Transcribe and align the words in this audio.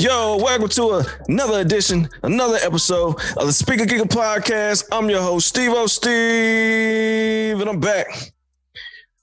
Yo, 0.00 0.38
welcome 0.38 0.66
to 0.66 1.04
another 1.28 1.60
edition, 1.60 2.08
another 2.22 2.56
episode 2.62 3.16
of 3.36 3.46
the 3.46 3.52
Speaker 3.52 3.84
Giga 3.84 4.04
podcast. 4.04 4.84
I'm 4.90 5.10
your 5.10 5.20
host, 5.20 5.48
Steve 5.48 5.72
O. 5.74 5.86
Steve, 5.86 7.60
and 7.60 7.68
I'm 7.68 7.80
back 7.80 8.06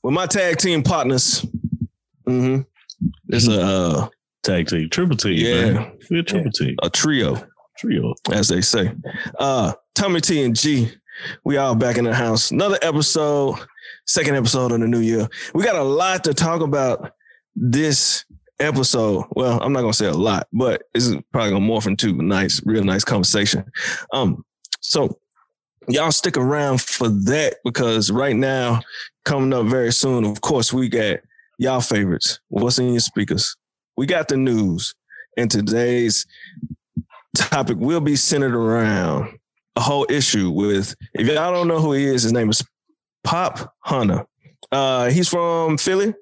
with 0.03 0.13
my 0.13 0.27
tag 0.27 0.57
team 0.57 0.83
partners. 0.83 1.43
Mm-hmm. 2.27 2.61
It's 3.29 3.47
a 3.47 3.59
uh, 3.59 4.07
Tag 4.43 4.67
team, 4.67 4.87
triple 4.91 5.17
team, 5.17 5.33
Yeah. 5.33 5.71
man. 5.71 5.97
We're 6.11 6.19
a 6.19 6.23
triple 6.23 6.51
team, 6.51 6.75
a 6.83 6.91
trio, 6.91 7.43
trio. 7.79 8.13
as 8.31 8.47
they 8.47 8.61
say. 8.61 8.91
Uh, 9.39 9.73
Tommy 9.95 10.21
T 10.21 10.43
and 10.43 10.55
G, 10.55 10.91
we 11.43 11.57
all 11.57 11.73
back 11.73 11.97
in 11.97 12.05
the 12.05 12.13
house. 12.13 12.51
Another 12.51 12.77
episode, 12.83 13.55
second 14.05 14.35
episode 14.35 14.71
of 14.71 14.79
the 14.79 14.87
new 14.87 14.99
year. 14.99 15.27
We 15.55 15.63
got 15.63 15.75
a 15.75 15.83
lot 15.83 16.23
to 16.25 16.35
talk 16.35 16.61
about 16.61 17.13
this 17.55 18.25
episode. 18.59 19.25
Well, 19.31 19.59
I'm 19.61 19.73
not 19.73 19.81
gonna 19.81 19.93
say 19.93 20.07
a 20.07 20.13
lot, 20.13 20.47
but 20.51 20.83
it's 20.93 21.13
probably 21.31 21.51
gonna 21.51 21.65
morph 21.65 21.87
into 21.87 22.09
a 22.19 22.23
nice, 22.23 22.61
real 22.65 22.83
nice 22.83 23.03
conversation. 23.03 23.63
Um, 24.13 24.43
so 24.81 25.19
y'all 25.87 26.11
stick 26.11 26.37
around 26.37 26.81
for 26.81 27.09
that 27.09 27.57
because 27.63 28.11
right 28.11 28.35
now, 28.35 28.81
coming 29.25 29.53
up 29.53 29.67
very 29.67 29.91
soon, 29.91 30.25
of 30.25 30.41
course, 30.41 30.73
we 30.73 30.89
got 30.89 31.19
y'all 31.57 31.81
favorites. 31.81 32.39
What's 32.49 32.79
in 32.79 32.91
your 32.91 32.99
speakers? 32.99 33.55
We 33.95 34.05
got 34.05 34.27
the 34.27 34.37
news, 34.37 34.93
and 35.37 35.49
today's 35.49 36.25
topic 37.35 37.77
will 37.79 38.01
be 38.01 38.15
centered 38.15 38.55
around 38.55 39.37
a 39.75 39.81
whole 39.81 40.05
issue 40.09 40.49
with. 40.49 40.95
If 41.13 41.27
y'all 41.27 41.53
don't 41.53 41.67
know 41.67 41.79
who 41.79 41.93
he 41.93 42.05
is, 42.05 42.23
his 42.23 42.33
name 42.33 42.49
is 42.49 42.63
Pop 43.23 43.73
Hunter. 43.79 44.25
Uh, 44.71 45.09
he's 45.09 45.29
from 45.29 45.77
Philly, 45.77 46.13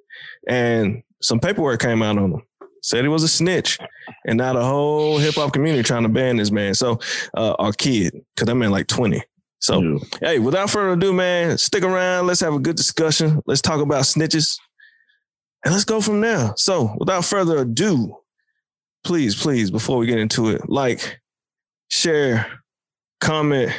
and 0.47 1.03
some 1.21 1.39
paperwork 1.39 1.81
came 1.81 2.01
out 2.01 2.17
on 2.17 2.31
him. 2.33 2.41
Said 2.81 3.03
he 3.03 3.07
was 3.07 3.23
a 3.23 3.27
snitch, 3.27 3.79
and 4.27 4.37
now 4.37 4.53
the 4.53 4.63
whole 4.63 5.17
hip 5.17 5.33
hop 5.35 5.53
community 5.53 5.81
trying 5.81 6.03
to 6.03 6.09
ban 6.09 6.37
this 6.37 6.51
man. 6.51 6.75
So, 6.75 6.99
uh, 7.35 7.55
our 7.57 7.73
kid, 7.73 8.13
because 8.35 8.45
that 8.45 8.53
man 8.55 8.69
like 8.69 8.85
twenty. 8.85 9.23
So, 9.59 9.81
Yeah. 9.81 9.97
hey, 10.21 10.39
without 10.39 10.69
further 10.69 10.91
ado, 10.91 11.11
man, 11.11 11.57
stick 11.57 11.83
around. 11.83 12.27
Let's 12.27 12.41
have 12.41 12.53
a 12.53 12.59
good 12.59 12.75
discussion. 12.75 13.41
Let's 13.47 13.61
talk 13.61 13.81
about 13.81 14.03
snitches, 14.03 14.55
and 15.63 15.73
let's 15.73 15.83
go 15.85 15.99
from 15.99 16.21
there. 16.21 16.53
So, 16.57 16.95
without 16.99 17.25
further 17.25 17.57
ado, 17.59 18.17
please, 19.03 19.35
please, 19.35 19.71
before 19.71 19.97
we 19.97 20.05
get 20.05 20.19
into 20.19 20.49
it, 20.49 20.69
like, 20.69 21.19
share, 21.87 22.45
comment, 23.19 23.71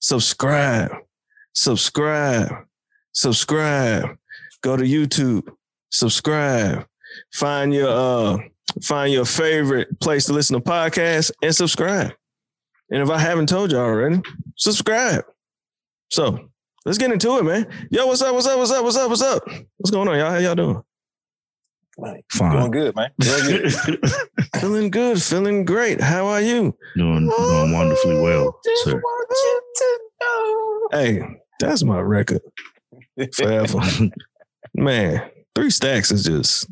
subscribe, 0.00 0.90
subscribe, 1.54 2.52
subscribe. 3.12 4.18
Go 4.62 4.76
to 4.76 4.84
YouTube, 4.84 5.48
subscribe. 5.94 6.86
Find 7.32 7.72
your 7.72 7.88
uh 7.88 8.38
find 8.82 9.12
your 9.12 9.24
favorite 9.24 10.00
place 10.00 10.26
to 10.26 10.32
listen 10.32 10.54
to 10.56 10.62
podcasts 10.62 11.30
and 11.42 11.54
subscribe. 11.54 12.12
And 12.90 13.02
if 13.02 13.10
I 13.10 13.18
haven't 13.18 13.48
told 13.48 13.70
you 13.70 13.78
already, 13.78 14.20
subscribe. 14.56 15.24
So 16.10 16.50
let's 16.84 16.98
get 16.98 17.12
into 17.12 17.38
it, 17.38 17.44
man. 17.44 17.66
Yo, 17.90 18.06
what's 18.06 18.20
up? 18.22 18.34
What's 18.34 18.46
up? 18.46 18.58
What's 18.58 18.70
up? 18.70 18.84
What's 18.84 18.96
up? 18.96 19.08
What's 19.08 19.22
up? 19.22 19.42
What's 19.78 19.90
going 19.90 20.08
on, 20.08 20.18
y'all? 20.18 20.30
How 20.30 20.38
y'all 20.38 20.54
doing? 20.54 20.82
Like, 21.96 22.24
Fine. 22.32 22.72
good, 22.72 22.96
man. 22.96 23.10
Doing 23.20 23.44
good. 23.46 24.00
Feeling 24.60 24.90
good, 24.90 25.22
feeling 25.22 25.64
great. 25.64 26.00
How 26.00 26.26
are 26.26 26.40
you? 26.40 26.76
doing, 26.96 27.28
doing 27.28 27.72
wonderfully 27.72 28.16
well, 28.20 28.58
sir. 28.82 29.00
Hey, 30.90 31.20
that's 31.60 31.84
my 31.84 32.00
record 32.00 32.40
forever. 33.36 33.78
man, 34.74 35.30
three 35.54 35.70
stacks 35.70 36.10
is 36.10 36.24
just 36.24 36.68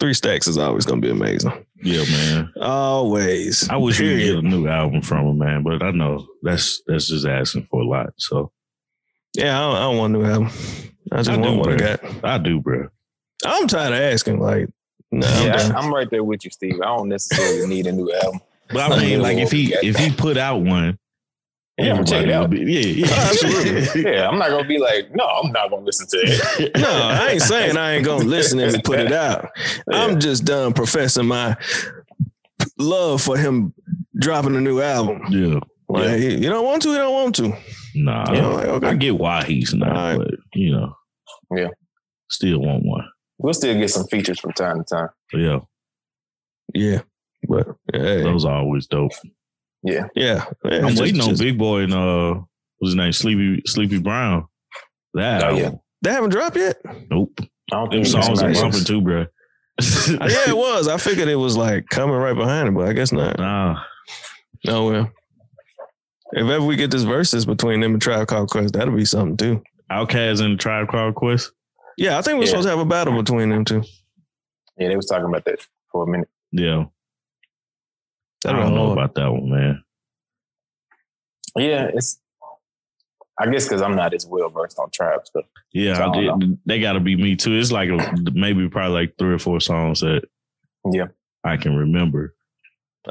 three 0.00 0.14
stacks 0.14 0.46
is 0.46 0.58
always 0.58 0.86
gonna 0.86 1.00
be 1.00 1.10
amazing. 1.10 1.52
yeah, 1.82 2.04
man. 2.10 2.52
Always. 2.60 3.68
I 3.68 3.76
wish 3.76 4.00
we 4.00 4.08
could 4.08 4.18
get 4.18 4.38
a 4.38 4.42
new 4.42 4.68
album 4.68 5.02
from 5.02 5.26
him, 5.26 5.38
man, 5.38 5.62
but 5.62 5.82
I 5.82 5.90
know 5.90 6.26
that's 6.42 6.82
that's 6.86 7.08
just 7.08 7.26
asking 7.26 7.66
for 7.70 7.82
a 7.82 7.86
lot. 7.86 8.10
So 8.16 8.50
Yeah, 9.34 9.58
I 9.58 9.60
don't, 9.60 9.76
I 9.76 9.80
don't 9.80 9.96
want 9.98 10.14
a 10.14 10.18
new 10.18 10.24
album. 10.24 10.50
I 11.12 11.16
just 11.18 11.30
I 11.30 11.36
want 11.36 11.44
do, 11.44 11.58
what 11.58 11.72
I 11.72 11.76
bro. 11.76 11.96
got. 11.96 12.24
I 12.24 12.38
do, 12.38 12.60
bro. 12.60 12.88
I'm 13.46 13.68
tired 13.68 13.92
of 13.92 14.00
asking. 14.00 14.40
Like, 14.40 14.68
no, 15.10 15.26
I'm 15.26 15.46
yeah. 15.46 15.72
I, 15.74 15.84
am 15.84 15.94
right 15.94 16.10
there 16.10 16.24
with 16.24 16.44
you, 16.44 16.50
Steve. 16.50 16.80
I 16.80 16.96
don't 16.96 17.08
necessarily 17.08 17.66
need 17.66 17.86
a 17.86 17.92
new 17.92 18.12
album. 18.12 18.40
But 18.70 18.92
I 18.92 19.00
mean, 19.00 19.22
like 19.22 19.38
if 19.38 19.50
he 19.50 19.72
if 19.74 19.96
he 19.96 20.12
put 20.12 20.36
out 20.36 20.58
one, 20.58 20.98
Yeah, 21.78 21.90
I'm 21.90 21.94
gonna 21.96 22.06
check 22.06 22.24
it 22.26 22.30
out. 22.32 22.50
Be, 22.50 22.58
yeah, 22.60 22.80
yeah, 22.80 23.06
absolutely. 23.28 24.02
Yeah, 24.12 24.28
I'm 24.28 24.38
not 24.38 24.50
gonna 24.50 24.66
be 24.66 24.78
like, 24.78 25.14
no, 25.14 25.24
I'm 25.24 25.52
not 25.52 25.70
gonna 25.70 25.84
listen 25.84 26.06
to 26.08 26.16
it. 26.18 26.72
no, 26.76 26.88
I 26.90 27.28
ain't 27.30 27.42
saying 27.42 27.76
I 27.76 27.92
ain't 27.94 28.04
gonna 28.04 28.24
listen 28.24 28.58
if 28.58 28.74
he 28.74 28.82
put 28.82 28.98
it 28.98 29.12
out. 29.12 29.48
I'm 29.92 30.18
just 30.18 30.44
done 30.44 30.72
professing 30.72 31.26
my 31.26 31.56
love 32.78 33.22
for 33.22 33.36
him 33.36 33.72
dropping 34.18 34.56
a 34.56 34.60
new 34.60 34.80
album. 34.80 35.22
yeah. 35.30 35.60
Like, 35.90 36.20
you 36.20 36.50
don't 36.50 36.64
want 36.66 36.82
to, 36.82 36.90
you 36.90 36.96
don't 36.96 37.12
want 37.14 37.34
to. 37.36 37.56
Nah, 37.94 38.32
Yeah, 38.32 38.46
like, 38.48 38.66
okay. 38.66 38.86
I 38.88 38.94
get 38.94 39.16
why 39.16 39.44
he's 39.44 39.72
not, 39.72 39.88
All 39.88 39.94
right. 39.94 40.18
but 40.18 40.34
you 40.54 40.72
know, 40.72 40.94
Yeah. 41.54 41.68
still 42.28 42.58
want 42.60 42.84
one. 42.84 43.08
We'll 43.38 43.54
still 43.54 43.78
get 43.78 43.88
some 43.90 44.06
features 44.08 44.38
from 44.40 44.52
time 44.52 44.78
to 44.78 44.84
time. 44.84 45.08
Yeah, 45.32 45.60
Yeah, 46.74 47.00
but 47.48 47.68
yeah, 47.94 48.00
hey, 48.02 48.22
those 48.22 48.44
are 48.44 48.56
always 48.56 48.86
dope. 48.86 49.12
Yeah. 49.82 50.06
yeah. 50.14 50.44
yeah, 50.64 50.78
I'm 50.78 50.88
just- 50.88 51.00
waiting 51.02 51.20
on 51.20 51.36
Big 51.36 51.56
Boi 51.58 51.82
and 51.82 51.94
uh, 51.94 52.34
what's 52.78 52.90
his 52.90 52.94
name, 52.96 53.12
Sleepy 53.12 53.62
Sleepy 53.66 53.98
Brown. 53.98 54.46
That 55.14 55.42
Oh, 55.44 55.56
yeah. 55.56 55.70
They 56.02 56.10
haven't 56.12 56.30
dropped 56.30 56.56
yet. 56.56 56.76
Nope. 57.10 57.32
I 57.40 57.44
don't 57.72 57.90
Them 57.90 58.02
think 58.02 58.06
songs 58.06 58.28
are 58.28 58.36
somebody- 58.36 58.60
bumping 58.60 58.84
too, 58.84 59.00
bro. 59.00 59.26
yeah, 59.80 60.48
it 60.48 60.56
was. 60.56 60.88
I 60.88 60.96
figured 60.96 61.28
it 61.28 61.36
was 61.36 61.56
like 61.56 61.88
coming 61.88 62.16
right 62.16 62.36
behind 62.36 62.68
it, 62.68 62.72
but 62.74 62.88
I 62.88 62.92
guess 62.92 63.12
not. 63.12 63.38
Nah, 63.38 63.80
Oh 64.66 64.90
well. 64.90 65.10
If 66.32 66.46
ever 66.48 66.64
we 66.64 66.76
get 66.76 66.90
this 66.90 67.04
verses 67.04 67.46
between 67.46 67.80
them 67.80 67.92
and 67.94 68.02
Tribe 68.02 68.26
Called 68.28 68.50
Quest, 68.50 68.74
that'll 68.74 68.94
be 68.94 69.04
something 69.04 69.36
too. 69.36 69.62
Outkast 69.90 70.44
and 70.44 70.58
Tribe 70.60 70.88
Called 70.88 71.14
Quest. 71.14 71.52
Yeah, 71.96 72.18
I 72.18 72.22
think 72.22 72.36
we're 72.38 72.44
Yeah. 72.44 72.50
supposed 72.50 72.66
to 72.66 72.70
have 72.70 72.78
a 72.80 72.84
battle 72.84 73.16
between 73.16 73.48
them 73.50 73.64
two. 73.64 73.82
Yeah, 74.76 74.88
they 74.88 74.96
was 74.96 75.06
talking 75.06 75.26
about 75.26 75.44
that 75.46 75.60
for 75.90 76.04
a 76.04 76.06
minute. 76.10 76.28
Yeah, 76.52 76.84
I 78.46 78.52
That'll 78.52 78.62
don't 78.62 78.70
be 78.70 78.76
know 78.76 78.86
um, 78.86 78.92
about 78.92 79.14
that 79.16 79.32
one, 79.32 79.50
man. 79.50 79.84
Yeah, 81.56 81.90
it's. 81.92 82.20
I 83.40 83.48
guess 83.48 83.64
because 83.64 83.82
I'm 83.82 83.94
not 83.94 84.14
as 84.14 84.26
well 84.26 84.48
versed 84.48 84.78
on 84.80 84.90
trap 84.90 85.24
stuff. 85.26 85.44
Yeah, 85.72 85.94
So 85.94 86.02
I 86.04 86.34
I 86.34 86.38
did- 86.38 86.58
they 86.66 86.80
got 86.80 86.94
to 86.94 87.00
be 87.00 87.14
me 87.14 87.36
too. 87.36 87.54
It's 87.56 87.70
like 87.70 87.88
a, 87.88 88.14
maybe 88.32 88.68
probably 88.68 88.98
like 89.00 89.14
three 89.16 89.32
or 89.32 89.38
four 89.38 89.60
songs 89.60 90.00
that 90.00 90.22
Yeah. 90.92 91.06
I 91.44 91.56
can 91.56 91.76
remember. 91.76 92.34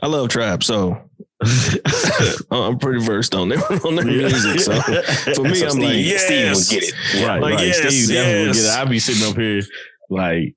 I 0.04 0.08
love 0.08 0.28
trap, 0.28 0.64
so 0.64 1.02
I'm 2.52 2.78
pretty 2.78 3.04
versed 3.06 3.34
on 3.36 3.48
their 3.48 3.60
on 3.86 3.96
their 3.96 4.04
music. 4.06 4.60
So 4.60 4.82
for 5.34 5.44
me, 5.44 5.56
So 5.56 5.68
I'm 5.68 5.72
Steve, 5.72 6.12
like, 6.12 6.20
Steve 6.20 6.40
yes. 6.40 6.72
would 6.74 6.82
get 6.82 6.90
it. 6.90 7.26
right, 7.26 7.42
Like, 7.42 7.56
right. 7.56 7.68
yes, 7.68 7.78
Steve 7.78 8.08
definitely 8.10 8.48
would 8.48 8.54
get 8.56 8.66
it. 8.66 8.70
I'd 8.78 8.90
be 8.90 9.00
sitting 9.00 9.30
up 9.32 9.38
here 9.38 9.62
like 10.10 10.56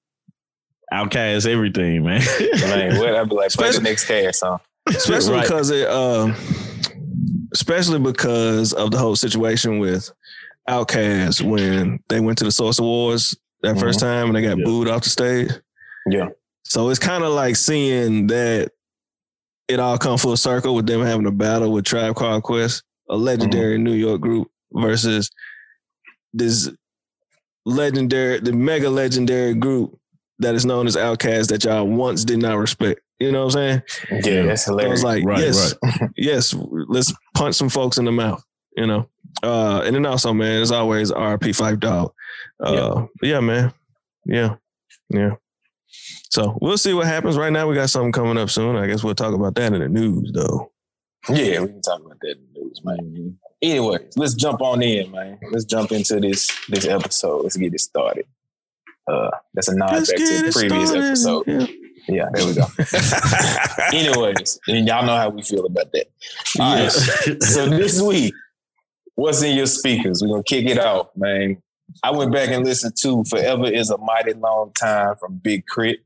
Outkast 0.93 1.47
everything, 1.49 2.05
man. 2.05 2.21
like 2.41 2.99
what 3.01 3.15
I'd 3.15 3.29
be 3.29 3.35
like, 3.37 3.51
play 3.53 3.71
the 3.71 3.71
Especially- 3.71 3.83
next 3.85 4.05
cast 4.07 4.41
song. 4.41 4.59
especially 4.89 5.35
Right. 5.35 5.43
because 5.43 5.71
it, 5.71 5.89
um, 5.89 6.35
especially 7.53 7.99
because 8.01 8.73
of 8.73 8.91
the 8.91 8.99
whole 8.99 9.17
situation 9.17 9.79
with 9.79 10.11
Outkast 10.69 11.43
when 11.43 12.01
they 12.09 12.21
went 12.21 12.39
to 12.39 12.45
the 12.45 12.51
Source 12.53 12.79
Awards 12.79 13.37
that 13.63 13.79
first 13.79 14.01
time 14.01 14.27
and 14.29 14.37
they 14.37 14.43
got 14.43 14.59
Yeah. 14.59 14.65
booed 14.65 14.89
off 14.89 15.03
the 15.05 15.11
stage. 15.11 15.51
Yeah. 16.09 16.29
So 16.65 16.89
it's 16.89 16.99
kind 16.99 17.25
of 17.25 17.33
like 17.33 17.57
seeing 17.57 18.27
that 18.29 18.71
it 19.69 19.79
all 19.79 19.99
come 19.99 20.19
full 20.19 20.37
circle 20.37 20.75
with 20.75 20.87
them 20.87 21.03
having 21.03 21.27
a 21.27 21.31
battle 21.31 21.73
with 21.73 21.85
Tribe 21.85 22.17
Called 22.17 22.43
Quest, 22.43 22.83
a 23.09 23.17
legendary 23.17 23.79
New 23.79 23.93
York 23.93 24.21
group, 24.21 24.51
versus 24.73 25.31
this 26.33 26.69
legendary, 27.67 28.41
the 28.41 28.53
mega 28.53 28.89
legendary 28.91 29.55
group 29.55 29.97
that 30.41 30.55
is 30.55 30.67
known 30.67 30.87
as 30.87 30.97
Outkast 30.97 31.49
that 31.49 31.65
y'all 31.65 31.87
once 31.87 32.25
did 32.25 32.41
not 32.41 32.59
respect. 32.59 33.01
You 33.19 33.31
know 33.31 33.45
what 33.45 33.57
I'm 33.57 33.83
saying? 34.11 34.23
Yeah, 34.25 34.43
that's 34.43 34.69
I 34.69 34.87
was 34.87 35.05
like, 35.05 35.25
Right, 35.25 35.41
yes, 35.41 35.75
yes, 36.17 36.55
let's 36.55 37.13
punch 37.35 37.55
some 37.55 37.69
folks 37.69 37.99
in 37.99 38.07
the 38.07 38.13
mouth, 38.13 38.43
you 38.77 38.87
know. 38.87 39.09
Uh, 39.43 39.83
and 39.85 39.95
then 39.95 40.07
also, 40.07 40.33
man, 40.33 40.61
as 40.63 40.73
always, 40.73 41.13
RP 41.13 41.51
Phife 41.51 41.79
Dawg. 41.79 42.13
Uh, 42.59 43.07
but 43.21 43.29
yeah, 43.29 43.41
man, 43.41 43.73
yeah, 44.25 44.57
yeah. 45.11 45.35
So 46.31 46.57
we'll 46.61 46.79
see 46.79 46.95
what 46.95 47.07
happens. 47.07 47.37
Right 47.37 47.53
now, 47.53 47.69
we 47.69 47.75
got 47.75 47.91
something 47.91 48.13
coming 48.13 48.39
up 48.39 48.51
soon. 48.51 48.77
I 48.77 48.87
guess 48.87 49.05
we'll 49.05 49.15
talk 49.15 49.35
about 49.35 49.55
that 49.57 49.73
in 49.73 49.81
the 49.81 49.89
news, 49.89 50.31
though. 50.33 50.73
Yeah, 51.29 51.61
we 51.61 51.69
can 51.69 51.83
talk 51.83 52.01
about 52.01 52.19
that 52.23 52.37
in 52.37 52.47
the 52.55 52.61
news, 52.61 52.81
man. 52.85 53.39
Anyway, 53.63 53.99
let's 54.17 54.35
jump 54.35 54.63
on 54.63 54.83
in, 54.83 55.11
man. 55.11 55.39
Let's 55.51 55.65
jump 55.67 55.93
into 55.93 56.21
this 56.21 56.51
this 56.69 56.87
episode. 56.87 57.43
Let's 57.43 57.57
get 57.57 57.75
it 57.75 57.81
started. 57.81 58.25
Uh, 59.11 59.31
that's 59.55 59.69
a 59.69 59.77
nod 59.77 59.91
back 59.91 60.05
to 60.07 60.15
the 60.15 60.53
previous 60.55 60.93
episode. 60.93 61.45
Yeah. 61.47 61.67
Yeah, 62.09 62.29
there 62.33 62.47
we 62.47 62.55
go. 62.55 62.65
Anyways, 63.93 64.59
and 64.67 64.87
y'all 64.89 65.05
know 65.05 65.17
how 65.17 65.29
we 65.29 65.43
feel 65.43 65.67
about 65.67 65.93
that. 65.93 66.07
All 66.59 66.75
right. 66.75 66.91
So 67.43 67.69
this 67.69 68.01
week, 68.01 68.35
what's 69.15 69.43
in 69.43 69.57
your 69.57 69.67
speakers? 69.67 70.23
We're 70.23 70.29
gonna 70.29 70.43
kick 70.43 70.67
it 70.67 70.79
out, 70.79 71.17
man. 71.17 71.63
I 72.03 72.11
went 72.11 72.33
back 72.33 72.49
and 72.49 72.65
listened 72.65 72.97
to 73.03 73.23
"Forever 73.25 73.67
Is 73.67 73.91
a 73.91 73.99
Mighty 73.99 74.33
Long 74.33 74.73
Time" 74.73 75.17
from 75.21 75.37
Big 75.37 75.67
Crit. 75.67 76.01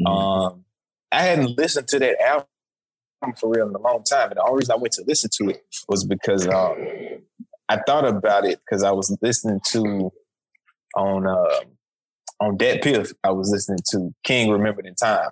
Mhm. 0.00 0.06
Um, 0.08 0.64
I 1.12 1.22
hadn't 1.22 1.56
listened 1.56 1.88
to 1.88 1.98
that 2.00 2.20
album 2.20 3.36
for 3.38 3.50
real 3.50 3.68
in 3.68 3.74
a 3.74 3.78
long 3.78 4.02
time. 4.02 4.30
And 4.30 4.38
the 4.38 4.42
only 4.42 4.60
reason 4.60 4.72
I 4.72 4.78
went 4.78 4.94
to 4.94 5.04
listen 5.06 5.30
to 5.38 5.50
it 5.50 5.62
was 5.88 6.04
because 6.04 6.48
um, 6.48 6.76
I 7.68 7.78
thought 7.86 8.06
about 8.06 8.44
it 8.44 8.60
because 8.64 8.82
I 8.82 8.90
was 8.90 9.16
listening 9.22 9.60
to 9.72 10.10
on 10.96 11.26
uh, 11.26 11.60
on 12.40 12.58
DatPiff, 12.58 13.12
I 13.22 13.30
was 13.30 13.50
listening 13.50 13.78
to 13.90 14.14
King 14.24 14.50
Remembered 14.50 14.86
in 14.86 14.94
Time, 14.94 15.30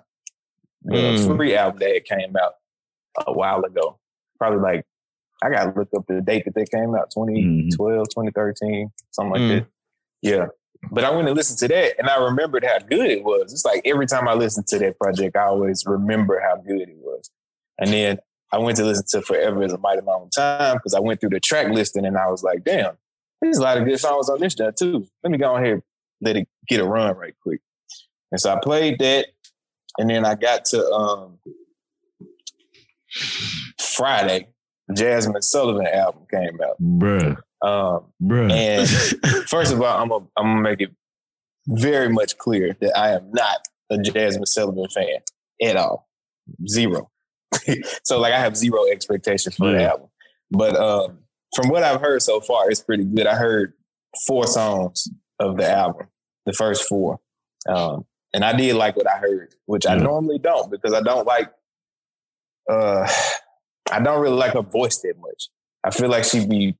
the 0.83 0.95
Mm. 0.95 1.35
free 1.37 1.55
album 1.55 1.79
that 1.79 2.05
came 2.05 2.35
out 2.35 2.53
a 3.27 3.33
while 3.33 3.63
ago. 3.63 3.99
Probably 4.39 4.59
like 4.59 4.85
I 5.41 5.49
gotta 5.49 5.77
look 5.77 5.89
up 5.95 6.05
the 6.07 6.21
date 6.21 6.45
that 6.45 6.55
they 6.55 6.65
came 6.65 6.95
out, 6.95 7.11
2012, 7.11 8.07
2013, 8.09 8.91
something 9.11 9.31
like 9.33 9.41
Mm. 9.41 9.49
that. 9.59 9.67
Yeah. 10.21 10.45
But 10.91 11.03
I 11.03 11.09
went 11.11 11.27
and 11.27 11.35
listened 11.35 11.59
to 11.59 11.67
that 11.67 11.99
and 11.99 12.09
I 12.09 12.17
remembered 12.23 12.63
how 12.63 12.79
good 12.79 13.09
it 13.09 13.23
was. 13.23 13.51
It's 13.51 13.65
like 13.65 13.81
every 13.85 14.05
time 14.07 14.27
I 14.27 14.33
listen 14.33 14.63
to 14.67 14.79
that 14.79 14.97
project, 14.99 15.35
I 15.35 15.43
always 15.43 15.83
remember 15.85 16.39
how 16.39 16.55
good 16.57 16.87
it 16.89 16.95
was. 16.97 17.29
And 17.77 17.89
then 17.91 18.19
I 18.53 18.57
went 18.59 18.77
to 18.77 18.85
listen 18.85 19.05
to 19.09 19.21
Forever 19.21 19.63
is 19.63 19.73
a 19.73 19.77
Mighty 19.77 20.01
Long 20.01 20.29
Time 20.29 20.75
because 20.77 20.93
I 20.93 20.99
went 20.99 21.19
through 21.19 21.31
the 21.31 21.39
track 21.41 21.69
listing 21.69 22.05
and 22.05 22.17
I 22.17 22.29
was 22.29 22.43
like, 22.43 22.63
damn, 22.63 22.97
there's 23.41 23.57
a 23.57 23.61
lot 23.61 23.77
of 23.77 23.85
good 23.85 23.99
songs 23.99 24.29
on 24.29 24.39
this 24.39 24.55
joint 24.55 24.77
too. 24.77 25.05
Let 25.23 25.31
me 25.31 25.37
go 25.37 25.55
ahead 25.55 25.67
and 25.73 25.83
let 26.23 26.37
it 26.37 26.47
get 26.67 26.79
a 26.79 26.85
run 26.85 27.15
right 27.17 27.33
quick. 27.41 27.59
And 28.31 28.39
so 28.39 28.53
I 28.53 28.59
played 28.61 28.99
that. 28.99 29.27
And 29.99 30.09
then 30.09 30.25
I 30.25 30.33
got 30.35 30.65
to 30.65 30.83
um, 30.91 31.37
Friday, 33.79 34.47
Jazmine 34.91 35.43
Sullivan 35.43 35.87
album 35.87 36.23
came 36.31 36.59
out. 36.61 36.81
bruh, 36.81 37.37
Um, 37.61 38.05
bruh. 38.21 38.51
And 38.51 38.89
first 39.49 39.71
of 39.71 39.81
all, 39.81 40.01
I'm 40.01 40.09
gonna 40.09 40.25
I'm 40.37 40.45
gonna 40.45 40.61
make 40.61 40.81
it 40.81 40.91
very 41.67 42.09
much 42.09 42.37
clear 42.37 42.75
that 42.81 42.97
I 42.97 43.11
am 43.11 43.31
not 43.31 43.59
a 43.91 43.97
Jazmine 43.97 44.47
Sullivan 44.47 44.87
fan 44.89 45.19
at 45.61 45.77
all. 45.77 46.09
Zero. 46.67 47.09
so 48.03 48.19
like 48.19 48.33
I 48.33 48.39
have 48.39 48.57
zero 48.57 48.85
expectations 48.91 49.55
for 49.55 49.71
the 49.71 49.89
album. 49.91 50.07
But 50.51 50.75
um, 50.75 51.19
from 51.55 51.69
what 51.69 51.83
I've 51.83 52.01
heard 52.01 52.21
so 52.21 52.41
far, 52.41 52.69
it's 52.69 52.81
pretty 52.81 53.05
good. 53.05 53.27
I 53.27 53.35
heard 53.35 53.73
four 54.27 54.47
songs 54.47 55.07
of 55.39 55.57
the 55.57 55.69
album, 55.69 56.07
the 56.45 56.53
first 56.53 56.87
four. 56.87 57.19
Um, 57.67 58.05
and 58.33 58.43
I 58.43 58.53
did 58.55 58.75
like 58.75 58.95
what 58.95 59.07
I 59.09 59.17
heard, 59.17 59.53
which 59.65 59.85
I 59.85 59.95
normally 59.95 60.39
don't 60.39 60.69
because 60.71 60.93
I 60.93 61.01
don't 61.01 61.25
like 61.27 61.51
uh 62.69 63.07
I 63.91 63.99
don't 63.99 64.21
really 64.21 64.35
like 64.37 64.53
her 64.53 64.61
voice 64.61 64.97
that 64.99 65.15
much. 65.19 65.49
I 65.83 65.91
feel 65.91 66.09
like 66.09 66.23
she'd 66.23 66.49
be 66.49 66.75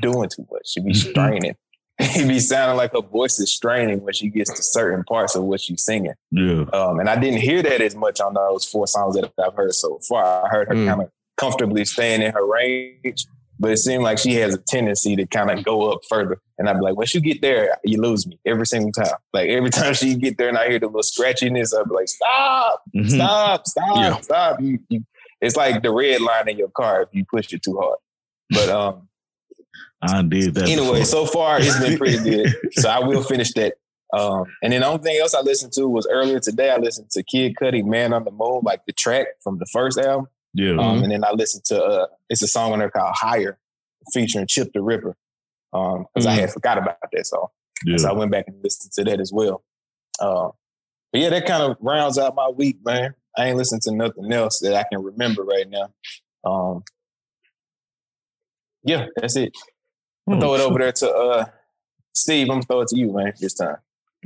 doing 0.00 0.28
too 0.28 0.46
much. 0.50 0.62
She'd 0.66 0.84
be 0.84 0.92
Mhm. 0.92 1.10
straining. 1.10 1.56
it 1.98 2.28
be 2.28 2.40
sounding 2.40 2.76
like 2.76 2.92
her 2.92 3.00
voice 3.02 3.38
is 3.38 3.52
straining 3.52 4.02
when 4.02 4.12
she 4.14 4.28
gets 4.28 4.50
to 4.52 4.62
certain 4.62 5.04
parts 5.04 5.34
of 5.36 5.44
what 5.44 5.60
she's 5.60 5.82
singing. 5.84 6.14
yeah, 6.30 6.64
Um, 6.72 6.98
and 7.00 7.08
I 7.08 7.16
didn't 7.16 7.40
hear 7.40 7.62
that 7.62 7.80
as 7.80 7.94
much 7.94 8.20
on 8.20 8.34
those 8.34 8.64
four 8.66 8.86
songs 8.86 9.14
that 9.16 9.32
I've 9.38 9.54
heard 9.54 9.74
so 9.74 9.98
far. 10.08 10.44
I 10.44 10.48
heard 10.48 10.68
her 10.68 10.74
Mm. 10.74 10.86
kind 10.88 11.02
of 11.02 11.10
comfortably 11.36 11.84
staying 11.84 12.22
in 12.22 12.32
her 12.32 12.44
range, 12.44 13.26
but 13.58 13.70
it 13.70 13.76
seemed 13.78 14.02
like 14.02 14.18
she 14.18 14.34
has 14.34 14.54
a 14.54 14.58
tendency 14.58 15.14
to 15.16 15.26
kind 15.26 15.50
of 15.50 15.64
go 15.64 15.90
up 15.92 16.00
further. 16.08 16.40
And 16.58 16.68
I'd 16.68 16.74
be 16.74 16.80
like, 16.80 16.96
once 16.96 17.14
you 17.14 17.20
get 17.20 17.40
there, 17.42 17.76
you 17.84 18.00
lose 18.00 18.26
me 18.26 18.38
every 18.46 18.66
single 18.66 18.92
time. 18.92 19.16
Like 19.32 19.48
every 19.48 19.70
time 19.78 19.94
she 19.94 20.14
get 20.16 20.38
there 20.38 20.48
and 20.48 20.58
I 20.58 20.68
hear 20.68 20.78
the 20.78 20.86
little 20.86 21.02
scratchiness, 21.02 21.72
I'd 21.78 21.88
be 21.88 21.94
like, 21.94 22.08
stop, 22.08 22.82
Mhm. 22.96 23.10
stop, 23.10 23.66
stop, 23.66 23.96
Yeah. 23.96 24.20
stop. 24.20 24.60
You, 24.60 24.78
you, 24.88 25.04
it's 25.40 25.56
like 25.56 25.82
the 25.82 25.90
red 25.90 26.20
line 26.20 26.48
in 26.48 26.58
your 26.58 26.70
car 26.70 27.02
if 27.02 27.08
you 27.12 27.24
push 27.30 27.52
it 27.52 27.62
too 27.62 27.78
hard. 27.80 27.98
But 28.50 28.68
um, 28.68 29.08
I 30.02 30.22
did 30.22 30.54
that. 30.54 30.68
anyway, 30.68 31.00
before. 31.00 31.04
so 31.04 31.26
far 31.26 31.58
it's 31.60 31.78
been 31.78 31.96
pretty 31.98 32.18
good. 32.30 32.54
So 32.72 32.88
I 32.88 33.00
will 33.00 33.22
finish 33.22 33.52
that. 33.54 33.74
Um, 34.12 34.44
and 34.62 34.72
then 34.72 34.82
the 34.82 34.86
only 34.88 35.02
thing 35.02 35.18
else 35.20 35.32
I 35.34 35.40
listened 35.40 35.72
to 35.74 35.88
was 35.88 36.06
earlier 36.10 36.38
today. 36.38 36.70
I 36.70 36.76
listened 36.76 37.08
to 37.12 37.22
Kid 37.22 37.54
Cudi, 37.60 37.82
"Man 37.82 38.12
on 38.12 38.24
the 38.24 38.30
Moon," 38.30 38.60
like 38.62 38.84
the 38.86 38.92
track 38.92 39.26
from 39.42 39.58
the 39.58 39.64
first 39.72 39.98
album. 39.98 40.26
Yeah, 40.54 40.76
Um, 40.78 41.02
and 41.02 41.10
then 41.10 41.24
I 41.24 41.32
listened 41.32 41.64
to 41.66 41.82
uh, 41.82 42.06
it's 42.28 42.42
a 42.42 42.46
song 42.46 42.72
on 42.72 42.78
there 42.80 42.90
called 42.90 43.14
"Higher," 43.14 43.58
featuring 44.12 44.46
Chip 44.46 44.70
tha 44.74 44.82
Ripper. 44.82 45.16
Um, 45.72 46.04
because 46.14 46.26
I 46.26 46.32
had 46.32 46.50
forgot 46.50 46.76
about 46.76 46.98
that 47.10 47.26
song, 47.26 47.46
yeah. 47.86 47.96
so 47.96 48.10
I 48.10 48.12
went 48.12 48.30
back 48.30 48.44
and 48.46 48.62
listened 48.62 48.92
to 48.92 49.04
that 49.04 49.20
as 49.20 49.32
well. 49.32 49.64
Uh, 50.20 50.50
but 51.12 51.20
yeah, 51.20 51.30
that 51.30 51.46
kind 51.46 51.62
of 51.62 51.78
rounds 51.80 52.18
out 52.18 52.34
my 52.34 52.48
week, 52.48 52.78
man. 52.84 53.14
I 53.36 53.48
ain't 53.48 53.56
listened 53.56 53.80
to 53.82 53.94
nothing 53.94 54.30
else 54.30 54.60
that 54.60 54.74
I 54.74 54.84
can 54.90 55.02
remember 55.02 55.42
right 55.42 55.66
now. 55.68 55.88
Um, 56.44 56.84
yeah, 58.84 59.06
that's 59.16 59.36
it. 59.36 59.56
Oh, 60.28 60.38
throw 60.38 60.54
it 60.54 60.60
over 60.60 60.78
there 60.78 60.92
to 60.92 61.10
uh 61.10 61.44
Steve. 62.14 62.48
I'm 62.48 62.56
gonna 62.56 62.62
throw 62.62 62.80
it 62.82 62.88
to 62.88 62.98
you, 62.98 63.12
man, 63.12 63.32
this 63.40 63.54
time. 63.54 63.76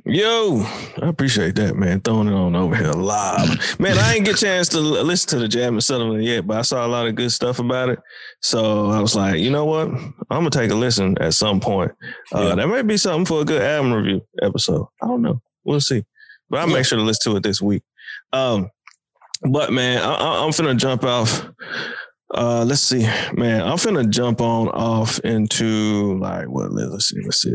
Yo, 0.09 0.61
I 1.03 1.09
appreciate 1.09 1.57
that, 1.57 1.75
man. 1.75 2.01
Throwing 2.01 2.29
it 2.29 2.33
on 2.33 2.55
over 2.55 2.77
here 2.77 2.93
live. 2.93 3.81
Man, 3.81 3.99
I 3.99 4.15
ain't 4.15 4.25
get 4.25 4.37
a 4.37 4.39
chance 4.41 4.69
to 4.69 4.79
listen 4.81 5.31
to 5.31 5.39
the 5.41 5.49
jam 5.49 5.75
Jazmine 5.75 5.83
Sullivan 5.83 6.23
yet, 6.23 6.47
but 6.47 6.59
I 6.59 6.63
saw 6.63 6.87
a 6.87 6.89
lot 6.89 7.09
of 7.09 7.17
good 7.17 7.33
stuff 7.33 7.59
about 7.59 7.89
it. 7.89 7.99
So 8.41 8.91
I 8.91 9.01
was 9.01 9.17
like, 9.17 9.41
you 9.41 9.51
know 9.51 9.65
what? 9.65 9.89
I'm 9.89 10.13
gonna 10.31 10.51
take 10.51 10.71
a 10.71 10.77
listen 10.77 11.17
at 11.21 11.35
some 11.35 11.59
point. 11.59 11.91
Uh, 12.33 12.41
Yeah. 12.51 12.55
That 12.55 12.69
may 12.69 12.83
be 12.83 12.97
something 12.97 13.27
for 13.27 13.41
a 13.41 13.45
good 13.45 13.61
album 13.63 13.93
review 13.95 14.23
episode. 14.41 14.87
I 15.03 15.09
don't 15.09 15.23
know. 15.23 15.43
We'll 15.65 15.81
see. 15.81 16.05
But 16.49 16.61
I'll 16.61 16.69
Yeah. 16.69 16.75
make 16.75 16.87
sure 16.87 16.99
to 16.99 17.05
listen 17.05 17.33
to 17.33 17.37
it 17.39 17.43
this 17.43 17.61
week. 17.61 17.83
Um, 18.33 18.71
but 19.51 19.73
man, 19.73 19.99
I, 20.05 20.15
I, 20.15 20.45
I'm 20.45 20.51
finna 20.51 20.77
jump 20.77 21.03
off. 21.03 21.49
Uh, 22.35 22.65
let's 22.65 22.83
see, 22.83 23.07
man. 23.35 23.63
I'm 23.63 23.77
finna 23.77 24.09
jump 24.09 24.41
on 24.41 24.69
off 24.71 25.21
into 25.21 26.19
like 26.19 26.49
what? 26.49 26.73
Let's 26.73 27.09
see. 27.09 27.23
Let's 27.23 27.43
see. 27.43 27.53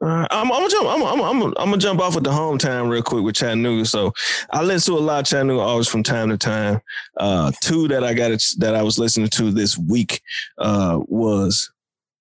Uh, 0.00 0.26
I'm, 0.30 0.52
I'm 0.52 0.60
gonna 0.60 0.68
jump. 0.68 0.88
I'm, 0.88 1.02
I'm, 1.02 1.20
I'm, 1.20 1.42
I'm 1.42 1.52
gonna 1.70 1.78
jump 1.78 2.00
off 2.00 2.14
with 2.14 2.24
the 2.24 2.30
hometown 2.30 2.90
real 2.90 3.02
quick 3.02 3.24
with 3.24 3.36
Chattanooga. 3.36 3.86
So 3.86 4.12
I 4.50 4.62
listen 4.62 4.94
to 4.94 5.00
a 5.00 5.02
lot 5.02 5.20
of 5.20 5.26
Chattanooga 5.26 5.62
artists 5.62 5.90
from 5.90 6.02
time 6.02 6.28
to 6.28 6.36
time. 6.36 6.82
Uh, 7.16 7.50
two 7.62 7.88
that 7.88 8.04
I 8.04 8.12
got 8.12 8.38
that 8.58 8.74
I 8.74 8.82
was 8.82 8.98
listening 8.98 9.28
to 9.30 9.50
this 9.50 9.78
week 9.78 10.20
uh, 10.58 11.00
was 11.06 11.70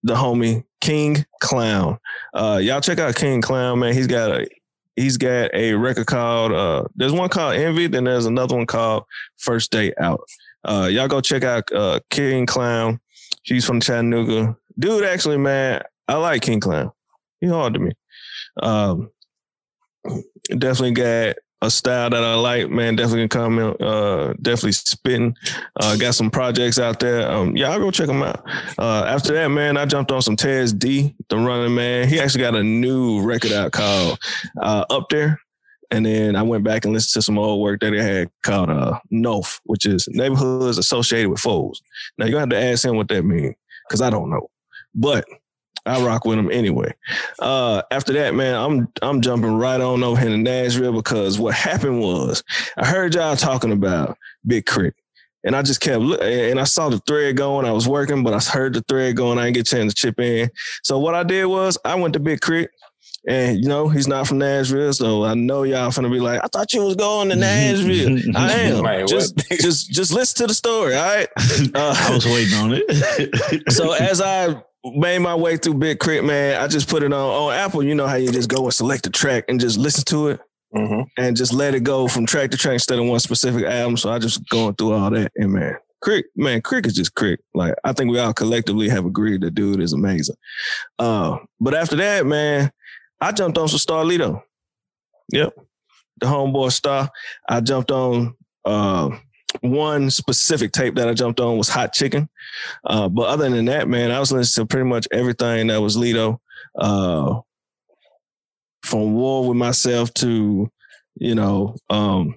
the 0.04 0.16
homie 0.16 0.64
King 0.80 1.26
Clown. 1.42 2.00
Uh, 2.34 2.60
y'all 2.62 2.82
check 2.82 3.00
out 3.00 3.16
King 3.16 3.42
Clown, 3.42 3.80
man. 3.80 3.94
He's 3.94 4.08
got 4.08 4.32
a 4.32 4.48
he's 4.96 5.18
got 5.18 5.54
a 5.54 5.74
record 5.74 6.08
called 6.08 6.54
uh, 6.54 6.86
there's 6.96 7.12
one 7.12 7.30
called 7.30 7.56
Envy, 7.56 7.88
then 7.88 8.06
there's 8.06 8.26
another 8.26 8.56
one 8.56 8.66
called 8.66 9.04
First 9.38 9.72
Day 9.72 9.94
Out. 10.00 10.22
Uh, 10.64 10.90
y'all 10.92 11.08
go 11.08 11.22
check 11.22 11.44
out 11.44 11.72
uh, 11.72 12.00
King 12.10 12.46
Clown. 12.46 13.00
He's 13.44 13.66
from 13.66 13.80
Chattanooga. 13.80 14.58
Dude, 14.78 15.06
actually, 15.06 15.38
man, 15.38 15.82
I 16.08 16.16
like 16.16 16.42
King 16.42 16.60
Clown. 16.60 16.92
He 17.40 17.48
hard 17.48 17.74
to 17.74 17.80
me. 17.80 17.92
Um, 18.62 19.10
definitely 20.58 20.92
got 20.92 21.36
a 21.62 21.72
style 21.72 22.10
that 22.10 22.24
I 22.24 22.36
like, 22.36 22.70
man. 22.70 22.96
Definitely 22.96 23.28
can 23.28 23.40
comment. 23.40 23.82
Uh, 23.82 24.34
definitely 24.42 24.74
spitting. 24.74 25.36
Uh, 25.80 25.96
got 25.96 26.14
some 26.14 26.30
projects 26.30 26.78
out 26.78 27.00
there. 27.00 27.30
Um, 27.30 27.56
yeah, 27.56 27.72
I'll 27.72 27.80
go 27.80 27.90
check 27.90 28.08
them 28.08 28.22
out. 28.22 28.44
Uh, 28.78 29.06
after 29.08 29.34
that, 29.34 29.48
man, 29.50 29.78
I 29.78 29.86
jumped 29.86 30.12
on 30.12 30.22
some 30.22 30.36
Tez 30.36 30.74
D, 30.74 31.16
the 31.30 31.38
running 31.38 31.74
man. 31.74 32.08
He 32.08 32.20
actually 32.20 32.42
got 32.42 32.56
a 32.56 32.64
new 32.64 33.22
record 33.22 33.52
out 33.52 33.72
called 33.72 34.20
uh, 34.62 34.86
Up 34.90 35.10
There. 35.10 35.40
And 35.92 36.06
then 36.06 36.36
I 36.36 36.42
went 36.42 36.64
back 36.64 36.84
and 36.84 36.94
listened 36.94 37.14
to 37.14 37.26
some 37.26 37.40
old 37.40 37.62
work 37.62 37.80
that 37.80 37.94
he 37.94 38.00
had 38.00 38.30
called 38.44 38.70
uh, 38.70 39.00
NOF, 39.12 39.60
which 39.64 39.86
is 39.86 40.08
Neighborhoods 40.10 40.78
Associated 40.78 41.30
with 41.30 41.40
Foes. 41.40 41.82
Now 42.18 42.26
you're 42.26 42.40
going 42.40 42.50
to 42.50 42.56
have 42.56 42.64
to 42.64 42.72
ask 42.72 42.86
him 42.86 42.98
what 42.98 43.08
that 43.08 43.24
means, 43.24 43.56
because 43.88 44.02
I 44.02 44.10
don't 44.10 44.30
know. 44.30 44.50
But 44.94 45.26
I 45.88 46.04
rock 46.04 46.26
with 46.26 46.38
him 46.38 46.52
anyway. 46.52 46.94
Uh, 47.40 47.82
after 47.92 48.12
that, 48.14 48.36
man, 48.36 48.56
I'm 48.56 48.88
I'm 49.02 49.22
jumping 49.22 49.56
right 49.56 49.80
on 49.80 50.04
over 50.04 50.20
here 50.20 50.30
to 50.30 50.38
Nashville 50.38 50.92
because 50.92 51.40
what 51.40 51.56
happened 51.56 52.02
was 52.02 52.44
I 52.76 52.86
heard 52.86 53.16
y'all 53.16 53.36
talking 53.36 53.72
about 53.72 54.18
Big 54.46 54.66
Crit. 54.66 54.94
And 55.44 55.56
I 55.56 55.62
just 55.62 55.80
kept 55.80 56.04
and 56.04 56.60
I 56.60 56.66
saw 56.66 56.90
the 56.90 57.00
thread 57.00 57.38
going. 57.38 57.66
I 57.66 57.72
was 57.72 57.88
working, 57.88 58.22
but 58.22 58.34
I 58.34 58.40
heard 58.40 58.74
the 58.74 58.82
thread 58.82 59.16
going. 59.16 59.40
I 59.40 59.46
didn't 59.46 59.54
get 59.54 59.72
a 59.72 59.76
chance 59.76 59.94
to 59.94 60.02
chip 60.02 60.20
in. 60.20 60.50
So 60.84 61.00
what 61.00 61.16
I 61.16 61.24
did 61.24 61.46
was 61.46 61.78
I 61.86 61.96
went 61.96 62.14
to 62.16 62.20
Big 62.20 62.42
Crit. 62.42 62.70
And 63.28 63.58
you 63.62 63.68
know, 63.68 63.88
he's 63.90 64.08
not 64.08 64.28
from 64.28 64.38
Nashville, 64.38 64.94
so 64.94 65.24
I 65.26 65.34
know 65.34 65.64
y'all 65.64 65.90
finna 65.90 66.12
be 66.12 66.20
like, 66.20 66.40
I 66.44 66.48
thought 66.48 66.74
you 66.74 66.84
was 66.84 66.96
going 66.96 67.30
to 67.30 67.36
Nashville. 67.38 68.18
I 68.36 68.52
am. 68.54 68.84
Man, 68.84 69.02
what? 69.02 69.10
just, 69.10 69.38
just, 69.50 69.90
just 69.92 70.14
listen 70.14 70.38
to 70.38 70.48
the 70.48 70.54
story, 70.54 70.96
all 70.96 71.04
right? 71.06 71.28
Uh, 71.74 71.96
I 72.10 72.14
was 72.14 72.26
waiting 72.26 72.54
on 72.58 72.72
it. 72.74 73.72
so 73.72 73.94
as 73.94 74.22
I 74.22 74.62
made 74.86 75.20
my 75.20 75.36
way 75.36 75.58
through 75.58 75.74
Big 75.76 76.00
K.R.I.T., 76.00 76.26
man, 76.26 76.62
I 76.62 76.68
just 76.68 76.88
put 76.88 77.04
it 77.04 77.12
on 77.12 77.20
on 77.20 77.54
Apple. 77.54 77.84
You 77.84 77.96
know 77.96 78.08
how 78.08 78.16
you 78.16 78.32
just 78.32 78.50
go 78.50 78.64
and 78.64 78.74
select 78.74 79.08
a 79.08 79.10
track 79.10 79.46
and 79.50 79.60
just 79.60 79.78
listen 79.78 80.04
to 80.06 80.28
it 80.30 80.40
Mm-hmm. 80.76 81.04
and 81.18 81.38
just 81.38 81.54
let 81.54 81.74
it 81.76 81.84
go 81.84 82.10
from 82.10 82.26
track 82.26 82.52
to 82.52 82.58
track 82.58 82.74
instead 82.74 83.00
of 83.00 83.06
one 83.06 83.22
specific 83.22 83.64
album. 83.64 83.96
So 83.96 84.12
I 84.12 84.20
just 84.20 84.48
going 84.50 84.76
through 84.76 84.94
all 84.94 85.10
that. 85.12 85.32
And 85.38 85.54
man, 85.54 85.78
Crick, 86.02 86.26
man, 86.36 86.60
Crick 86.62 86.86
is 86.86 86.94
just 86.94 87.16
Crick. 87.16 87.40
Like 87.54 87.74
I 87.86 87.94
think 87.94 88.12
we 88.12 88.20
all 88.20 88.34
collectively 88.34 88.90
have 88.90 89.06
agreed 89.06 89.42
that 89.42 89.56
dude 89.56 89.80
is 89.80 89.94
amazing. 89.94 90.36
Uh, 91.00 91.38
but 91.62 91.74
after 91.74 91.96
that, 91.96 92.26
man, 92.26 92.70
I 93.20 93.32
jumped 93.32 93.58
on 93.58 93.68
some 93.68 93.80
Starlito. 93.80 94.42
Yep. 95.32 95.54
The 96.20 96.26
homeboy 96.26 96.72
star. 96.72 97.10
I 97.48 97.62
jumped 97.62 97.92
on 97.92 98.36
uh 98.66 99.10
one 99.62 100.10
specific 100.10 100.72
tape 100.72 100.96
that 100.96 101.08
I 101.08 101.14
jumped 101.14 101.40
on 101.40 101.58
was 101.58 101.70
Hot 101.70 101.94
Chicken. 101.94 102.30
Uh, 102.86 103.08
but 103.10 103.24
other 103.24 103.50
than 103.50 103.66
that, 103.66 103.88
man, 103.88 104.12
I 104.12 104.20
was 104.20 104.32
listening 104.32 104.66
to 104.66 104.68
pretty 104.68 104.90
much 104.90 105.08
everything 105.12 105.68
that 105.68 105.82
was 105.82 105.98
Lito. 105.98 106.40
Uh, 106.78 107.42
from 108.84 109.14
War 109.14 109.48
with 109.48 109.58
Myself 109.58 110.14
to, 110.16 110.72
you 111.16 111.36
know, 111.36 111.76
um, 111.90 112.36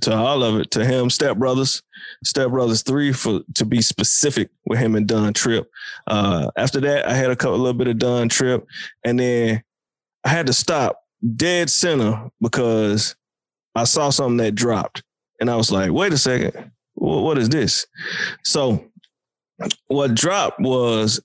to 0.00 0.14
all 0.14 0.42
of 0.42 0.56
it. 0.56 0.70
To 0.72 0.84
him, 0.84 1.10
Step 1.10 1.36
Brothers, 1.36 1.82
Step 2.24 2.50
Brothers 2.50 2.82
three 2.82 3.12
for 3.12 3.40
to 3.54 3.64
be 3.64 3.80
specific 3.82 4.50
with 4.66 4.78
him 4.78 4.94
and 4.96 5.06
Don 5.06 5.32
Trip. 5.32 5.70
Uh, 6.06 6.50
after 6.56 6.80
that, 6.80 7.06
I 7.06 7.14
had 7.14 7.30
a 7.30 7.36
couple 7.36 7.56
a 7.56 7.62
little 7.62 7.74
bit 7.78 7.88
of 7.88 7.98
Don 7.98 8.28
Trip, 8.28 8.66
and 9.04 9.18
then 9.20 9.62
I 10.24 10.28
had 10.30 10.46
to 10.46 10.52
stop 10.52 10.98
dead 11.36 11.70
center 11.70 12.30
because 12.40 13.14
I 13.74 13.84
saw 13.84 14.10
something 14.10 14.38
that 14.38 14.54
dropped, 14.54 15.02
and 15.40 15.50
I 15.50 15.56
was 15.56 15.70
like, 15.70 15.90
"Wait 15.92 16.12
a 16.12 16.18
second, 16.18 16.70
what 16.94 17.38
is 17.38 17.48
this?" 17.48 17.86
So, 18.44 18.84
what 19.88 20.14
dropped 20.14 20.60
was, 20.60 21.20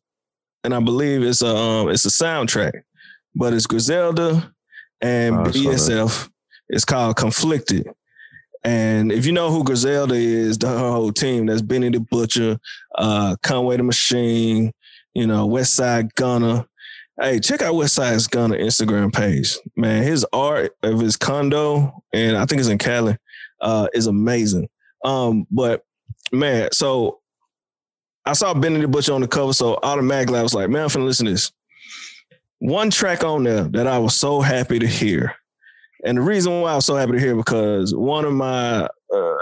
and 0.63 0.73
I 0.73 0.79
believe 0.79 1.23
it's 1.23 1.41
a 1.41 1.55
um, 1.55 1.89
it's 1.89 2.05
a 2.05 2.09
soundtrack, 2.09 2.73
but 3.35 3.53
it's 3.53 3.65
Griselda 3.67 4.53
and 5.01 5.35
Oh, 5.35 5.41
I 5.41 5.51
saw 5.51 5.51
that. 5.51 5.69
BSF. 5.69 6.29
It's 6.69 6.85
called 6.85 7.15
Conflicted. 7.15 7.87
And 8.63 9.11
if 9.11 9.25
you 9.25 9.31
know 9.31 9.49
who 9.51 9.63
Griselda 9.63 10.15
is, 10.15 10.57
the 10.57 10.67
whole 10.69 11.11
team, 11.11 11.45
that's 11.45 11.61
Benny 11.61 11.89
the 11.89 11.99
Butcher, 11.99 12.59
uh, 12.95 13.35
Conway 13.43 13.77
the 13.77 13.83
Machine, 13.83 14.73
you 15.13 15.27
know, 15.27 15.45
West 15.45 15.73
Side 15.73 16.13
Gunner. 16.15 16.65
Hey, 17.19 17.39
check 17.39 17.61
out 17.61 17.75
West 17.75 17.95
Side 17.95 18.19
Gunner 18.29 18.57
Instagram 18.57 19.13
page. 19.13 19.57
Man, 19.75 20.03
his 20.03 20.25
art 20.33 20.75
of 20.83 20.99
his 20.99 21.15
condo, 21.15 22.03
and 22.13 22.37
I 22.37 22.45
think 22.45 22.59
it's 22.59 22.69
in 22.69 22.77
Cali, 22.77 23.17
uh, 23.61 23.87
is 23.93 24.07
amazing. 24.07 24.69
Um, 25.03 25.47
but 25.49 25.83
man, 26.31 26.69
so 26.73 27.19
I 28.25 28.33
saw 28.33 28.53
Benny 28.53 28.81
the 28.81 28.87
Butcher 28.87 29.13
on 29.13 29.21
the 29.21 29.27
cover, 29.27 29.53
so 29.53 29.79
automatically 29.81 30.39
I 30.39 30.43
was 30.43 30.53
like, 30.53 30.69
man, 30.69 30.83
I'm 30.83 30.89
finna 30.89 31.05
listen 31.05 31.25
to 31.27 31.31
this. 31.31 31.51
One 32.59 32.89
track 32.89 33.23
on 33.23 33.43
there 33.43 33.63
that 33.63 33.87
I 33.87 33.99
was 33.99 34.15
so 34.15 34.41
happy 34.41 34.79
to 34.79 34.87
hear. 34.87 35.35
And 36.05 36.17
the 36.17 36.21
reason 36.21 36.61
why 36.61 36.73
I'm 36.73 36.81
so 36.81 36.95
happy 36.95 37.13
to 37.13 37.19
hear 37.19 37.35
because 37.35 37.95
one 37.95 38.25
of 38.25 38.33
my 38.33 38.87
uh, 39.13 39.35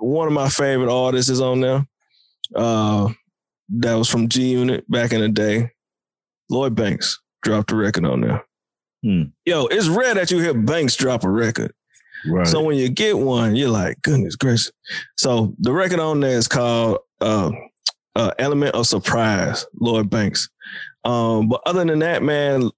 one 0.00 0.26
of 0.26 0.32
my 0.32 0.48
favorite 0.48 0.92
artists 0.92 1.30
is 1.30 1.40
on 1.40 1.60
there. 1.60 1.86
Uh, 2.54 3.10
that 3.68 3.94
was 3.94 4.08
from 4.08 4.28
G 4.28 4.50
Unit 4.50 4.88
back 4.90 5.12
in 5.12 5.20
the 5.20 5.28
day. 5.28 5.70
Lloyd 6.50 6.74
Banks 6.74 7.20
dropped 7.42 7.70
a 7.70 7.76
record 7.76 8.04
on 8.04 8.22
there. 8.22 8.44
Hmm. 9.04 9.22
Yo, 9.46 9.66
it's 9.66 9.88
rare 9.88 10.14
that 10.14 10.30
you 10.30 10.40
hear 10.40 10.54
Banks 10.54 10.96
drop 10.96 11.24
a 11.24 11.30
record. 11.30 11.72
Right. 12.26 12.46
So 12.46 12.60
when 12.60 12.76
you 12.76 12.88
get 12.88 13.18
one, 13.18 13.56
you're 13.56 13.70
like, 13.70 14.02
goodness 14.02 14.36
gracious. 14.36 14.72
So 15.16 15.54
the 15.58 15.72
record 15.72 16.00
on 16.00 16.20
there 16.20 16.36
is 16.36 16.48
called 16.48 16.98
uh, 17.20 17.50
uh, 18.16 18.32
Element 18.38 18.74
of 18.74 18.86
Surprise, 18.86 19.64
Lloyd 19.80 20.10
Banks. 20.10 20.48
Um, 21.04 21.48
but 21.48 21.62
other 21.64 21.84
than 21.84 22.00
that, 22.00 22.22
man, 22.22 22.70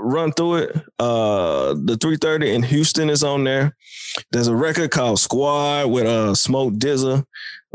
run 0.00 0.32
through 0.32 0.54
it. 0.56 0.76
Uh, 0.98 1.74
the 1.74 1.96
330 2.00 2.54
in 2.54 2.62
Houston 2.62 3.10
is 3.10 3.22
on 3.24 3.44
there. 3.44 3.76
There's 4.32 4.48
a 4.48 4.56
record 4.56 4.90
called 4.90 5.18
Squad 5.20 5.90
with 5.90 6.06
uh, 6.06 6.34
Smoke 6.34 6.74
DZA, 6.74 7.24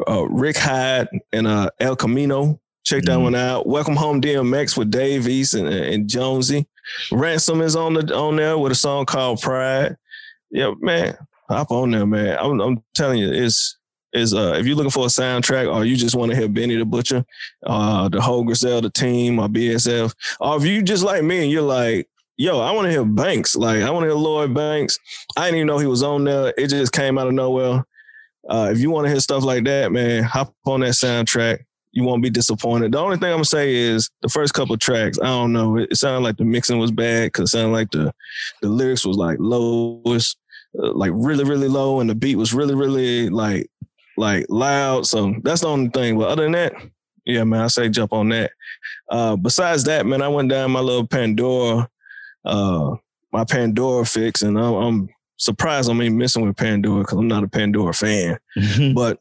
uh, 0.07 0.25
Rick 0.29 0.57
Hyde, 0.57 1.07
and 1.31 1.47
uh, 1.47 1.69
El 1.79 1.95
Camino. 1.95 2.59
Check 2.85 3.03
that 3.03 3.17
Mhm. 3.19 3.23
one 3.23 3.35
out. 3.35 3.65
Welcome 3.67 3.95
Home 3.95 4.19
DMX 4.21 4.75
with 4.75 4.91
Dave 4.91 5.27
East 5.27 5.53
and, 5.53 5.67
and 5.67 6.09
Jonesy. 6.09 6.67
Ransom 7.11 7.61
is 7.61 7.75
on 7.77 7.93
the 7.93 8.13
on 8.15 8.35
there 8.35 8.57
with 8.57 8.73
a 8.73 8.75
song 8.75 9.05
called 9.05 9.41
Pride. 9.41 9.95
Yeah, 10.51 10.73
man, 10.81 11.15
hop 11.49 11.71
on 11.71 11.91
there, 11.91 12.05
man. 12.05 12.37
I'm, 12.39 12.59
I'm 12.59 12.83
telling 12.93 13.19
you, 13.19 13.31
it's 13.31 13.77
is 14.13 14.33
uh 14.33 14.53
if 14.57 14.65
you're 14.65 14.75
looking 14.75 14.91
for 14.91 15.05
a 15.05 15.09
soundtrack 15.09 15.73
or 15.73 15.85
you 15.85 15.95
just 15.95 16.15
want 16.15 16.31
to 16.31 16.37
hear 16.37 16.47
Benny 16.47 16.75
the 16.75 16.85
Butcher, 16.85 17.25
uh 17.65 18.09
the 18.09 18.21
whole 18.21 18.43
Griselda 18.43 18.89
team 18.89 19.39
or 19.39 19.47
BSF, 19.47 20.13
or 20.39 20.57
if 20.57 20.65
you 20.65 20.81
just 20.81 21.03
like 21.03 21.23
me 21.23 21.43
and 21.43 21.51
you're 21.51 21.61
like, 21.61 22.07
yo, 22.37 22.59
I 22.59 22.71
want 22.71 22.85
to 22.85 22.91
hear 22.91 23.05
Banks, 23.05 23.55
like 23.55 23.81
I 23.81 23.89
want 23.89 24.03
to 24.03 24.09
hear 24.09 24.17
Lloyd 24.17 24.53
Banks. 24.53 24.99
I 25.37 25.45
didn't 25.45 25.57
even 25.57 25.67
know 25.67 25.77
he 25.77 25.87
was 25.87 26.03
on 26.03 26.23
there. 26.23 26.53
It 26.57 26.67
just 26.69 26.91
came 26.91 27.17
out 27.17 27.27
of 27.27 27.33
nowhere. 27.33 27.85
Uh, 28.49 28.69
if 28.71 28.79
you 28.79 28.89
want 28.89 29.05
to 29.05 29.11
hear 29.11 29.19
stuff 29.19 29.43
like 29.43 29.63
that, 29.65 29.91
man, 29.91 30.23
hop 30.23 30.53
on 30.65 30.81
that 30.81 30.93
soundtrack. 30.93 31.59
You 31.91 32.03
won't 32.03 32.23
be 32.23 32.29
disappointed. 32.29 32.91
The 32.91 32.99
only 32.99 33.17
thing 33.17 33.27
I'm 33.29 33.35
gonna 33.35 33.45
say 33.45 33.75
is 33.75 34.09
the 34.21 34.29
first 34.29 34.53
couple 34.53 34.75
tracks. 34.77 35.19
I 35.19 35.27
don't 35.27 35.53
know. 35.53 35.77
It, 35.77 35.89
it 35.91 35.95
sounded 35.97 36.23
like 36.23 36.37
the 36.37 36.43
mixing 36.43 36.79
was 36.79 36.91
bad 36.91 37.27
because 37.27 37.49
it 37.49 37.51
sounded 37.51 37.71
like 37.71 37.91
the 37.91 38.11
the 38.61 38.67
lyrics 38.67 39.05
was 39.05 39.15
like 39.15 39.37
lowest, 39.39 40.37
uh, 40.77 40.91
like 40.93 41.11
really 41.13 41.43
really 41.43 41.67
low, 41.67 41.99
and 41.99 42.09
the 42.09 42.15
beat 42.15 42.35
was 42.35 42.53
really 42.53 42.73
really 42.73 43.29
like 43.29 43.69
like 44.17 44.45
loud. 44.49 45.05
So 45.05 45.35
that's 45.43 45.61
the 45.61 45.67
only 45.67 45.89
thing. 45.89 46.17
But 46.17 46.29
other 46.29 46.43
than 46.43 46.53
that, 46.53 46.73
yeah, 47.25 47.43
man, 47.43 47.61
I 47.61 47.67
say 47.67 47.89
jump 47.89 48.13
on 48.13 48.29
that. 48.29 48.51
Uh, 49.09 49.35
besides 49.35 49.83
that, 49.85 50.05
man, 50.05 50.21
I 50.21 50.27
went 50.27 50.49
down 50.49 50.71
my 50.71 50.81
little 50.81 51.07
Pandora, 51.07 51.89
uh, 52.45 52.95
my 53.31 53.45
Pandora 53.45 54.05
fix, 54.05 54.41
and 54.41 54.57
I'm, 54.57 54.73
I'm 54.73 55.09
surprised 55.37 55.89
I'm 55.89 56.01
even 56.01 56.17
messing 56.17 56.45
with 56.45 56.57
Pandora 56.57 57.01
because 57.01 57.17
I'm 57.17 57.27
not 57.27 57.43
a 57.43 57.47
Pandora 57.47 57.93
fan. 57.93 58.37
But 58.93 59.19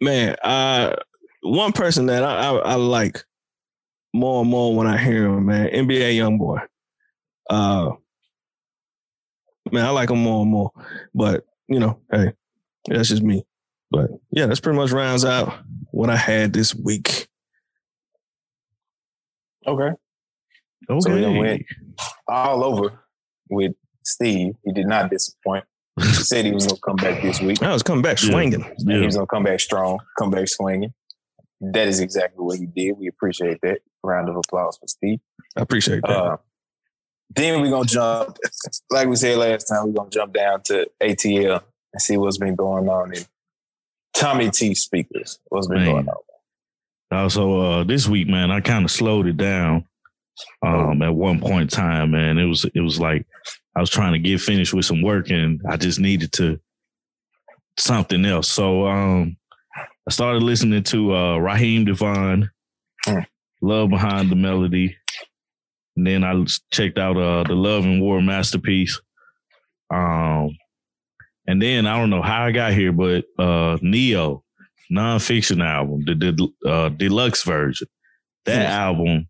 man, 0.00 0.36
I 0.42 0.94
one 1.42 1.72
person 1.72 2.06
that 2.06 2.22
I, 2.22 2.50
I, 2.50 2.56
I 2.56 2.74
like 2.74 3.24
more 4.14 4.42
and 4.42 4.50
more 4.50 4.74
when 4.76 4.86
I 4.86 4.96
hear 4.96 5.26
him, 5.26 5.46
man, 5.46 5.68
NBA 5.68 6.16
YoungBoy. 6.16 6.66
Uh, 7.50 7.90
man, 9.70 9.86
I 9.86 9.90
like 9.90 10.10
him 10.10 10.22
more 10.22 10.42
and 10.42 10.50
more. 10.50 10.70
But 11.14 11.44
you 11.68 11.80
know, 11.80 11.98
hey, 12.10 12.32
that's 12.86 13.08
just 13.08 13.22
me. 13.22 13.44
But 13.92 14.10
yeah, 14.30 14.46
that's 14.46 14.60
pretty 14.60 14.78
much 14.78 14.90
rounds 14.90 15.24
out 15.24 15.52
what 15.90 16.08
I 16.08 16.16
had 16.16 16.52
this 16.54 16.74
week. 16.74 17.28
Okay. 19.66 19.90
okay. 20.90 21.00
So 21.00 21.14
we 21.14 21.38
went 21.38 21.62
all 22.26 22.64
over 22.64 23.04
with 23.50 23.72
Steve. 24.04 24.54
He 24.64 24.72
did 24.72 24.86
not 24.86 25.10
disappoint. 25.10 25.64
He 26.00 26.06
said 26.06 26.46
he 26.46 26.52
was 26.52 26.66
going 26.66 26.76
to 26.76 26.82
come 26.82 26.96
back 26.96 27.22
this 27.22 27.40
week. 27.40 27.62
I 27.62 27.72
was 27.72 27.82
coming 27.82 28.02
back 28.02 28.20
Yeah. 28.22 28.30
swinging. 28.30 28.64
And 28.64 28.90
He 28.90 29.04
was 29.04 29.14
going 29.14 29.26
to 29.26 29.30
come 29.30 29.44
back 29.44 29.60
strong, 29.60 29.98
come 30.18 30.30
back 30.30 30.48
swinging. 30.48 30.94
That 31.60 31.86
is 31.86 32.00
exactly 32.00 32.42
what 32.42 32.58
he 32.58 32.66
did. 32.66 32.98
We 32.98 33.06
appreciate 33.08 33.60
that. 33.62 33.80
Round 34.02 34.28
of 34.28 34.36
applause 34.36 34.78
for 34.78 34.88
Steve. 34.88 35.20
I 35.56 35.60
appreciate 35.60 36.00
that. 36.02 36.10
Uh, 36.10 36.36
then 37.36 37.60
we're 37.60 37.70
going 37.70 37.86
to 37.86 37.94
jump, 37.94 38.36
like 38.90 39.06
we 39.06 39.14
said 39.16 39.38
last 39.38 39.64
time, 39.64 39.86
we're 39.86 39.92
going 39.92 40.10
to 40.10 40.18
jump 40.18 40.32
down 40.32 40.62
to 40.64 40.90
ATL 41.00 41.62
and 41.92 42.02
see 42.02 42.16
what's 42.16 42.38
been 42.38 42.56
going 42.56 42.88
on 42.88 43.14
in 43.14 43.22
Tommy 44.14 44.50
T 44.50 44.74
speakers. 44.74 45.38
What's 45.48 45.66
been 45.68 45.78
Man. 45.84 45.86
going 45.86 46.08
on? 46.08 46.16
Also, 47.18 47.60
uh, 47.60 47.84
this 47.84 48.08
week, 48.08 48.26
man, 48.28 48.50
I 48.50 48.60
kind 48.60 48.84
of 48.84 48.90
slowed 48.90 49.26
it 49.26 49.36
down. 49.36 49.84
Um, 50.62 51.02
at 51.02 51.14
one 51.14 51.40
point 51.40 51.62
in 51.62 51.68
time, 51.68 52.12
man, 52.12 52.38
it 52.38 52.46
was 52.46 52.64
it 52.74 52.80
was 52.80 52.98
like 52.98 53.26
I 53.76 53.80
was 53.80 53.90
trying 53.90 54.12
to 54.14 54.18
get 54.18 54.40
finished 54.40 54.72
with 54.72 54.86
some 54.86 55.02
work, 55.02 55.30
and 55.30 55.60
I 55.68 55.76
just 55.76 56.00
needed 56.00 56.32
to 56.32 56.58
something 57.78 58.24
else. 58.24 58.48
So, 58.48 58.86
um, 58.86 59.36
I 59.76 60.10
started 60.10 60.42
listening 60.42 60.82
to 60.84 61.14
uh, 61.14 61.36
Raheem 61.38 61.84
DeVaughn, 61.86 62.50
Mm. 63.06 63.26
Love 63.60 63.90
Behind 63.90 64.30
the 64.30 64.36
Melody, 64.36 64.96
and 65.96 66.06
then 66.06 66.24
I 66.24 66.44
checked 66.72 66.98
out 66.98 67.16
uh, 67.16 67.44
the 67.44 67.54
Love 67.54 67.84
and 67.84 68.00
War 68.00 68.22
masterpiece. 68.22 69.00
Um, 69.92 70.56
and 71.46 71.60
then 71.60 71.86
I 71.86 71.98
don't 71.98 72.10
know 72.10 72.22
how 72.22 72.44
I 72.44 72.52
got 72.52 72.72
here, 72.72 72.92
but 72.92 73.24
uh, 73.38 73.78
Ne-Yo 73.82 74.44
nonfiction 74.92 75.64
album, 75.64 76.04
the, 76.04 76.14
the 76.14 76.68
uh, 76.68 76.88
deluxe 76.90 77.42
version. 77.42 77.88
That 78.44 78.66
album, 78.66 79.28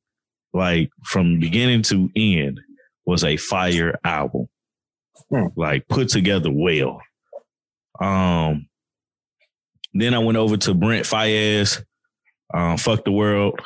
like 0.52 0.90
from 1.04 1.38
beginning 1.38 1.82
to 1.82 2.10
end, 2.16 2.60
was 3.06 3.24
a 3.24 3.36
fire 3.36 3.98
album. 4.04 4.46
Hmm. 5.30 5.46
Like 5.56 5.88
put 5.88 6.08
together 6.08 6.50
well. 6.50 7.00
Um, 8.00 8.68
then 9.94 10.14
I 10.14 10.18
went 10.18 10.38
over 10.38 10.56
to 10.56 10.74
Brent 10.74 11.06
Faiyaz, 11.06 11.82
um, 12.52 12.76
"Fuck 12.78 13.04
the 13.04 13.12
World." 13.12 13.60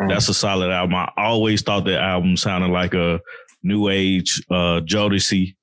Hmm. 0.00 0.08
That's 0.08 0.28
a 0.28 0.34
solid 0.34 0.70
album. 0.70 0.94
I 0.94 1.10
always 1.16 1.62
thought 1.62 1.84
that 1.84 2.02
album 2.02 2.36
sounded 2.36 2.70
like 2.70 2.94
a 2.94 3.20
new 3.62 3.88
age 3.88 4.42
uh, 4.50 4.80
Jodeci 4.80 5.56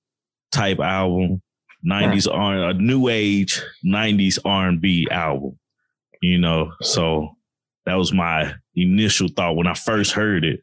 type 0.51 0.79
album. 0.79 1.41
90s 1.85 2.27
R 2.33 2.69
a 2.69 2.73
new 2.73 3.09
age 3.09 3.61
90s 3.85 4.39
R&B 4.45 5.07
album. 5.11 5.57
You 6.21 6.37
know, 6.37 6.71
so 6.81 7.29
that 7.85 7.95
was 7.95 8.13
my 8.13 8.53
initial 8.75 9.27
thought 9.27 9.55
when 9.57 9.67
I 9.67 9.73
first 9.73 10.13
heard 10.13 10.45
it 10.45 10.61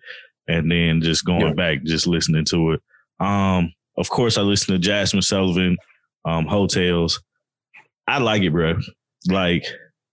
and 0.49 0.71
then 0.71 1.03
just 1.03 1.25
going 1.25 1.41
Yeah. 1.49 1.53
back 1.53 1.83
just 1.85 2.07
listening 2.07 2.45
to 2.47 2.73
it. 2.73 2.81
Um 3.21 3.73
of 3.99 4.09
course 4.09 4.39
I 4.39 4.43
listened 4.43 4.83
to 4.83 4.91
Jazmine 4.91 5.23
Sullivan 5.23 5.77
um 6.25 6.47
Heaux 6.47 6.67
Tales. 6.67 7.21
I 8.09 8.19
like 8.19 8.43
it, 8.43 8.51
bro. 8.53 8.79
Like 9.29 9.67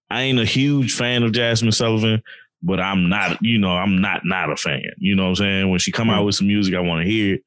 I 0.09 0.23
ain't 0.23 0.39
a 0.39 0.45
huge 0.45 0.93
fan 0.93 1.23
of 1.23 1.31
Jazmine 1.31 1.73
Sullivan, 1.73 2.21
but 2.61 2.79
I'm 2.81 3.07
not, 3.09 3.41
you 3.41 3.57
know, 3.57 3.71
I'm 3.71 4.01
not 4.01 4.21
not 4.25 4.51
a 4.51 4.57
fan. 4.57 4.81
You 4.97 5.15
know 5.15 5.23
what 5.23 5.29
I'm 5.29 5.35
saying? 5.35 5.69
When 5.69 5.79
she 5.79 5.91
come 5.93 6.09
out 6.09 6.25
with 6.25 6.35
some 6.35 6.47
music, 6.47 6.75
I 6.75 6.81
want 6.81 7.05
to 7.05 7.09
hear 7.09 7.35
it 7.35 7.41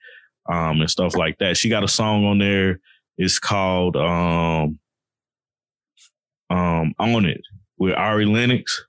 um 0.50 0.80
and 0.80 0.90
stuff 0.90 1.14
like 1.16 1.36
that. 1.38 1.58
She 1.58 1.68
got 1.68 1.84
a 1.84 1.88
song 1.88 2.24
on 2.24 2.38
there 2.38 2.80
it's 3.20 3.38
called 3.38 3.96
um 3.96 4.78
um 6.48 6.94
On 6.98 7.24
It 7.26 7.42
with 7.78 7.94
Ari 7.94 8.26
Lennox. 8.26 8.84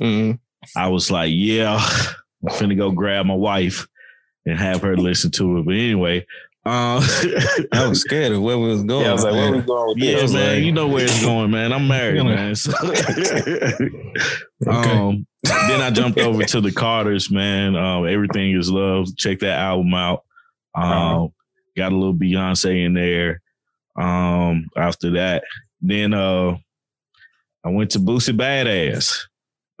Mhm. 0.00 0.38
I 0.76 0.88
was 0.88 1.10
like, 1.10 1.30
yeah, 1.32 1.76
I'm 1.76 2.48
finna 2.54 2.76
go 2.76 2.90
grab 2.90 3.24
my 3.26 3.34
wife 3.34 3.86
and 4.44 4.58
have 4.58 4.82
her 4.82 4.96
listen 4.96 5.30
to 5.32 5.58
it. 5.58 5.64
But 5.66 5.74
anyway, 5.74 6.26
Uh, 6.64 7.00
I 7.72 7.86
was 7.88 8.00
scared 8.00 8.32
of 8.32 8.42
where 8.42 8.58
we 8.58 8.66
was 8.68 8.82
going. 8.82 9.04
Yeah, 9.04 9.10
I 9.10 9.12
was 9.12 9.22
like, 9.24 9.32
where 9.34 9.52
we 9.52 9.60
going 9.60 9.88
with 9.94 9.98
yeah, 9.98 10.16
this? 10.20 10.32
man, 10.32 10.54
like- 10.56 10.64
you 10.64 10.72
know 10.72 10.88
where 10.88 11.04
it's 11.04 11.22
going, 11.22 11.50
man. 11.52 11.72
I'm 11.72 11.86
married, 11.86 12.16
Gonna- 12.16 12.34
man. 12.34 12.54
So, 12.56 12.72
Okay. 14.66 14.90
um, 14.90 15.26
then 15.44 15.80
I 15.80 15.90
jumped 15.90 16.18
over 16.18 16.42
to 16.42 16.60
the 16.60 16.72
Carters, 16.72 17.30
man. 17.30 17.76
Um, 17.76 18.06
everything 18.08 18.56
is 18.56 18.68
love. 18.70 19.06
Check 19.16 19.38
that 19.40 19.58
album 19.58 19.94
out. 19.94 20.24
Um, 20.74 20.82
Uh-huh. 20.84 21.28
got 21.76 21.92
a 21.92 21.96
little 21.96 22.14
Beyonce 22.14 22.84
in 22.84 22.94
there. 22.94 23.40
Um, 23.96 24.66
after 24.76 25.10
that, 25.12 25.44
then 25.80 26.12
uh, 26.14 26.56
I 27.64 27.70
went 27.70 27.90
to 27.92 27.98
Boosie 27.98 28.36
Badass, 28.36 29.18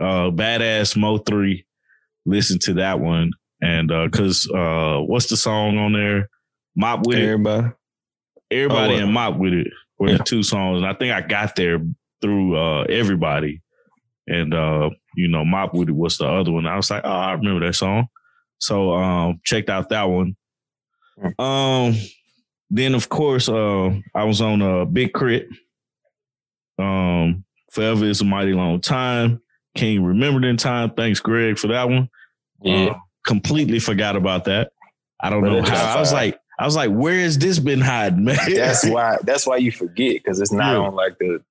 uh, 0.00 0.30
Badass 0.30 0.96
Mo 0.96 1.18
three. 1.18 1.64
Listen 2.24 2.58
to 2.60 2.74
that 2.74 2.98
one, 2.98 3.30
and 3.62 3.92
uh, 3.92 4.08
cause 4.08 4.48
uh, 4.52 4.98
what's 4.98 5.26
the 5.28 5.36
song 5.36 5.78
on 5.78 5.92
there? 5.92 6.28
Mop 6.74 7.06
with 7.06 7.18
it. 7.18 7.22
Everybody. 7.22 7.68
Everybody 8.50 8.94
Oh, 8.94 8.98
uh, 8.98 9.02
and 9.02 9.12
Mop 9.12 9.36
with 9.38 9.52
it 9.52 9.68
were 9.98 10.10
yeah. 10.10 10.18
the 10.18 10.24
two 10.24 10.42
songs. 10.42 10.78
And 10.78 10.86
I 10.86 10.94
think 10.94 11.12
I 11.12 11.20
got 11.20 11.56
there 11.56 11.78
through 12.20 12.56
uh 12.56 12.82
everybody. 12.84 13.60
And 14.26 14.52
uh, 14.54 14.90
you 15.16 15.28
know, 15.28 15.44
Mop 15.44 15.74
with 15.74 15.88
it 15.88 15.94
was 15.94 16.18
the 16.18 16.26
other 16.26 16.52
one. 16.52 16.66
I 16.66 16.76
was 16.76 16.90
like, 16.90 17.02
oh, 17.04 17.10
I 17.10 17.32
remember 17.32 17.64
that 17.66 17.74
song. 17.74 18.08
So 18.58 18.92
um 18.92 19.40
checked 19.44 19.70
out 19.70 19.88
that 19.90 20.04
one. 20.04 20.36
Um 21.38 21.94
then 22.70 22.94
of 22.94 23.08
course 23.08 23.48
uh 23.48 23.90
I 24.14 24.24
was 24.24 24.40
on 24.40 24.60
a 24.62 24.82
uh, 24.82 24.84
big 24.84 25.12
crit. 25.12 25.48
Um 26.78 27.44
Forever 27.72 28.06
is 28.06 28.20
a 28.22 28.24
mighty 28.24 28.54
long 28.54 28.80
time. 28.80 29.42
Can't 29.74 30.02
remember 30.02 30.46
in 30.48 30.56
time. 30.56 30.90
Thanks, 30.90 31.20
Greg, 31.20 31.58
for 31.58 31.66
that 31.68 31.88
one. 31.88 32.08
Yeah. 32.62 32.86
Uh, 32.86 32.94
completely 33.26 33.80
forgot 33.80 34.16
about 34.16 34.44
that. 34.46 34.70
I 35.20 35.28
don't 35.28 35.42
But 35.42 35.50
know 35.50 35.62
how. 35.62 35.96
I 35.96 36.00
was 36.00 36.10
like, 36.12 36.38
I 36.58 36.64
was 36.64 36.74
like, 36.74 36.90
where 36.90 37.18
has 37.20 37.36
this 37.36 37.58
been 37.58 37.82
hiding, 37.82 38.24
man? 38.24 38.38
That's 38.54 38.86
why. 38.88 39.18
That's 39.24 39.46
why 39.46 39.58
you 39.58 39.70
forget 39.72 40.14
because 40.22 40.40
it's 40.40 40.52
not 40.52 40.72
Yeah. 40.72 40.78
on 40.78 40.94
like 40.94 41.18
the. 41.18 41.42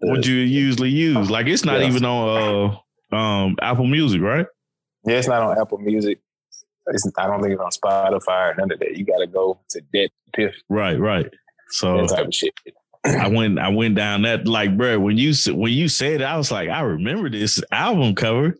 the 0.00 0.08
what 0.08 0.24
you 0.26 0.36
usually 0.36 0.88
use. 0.90 1.28
Like 1.30 1.46
it's 1.48 1.64
not 1.66 1.80
Yeah. 1.80 1.88
even 1.88 2.04
on 2.06 2.78
uh 3.12 3.16
um 3.16 3.56
Apple 3.60 3.86
Music, 3.86 4.22
right? 4.22 4.46
yeah, 5.04 5.16
it's 5.18 5.28
not 5.28 5.42
on 5.42 5.58
Apple 5.60 5.78
Music. 5.78 6.18
It's, 6.90 7.10
I 7.16 7.26
don't 7.26 7.40
think 7.42 7.52
it's 7.58 7.60
on 7.60 7.70
Spotify 7.70 8.52
or 8.52 8.54
none 8.58 8.72
of 8.72 8.78
that. 8.78 8.96
You 8.96 9.04
got 9.04 9.18
to 9.18 9.26
go 9.26 9.60
to 9.70 9.82
that 9.92 10.10
piff, 10.34 10.54
Right, 10.68 10.98
right. 10.98 11.26
So 11.70 11.98
that 11.98 12.08
type 12.08 12.26
of 12.26 12.34
shit. 12.34 12.54
I 13.04 13.28
went 13.28 13.58
I 13.58 13.68
went 13.68 13.94
down 13.94 14.22
that 14.22 14.46
like, 14.46 14.76
bro. 14.76 14.98
When 14.98 15.16
you 15.18 15.32
when 15.54 15.72
you 15.72 15.88
said 15.88 16.20
it, 16.20 16.24
I 16.24 16.36
was 16.36 16.50
like, 16.50 16.68
I 16.68 16.80
remember 16.80 17.30
this 17.30 17.62
album 17.70 18.14
cover. 18.14 18.56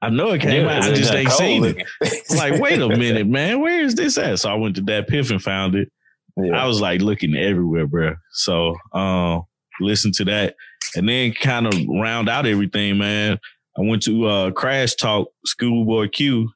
I 0.00 0.10
know 0.10 0.32
it 0.32 0.42
came 0.42 0.68
out. 0.68 0.84
I 0.84 0.92
just 0.92 1.12
ain't 1.12 1.30
seen 1.32 1.64
it. 1.64 2.30
like, 2.36 2.60
wait 2.60 2.80
a 2.80 2.88
minute, 2.96 3.26
man. 3.26 3.60
Where 3.60 3.80
is 3.82 3.94
this 3.94 4.18
at? 4.18 4.38
So 4.38 4.50
I 4.50 4.54
went 4.54 4.76
to 4.76 4.82
DatPiff 4.82 5.30
and 5.30 5.42
found 5.42 5.74
it. 5.74 5.90
yeah. 6.36 6.62
I 6.62 6.66
was 6.66 6.80
like 6.80 7.00
looking 7.00 7.34
everywhere, 7.34 7.86
bro. 7.86 8.14
So 8.32 8.74
um 8.92 9.42
listen 9.80 10.12
to 10.12 10.24
that. 10.26 10.54
And 10.94 11.08
then 11.08 11.32
kind 11.32 11.66
of 11.66 11.74
round 11.88 12.28
out 12.28 12.46
everything, 12.46 12.98
man. 12.98 13.38
I 13.76 13.80
went 13.80 14.02
to 14.02 14.26
uh 14.26 14.50
Crash 14.52 14.94
Talk 14.94 15.28
Schoolboy 15.46 16.08
Q. 16.08 16.50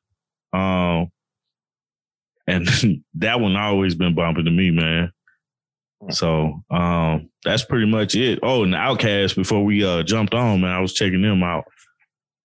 Um 0.52 1.11
and 2.47 2.67
that 3.14 3.40
one 3.40 3.57
always 3.57 3.95
been 3.95 4.14
bumping 4.14 4.45
to 4.47 4.50
me, 4.50 4.71
man. 4.71 5.12
So 6.11 6.62
um 6.71 7.31
that's 7.45 7.64
pretty 7.64 7.87
much 7.87 8.14
it. 8.14 8.40
Oh, 8.43 8.62
and 8.64 8.75
Outkast 8.75 9.35
before 9.37 9.64
we 9.64 9.85
uh 9.85 10.02
jumped 10.02 10.35
on, 10.35 10.61
man. 10.61 10.71
I 10.71 10.81
was 10.81 10.95
checking 10.95 11.23
them 11.23 11.43
out. 11.43 11.64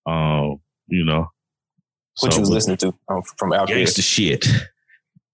Um, 0.05 0.59
you 0.87 1.05
know. 1.05 1.29
what 2.19 2.33
so, 2.33 2.37
you 2.37 2.41
was 2.41 2.49
listening 2.49 2.77
to 2.77 2.93
um, 3.07 3.21
from 3.37 3.51
Outkast? 3.51 3.69
Gangsta 3.69 4.03
shit. 4.03 4.47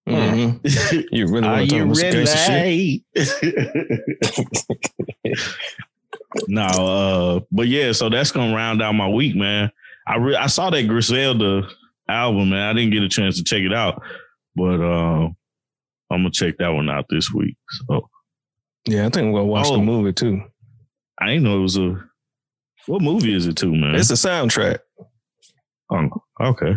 Mhm. 0.08 1.08
You 1.12 1.26
really 1.26 1.48
want 1.48 1.70
to 1.70 1.78
talk 1.78 1.86
about 1.86 2.28
shit? 2.38 3.02
no, 6.48 6.62
uh, 6.64 7.40
but 7.52 7.68
yeah, 7.68 7.92
so 7.92 8.08
that's 8.08 8.32
gonna 8.32 8.54
round 8.54 8.82
out 8.82 8.92
my 8.92 9.08
week, 9.08 9.36
man. 9.36 9.70
I 10.06 10.16
re- 10.16 10.36
I 10.36 10.46
saw 10.46 10.70
that 10.70 10.88
Griselda 10.88 11.68
album, 12.10 12.50
man. 12.50 12.68
I 12.68 12.72
didn't 12.72 12.92
get 12.92 13.02
a 13.02 13.08
chance 13.08 13.36
to 13.38 13.44
check 13.44 13.62
it 13.62 13.72
out, 13.72 14.02
but 14.56 14.80
uh, 14.80 15.24
I'm 16.10 16.22
gonna 16.22 16.30
check 16.30 16.56
that 16.58 16.68
one 16.70 16.90
out 16.90 17.06
this 17.10 17.32
week. 17.32 17.56
So 17.88 18.08
Yeah, 18.86 19.00
I 19.06 19.10
think 19.10 19.26
I'm 19.26 19.32
gonna 19.32 19.44
watch 19.44 19.66
Oh. 19.68 19.76
the 19.76 19.82
movie 19.82 20.12
too. 20.12 20.42
I 21.20 21.26
didn't 21.26 21.44
know 21.44 21.58
it 21.58 21.62
was 21.62 21.76
a. 21.76 22.02
What 22.86 23.02
movie 23.02 23.34
is 23.34 23.46
it 23.46 23.56
too, 23.56 23.74
man? 23.74 23.94
It's 23.94 24.10
a 24.10 24.14
soundtrack, 24.14 24.78
oh, 25.90 26.08
okay. 26.40 26.76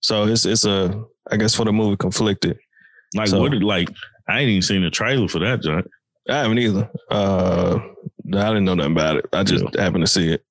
so 0.00 0.24
it's 0.24 0.44
it's 0.44 0.64
a 0.66 1.02
I 1.30 1.36
guess 1.36 1.54
for 1.54 1.64
the 1.64 1.72
movie 1.72 1.96
conflicted. 1.96 2.58
Like 3.14 3.28
So- 3.28 3.40
what? 3.40 3.52
Like 3.54 3.88
I 4.28 4.40
ain't 4.40 4.50
even 4.50 4.62
seen 4.62 4.82
the 4.82 4.90
trailer 4.90 5.28
for 5.28 5.38
that, 5.40 5.62
John. 5.62 5.82
I 6.28 6.36
haven't 6.36 6.58
either. 6.58 6.88
Uh, 7.10 7.78
I 8.34 8.48
didn't 8.48 8.64
know 8.64 8.74
nothing 8.74 8.92
about 8.92 9.16
it. 9.16 9.26
I 9.32 9.42
just 9.42 9.64
happened 9.76 10.04
to 10.04 10.10
see 10.10 10.32
it, 10.32 10.44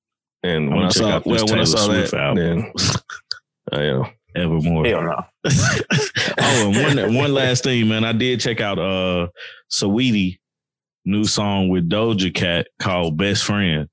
and 0.44 0.70
I'm 0.70 0.76
when 0.76 0.86
I 0.86 0.90
saw 0.90 1.22
well, 1.26 1.46
when 1.46 1.60
I 1.60 1.64
saw 1.64 1.78
Swift 1.78 2.12
that, 2.12 2.20
album. 2.20 2.44
then 2.44 2.74
uh, 3.74 3.82
you 3.82 3.92
know, 3.92 4.06
Evermore. 4.36 4.86
Hell 4.86 5.04
no. 5.04 5.26
oh, 6.40 6.72
and 6.74 6.98
one 6.98 7.16
one 7.16 7.34
last 7.34 7.64
thing, 7.64 7.88
man. 7.88 8.04
I 8.06 8.14
did 8.14 8.40
check 8.40 8.62
out 8.62 8.80
uh 8.80 9.28
Saweetie 9.70 10.40
new 11.06 11.26
song 11.26 11.70
with 11.70 11.90
Doja 11.90 12.34
Cat 12.34 12.68
called 12.80 13.18
Best 13.18 13.44
Friend. 13.44 13.88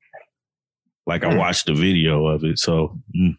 Like 1.06 1.24
I 1.24 1.30
Hmm. 1.30 1.38
watched 1.38 1.66
the 1.66 1.74
video 1.74 2.26
of 2.26 2.44
it, 2.44 2.58
so 2.58 2.98
mm. 3.16 3.34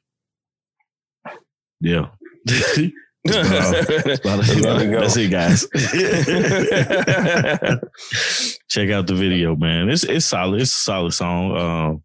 yeah. 1.80 2.08
That's 2.46 4.20
about 4.20 4.40
it. 4.44 4.64
There. 4.64 5.00
That's 5.00 5.18
it, 5.18 5.30
guys. 5.30 5.68
Check 8.70 8.90
out 8.90 9.08
the 9.08 9.16
video, 9.16 9.56
man. 9.56 9.90
It's 9.90 10.04
it's 10.04 10.26
solid. 10.26 10.62
It's 10.62 10.72
a 10.72 10.76
solid 10.76 11.14
song. 11.14 11.58
Um, 11.58 12.04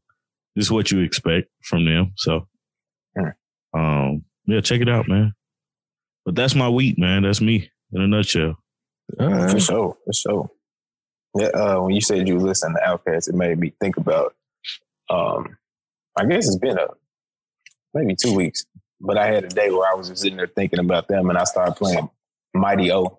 it's 0.56 0.70
what 0.70 0.90
you 0.90 1.00
expect 1.00 1.48
from 1.62 1.84
them. 1.84 2.12
So. 2.16 2.46
Um, 3.74 4.24
yeah, 4.46 4.60
check 4.60 4.80
it 4.80 4.88
out, 4.88 5.08
man. 5.08 5.34
But 6.24 6.34
that's 6.34 6.54
my 6.54 6.68
week, 6.68 6.98
man. 6.98 7.22
That's 7.22 7.40
me 7.40 7.70
in 7.92 8.00
a 8.00 8.06
nutshell. 8.06 8.56
All 9.20 9.48
For 9.48 9.60
sure, 9.60 9.96
for 10.04 10.12
sure. 10.12 10.50
Yeah, 11.36 11.48
uh, 11.48 11.80
when 11.82 11.94
you 11.94 12.00
said 12.00 12.28
you 12.28 12.38
listen 12.38 12.74
to 12.74 12.80
Outkast, 12.80 13.28
it 13.28 13.34
made 13.34 13.58
me 13.58 13.72
think 13.80 13.96
about. 13.96 14.34
Um, 15.10 15.56
I 16.16 16.24
guess 16.26 16.46
it's 16.46 16.56
been 16.58 16.78
a 16.78 16.86
maybe 17.92 18.14
two 18.14 18.34
weeks, 18.34 18.64
but 19.00 19.18
I 19.18 19.26
had 19.26 19.44
a 19.44 19.48
day 19.48 19.70
where 19.70 19.90
I 19.90 19.94
was 19.94 20.08
just 20.08 20.22
sitting 20.22 20.36
there 20.36 20.46
thinking 20.46 20.78
about 20.78 21.08
them, 21.08 21.28
and 21.28 21.36
I 21.38 21.44
started 21.44 21.74
playing 21.74 22.08
Mighty 22.54 22.92
O. 22.92 23.18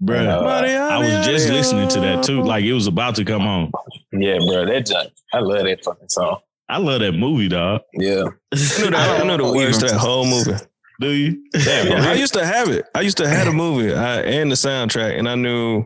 Bro, 0.00 0.26
Uh, 0.26 0.88
I 0.90 0.98
was 0.98 1.26
just 1.26 1.48
listening 1.48 1.88
to 1.90 2.00
that 2.00 2.22
too. 2.24 2.42
Like 2.42 2.64
it 2.64 2.72
was 2.72 2.86
about 2.86 3.14
to 3.16 3.24
come 3.24 3.46
on. 3.46 3.72
Yeah, 4.12 4.38
bro, 4.38 4.66
that 4.66 4.86
junk. 4.86 5.12
I 5.32 5.38
love 5.40 5.64
that 5.64 5.84
fucking 5.84 6.08
song. 6.08 6.40
I 6.70 6.78
love 6.78 7.00
that 7.00 7.12
movie, 7.12 7.48
dog. 7.48 7.82
Yeah, 7.94 8.24
I 8.52 8.56
know 8.82 8.90
that, 8.90 9.20
I 9.22 9.26
knew 9.26 9.36
the 9.36 9.52
words 9.52 9.78
to 9.80 9.86
that 9.86 9.96
whole 9.98 10.24
movie. 10.26 10.52
Do 11.00 11.08
you? 11.10 11.42
Damn. 11.52 11.86
Yeah, 11.88 12.10
I 12.10 12.14
used 12.14 12.34
to 12.34 12.44
have 12.44 12.68
it. 12.68 12.84
I 12.94 13.00
used 13.00 13.16
to 13.18 13.28
have 13.28 13.46
the 13.46 13.52
movie 13.52 13.92
I, 13.94 14.20
and 14.20 14.50
the 14.50 14.54
soundtrack, 14.54 15.18
and 15.18 15.28
I 15.28 15.34
knew 15.34 15.84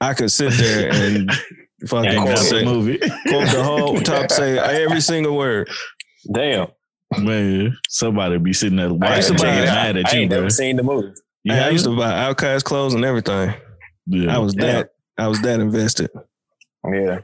I 0.00 0.14
could 0.14 0.32
sit 0.32 0.52
there 0.54 0.90
and 0.92 1.30
fucking 1.88 2.10
And 2.10 2.16
Got 2.18 2.24
quote 2.26 2.38
the 2.38 2.44
say, 2.44 2.64
movie. 2.64 2.98
quote 2.98 3.48
the 3.50 3.62
whole 3.62 4.00
top, 4.00 4.30
say 4.30 4.58
every 4.58 5.00
single 5.00 5.36
word. 5.36 5.68
damn. 6.32 6.68
Man, 7.18 7.76
somebody 7.88 8.38
be 8.38 8.52
sitting 8.52 8.76
there 8.76 8.88
I 8.88 8.90
watching 8.90 9.16
used 9.16 9.28
to 9.28 9.34
taking 9.34 9.62
it 9.62 9.66
mad 9.66 9.96
at 9.98 10.06
I 10.06 10.12
you, 10.16 10.20
ain't 10.22 10.30
bro. 10.30 10.38
never 10.38 10.50
seen 10.50 10.76
the 10.76 10.82
movie. 10.82 11.12
You 11.44 11.52
Hey, 11.52 11.60
I 11.60 11.68
used 11.68 11.84
to 11.84 11.96
buy 11.96 12.10
Outkast 12.32 12.64
clothes 12.64 12.94
and 12.94 13.04
everything. 13.04 13.54
Yeah. 14.06 14.34
I 14.34 14.38
was 14.38 14.54
Yeah. 14.56 14.64
that. 14.72 14.90
I 15.18 15.28
was 15.28 15.40
that 15.42 15.60
invested. 15.60 16.10
Yeah, 16.92 17.20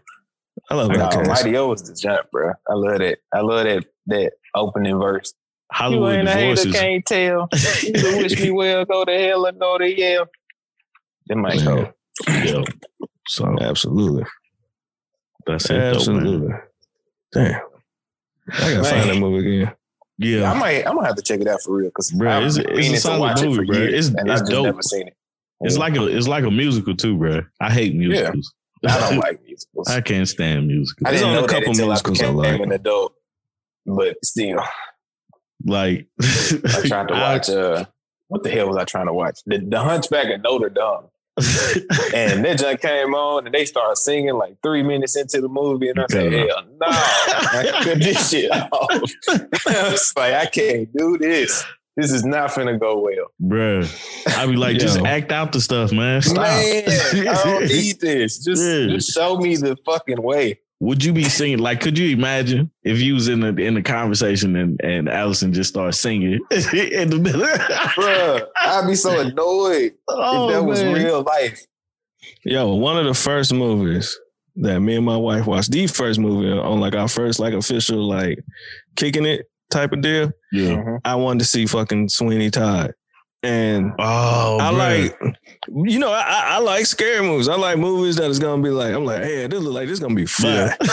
I 0.71 0.75
love 0.77 0.89
no, 0.91 0.99
Outkast. 0.99 1.27
Mighty 1.27 1.57
O 1.57 1.69
was 1.69 1.83
the 1.83 1.95
jump, 1.95 2.31
bro. 2.31 2.53
I 2.69 2.75
love 2.75 2.99
that. 2.99 3.19
I 3.35 3.41
love 3.41 3.65
that 3.65 3.85
that 4.07 4.33
opening 4.55 4.99
verse. 5.01 5.35
Hollywood 5.73 6.25
divorces. 6.27 6.73
can't 6.73 7.05
tell. 7.07 7.49
You 7.83 8.17
wish 8.19 8.41
me 8.41 8.51
well, 8.53 8.85
go 8.85 9.05
to 9.05 9.13
hell 9.13 9.45
and 9.47 9.59
go 9.59 9.79
to 9.79 9.87
Yale. 9.89 10.27
That 11.29 11.37
might 11.37 11.57
Yeah. 11.61 11.65
go. 11.65 11.93
Yeah. 12.29 12.65
So 13.29 13.57
Absolutely. 13.61 14.25
that's 15.47 15.65
it. 15.67 15.69
Though, 15.69 15.77
man. 15.79 15.95
Absolutely. 15.95 16.55
Damn. 17.33 17.61
I 18.53 18.75
gotta 18.75 18.85
find 18.85 19.11
that 19.11 19.17
movie 19.21 19.63
again. 19.63 19.75
Yeah. 20.19 20.51
I 20.53 20.59
might, 20.59 20.87
I'm 20.87 20.97
gonna 20.97 21.07
have 21.07 21.17
to 21.17 21.23
check 21.23 21.41
it 21.41 21.47
out 21.49 21.63
for 21.63 21.77
real 21.77 21.89
because 21.89 22.11
bro, 22.11 22.45
it's 22.45 22.57
a- 22.57 22.63
been 22.65 22.71
it's 22.71 22.77
a 22.79 22.81
meaning 22.81 22.95
to 22.95 23.01
solid 23.01 23.21
watch 23.21 23.43
movie, 23.43 23.53
it 23.53 23.57
for 23.57 23.65
bruh. 23.73 23.77
years, 23.91 24.09
It's- 24.11 24.41
it's 24.41 24.51
dope. 24.51 24.65
never 24.67 24.83
seen 24.83 25.09
it. 25.09 25.17
It's 25.63 25.77
like 25.79 25.97
a 25.97 26.07
it's 26.07 26.27
like 26.27 26.45
a 26.45 26.51
musical 26.51 26.97
too, 26.97 27.17
bro. 27.17 27.43
I 27.61 27.71
hate 27.71 27.95
musicals. 27.95 28.53
I 28.87 28.99
don't 29.11 29.19
like 29.19 29.43
musicals. 29.45 29.89
I 29.89 29.97
I, 29.97 30.01
can't 30.01 30.29
stand 30.29 30.67
musicals. 30.69 31.05
There's 31.05 31.21
didn't 31.21 31.29
only 31.37 31.41
know 31.41 31.45
a 31.47 31.49
couple 31.49 31.71
I 31.71 31.87
musicals 31.87 32.21
I 32.21 32.27
became 32.27 32.37
like. 32.37 32.61
an 32.61 32.73
adult, 32.73 33.15
but 33.87 34.17
still, 34.25 34.61
Like 35.65 36.07
I 36.23 36.83
tried 36.87 37.09
to 37.09 37.15
I- 37.15 37.35
watch. 37.35 37.49
Uh, 37.51 37.85
what 38.29 38.43
the 38.45 38.51
hell 38.51 38.69
was 38.69 38.77
I 38.77 38.85
trying 38.85 39.07
to 39.07 39.13
watch? 39.13 39.41
The, 39.45 39.59
the 39.59 39.81
Hunchback 39.81 40.33
of 40.33 40.41
Notre 40.43 40.69
Dame. 40.71 41.09
And 42.15 42.45
that 42.45 42.59
junk 42.61 42.81
came 42.81 43.13
on 43.15 43.47
and 43.47 43.53
they 43.55 43.65
started 43.65 43.97
singing 43.97 44.35
like 44.35 44.57
three 44.63 44.83
minutes 44.85 45.17
into 45.17 45.41
the 45.41 45.49
movie. 45.49 45.89
And 45.89 45.99
I 46.01 46.07
said, 46.09 46.33
hell 46.33 46.63
no, 46.81 46.87
I 46.87 47.81
cut 47.83 47.99
this 47.99 48.31
shit 48.31 48.51
off. 48.53 49.03
I 49.67 49.91
was 49.91 50.13
like, 50.17 50.35
I 50.35 50.47
can't 50.47 50.89
do 50.97 51.19
this. 51.19 51.65
This 51.97 52.13
is 52.13 52.25
not 52.25 52.51
finna 52.51 52.79
go 52.79 53.01
well. 53.01 53.33
Bruh. 53.43 54.37
I 54.39 54.47
be 54.47 54.57
like, 54.57 54.79
just 54.79 54.99
act 55.05 55.33
out 55.33 55.53
the 55.53 55.61
stuff, 55.61 55.93
man. 55.93 56.23
Stop. 56.23 56.37
Man, 56.45 56.85
I 57.29 57.41
don't 57.45 57.63
need 57.69 58.01
this. 58.01 58.39
Just, 58.39 58.63
Yeah. 58.63 58.87
just 58.95 59.13
show 59.13 59.37
me 59.37 59.57
the 59.57 59.77
fucking 59.85 60.23
way. 60.23 60.61
Would 60.83 61.05
you 61.05 61.13
be 61.13 61.25
singing? 61.25 61.59
Like, 61.59 61.81
could 61.81 61.99
you 61.99 62.09
imagine 62.17 62.71
if 62.85 63.01
you 63.01 63.13
was 63.13 63.29
in 63.29 63.41
the 63.41 63.49
in 63.49 63.75
the 63.75 63.83
conversation 63.83 64.57
and 64.57 64.81
and 64.83 65.11
Allison 65.11 65.53
just 65.53 65.69
started 65.69 65.93
singing 65.93 66.41
in 66.51 67.11
the 67.11 67.19
middle? 67.21 67.43
Bruh, 67.43 68.47
I'd 68.57 68.87
be 68.87 68.95
so 68.95 69.21
annoyed 69.21 69.93
oh, 70.09 70.49
if 70.49 70.55
that 70.55 70.63
was 70.63 70.83
real 70.83 71.23
life. 71.23 71.61
Yo, 72.45 72.75
one 72.77 72.97
of 72.97 73.05
the 73.05 73.13
first 73.13 73.53
movies 73.53 74.19
that 74.57 74.81
me 74.81 74.97
and 74.97 75.05
my 75.05 75.19
wife 75.19 75.47
watched, 75.47 75.71
the 75.71 75.87
first 75.87 76.19
movie 76.19 76.51
on 76.51 76.81
like 76.81 76.95
our 76.95 77.09
first 77.09 77.41
like 77.41 77.53
official 77.53 78.09
like 78.09 78.43
kicking 78.97 79.27
it 79.27 79.50
type 79.71 79.93
of 79.93 80.01
deal. 80.03 80.33
Yeah. 80.53 80.69
Mhm. 80.77 81.01
I 81.05 81.15
wanted 81.15 81.41
to 81.41 81.45
see 81.47 81.67
fucking 81.67 82.09
Sweeney 82.11 82.51
Todd, 82.51 82.93
and 83.43 83.93
Oh, 83.99 84.59
I 84.61 84.73
bruh. 84.73 84.77
like, 84.77 85.37
you 85.91 85.99
know, 85.99 86.11
I, 86.11 86.21
I 86.21 86.47
I 86.55 86.59
like 86.59 86.87
scary 86.87 87.23
movies. 87.27 87.49
I 87.49 87.55
like 87.57 87.79
movies 87.79 88.17
that 88.17 88.29
is 88.31 88.39
gonna 88.39 88.63
be 88.63 88.71
like, 88.71 88.93
I'm 88.95 89.05
like, 89.05 89.23
hey, 89.23 89.47
this 89.47 89.61
look 89.61 89.75
like 89.75 89.89
this 89.89 89.99
gonna 90.01 90.15
be 90.15 90.27
fun. 90.27 90.71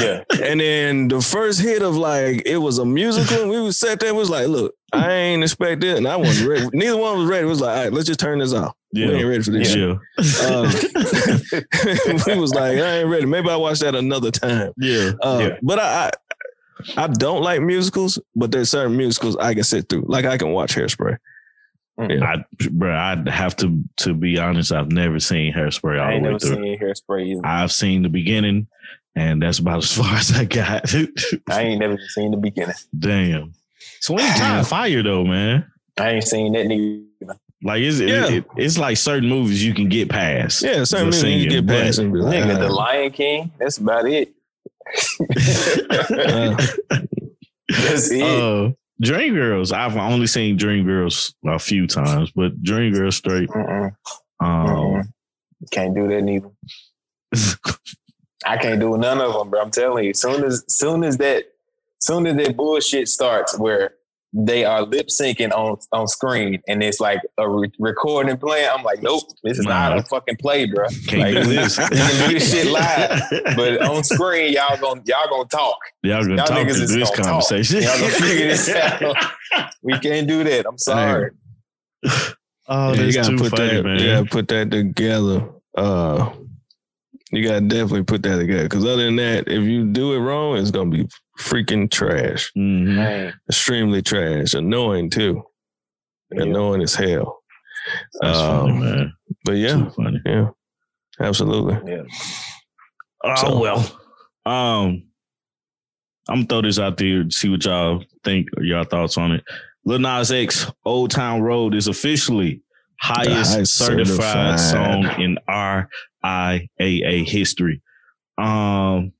Yeah. 0.00 0.22
And 0.42 0.60
then 0.60 1.08
the 1.08 1.20
first 1.20 1.60
hit 1.60 1.82
of 1.82 1.94
like 1.96 2.42
it 2.46 2.56
was 2.58 2.78
a 2.78 2.86
musical, 2.86 3.42
and 3.42 3.50
we 3.50 3.60
was 3.60 3.78
sat 3.78 4.00
there 4.00 4.14
was 4.14 4.30
like, 4.30 4.46
look, 4.48 4.72
I 4.94 5.12
ain't 5.12 5.42
expect 5.42 5.84
it, 5.84 5.98
and 5.98 6.08
I 6.08 6.16
wasn't 6.16 6.48
ready. 6.48 6.68
Neither 6.72 6.96
one 6.96 7.18
was 7.18 7.26
ready. 7.28 7.44
It 7.46 7.50
was 7.50 7.60
like, 7.60 7.76
all 7.76 7.82
right, 7.84 7.92
let's 7.92 8.06
just 8.06 8.20
turn 8.20 8.38
this 8.38 8.54
off. 8.54 8.74
Yeah. 8.92 9.08
We 9.08 9.14
ain't 9.16 9.26
ready 9.28 9.42
for 9.42 9.50
this. 9.50 9.74
Yeah. 9.74 9.96
shit. 10.20 10.50
Um, 10.50 12.22
we 12.26 12.38
was 12.40 12.54
like, 12.54 12.78
I 12.78 12.98
ain't 13.00 13.08
ready. 13.08 13.26
Maybe 13.26 13.50
I 13.50 13.56
watch 13.56 13.80
that 13.80 13.94
another 13.94 14.30
time. 14.30 14.72
Yeah. 14.78 15.12
Uh, 15.22 15.38
Yeah. 15.40 15.56
But 15.62 15.78
I, 15.80 16.06
I, 16.06 16.10
I 16.96 17.06
don't 17.08 17.42
like 17.42 17.60
musicals, 17.62 18.18
but 18.34 18.50
there's 18.52 18.70
certain 18.70 18.96
musicals 18.96 19.36
I 19.36 19.54
can 19.54 19.64
sit 19.64 19.88
through. 19.88 20.04
Like 20.06 20.24
I 20.24 20.36
can 20.38 20.50
watch 20.52 20.74
Hairspray. 20.74 21.16
Yeah. 21.98 22.24
I, 22.24 22.44
bro, 22.70 22.94
I'd 22.96 23.28
have 23.28 23.54
to 23.56 23.82
to 23.98 24.14
be 24.14 24.38
honest. 24.38 24.72
I've 24.72 24.90
never 24.90 25.20
seen 25.20 25.52
Hairspray 25.52 26.00
all 26.00 26.08
I 26.08 26.12
ain't 26.12 26.22
the 26.22 26.28
way 26.28 26.32
never 26.32 26.38
through. 26.38 26.54
seen 26.64 26.78
hairspray 26.80 27.26
either. 27.26 27.40
I've 27.46 27.72
seen 27.72 28.02
the 28.02 28.08
beginning, 28.08 28.68
and 29.14 29.42
that's 29.42 29.58
about 29.58 29.78
as 29.84 29.92
far 29.94 30.14
as 30.14 30.32
I 30.32 30.44
got. 30.46 30.94
I 31.50 31.60
ain't 31.62 31.80
never 31.80 31.98
seen 32.14 32.30
the 32.30 32.38
beginning. 32.38 32.74
Damn. 32.98 33.52
Sweeney 34.00 34.28
Todd 34.36 34.66
fire 34.66 35.02
though, 35.02 35.24
man. 35.24 35.70
I 35.98 36.10
ain't 36.12 36.24
seen 36.24 36.52
that 36.54 36.66
neither. 36.68 37.04
Like 37.62 37.82
it's 37.82 38.00
Yeah. 38.00 38.28
it, 38.30 38.44
it's 38.56 38.78
like 38.78 38.96
certain 38.96 39.28
movies 39.28 39.62
you 39.62 39.74
can 39.74 39.90
get 39.90 40.08
past. 40.08 40.62
Yeah, 40.62 40.84
certain 40.84 41.06
movies 41.08 41.22
you 41.22 41.28
singing, 41.28 41.48
get 41.50 41.66
past 41.66 41.98
and 41.98 42.10
be 42.14 42.20
like, 42.20 42.42
Nigga, 42.44 42.58
the 42.60 42.68
"Ah." 42.68 42.72
Lion 42.72 43.10
King, 43.12 43.52
that's 43.58 43.76
about 43.76 44.08
it. 44.08 44.32
That's 47.68 48.10
it. 48.10 48.22
uh, 48.22 48.70
Dreamgirls. 49.02 49.72
I've 49.72 49.96
only 49.96 50.26
seen 50.26 50.56
Dream 50.56 50.84
Girls 50.84 51.34
a 51.46 51.58
few 51.58 51.86
times, 51.86 52.30
but 52.32 52.62
Dream 52.62 52.92
Girls 52.92 53.16
straight. 53.16 53.48
Mm-mm, 53.48 53.94
Um, 54.40 54.66
mm-mm. 54.66 55.02
Can't 55.70 55.94
do 55.94 56.08
that 56.08 56.22
neither. 56.22 56.50
I 58.46 58.56
can't 58.56 58.80
do 58.80 58.96
none 58.98 59.20
of 59.20 59.34
them, 59.34 59.50
bro. 59.50 59.60
I'm 59.62 59.70
telling 59.70 60.04
you. 60.06 60.14
Soon 60.14 60.44
as 60.44 60.64
soon 60.68 61.04
as 61.04 61.16
that 61.18 61.44
soon 62.00 62.26
as 62.26 62.36
that 62.36 62.56
bullshit 62.56 63.08
starts 63.08 63.58
where 63.58 63.94
they 64.32 64.64
are 64.64 64.82
lip 64.82 65.08
syncing 65.08 65.50
on 65.52 65.76
on 65.92 66.06
screen 66.06 66.62
and 66.68 66.82
it's 66.82 67.00
like 67.00 67.18
a 67.38 67.48
re- 67.48 67.72
recording 67.80 68.36
playing, 68.36 68.68
I'm 68.72 68.84
like, 68.84 69.02
nope, 69.02 69.24
this 69.42 69.58
is 69.58 69.64
not 69.66 69.98
a 69.98 70.02
fucking 70.04 70.36
play, 70.36 70.66
bro. 70.66 70.86
can't 71.08 71.22
Like, 71.22 71.34
do 71.44 71.50
this. 71.50 71.78
we 71.90 71.96
can 71.96 72.28
do 72.30 72.38
this 72.38 72.52
shit 72.52 72.66
live, 72.68 73.22
but 73.56 73.82
on 73.82 74.04
screen, 74.04 74.52
y'all 74.52 74.76
gonna 74.80 75.02
y'all 75.06 75.28
gonna 75.28 75.48
talk. 75.48 75.78
y'all 76.02 76.22
gonna 76.22 76.36
y'all 76.36 76.46
talk 76.46 76.58
niggas 76.58 76.74
through 76.74 76.82
is 76.84 76.94
this 76.94 77.10
gonna 77.10 77.22
talk. 77.22 77.26
conversation. 77.26 77.82
Y'all 77.82 77.98
gonna 77.98 78.12
figure 78.12 78.46
this 78.46 78.68
out. 78.74 79.16
We 79.82 79.98
can't 79.98 80.28
do 80.28 80.44
that. 80.44 80.64
I'm 80.66 80.78
sorry. 80.78 81.30
oh, 82.04 82.92
yeah, 82.92 82.92
that's 82.92 83.00
you 83.02 83.12
gotta 83.12 83.30
too 83.30 83.36
put 83.38 83.50
funny, 83.50 83.74
that. 83.74 83.82
man. 83.84 83.98
You 83.98 84.06
gotta 84.12 84.26
put 84.26 84.48
that 84.48 84.70
together. 84.70 85.48
Uh, 85.76 86.30
you 87.32 87.42
gotta 87.44 87.60
definitely 87.60 88.02
put 88.04 88.22
that 88.24 88.38
together. 88.38 88.64
Because 88.64 88.84
other 88.84 89.04
than 89.04 89.16
that, 89.16 89.48
if 89.48 89.62
you 89.62 89.86
do 89.86 90.12
it 90.14 90.18
wrong, 90.18 90.56
it's 90.56 90.70
gonna 90.70 90.90
be 90.90 91.06
freaking 91.38 91.90
trash, 91.90 92.50
Mhm. 92.56 93.32
Extremely 93.48 94.02
trash, 94.02 94.54
annoying 94.54 95.10
too, 95.10 95.42
yeah. 96.32 96.42
annoying 96.42 96.82
as 96.82 96.94
hell. 96.94 97.38
That's 98.20 98.38
funny, 98.38 98.72
Um, 98.72 98.80
man. 98.80 99.12
But 99.44 99.52
yeah, 99.52 99.74
Too 99.76 99.90
funny. 99.90 100.20
yeah, 100.26 100.48
absolutely. 101.20 101.78
yeah. 101.92 102.02
Oh 103.24 103.34
So- 103.36 103.58
well. 103.60 104.00
Um, 104.46 105.04
I'm 106.28 106.36
gonna 106.44 106.46
throw 106.46 106.62
this 106.62 106.78
out 106.78 106.96
there 106.96 107.24
to 107.24 107.30
see 107.30 107.48
what 107.48 107.64
y'all 107.64 108.02
think 108.24 108.48
or 108.56 108.62
y'all 108.64 108.84
thoughts 108.84 109.18
on 109.18 109.32
it. 109.32 109.44
Lil 109.84 109.98
Nas 109.98 110.30
X 110.30 110.70
Old 110.84 111.10
Town 111.10 111.40
Road 111.42 111.74
is 111.74 111.88
officially 111.88 112.62
highest 113.00 113.52
highest 113.54 113.74
certified, 113.76 114.58
certified. 114.58 114.60
song 114.60 115.20
in 115.22 115.38
RIAA 115.48 117.26
history. 117.28 117.80
Um, 118.38 119.12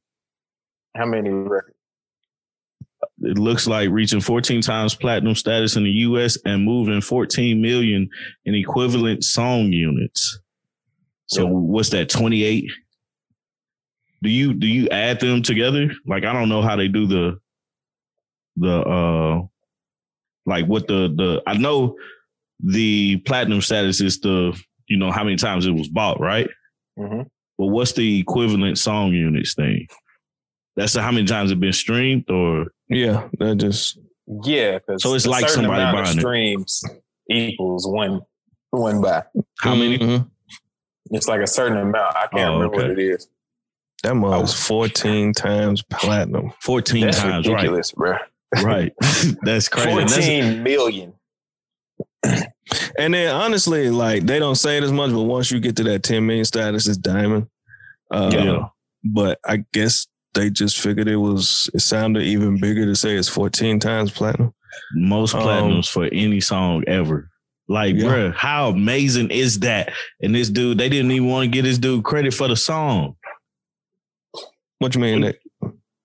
How 0.97 1.07
many 1.07 1.31
records? 1.31 1.77
it 3.23 3.39
looks 3.39 3.67
like 3.67 3.91
reaching 3.91 4.21
14 4.21 4.63
times 4.63 4.95
platinum 4.95 5.35
status 5.35 5.77
in 5.77 5.85
the 5.85 5.91
US 5.91 6.39
and 6.45 6.65
moving 6.65 7.01
14 7.01 7.61
million 7.61 8.09
in 8.47 8.55
equivalent 8.55 9.25
song 9.25 9.73
units. 9.73 10.39
So 11.27 11.45
Yeah. 11.45 11.51
what's 11.53 11.91
that 11.91 12.09
28? 12.09 12.71
Do 14.23 14.29
you 14.31 14.53
do 14.55 14.67
you 14.67 14.89
add 14.89 15.21
them 15.21 15.43
together? 15.43 15.91
Like 16.07 16.25
I 16.25 16.33
don't 16.33 16.49
know 16.49 16.63
how 16.63 16.77
they 16.77 16.89
do 16.89 17.07
the 17.07 17.39
the 18.57 18.81
uh 18.81 19.43
like 20.47 20.67
what 20.67 20.87
the 20.89 21.09
the 21.15 21.43
I 21.47 21.57
know 21.57 21.97
the 22.63 23.17
platinum 23.19 23.61
status 23.61 24.01
is 24.01 24.21
the 24.21 24.59
you 24.89 24.97
know 24.97 25.11
how 25.11 25.25
many 25.25 25.37
times 25.37 25.67
it 25.67 25.73
was 25.73 25.89
bought, 25.89 26.21
right? 26.21 26.49
hmm 26.97 27.23
But 27.59 27.67
what's 27.67 27.93
the 27.93 28.19
equivalent 28.21 28.79
song 28.79 29.13
units 29.13 29.55
thing? 29.55 29.87
That's 30.77 30.95
how 30.97 31.11
many 31.11 31.27
times 31.27 31.51
it 31.51 31.61
been 31.61 31.73
streamed 31.73 32.31
or 32.31 32.67
Yeah, 32.89 33.29
that 33.39 33.57
just 33.57 33.99
Yeah, 34.45 34.79
So 34.99 35.15
it's 35.15 35.27
like 35.27 35.49
somebody 35.49 35.83
amount 35.83 35.99
of 35.99 36.05
buying 36.05 36.17
it. 36.17 36.21
streams 36.21 36.83
equals 37.31 37.87
one 37.87 38.21
one 38.71 39.01
by. 39.03 39.25
how 39.61 39.75
many? 39.75 39.99
Mhm. 39.99 40.31
It's 41.13 41.27
like 41.29 41.41
a 41.41 41.47
certain 41.47 41.77
amount. 41.79 42.15
I 42.17 42.27
can't 42.29 42.51
Oh, 42.51 42.55
remember 42.55 42.77
okay. 42.77 42.89
what 42.89 42.99
it 42.99 43.05
is. 43.05 43.29
That 44.05 44.15
mug 44.15 44.45
is 44.45 44.55
14 44.55 45.33
times 45.35 45.83
platinum. 45.83 46.53
14 46.63 47.03
That's 47.07 47.19
times, 47.19 47.47
ridiculous, 47.49 47.93
bro. 47.93 48.13
right? 48.13 48.65
Right. 48.65 48.93
That's 49.43 49.69
crazy. 49.69 49.91
And 49.91 49.99
that's- 50.09 50.15
Fourteen 50.27 50.63
million. 50.63 51.13
And 52.99 53.15
then 53.15 53.35
honestly, 53.35 53.91
like 53.91 54.25
they 54.27 54.39
don't 54.39 54.55
say 54.57 54.77
it 54.77 54.85
as 54.85 54.93
much, 54.93 55.11
but 55.11 55.23
once 55.23 55.51
you 55.51 55.59
get 55.59 55.77
to 55.77 55.85
that 55.85 56.03
10 56.03 56.25
million 56.25 56.45
status, 56.45 56.87
it's 56.87 56.97
diamond. 56.99 57.47
Uh, 58.11 58.31
Yeah. 58.33 58.69
But 59.03 59.41
I 59.45 59.65
guess 59.73 60.07
they 60.35 60.51
just 60.51 60.79
figured 60.79 61.09
it 61.09 61.17
was, 61.17 61.69
it 61.75 61.81
sounded 61.81 62.23
even 62.23 62.61
bigger 62.61 62.85
to 62.85 62.95
say 62.95 63.17
it's 63.17 63.29
14 63.29 63.81
times 63.81 64.11
platinum. 64.13 64.53
most 64.95 65.35
Um, 65.35 65.83
for 65.83 66.05
any 66.13 66.41
song 66.41 66.85
ever. 66.87 67.29
Like, 67.69 67.97
Yeah. 67.97 68.05
bruh, 68.05 68.35
how 68.35 68.69
amazing 68.69 69.31
is 69.31 69.61
that? 69.61 69.93
And 70.23 70.35
this 70.35 70.49
dude, 70.51 70.79
they 70.79 70.89
didn't 70.89 71.11
even 71.11 71.29
want 71.29 71.45
to 71.47 71.51
get 71.51 71.63
this 71.63 71.79
dude 71.79 72.05
credit 72.05 72.35
for 72.35 72.47
the 72.49 72.57
song 72.57 73.17
What 74.79 74.95
you 74.95 75.01
mean? 75.01 75.23
That, 75.23 75.37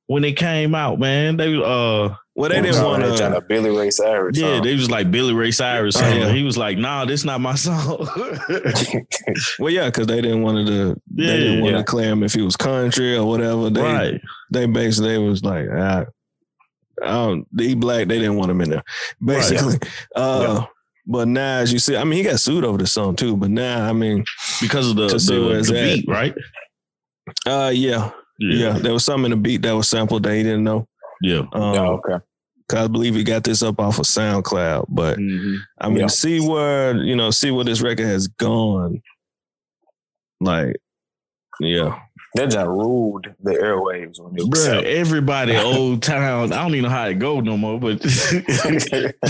when 0.07 0.23
it 0.23 0.37
came 0.37 0.75
out, 0.75 0.99
man. 0.99 1.37
They 1.37 1.55
uh, 1.55 2.15
well, 2.37 2.49
they 2.49 2.55
They 2.61 2.61
didn't 2.71 2.83
want 2.83 3.03
trying 3.17 3.31
to. 3.33 3.39
to 3.39 3.45
Billy 3.47 3.69
Ray 3.69 3.89
Cyrus. 3.91 4.37
yeah, 4.37 4.55
song. 4.55 4.63
they 4.63 4.75
was 4.75 4.91
like 4.91 5.09
Billy 5.09 5.33
Ray 5.33 5.51
Cyrus. 5.51 5.95
Song. 5.95 6.15
yeah. 6.15 6.31
He 6.33 6.43
was 6.43 6.57
like, 6.57 6.77
nah, 6.77 7.05
this 7.05 7.23
not 7.23 7.39
my 7.41 7.55
song. 7.55 8.07
Well, 9.59 9.71
yeah, 9.71 9.85
because 9.85 10.07
they 10.07 10.21
didn't 10.21 10.41
want 10.41 10.67
to. 10.67 10.99
Yeah, 11.13 11.27
they 11.31 11.37
didn't 11.37 11.61
want 11.61 11.73
yeah. 11.73 11.77
to 11.79 11.83
claim 11.83 12.23
if 12.23 12.33
he 12.33 12.41
was 12.41 12.55
country 12.55 13.15
or 13.15 13.25
whatever. 13.27 13.69
They, 13.69 13.81
right. 13.81 14.21
they 14.51 14.65
basically 14.65 15.17
was 15.17 15.43
like, 15.43 15.67
ah, 15.73 16.05
I 17.01 17.07
don't, 17.07 17.47
he 17.57 17.73
black. 17.75 18.07
They 18.07 18.19
didn't 18.19 18.35
want 18.35 18.51
him 18.51 18.61
in 18.61 18.69
there, 18.69 18.83
basically. 19.23 19.77
Uh, 20.15 20.65
But 21.07 21.27
now, 21.27 21.59
as 21.59 21.71
you 21.71 21.77
see, 21.79 21.95
I 21.95 22.03
mean, 22.03 22.17
he 22.17 22.23
got 22.23 22.39
sued 22.39 22.65
over 22.65 22.77
the 22.79 22.87
song 22.87 23.15
too. 23.15 23.37
But 23.37 23.51
now, 23.51 23.87
I 23.87 23.93
mean, 23.93 24.23
Because 24.59 24.89
of 24.89 24.95
the, 24.95 25.07
To 25.07 25.17
the, 25.19 25.61
the 25.61 25.73
beat, 25.73 26.05
right? 26.09 26.33
uh, 27.45 27.71
yeah, 27.73 28.09
yeah, 28.39 28.73
there 28.73 28.93
was 28.93 29.05
something 29.05 29.25
in 29.25 29.31
the 29.31 29.37
beat 29.37 29.61
that 29.63 29.71
was 29.73 29.89
sampled 29.89 30.23
that 30.23 30.35
he 30.35 30.43
didn't 30.43 30.63
know. 30.63 30.87
Yeah. 31.21 31.39
Um, 31.39 31.47
oh, 31.53 32.01
okay. 32.05 32.23
'cause 32.67 32.79
I 32.79 32.87
believe 32.87 33.13
he 33.15 33.23
got 33.23 33.43
this 33.43 33.61
up 33.61 33.79
off 33.79 33.99
of 33.99 34.05
SoundCloud. 34.05 34.85
But 34.89 35.17
Mhm. 35.19 35.57
I 35.79 35.89
mean, 35.89 35.97
Yeah. 35.99 36.07
see 36.07 36.39
where 36.39 36.97
you 36.97 37.15
know, 37.15 37.29
see 37.31 37.51
where 37.51 37.63
this 37.65 37.81
record 37.81 38.05
has 38.07 38.27
gone. 38.27 39.01
Like, 40.41 40.75
yeah, 41.61 41.99
That 42.33 42.51
just 42.51 42.67
ruled 42.67 43.27
the 43.41 43.51
airwaves 43.53 44.19
when 44.19 44.35
it 44.35 44.41
Bruh, 44.51 44.83
everybody 44.83 45.55
old 45.57 46.03
town. 46.03 46.51
I 46.51 46.61
don't 46.63 46.71
even 46.75 46.83
know 46.83 46.89
how 46.89 47.07
it 47.07 47.17
go 47.19 47.39
no 47.39 47.55
more, 47.55 47.79
but 47.79 48.01
that 48.01 49.25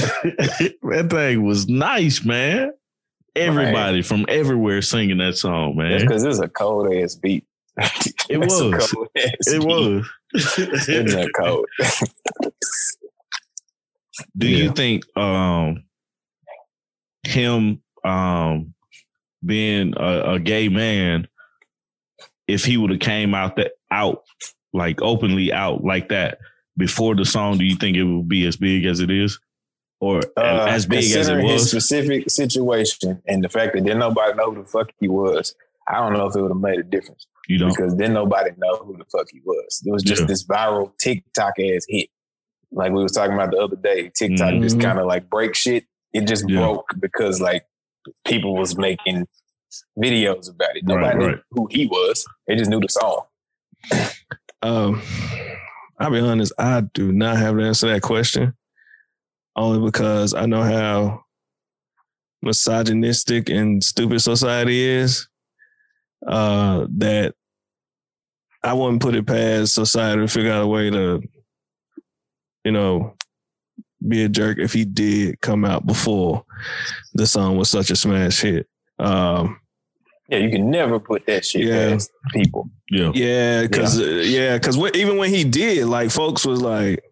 thing 1.10 1.46
was 1.46 1.68
nice, 1.68 2.24
man. 2.24 2.72
Everybody 3.36 4.02
from 4.02 4.26
everywhere 4.30 4.82
singing 4.82 5.18
that 5.18 5.36
song, 5.36 5.76
man. 5.76 6.00
because 6.02 6.24
it's 6.24 6.40
a 6.40 6.48
cold 6.48 6.94
ass 6.94 7.16
beat. 7.16 7.44
It 8.30 8.38
was. 8.40 8.94
It 9.16 9.64
was. 9.64 10.08
It's 10.34 11.14
that 11.14 11.32
cold. 11.38 11.66
Do 14.38 14.48
Yeah. 14.48 14.64
you 14.64 14.72
think 14.72 15.04
um 15.18 15.84
him 17.24 17.82
um 18.04 18.74
being 19.46 19.94
a, 19.98 20.34
a 20.34 20.40
gay 20.40 20.70
man, 20.70 21.28
if 22.48 22.66
he 22.66 22.78
would 22.78 22.90
have 22.92 23.00
came 23.00 23.34
out 23.36 23.58
that 23.58 23.74
out 23.92 24.24
like 24.74 25.02
openly 25.02 25.52
out 25.54 25.84
like 25.84 26.10
that 26.10 26.40
before 26.78 27.16
the 27.16 27.26
song, 27.26 27.58
do 27.58 27.66
you 27.66 27.76
think 27.76 27.96
it 27.98 28.04
would 28.04 28.28
be 28.28 28.46
as 28.48 28.58
big 28.58 28.86
as 28.86 29.00
it 29.00 29.10
is, 29.12 29.40
or 30.00 30.20
Uh, 30.38 30.66
as 30.68 30.86
big 30.86 31.00
as 31.00 31.12
it 31.12 31.16
considering 31.16 31.48
his 31.48 31.62
was? 31.62 31.70
specific 31.72 32.30
situation 32.30 33.22
and 33.28 33.44
the 33.44 33.50
fact 33.50 33.74
that 33.74 33.84
didn't 33.84 34.00
nobody 34.00 34.34
know 34.34 34.52
who 34.52 34.62
the 34.64 34.68
fuck 34.68 34.90
he 35.00 35.08
was, 35.08 35.56
I 35.88 35.96
don't 35.96 36.14
know 36.14 36.26
if 36.28 36.36
it 36.36 36.42
would 36.42 36.52
have 36.52 36.58
made 36.58 36.80
a 36.80 36.84
difference 36.84 37.28
You 37.48 37.60
know, 37.60 37.70
because 37.70 37.96
then 37.98 38.14
nobody 38.14 38.52
know 38.58 38.78
who 38.78 38.98
the 38.98 39.06
fuck 39.06 39.28
he 39.32 39.42
was. 39.46 39.82
It 39.86 39.92
was 39.92 40.04
just 40.04 40.22
Yeah. 40.22 40.28
this 40.28 40.46
viral 40.46 40.98
TikTok 40.98 41.54
ass 41.60 41.86
hit, 41.88 42.10
like 42.72 42.92
we 42.92 43.04
was 43.04 43.12
talking 43.12 43.34
about 43.34 43.52
the 43.52 43.58
other 43.58 43.76
day. 43.76 44.10
TikTok 44.16 44.54
just 44.62 44.78
Mhm. 44.78 44.82
kind 44.82 45.00
of 45.00 45.06
like 45.06 45.30
break 45.30 45.56
shit. 45.56 45.86
It 46.14 46.28
just 46.28 46.46
Yeah. 46.50 46.60
broke 46.60 46.88
because 47.00 47.40
like 47.42 47.66
people 48.26 48.56
was 48.56 48.78
making 48.78 49.28
videos 49.98 50.50
about 50.50 50.76
it. 50.76 50.84
Right, 50.88 51.16
Nobody 51.16 51.18
knew 51.18 51.42
who 51.52 51.68
he 51.70 51.86
was. 51.88 52.26
They 52.48 52.56
just 52.56 52.70
knew 52.70 52.80
the 52.80 52.88
song. 52.90 53.26
Um, 54.62 55.02
I'll 56.00 56.10
be 56.12 56.20
honest, 56.20 56.54
I 56.58 56.82
do 56.94 57.12
not 57.12 57.38
have 57.38 57.56
the 57.58 57.64
answer 57.64 57.88
to 57.88 57.94
that 57.94 58.02
question. 58.02 58.56
Only 59.56 59.80
because 59.86 60.34
I 60.34 60.46
know 60.48 60.64
how 60.64 61.24
misogynistic 62.42 63.50
and 63.50 63.84
stupid 63.84 64.20
society 64.20 64.82
is. 64.82 65.28
Uh, 66.26 66.88
that 66.98 67.34
I 68.64 68.74
wouldn't 68.74 69.02
put 69.02 69.16
it 69.16 69.28
past 69.28 69.74
society 69.76 70.22
to 70.22 70.28
figure 70.28 70.52
out 70.52 70.64
a 70.64 70.68
way 70.68 70.90
to, 70.90 71.22
you 72.64 72.72
know, 72.72 73.16
be 74.08 74.24
a 74.24 74.30
jerk 74.30 74.58
if 74.60 74.74
he 74.74 74.86
did 74.86 75.40
come 75.42 75.66
out 75.66 75.86
before 75.86 76.44
the 77.14 77.28
song 77.28 77.58
was 77.58 77.70
such 77.70 77.90
a 77.92 77.96
smash 77.96 78.42
hit. 78.42 78.68
Um, 79.00 79.60
Yeah, 80.30 80.40
you 80.40 80.50
can 80.50 80.72
never 80.72 81.00
put 81.00 81.26
that 81.28 81.46
shit 81.46 81.66
Yeah. 81.66 81.92
past 81.92 82.10
people. 82.34 82.70
yeah, 82.90 83.12
yeah, 83.14 83.62
because 83.64 84.00
yeah, 84.00 84.58
because 84.58 84.78
even 84.96 85.18
when 85.18 85.30
he 85.32 85.44
did, 85.44 85.86
like 85.86 86.10
folks 86.10 86.44
was 86.46 86.62
like, 86.62 87.04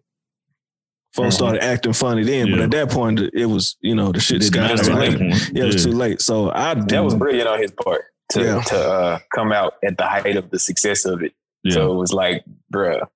folks 1.14 1.34
Mhm. 1.34 1.38
started 1.38 1.62
acting 1.64 1.92
funny 1.92 2.24
then. 2.24 2.50
But 2.50 2.60
at 2.60 2.70
that 2.72 2.90
point, 2.90 3.20
it 3.32 3.46
was 3.46 3.76
you 3.80 3.94
know 3.94 4.10
the 4.10 4.18
shit 4.18 4.40
Didn't 4.40 4.54
got 4.54 4.78
too 4.84 4.94
late. 4.94 5.20
Yeah, 5.52 5.62
it 5.62 5.66
was 5.66 5.84
Yeah. 5.84 5.92
too 5.92 5.96
late. 5.96 6.20
So 6.20 6.50
I. 6.50 6.74
That 6.74 7.04
was 7.04 7.14
brilliant 7.14 7.48
on 7.48 7.60
his 7.60 7.70
part 7.70 8.02
to 8.34 8.42
Yeah. 8.44 8.60
to 8.62 8.76
uh, 8.78 9.18
come 9.34 9.50
out 9.52 9.74
at 9.84 9.96
the 9.98 10.04
height 10.04 10.36
of 10.36 10.50
the 10.50 10.58
success 10.58 11.04
of 11.04 11.22
it. 11.22 11.32
Yeah. 11.64 11.74
So 11.74 11.92
it 11.92 11.96
was 11.96 12.12
like, 12.12 12.44
bruh, 12.72 13.06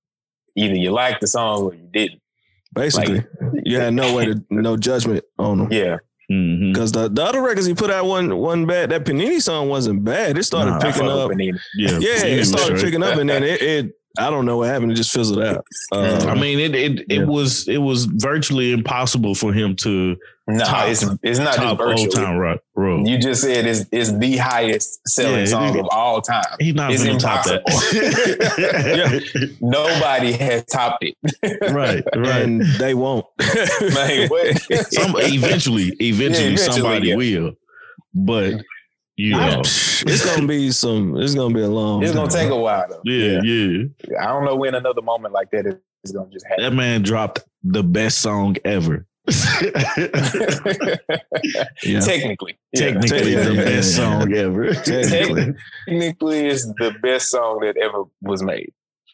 either 0.55 0.75
you 0.75 0.91
liked 0.91 1.21
the 1.21 1.27
song 1.27 1.63
or 1.63 1.73
you 1.73 1.87
didn't. 1.93 2.21
basically 2.73 3.23
you 3.63 3.79
had 3.79 3.93
no 3.93 4.13
way 4.15 4.25
to 4.25 4.43
no 4.49 4.75
judgment 4.77 5.23
on 5.37 5.57
them. 5.59 5.67
Yeah. 5.71 5.97
Because 6.27 6.91
the, 6.91 7.09
the 7.09 7.23
other 7.23 7.41
records 7.41 7.65
he 7.65 7.73
put 7.73 7.89
out 7.89 8.05
wasn't 8.05 8.37
one 8.37 8.67
bad. 8.67 8.91
That 8.91 9.03
Panini 9.03 9.41
song 9.41 9.67
wasn't 9.67 10.03
bad. 10.03 10.37
It 10.37 10.43
started 10.43 10.71
Nah, 10.73 10.79
picking 10.79 11.07
up. 11.09 11.29
with 11.29 11.37
Panini. 11.39 11.57
yeah, 11.75 11.97
Yeah, 11.99 12.23
He 12.25 12.31
it 12.41 12.45
started 12.45 12.77
straight. 12.77 12.83
picking 12.91 13.01
up, 13.03 13.17
and 13.17 13.27
then 13.29 13.41
it, 13.43 13.61
it. 13.61 13.93
I 14.19 14.29
don't 14.29 14.45
know 14.45 14.57
what 14.57 14.67
happened. 14.69 14.91
It 14.91 14.95
just 14.95 15.11
fizzled 15.11 15.41
out. 15.41 15.65
Uh, 15.91 16.25
I 16.27 16.35
mean, 16.35 16.59
it 16.59 16.75
it, 16.75 17.05
Yeah. 17.09 17.21
it 17.21 17.27
was 17.27 17.67
it 17.67 17.79
was 17.79 18.05
virtually 18.05 18.71
impossible 18.73 19.33
for 19.33 19.51
him 19.53 19.75
to 19.77 20.17
No, 20.51 20.65
Top- 20.65 20.87
it's 20.89 21.05
it's 21.21 21.37
not 21.37 21.55
just 21.55 21.57
top 21.59 21.79
Old 21.79 21.89
virtual. 21.97 22.11
Town 22.11 22.37
Rock 22.37 22.59
Road. 22.75 23.07
You 23.07 23.19
just 23.19 23.41
said 23.43 23.67
it's, 23.67 23.85
it's 23.91 24.11
the 24.17 24.37
highest 24.37 24.99
selling 25.07 25.41
Yeah, 25.41 25.45
song 25.45 25.77
it- 25.77 25.81
of 25.81 25.87
all 25.91 26.21
time. 26.21 26.43
He's 26.59 26.73
not 26.73 26.91
It's 26.91 27.03
going 27.03 27.19
top 27.19 27.45
that. 27.45 27.61
Nobody 29.61 30.31
has 30.33 30.65
topped 30.65 31.03
it. 31.03 31.15
right, 31.71 32.03
right. 32.15 32.41
and 32.41 32.61
they 32.79 32.93
won't. 32.95 33.25
like, 33.39 34.31
what? 34.31 34.57
Some 34.91 35.13
eventually, 35.17 35.93
eventually, 35.99 36.07
eventually, 36.07 36.57
somebody 36.57 37.09
yeah. 37.09 37.15
will, 37.15 37.53
but 38.15 38.55
you 39.15 39.31
know, 39.31 39.59
it's 39.61 40.25
gonna 40.25 40.47
be 40.47 40.71
some. 40.71 41.15
It's 41.17 41.35
gonna 41.35 41.53
be 41.53 41.61
a 41.61 41.67
long. 41.67 42.01
it's 42.01 42.13
gonna 42.13 42.29
time. 42.29 42.39
take 42.45 42.49
a 42.51 42.57
while 42.57 42.87
though. 42.89 43.01
yeah, 43.03 43.41
yeah. 43.43 43.83
I 44.19 44.27
don't 44.27 44.45
know 44.45 44.55
when 44.55 44.73
another 44.73 45.01
moment 45.01 45.33
like 45.33 45.51
that 45.51 45.67
is, 45.67 45.75
is 46.05 46.11
gonna 46.11 46.31
just 46.31 46.45
happen. 46.47 46.63
That 46.63 46.71
man 46.73 47.03
dropped 47.03 47.43
the 47.63 47.83
best 47.83 48.19
song 48.19 48.55
ever. 48.65 49.05
Yeah. 51.83 51.99
Technically. 52.01 52.57
Technically, 52.75 53.31
Yeah, 53.33 53.43
the 53.43 53.53
yeah, 53.55 53.63
best 53.63 53.97
yeah, 53.97 54.03
yeah. 54.03 54.19
song 54.19 54.33
ever. 54.33 54.73
Technically. 54.83 55.53
technically 55.87 56.47
is 56.47 56.65
the 56.77 56.93
best 57.01 57.29
song 57.31 57.59
that 57.61 57.77
ever 57.77 58.03
was 58.21 58.41
made. 58.43 58.71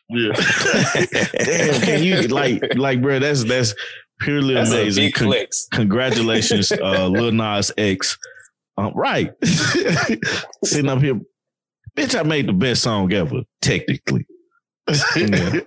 Yeah. 0.09 0.33
Damn, 1.45 1.81
can 1.81 2.03
you 2.03 2.21
like 2.27 2.61
like 2.75 3.01
bro? 3.01 3.19
That's 3.19 3.43
that's 3.43 3.73
purely 4.19 4.53
That's 4.53 4.71
a 4.71 4.81
amazing. 4.81 5.05
big 5.05 5.13
Con- 5.15 5.27
flex. 5.27 5.67
congratulations, 5.71 6.71
uh, 6.71 7.07
Lil 7.07 7.31
Nas 7.31 7.71
X. 7.77 8.17
Um, 8.77 8.91
right, 8.93 9.31
sitting 10.63 10.89
up 10.89 11.01
here, 11.01 11.19
bitch. 11.97 12.19
I 12.19 12.23
made 12.23 12.47
the 12.47 12.53
best 12.53 12.83
song 12.83 13.11
ever, 13.13 13.41
technically. 13.61 14.25
Yeah. 15.15 15.59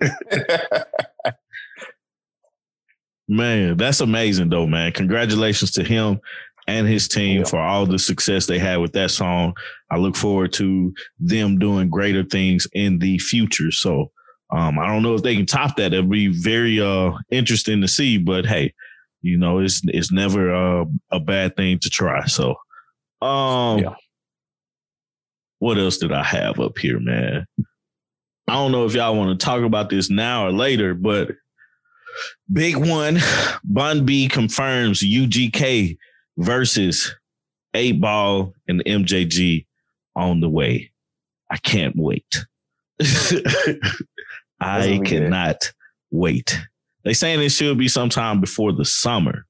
Man, 3.29 3.77
that's 3.77 4.01
amazing 4.01 4.49
though, 4.49 4.67
man. 4.67 4.93
Congratulations 4.93 5.71
to 5.73 5.85
him 5.85 6.19
and 6.67 6.87
his 6.87 7.09
team 7.09 7.45
for 7.45 7.59
all 7.59 7.87
the 7.87 7.99
success 7.99 8.47
they 8.47 8.59
had 8.59 8.79
with 8.79 8.93
that 8.95 9.11
song. 9.11 9.55
I 9.91 9.97
look 9.99 10.17
forward 10.17 10.53
to 10.55 10.95
them 11.19 11.59
doing 11.59 11.91
greater 11.91 12.25
things 12.25 12.67
in 12.73 12.99
the 12.99 13.19
future. 13.19 13.71
So 13.71 14.11
um, 14.51 14.79
I 14.79 14.87
don't 14.87 15.03
know 15.03 15.15
if 15.15 15.23
they 15.23 15.37
can 15.37 15.47
top 15.47 15.77
that. 15.77 15.93
It'll 15.93 16.09
be 16.09 16.29
very 16.29 16.81
uh, 16.81 17.13
interesting 17.31 17.81
to 17.83 17.89
see, 17.89 18.17
but 18.17 18.47
hey, 18.47 18.73
you 19.21 19.37
know, 19.37 19.59
it's 19.59 19.83
it's 19.85 20.11
never 20.13 20.55
uh, 20.55 20.85
a 21.11 21.21
bad 21.21 21.55
thing 21.57 21.79
to 21.81 21.91
try. 21.91 22.25
So 22.27 22.55
um 23.21 23.81
Yeah. 23.81 23.95
what 25.59 25.77
else 25.79 25.99
did 25.99 26.13
I 26.13 26.23
have 26.23 26.61
up 26.61 26.79
here, 26.79 27.01
man? 27.01 27.45
I 28.47 28.55
don't 28.55 28.73
know 28.73 28.87
if 28.87 28.95
y'all 28.95 29.15
want 29.17 29.39
to 29.39 29.45
talk 29.45 29.63
about 29.63 29.91
this 29.91 30.09
now 30.09 30.47
or 30.47 30.53
later, 30.53 30.95
but 30.95 31.33
big 32.53 32.77
one, 32.77 33.19
Bun 33.65 34.05
B 34.05 34.29
confirms 34.29 35.03
UGK 35.03 35.97
versus 36.37 37.15
Eight 37.75 38.01
Ball 38.01 38.53
and 38.67 38.85
MJG 38.85 39.67
on 40.17 40.41
the 40.41 40.49
way. 40.49 40.91
I 41.51 41.57
can't 41.59 41.95
wait. 41.97 42.45
I 44.61 44.81
gonna 44.81 44.99
good. 44.99 45.07
cannot 45.07 45.73
wait. 46.11 46.59
They 47.05 47.15
saying 47.15 47.41
it 47.41 47.51
should 47.51 47.79
be 47.79 47.89
sometime 47.89 48.41
before 48.41 48.73
the 48.73 48.85
summer. 48.85 49.45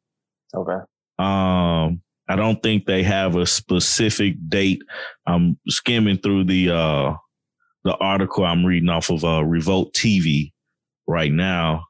Okay. 0.55 0.79
Um, 1.19 2.03
I 2.29 2.37
don't 2.37 2.63
think 2.63 2.85
they 2.85 3.03
have 3.03 3.37
a 3.37 3.47
specific 3.47 4.37
date. 4.49 4.83
I'm 5.27 5.59
skimming 5.69 6.19
through 6.19 6.45
the 6.45 6.71
uh 6.71 7.15
the 7.85 7.97
article 7.97 8.45
I'm 8.45 8.67
reading 8.67 8.91
off 8.91 9.11
of 9.11 9.25
uh 9.25 9.43
Revolt 9.45 9.95
TV 9.95 10.53
right 11.07 11.33
now. 11.33 11.85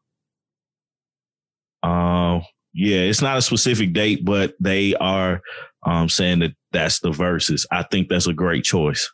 Um, 1.83 2.43
yeah, 2.73 2.99
it's 3.01 3.23
not 3.23 3.39
a 3.39 3.43
specific 3.43 3.93
date, 3.93 4.25
but 4.25 4.55
they 4.61 4.95
are 4.97 5.41
um 5.85 6.09
saying 6.09 6.41
that 6.41 6.53
that's 6.73 7.01
the 7.01 7.11
verses. 7.11 7.67
I 7.71 7.83
think 7.85 8.09
that's 8.09 8.27
a 8.27 8.33
great 8.33 8.65
choice. 8.65 9.11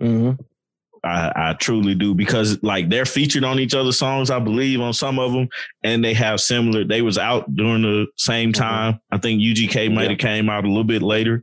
Mhm. 0.00 0.38
I, 1.04 1.32
I 1.36 1.52
truly 1.52 1.94
do 1.94 2.14
because 2.14 2.62
like 2.62 2.88
they're 2.88 3.04
featured 3.04 3.44
on 3.44 3.58
each 3.58 3.74
other's 3.74 3.98
songs, 3.98 4.30
I 4.30 4.38
believe, 4.38 4.80
on 4.80 4.94
some 4.94 5.18
of 5.18 5.32
them, 5.32 5.48
and 5.82 6.02
they 6.02 6.14
have 6.14 6.40
similar. 6.40 6.82
They 6.84 7.02
was 7.02 7.18
out 7.18 7.54
during 7.54 7.82
the 7.82 8.06
same 8.16 8.52
time. 8.54 9.00
I 9.12 9.18
think 9.18 9.42
UGK 9.42 9.92
might 9.92 10.08
have 10.08 10.18
came 10.18 10.48
out 10.48 10.64
a 10.64 10.68
little 10.68 10.82
bit 10.82 11.02
later, 11.02 11.42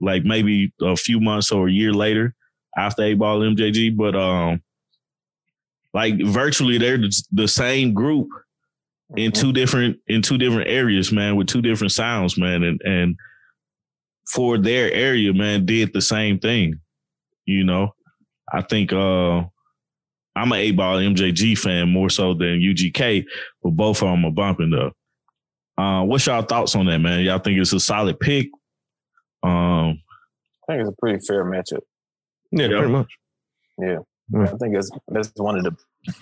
like 0.00 0.24
maybe 0.24 0.72
a 0.80 0.96
few 0.96 1.20
months 1.20 1.52
or 1.52 1.68
a 1.68 1.72
year 1.72 1.92
later 1.92 2.34
after 2.78 3.02
Eight 3.02 3.18
Ball 3.18 3.40
MJG. 3.40 3.94
But 3.94 4.16
um, 4.16 4.62
like 5.92 6.14
virtually 6.22 6.78
they're 6.78 6.96
the 6.98 7.22
the 7.32 7.48
same 7.48 7.92
group 7.92 8.28
in 9.16 9.32
two 9.32 9.52
different 9.52 9.98
in 10.06 10.22
two 10.22 10.38
different 10.38 10.68
areas, 10.68 11.10
man, 11.12 11.36
with 11.36 11.46
two 11.48 11.62
different 11.62 11.92
sounds, 11.92 12.36
man, 12.38 12.62
and 12.62 12.80
and 12.84 13.16
for 14.30 14.58
their 14.58 14.92
area, 14.92 15.32
man, 15.32 15.64
did 15.64 15.92
the 15.92 16.02
same 16.02 16.38
thing. 16.38 16.80
You 17.46 17.64
know, 17.64 17.94
I 18.52 18.62
think 18.62 18.92
uh 18.92 19.38
I'm 20.36 20.52
an 20.52 20.58
Eight 20.58 20.76
Ball 20.76 20.98
MJG 20.98 21.58
fan 21.58 21.90
more 21.90 22.10
so 22.10 22.34
than 22.34 22.60
UGK, 22.60 23.24
but 23.62 23.70
both 23.70 24.02
of 24.02 24.08
them 24.08 24.24
are 24.24 24.30
bumping 24.30 24.70
though. 24.70 24.92
Uh, 25.76 26.04
what's 26.04 26.26
y'all 26.26 26.42
thoughts 26.42 26.74
on 26.76 26.86
that, 26.86 26.98
man? 26.98 27.20
Y'all 27.24 27.38
think 27.38 27.58
it's 27.58 27.72
a 27.72 27.80
solid 27.80 28.18
pick? 28.20 28.48
Um, 29.42 30.00
I 30.68 30.72
think 30.76 30.80
it's 30.80 30.90
a 30.90 30.94
pretty 31.00 31.24
fair 31.24 31.44
matchup. 31.44 31.80
Yeah, 32.50 32.66
Yeah. 32.66 32.76
pretty 32.78 32.92
much. 32.92 33.08
Yeah. 33.78 33.98
Mm. 34.32 34.54
I 34.54 34.56
think 34.58 34.74
that's 34.74 34.90
that's 35.08 35.32
one 35.36 35.56
of 35.56 35.64
the 35.64 35.76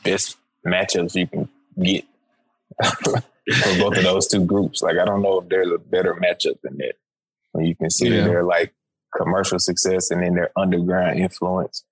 best 0.05 0.37
matchups 0.65 1.15
you 1.15 1.27
can 1.27 1.49
get 1.83 2.05
for 2.85 3.79
both 3.79 3.97
of 3.97 4.05
those 4.05 4.27
two 4.29 4.45
groups. 4.45 4.83
Like 4.83 4.97
I 4.99 5.05
don't 5.05 5.23
know 5.23 5.41
if 5.41 5.49
there's 5.49 5.71
a 5.71 5.79
better 5.79 6.15
matchup 6.15 6.61
than 6.63 6.79
that. 6.79 6.95
When 7.53 7.65
you 7.67 7.75
consider 7.75 8.17
Yeah. 8.17 8.25
their 8.25 8.43
like 8.45 8.75
commercial 9.17 9.59
success 9.59 10.11
and 10.11 10.23
then 10.23 10.35
their 10.35 10.51
underground 10.57 11.19
influence. 11.19 11.85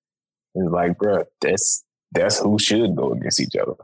It's 0.54 0.70
like, 0.70 0.98
bro, 0.98 1.24
that's 1.40 1.84
that's 2.12 2.38
who 2.40 2.58
should 2.58 2.94
go 2.96 3.12
against 3.12 3.40
each 3.40 3.56
other. 3.56 3.74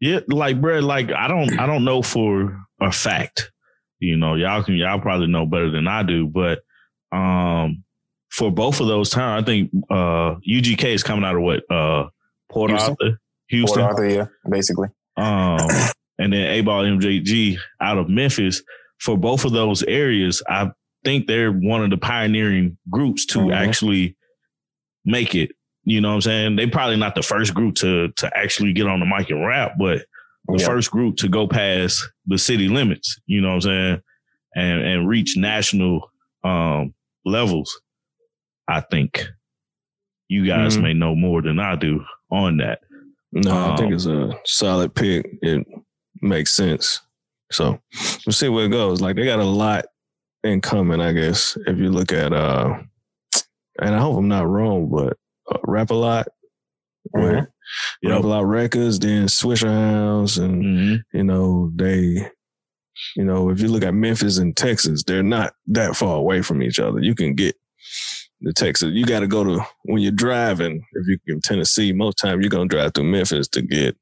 Yeah, 0.00 0.20
like 0.28 0.60
bro, 0.60 0.80
like 0.80 1.12
I 1.12 1.28
don't 1.28 1.58
I 1.58 1.66
don't 1.66 1.84
know 1.84 2.02
for 2.02 2.58
a 2.80 2.90
fact. 2.90 3.50
You 4.00 4.16
know, 4.16 4.34
y'all 4.34 4.62
can 4.62 4.74
y'all 4.74 5.00
probably 5.00 5.28
know 5.28 5.46
better 5.46 5.70
than 5.70 5.86
I 5.86 6.02
do, 6.02 6.26
but 6.26 6.60
um 7.12 7.84
for 8.30 8.50
both 8.50 8.80
of 8.80 8.88
those 8.88 9.10
times, 9.10 9.42
I 9.42 9.46
think 9.46 9.70
uh 9.90 10.34
UGK 10.46 10.84
is 10.94 11.02
coming 11.02 11.24
out 11.24 11.36
of 11.36 11.42
what 11.42 11.70
uh 11.70 12.08
Port 12.50 12.70
Houston? 12.70 12.96
Arthur, 13.00 13.20
Houston. 13.48 13.82
Port 13.82 13.92
Arthur, 13.92 14.08
yeah, 14.08 14.26
basically. 14.50 14.88
Um 15.16 15.58
and 16.18 16.32
then 16.32 16.46
Eight 16.46 16.62
Ball 16.62 16.84
MJG 16.84 17.56
out 17.80 17.98
of 17.98 18.08
Memphis. 18.08 18.62
For 19.00 19.16
both 19.18 19.44
of 19.44 19.52
those 19.52 19.82
areas, 19.84 20.42
I 20.48 20.70
think 21.04 21.26
they're 21.26 21.52
one 21.52 21.82
of 21.84 21.90
the 21.90 21.96
pioneering 21.98 22.78
groups 22.90 23.26
to 23.26 23.38
Mhm. 23.40 23.54
actually 23.54 24.16
make 25.04 25.34
it. 25.34 25.52
You 25.84 26.00
know 26.00 26.08
what 26.08 26.14
I'm 26.14 26.20
saying? 26.22 26.56
they're 26.56 26.70
probably 26.70 26.96
not 26.96 27.14
the 27.14 27.22
first 27.22 27.52
group 27.54 27.74
to 27.76 28.08
to 28.08 28.36
actually 28.36 28.72
get 28.72 28.86
on 28.86 29.00
the 29.00 29.06
mic 29.06 29.28
and 29.30 29.44
rap, 29.44 29.72
but 29.78 30.06
the 30.46 30.58
Yeah. 30.60 30.66
first 30.66 30.90
group 30.90 31.16
to 31.16 31.28
go 31.28 31.46
past 31.46 32.02
the 32.26 32.38
city 32.38 32.68
limits, 32.68 33.18
you 33.26 33.40
know 33.42 33.48
what 33.48 33.54
I'm 33.56 33.60
saying? 33.62 34.00
And 34.56 34.80
and 34.82 35.08
reach 35.08 35.36
national 35.36 36.10
um 36.42 36.94
levels. 37.26 37.80
I 38.68 38.80
think 38.80 39.26
you 40.28 40.46
guys 40.46 40.78
Mhm. 40.78 40.82
may 40.82 40.94
know 40.94 41.14
more 41.14 41.42
than 41.42 41.58
I 41.58 41.76
do 41.76 42.02
on 42.30 42.56
that. 42.58 42.80
No, 43.32 43.50
I 43.50 43.76
think 43.76 43.88
Um, 43.88 43.92
it's 43.92 44.06
a 44.06 44.38
solid 44.46 44.94
pick. 44.94 45.26
It 45.42 45.66
makes 46.22 46.52
sense. 46.52 47.00
So 47.52 47.78
we'll 48.26 48.32
see 48.32 48.48
where 48.48 48.66
it 48.66 48.70
goes. 48.70 49.00
Like 49.00 49.16
they 49.16 49.24
got 49.24 49.38
a 49.40 49.44
lot 49.44 49.86
in 50.42 50.60
common, 50.60 51.00
I 51.00 51.12
guess. 51.12 51.56
If 51.66 51.78
you 51.78 51.90
look 51.90 52.12
at 52.12 52.32
uh 52.32 52.78
and 53.80 53.94
I 53.94 53.98
hope 53.98 54.16
I'm 54.18 54.28
not 54.28 54.46
wrong, 54.48 54.88
but 54.88 55.16
uh, 55.52 55.58
Rap-A-Lot. 55.64 56.28
Mhm. 57.14 57.32
Rap 57.36 57.48
Yep. 58.02 58.24
a 58.24 58.26
lot 58.26 58.46
records, 58.46 58.98
then 58.98 59.26
Swishahouse 59.26 60.38
and 60.42 60.62
Mhm. 60.64 61.02
you 61.12 61.24
know, 61.24 61.72
they 61.74 62.30
you 63.16 63.24
know, 63.24 63.50
if 63.50 63.60
you 63.60 63.68
look 63.68 63.82
at 63.82 63.92
Memphis 63.94 64.38
and 64.38 64.56
Texas, 64.56 65.02
they're 65.04 65.22
not 65.22 65.54
that 65.66 65.96
far 65.96 66.16
away 66.16 66.42
from 66.42 66.62
each 66.62 66.78
other. 66.78 67.00
You 67.00 67.14
can 67.14 67.34
get 67.34 67.56
the 68.40 68.52
Texas. 68.52 68.90
You 68.92 69.04
got 69.04 69.20
to 69.20 69.26
go 69.26 69.42
to 69.44 69.64
when 69.84 70.00
you're 70.02 70.12
driving. 70.12 70.84
If 70.92 71.06
you're 71.26 71.36
in 71.36 71.40
Tennessee, 71.40 71.92
most 71.92 72.18
time 72.18 72.40
you're 72.40 72.50
gonna 72.50 72.68
drive 72.68 72.94
through 72.94 73.04
Memphis 73.10 73.48
to 73.48 73.62
get 73.62 73.96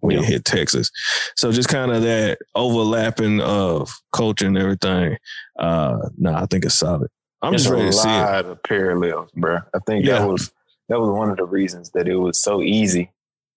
when 0.00 0.16
you 0.16 0.22
hit 0.22 0.44
Texas. 0.44 0.90
So 1.36 1.52
just 1.52 1.68
kind 1.68 1.90
of 1.92 2.02
that 2.02 2.38
overlapping 2.54 3.40
of 3.40 3.90
culture 4.12 4.46
and 4.46 4.58
everything. 4.58 5.16
Uh, 5.58 6.08
nah, 6.18 6.42
I 6.42 6.46
think 6.46 6.64
it's 6.64 6.74
solid. 6.74 7.08
I'm 7.42 7.52
There's 7.52 7.62
just 7.64 7.72
ready 7.72 7.84
a 7.88 7.90
to 7.90 7.92
see 7.92 8.08
it. 8.08 8.12
lot 8.12 8.44
of 8.46 8.62
parallels, 8.62 9.30
bro. 9.34 9.58
I 9.74 9.78
think 9.86 10.04
Yeah. 10.06 10.20
that 10.20 10.28
was 10.28 10.52
that 10.88 11.00
was 11.00 11.08
one 11.10 11.30
of 11.30 11.36
the 11.38 11.44
reasons 11.44 11.90
that 11.90 12.06
it 12.08 12.16
was 12.16 12.38
so 12.40 12.60
easy 12.62 13.10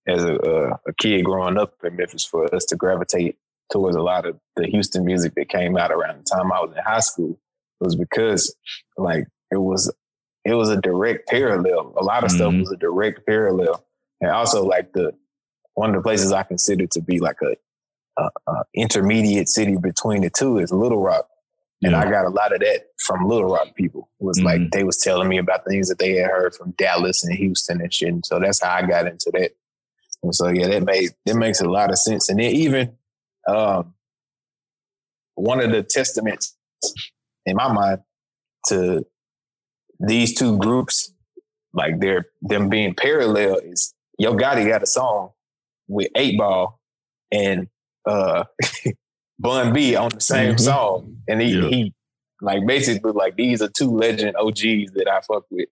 as 0.07 0.23
a, 0.23 0.35
a, 0.35 0.69
a 0.89 0.93
kid 0.97 1.23
growing 1.25 1.57
up 1.57 1.73
in 1.83 1.95
Memphis 1.97 2.23
for 2.23 2.53
us 2.55 2.63
to 2.65 2.75
gravitate 2.77 3.37
towards 3.69 3.97
a 3.97 4.01
lot 4.01 4.25
of 4.25 4.37
the 4.55 4.65
Houston 4.67 5.03
music 5.03 5.33
that 5.35 5.49
came 5.49 5.75
out 5.77 5.91
around 5.91 6.19
the 6.19 6.23
time 6.23 6.51
I 6.53 6.61
was 6.61 6.71
in 6.75 6.83
high 6.83 7.01
school. 7.01 7.37
Was 7.79 7.95
because 7.95 8.55
like 8.97 9.25
it 9.51 9.57
was 9.57 9.93
it 10.45 10.53
was 10.53 10.69
a 10.69 10.79
direct 10.81 11.27
parallel. 11.27 11.93
A 11.97 12.03
lot 12.03 12.23
of 12.23 12.31
stuff 12.31 12.53
Mhm. 12.53 12.61
was 12.61 12.71
a 12.71 12.77
direct 12.77 13.25
parallel, 13.25 13.83
and 14.21 14.31
also 14.31 14.63
like 14.65 14.93
the 14.93 15.13
one 15.77 15.91
of 15.91 15.95
the 15.95 16.01
places 16.01 16.31
I 16.31 16.41
consider 16.41 16.87
to 16.87 17.01
be 17.01 17.19
like 17.19 17.37
a, 17.43 17.55
a, 18.23 18.29
a 18.51 18.63
intermediate 18.73 19.47
city 19.47 19.77
between 19.77 20.23
the 20.23 20.31
two 20.31 20.57
is 20.57 20.71
Little 20.71 20.99
Rock. 20.99 21.29
And 21.83 21.91
Yeah. 21.91 21.99
I 21.99 22.09
got 22.09 22.25
a 22.25 22.29
lot 22.29 22.51
of 22.51 22.61
that 22.61 22.87
from 22.97 23.27
Little 23.27 23.47
Rock 23.51 23.75
people. 23.75 24.09
It 24.19 24.23
was 24.23 24.41
like 24.41 24.59
Mhm. 24.59 24.71
they 24.71 24.83
was 24.83 24.97
telling 24.97 25.29
me 25.29 25.37
about 25.37 25.65
things 25.69 25.87
that 25.89 25.99
they 25.99 26.13
had 26.13 26.31
heard 26.31 26.55
from 26.55 26.71
Dallas 26.79 27.23
and 27.23 27.35
Houston 27.37 27.79
and 27.79 27.93
shit. 27.93 28.07
And 28.09 28.25
so 28.25 28.39
that's 28.39 28.59
how 28.59 28.73
I 28.73 28.87
got 28.87 29.05
into 29.05 29.29
that. 29.35 29.51
And 30.23 30.33
so 30.33 30.47
yeah, 30.47 30.67
that 30.67 30.83
made 30.83 31.11
that 31.27 31.35
makes 31.35 31.61
a 31.61 31.69
lot 31.69 31.91
of 31.91 31.99
sense. 31.99 32.27
And 32.27 32.39
then 32.39 32.51
even 32.53 32.97
um, 33.47 33.93
one 35.35 35.61
of 35.61 35.69
the 35.69 35.83
testaments 35.83 36.55
in 37.45 37.55
my 37.55 37.71
mind 37.71 37.99
to 38.69 39.05
these 39.99 40.33
two 40.33 40.57
groups, 40.57 41.13
like 41.71 41.99
they're 41.99 42.25
them 42.41 42.67
being 42.67 42.95
parallel, 42.95 43.57
is 43.59 43.93
Yo 44.17 44.33
Gotti 44.33 44.67
got 44.67 44.81
a 44.81 44.87
song 44.87 45.33
with 45.87 46.09
Eight 46.15 46.37
Ball 46.37 46.79
and 47.31 47.67
uh 48.05 48.43
Bun 49.39 49.71
B 49.73 49.95
on 49.95 50.09
the 50.09 50.19
same 50.21 50.55
Mhm. 50.55 50.59
song, 50.59 51.17
and 51.27 51.41
he 51.41 51.49
Yeah. 51.49 51.67
he 51.69 51.93
like 52.41 52.65
basically 52.65 53.11
like 53.11 53.35
these 53.35 53.61
are 53.61 53.69
two 53.69 53.91
legend 53.95 54.35
OGs 54.37 54.91
that 54.93 55.07
I 55.11 55.21
fuck 55.21 55.45
with, 55.51 55.69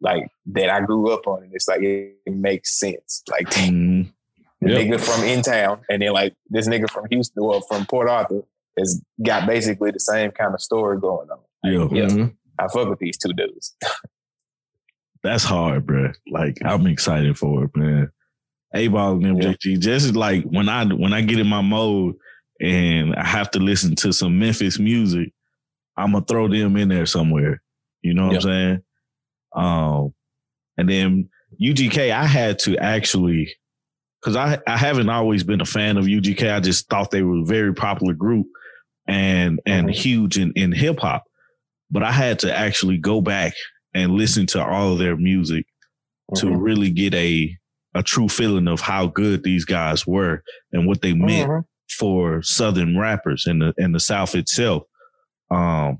like 0.00 0.28
that 0.46 0.70
I 0.70 0.80
grew 0.80 1.10
up 1.12 1.26
on, 1.26 1.42
and 1.44 1.52
it's 1.54 1.68
like 1.68 1.82
it, 1.82 2.16
it 2.26 2.34
makes 2.34 2.78
sense. 2.78 3.22
Like 3.30 3.48
Mhm. 3.50 4.12
the 4.60 4.70
Yep. 4.70 4.80
nigga 4.80 5.00
from 5.00 5.24
in 5.24 5.42
town, 5.42 5.80
and 5.90 6.02
then 6.02 6.12
like 6.12 6.34
this 6.48 6.66
nigga 6.68 6.90
from 6.90 7.06
Houston 7.10 7.42
or 7.42 7.60
from 7.62 7.86
Port 7.86 8.08
Arthur 8.08 8.42
has 8.78 9.00
got 9.24 9.46
basically 9.46 9.90
the 9.90 10.00
same 10.00 10.30
kind 10.32 10.52
of 10.54 10.60
story 10.60 10.98
going 11.00 11.28
on. 11.30 11.38
Yeah. 11.64 11.88
Yeah. 11.92 12.08
Mhm. 12.08 12.36
I 12.58 12.68
fuck 12.68 12.88
with 12.88 12.98
these 12.98 13.16
two 13.18 13.32
dudes. 13.32 13.76
That's 15.22 15.44
hard, 15.44 15.86
bro. 15.86 16.12
Like 16.30 16.58
I'm 16.64 16.86
excited 16.86 17.36
for 17.38 17.64
it, 17.64 17.76
man. 17.76 18.10
Eight 18.74 18.88
Ball 18.88 19.12
and 19.12 19.40
MJG. 19.40 19.78
Just 19.80 20.14
like 20.14 20.44
when 20.44 20.68
I 20.68 20.84
when 20.86 21.12
I 21.12 21.22
get 21.22 21.38
in 21.38 21.46
my 21.46 21.60
mode 21.62 22.14
and 22.60 23.14
I 23.14 23.24
have 23.24 23.50
to 23.52 23.58
listen 23.58 23.94
to 23.96 24.12
some 24.12 24.38
Memphis 24.38 24.78
music, 24.78 25.32
I'm 25.96 26.12
gonna 26.12 26.24
throw 26.24 26.48
them 26.48 26.76
in 26.76 26.88
there 26.88 27.06
somewhere. 27.06 27.62
You 28.02 28.14
know 28.14 28.26
what 28.26 28.32
Yeah. 28.32 28.36
I'm 28.38 28.42
saying? 28.42 28.82
Um, 29.54 30.14
and 30.76 30.88
then 30.88 31.28
UGK, 31.60 32.10
I 32.12 32.26
had 32.26 32.58
to 32.60 32.76
actually 32.76 33.50
because 34.20 34.36
I 34.36 34.58
I 34.66 34.76
haven't 34.76 35.08
always 35.08 35.44
been 35.44 35.60
a 35.60 35.64
fan 35.66 35.96
of 35.96 36.04
UGK. 36.06 36.50
I 36.54 36.60
just 36.60 36.88
thought 36.88 37.10
they 37.10 37.22
were 37.22 37.38
a 37.38 37.44
very 37.44 37.72
popular 37.74 38.14
group 38.14 38.46
and 39.06 39.60
and 39.64 39.88
Mhm. 39.88 39.94
huge 39.94 40.38
in, 40.38 40.52
in 40.54 40.72
hip 40.72 40.98
hop. 41.00 41.24
But 41.90 42.02
I 42.02 42.10
had 42.12 42.40
to 42.40 42.54
actually 42.54 42.98
go 42.98 43.20
back 43.20 43.54
and 43.94 44.12
listen 44.12 44.44
to 44.46 44.62
all 44.64 44.92
of 44.92 44.98
their 44.98 45.16
music 45.16 45.66
to 46.34 46.46
Mhm. 46.46 46.60
really 46.60 46.90
get 46.90 47.14
a 47.14 47.56
a 47.96 48.02
true 48.02 48.28
feeling 48.28 48.68
of 48.68 48.80
how 48.80 49.06
good 49.06 49.42
these 49.42 49.64
guys 49.64 50.06
were 50.06 50.42
and 50.72 50.86
what 50.86 51.00
they 51.02 51.14
meant 51.14 51.50
Mhm. 51.50 51.64
for 51.98 52.42
Southern 52.42 52.98
rappers 52.98 53.46
and 53.46 53.62
the 53.62 53.74
in 53.78 53.92
the 53.92 54.00
South 54.00 54.34
itself. 54.34 54.82
Um, 55.50 55.98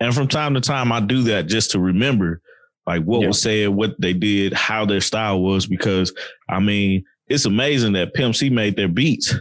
and 0.00 0.14
from 0.14 0.28
time 0.28 0.54
to 0.54 0.60
time, 0.60 0.92
I 0.92 1.00
do 1.00 1.22
that 1.24 1.46
just 1.46 1.70
to 1.72 1.80
remember, 1.80 2.40
like 2.86 3.02
what 3.04 3.22
Yeah. 3.22 3.28
was 3.28 3.40
said, 3.40 3.68
what 3.70 3.98
they 4.00 4.12
did, 4.12 4.52
how 4.52 4.84
their 4.84 5.00
style 5.00 5.40
was. 5.40 5.66
Because 5.66 6.12
I 6.48 6.60
mean, 6.60 7.04
it's 7.28 7.46
amazing 7.46 7.92
that 7.94 8.14
Pimp 8.14 8.34
C 8.36 8.50
made 8.50 8.76
their 8.76 8.88
beats, 8.88 9.34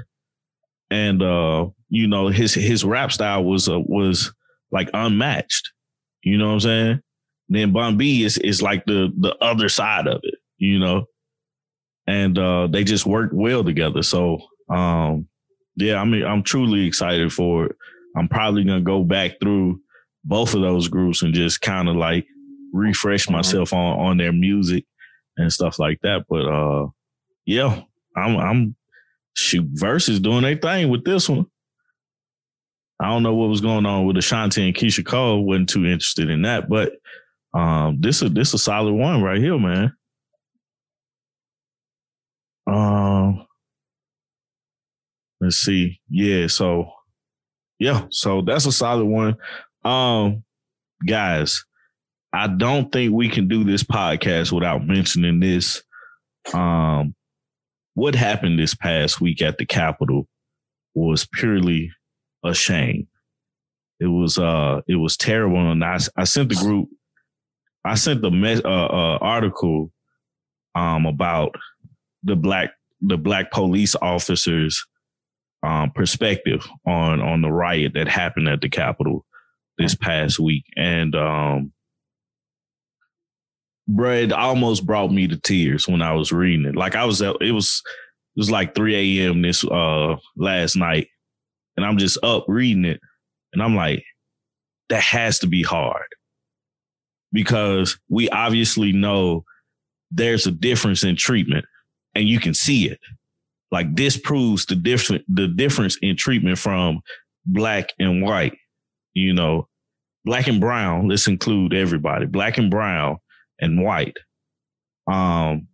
and 0.89 1.21
uh, 1.21 1.67
you 1.89 2.07
know 2.07 2.27
his 2.27 2.53
his 2.53 2.85
rap 2.85 3.11
style 3.11 3.43
was 3.43 3.67
uh, 3.67 3.79
was 3.79 4.31
like 4.71 4.89
unmatched. 4.93 5.71
You 6.23 6.37
know 6.37 6.47
what 6.47 6.53
I'm 6.53 6.59
saying? 6.61 7.01
Then 7.49 7.71
Bun 7.73 7.97
B 7.97 8.23
is 8.23 8.37
is 8.37 8.61
like 8.61 8.85
the 8.85 9.11
the 9.19 9.35
other 9.43 9.67
side 9.69 10.07
of 10.07 10.21
it, 10.23 10.33
you 10.63 10.80
know. 10.80 11.06
And 12.08 12.38
uh 12.38 12.67
they 12.67 12.84
just 12.84 13.06
work 13.06 13.32
well 13.34 13.63
together. 13.63 14.04
So 14.04 14.39
um 14.69 15.28
yeah, 15.76 15.95
I 16.02 16.06
mean 16.06 16.23
I'm 16.23 16.43
truly 16.43 16.86
excited 16.86 17.32
for 17.32 17.67
it. 17.67 17.76
I'm 18.15 18.28
probably 18.28 18.63
gonna 18.63 18.82
go 18.82 19.04
back 19.04 19.39
through 19.41 19.82
both 20.26 20.54
of 20.54 20.62
those 20.62 20.88
groups 20.88 21.21
and 21.23 21.34
just 21.34 21.62
kind 21.62 21.88
of 21.89 21.95
like 21.95 22.26
refresh 22.73 23.28
Mhm. 23.28 23.32
myself 23.34 23.73
on 23.73 23.99
on 23.99 24.17
their 24.17 24.34
music 24.34 24.86
and 25.38 25.52
stuff 25.52 25.80
like 25.80 25.99
that. 26.02 26.26
But 26.30 26.45
uh 26.47 26.88
yeah, 27.45 27.82
I'm 28.15 28.38
I'm 28.38 28.76
shoot 29.36 29.73
Verzuz 29.73 30.21
doing 30.21 30.43
their 30.43 30.58
thing 30.58 30.89
with 30.89 31.04
this 31.06 31.28
one. 31.30 31.45
I 32.99 33.10
don't 33.10 33.23
know 33.23 33.34
what 33.34 33.49
was 33.49 33.62
going 33.62 33.86
on 33.86 34.06
with 34.06 34.17
Ashanti 34.17 34.65
and 34.65 34.76
Keyshia 34.76 35.06
Cole. 35.06 35.43
wasn't 35.45 35.69
too 35.69 35.86
interested 35.86 36.29
in 36.29 36.44
that, 36.44 36.69
but 36.69 36.94
um, 37.54 37.98
this 38.00 38.21
is 38.21 38.31
this 38.31 38.54
a 38.54 38.58
solid 38.58 38.94
one 38.94 39.21
right 39.21 39.40
here, 39.42 39.58
man. 39.60 39.94
Um, 42.67 43.46
let's 45.44 45.58
see. 45.58 46.00
Yeah, 46.10 46.48
so 46.48 46.91
yeah, 47.79 48.06
so 48.10 48.41
that's 48.41 48.65
a 48.65 48.71
solid 48.71 49.06
one. 49.06 49.35
Um, 49.83 50.44
guys, 51.06 51.65
I 52.31 52.48
don't 52.48 52.91
think 52.91 53.13
we 53.13 53.29
can 53.29 53.48
do 53.48 53.63
this 53.63 53.83
podcast 53.83 54.52
without 54.52 54.87
mentioning 54.87 55.39
this. 55.39 55.83
Um, 56.54 57.13
what 57.94 58.15
happened 58.15 58.58
this 58.58 58.73
past 58.73 59.21
week 59.21 59.41
at 59.41 59.58
the 59.58 59.65
Capitol 59.65 60.27
was 60.96 61.27
purely 61.31 61.91
a 62.44 62.54
shame. 62.54 63.08
It 64.00 64.08
was 64.08 64.37
uh 64.37 64.81
it 64.87 64.96
was 64.96 65.17
terrible, 65.17 65.71
and 65.71 65.83
I 65.83 66.00
I 66.15 66.23
sent 66.23 66.50
the 66.50 66.56
group, 66.56 66.89
I 67.85 67.96
sent 67.96 68.21
the 68.21 68.31
mes- 68.31 68.65
uh, 68.65 68.67
uh 68.67 69.17
article 69.21 69.91
um 70.75 71.06
about 71.06 71.56
the 72.23 72.35
black 72.35 72.71
the 73.02 73.17
black 73.17 73.52
police 73.52 73.96
officers 74.02 74.85
um 75.63 75.91
perspective 75.91 76.67
on 76.85 77.21
on 77.21 77.41
the 77.41 77.51
riot 77.51 77.93
that 77.93 78.07
happened 78.07 78.47
at 78.47 78.61
the 78.61 78.69
Capitol 78.69 79.25
this 79.77 79.95
past 79.95 80.39
week, 80.39 80.65
and 80.75 81.15
um. 81.15 81.73
It 83.85 84.31
almost 84.31 84.85
brought 84.85 85.11
me 85.11 85.27
to 85.27 85.35
tears 85.35 85.89
when 85.89 86.01
I 86.01 86.13
was 86.13 86.31
reading 86.31 86.65
it. 86.65 86.75
Like 86.75 86.95
I 86.95 87.03
was, 87.03 87.19
it 87.19 87.51
was, 87.51 87.83
it 87.85 88.39
was 88.39 88.49
like 88.49 88.75
3 88.75 89.19
a.m. 89.19 89.41
this 89.41 89.65
uh 89.65 90.15
last 90.37 90.77
night, 90.77 91.09
and 91.75 91.85
I'm 91.85 91.97
just 91.97 92.17
up 92.23 92.45
reading 92.47 92.85
it, 92.85 93.01
and 93.51 93.61
I'm 93.61 93.75
like, 93.75 94.05
that 94.87 95.03
has 95.03 95.39
to 95.39 95.47
be 95.47 95.63
hard 95.63 96.05
because 97.33 97.97
we 98.07 98.29
obviously 98.29 98.93
know 98.93 99.43
there's 100.11 100.47
a 100.47 100.51
difference 100.51 101.03
in 101.03 101.15
treatment, 101.15 101.65
and 102.15 102.29
you 102.29 102.39
can 102.39 102.53
see 102.53 102.87
it. 102.87 102.99
Like 103.74 103.96
this 103.96 104.17
proves 104.17 104.67
the 104.67 104.76
different 104.76 105.26
the 105.28 105.48
difference 105.48 105.98
in 106.00 106.15
treatment 106.15 106.60
from 106.60 107.02
black 107.44 107.90
and 107.98 108.21
white. 108.21 108.56
You 109.15 109.34
know, 109.34 109.67
black 110.26 110.46
and 110.46 110.62
brown. 110.62 111.08
Let's 111.08 111.28
include 111.28 111.74
everybody. 111.74 112.28
Black 112.28 112.60
and 112.60 112.69
brown 112.69 113.17
and 113.60 113.84
white. 113.84 114.15
Um, 115.08 115.67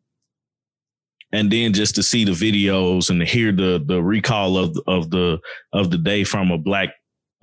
and 1.34 1.52
then 1.52 1.74
just 1.74 1.93
to 1.95 2.04
see 2.04 2.24
the 2.24 2.32
videos 2.32 3.10
and 3.10 3.20
to 3.20 3.26
hear 3.26 3.52
the 3.52 3.84
the 3.86 4.02
recall 4.02 4.58
of 4.58 4.78
of 4.88 5.10
the 5.10 5.38
of 5.74 5.91
the 5.91 5.97
day 5.97 6.24
from 6.24 6.52
a 6.52 6.58
black 6.58 6.93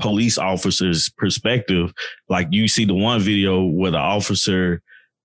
police 0.01 0.39
officer's 0.39 1.11
perspective 1.19 1.93
like 2.29 2.49
you 2.51 2.67
see 2.67 2.85
the 2.85 2.95
one 2.95 3.21
video 3.21 3.65
where 3.65 3.91
the 3.91 3.99
officer 3.99 4.83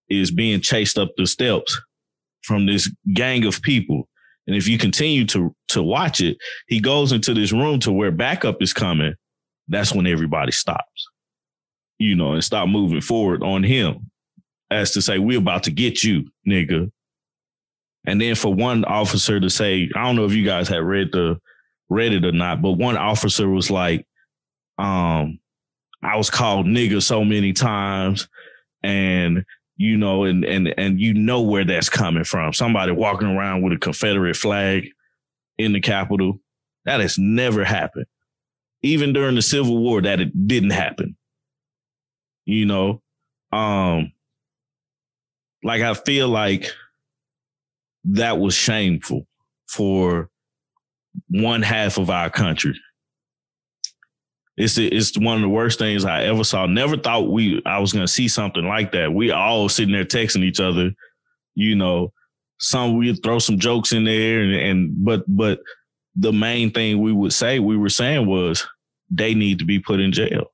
is 0.10 0.32
being 0.32 0.62
chased 0.62 0.98
up 0.98 1.10
the 1.18 1.26
steps 1.26 1.78
from 2.44 2.66
this 2.66 2.90
gang 3.14 3.46
of 3.46 3.62
people 3.62 4.08
and 4.48 4.56
if 4.56 4.68
you 4.68 4.78
continue 4.78 5.26
to 5.26 5.56
to 5.68 5.84
watch 5.84 6.22
it 6.22 6.38
he 6.68 6.80
goes 6.80 7.12
into 7.12 7.34
this 7.34 7.52
room 7.52 7.80
to 7.80 7.92
where 7.92 8.12
backup 8.12 8.62
is 8.62 8.74
coming. 8.74 9.14
That's 9.68 9.94
when 9.94 10.08
everybody 10.08 10.52
stops 10.52 11.08
you 12.02 12.16
know 12.16 12.34
and 12.34 12.44
stop 12.44 12.68
moving 12.68 13.02
forward 13.02 13.44
on 13.44 13.64
him 13.64 14.12
as 14.72 14.92
to 14.92 15.02
say 15.02 15.20
we're 15.20 15.38
about 15.38 15.64
to 15.64 15.72
get 15.72 16.04
you 16.04 16.26
nigga. 16.48 16.92
And 18.06 18.20
then 18.20 18.34
for 18.34 18.52
one 18.52 18.84
officer 18.86 19.39
to 19.39 19.50
say, 19.50 19.89
I 19.96 20.04
don't 20.04 20.16
know 20.16 20.26
if 20.26 20.34
you 20.34 20.44
guys 20.44 20.68
had 20.68 20.82
read 20.82 21.12
the 21.12 21.39
read 21.89 22.14
it 22.14 22.26
or 22.26 22.32
not, 22.32 22.62
but 22.62 22.72
one 22.72 22.98
officer 22.98 23.48
was 23.48 23.70
like, 23.70 24.08
um, 24.80 25.39
I 26.02 26.16
was 26.16 26.32
called 26.32 26.66
nigga 26.66 27.04
so 27.04 27.24
many 27.24 27.54
times 27.54 28.28
and 28.82 29.46
you 29.82 29.98
know, 29.98 30.26
and 30.26 30.46
and 30.46 30.72
and 30.78 31.02
you 31.02 31.12
know 31.12 31.42
where 31.42 31.66
that's 31.66 31.90
coming 31.90 32.24
from. 32.24 32.54
Somebody 32.54 32.92
walking 32.92 33.30
around 33.30 33.64
with 33.64 33.74
a 33.74 33.80
Confederate 33.80 34.36
flag 34.36 34.90
in 35.58 35.74
the 35.74 35.82
Capitol. 35.82 36.40
That 36.86 37.00
has 37.00 37.18
never 37.18 37.64
happened. 37.64 38.06
Even 38.84 39.12
during 39.12 39.34
the 39.34 39.42
Civil 39.42 39.80
War, 39.80 40.00
that 40.04 40.20
it 40.20 40.48
didn't 40.48 40.70
happen. 40.70 41.18
You 42.46 42.68
know, 42.68 43.02
um, 43.52 44.12
like 45.64 45.82
I 45.82 45.96
feel 45.96 46.30
like 46.30 46.68
that 48.04 48.38
was 48.38 48.54
shameful 48.54 49.26
for 49.68 50.30
one 51.28 51.64
half 51.64 51.98
of 51.98 52.12
our 52.12 52.30
country. 52.30 52.76
It's 54.58 54.78
it's 54.78 55.18
one 55.18 55.38
of 55.38 55.41
the 55.41 55.49
worst 55.49 55.80
things 55.80 56.06
I 56.06 56.24
ever 56.24 56.43
saw. 56.43 56.66
Never 56.66 56.97
thought 56.97 57.32
we 57.32 57.62
I 57.66 57.80
was 57.80 57.93
gonna 57.93 58.08
see 58.08 58.28
something 58.28 58.66
like 58.66 58.91
that. 58.91 59.14
We 59.14 59.32
all 59.32 59.70
sitting 59.70 59.93
there 59.93 60.06
texting 60.06 60.43
each 60.43 60.60
other, 60.60 60.91
you 61.56 61.76
know. 61.76 62.14
Some 62.60 62.97
we 62.97 63.16
throw 63.16 63.39
some 63.39 63.58
jokes 63.58 63.91
in 63.91 64.04
there, 64.04 64.41
and, 64.41 64.54
and 64.54 65.06
but 65.06 65.24
but 65.28 65.62
the 66.16 66.32
main 66.32 66.72
thing 66.72 67.02
we 67.02 67.12
would 67.12 67.34
say 67.34 67.60
we 67.60 67.76
were 67.76 67.89
saying 67.89 68.28
was 68.28 68.68
they 69.10 69.34
need 69.34 69.60
to 69.60 69.66
be 69.66 69.80
put 69.80 69.99
in 69.99 70.12
jail. 70.12 70.52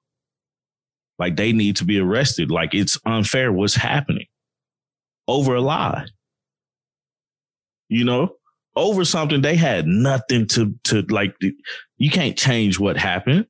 Like 1.19 1.35
they 1.35 1.51
need 1.51 1.75
to 1.77 1.85
be 1.85 1.99
arrested. 1.99 2.49
Like 2.49 2.73
it's 2.73 2.97
unfair 3.05 3.51
what's 3.51 3.75
happening 3.75 4.27
over 5.27 5.55
a 5.55 5.61
lie 5.61 6.05
you 7.89 8.03
know, 8.03 8.35
over 8.75 9.05
something 9.05 9.41
they 9.41 9.55
had 9.55 9.87
nothing 9.87 10.47
to 10.47 10.75
to 10.85 11.01
like. 11.09 11.35
You 11.97 12.09
can't 12.09 12.37
change 12.37 12.79
what 12.79 12.97
happened. 12.97 13.47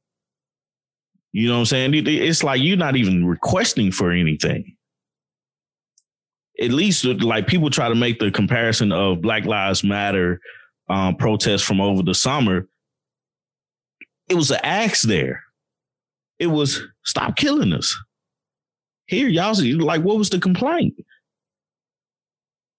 You 1.38 1.48
know 1.50 1.54
what 1.54 1.60
I'm 1.60 1.66
saying? 1.66 1.94
It's 1.94 2.44
like 2.44 2.64
you're 2.64 2.78
not 2.78 2.96
even 2.96 3.24
requesting 3.24 3.92
for 3.92 4.10
anything. 4.10 4.76
At 6.60 6.72
least, 6.72 7.06
like 7.06 7.46
people 7.46 7.70
try 7.70 7.90
to 7.90 7.94
make 7.94 8.18
the 8.18 8.32
comparison 8.32 8.92
of 8.92 9.22
Black 9.22 9.46
Lives 9.46 9.84
Matter 9.84 10.40
um, 10.90 11.16
protests 11.16 11.62
from 11.62 11.80
over 11.80 12.02
the 12.02 12.16
summer. 12.16 12.68
It 14.28 14.34
was 14.34 14.50
an 14.50 14.62
axe 14.64 15.04
there. 15.04 15.44
It 16.40 16.48
was 16.48 16.82
stop 17.04 17.36
killing 17.36 17.72
us. 17.72 17.96
Here, 19.06 19.28
y'all 19.28 19.54
like, 19.78 20.02
what 20.02 20.18
was 20.18 20.32
the 20.32 20.40
complaint? 20.40 20.96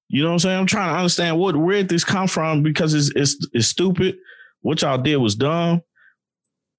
You 0.09 0.25
know 0.25 0.31
what 0.31 0.33
I'm 0.33 0.39
saying? 0.41 0.59
I'm 0.59 0.67
trying 0.67 0.93
to 0.95 0.99
understand 0.99 1.39
what 1.39 1.57
where 1.57 1.77
did 1.77 1.91
this 1.91 2.03
come 2.03 2.27
from 2.27 2.65
because 2.65 2.93
it's 2.93 3.13
it's 3.15 3.39
it's 3.53 3.69
stupid. 3.69 4.17
What 4.63 4.83
y'all 4.83 4.99
did 4.99 5.19
was 5.19 5.37
dumb. 5.37 5.83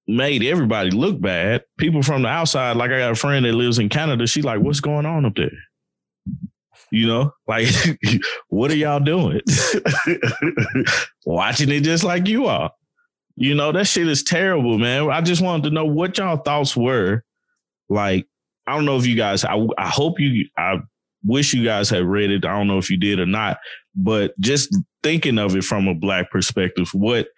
Made 0.06 0.42
everybody 0.44 0.90
look 0.90 1.20
bad. 1.20 1.64
People 1.78 2.02
from 2.02 2.22
the 2.22 2.28
outside, 2.28 2.76
like 2.76 2.90
I 2.90 2.98
got 2.98 3.12
a 3.12 3.16
friend 3.16 3.44
that 3.44 3.52
lives 3.52 3.78
in 3.78 3.88
Canada. 3.88 4.26
She 4.26 4.42
like, 4.42 4.60
what's 4.60 4.80
going 4.80 5.06
on 5.06 5.24
up 5.24 5.36
there? 5.36 5.52
You 6.90 7.06
know, 7.06 7.34
like, 7.46 7.68
what 8.48 8.70
are 8.70 8.76
y'all 8.76 8.98
doing? 8.98 9.40
Watching 11.24 11.70
it 11.70 11.82
just 11.82 12.02
like 12.02 12.26
you 12.26 12.46
are. 12.46 12.72
You 13.36 13.54
know, 13.54 13.72
that 13.72 13.86
shit 13.86 14.08
is 14.08 14.24
terrible, 14.24 14.78
man. 14.78 15.08
I 15.10 15.20
just 15.20 15.40
wanted 15.42 15.64
to 15.64 15.70
know 15.70 15.84
what 15.84 16.18
y'all 16.18 16.36
thoughts 16.36 16.76
were. 16.76 17.22
Like, 17.88 18.26
I 18.66 18.74
don't 18.74 18.84
know 18.84 18.96
if 18.96 19.06
you 19.06 19.16
guys, 19.16 19.44
I, 19.44 19.56
I 19.78 19.88
hope 19.88 20.18
you, 20.18 20.48
I 20.58 20.80
wish 21.24 21.54
you 21.54 21.64
guys 21.64 21.88
had 21.88 22.04
read 22.04 22.30
it. 22.30 22.44
I 22.44 22.56
don't 22.56 22.66
know 22.66 22.78
if 22.78 22.90
you 22.90 22.96
did 22.96 23.20
or 23.20 23.26
not, 23.26 23.58
but 23.94 24.38
just 24.40 24.76
thinking 25.02 25.38
of 25.38 25.56
it 25.56 25.64
from 25.64 25.88
a 25.88 25.94
black 25.94 26.30
perspective, 26.30 26.88
what 26.92 27.28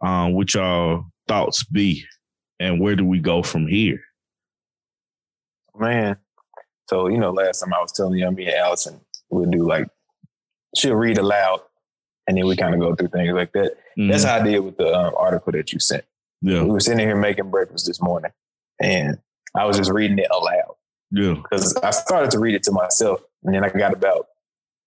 um 0.00 0.32
would 0.34 0.54
y'all 0.54 1.06
thoughts 1.28 1.64
be 1.64 2.04
and 2.58 2.80
where 2.80 2.96
do 2.96 3.04
we 3.04 3.20
go 3.20 3.42
from 3.42 3.66
here? 3.66 4.02
Man. 5.78 6.16
So, 6.88 7.08
you 7.08 7.18
know, 7.18 7.30
last 7.30 7.60
time 7.60 7.74
I 7.74 7.80
was 7.80 7.92
telling 7.92 8.18
you, 8.18 8.30
me 8.30 8.46
and 8.46 8.54
Allison 8.54 9.00
would 9.30 9.50
do 9.50 9.66
like 9.66 9.86
she'll 10.76 10.94
read 10.94 11.18
aloud 11.18 11.60
and 12.26 12.36
then 12.36 12.46
we 12.46 12.56
kind 12.56 12.74
of 12.74 12.80
go 12.80 12.94
through 12.94 13.08
things 13.08 13.32
like 13.32 13.52
that. 13.52 13.72
Mm-hmm. 13.98 14.08
That's 14.08 14.24
how 14.24 14.36
I 14.36 14.42
did 14.42 14.60
with 14.60 14.76
the 14.76 14.92
um, 14.92 15.14
article 15.16 15.52
that 15.52 15.72
you 15.72 15.78
sent. 15.78 16.04
Yeah. 16.40 16.62
We 16.62 16.70
were 16.70 16.80
sitting 16.80 17.06
here 17.06 17.16
making 17.16 17.50
breakfast 17.50 17.86
this 17.86 18.00
morning 18.00 18.32
and 18.80 19.18
I 19.54 19.64
was 19.66 19.76
just 19.76 19.90
reading 19.90 20.18
it 20.18 20.28
aloud. 20.30 20.74
Yeah. 21.10 21.34
Because 21.34 21.76
I 21.76 21.90
started 21.90 22.30
to 22.32 22.38
read 22.38 22.54
it 22.54 22.62
to 22.64 22.72
myself 22.72 23.20
and 23.44 23.54
then 23.54 23.64
I 23.64 23.68
got 23.68 23.92
about 23.92 24.26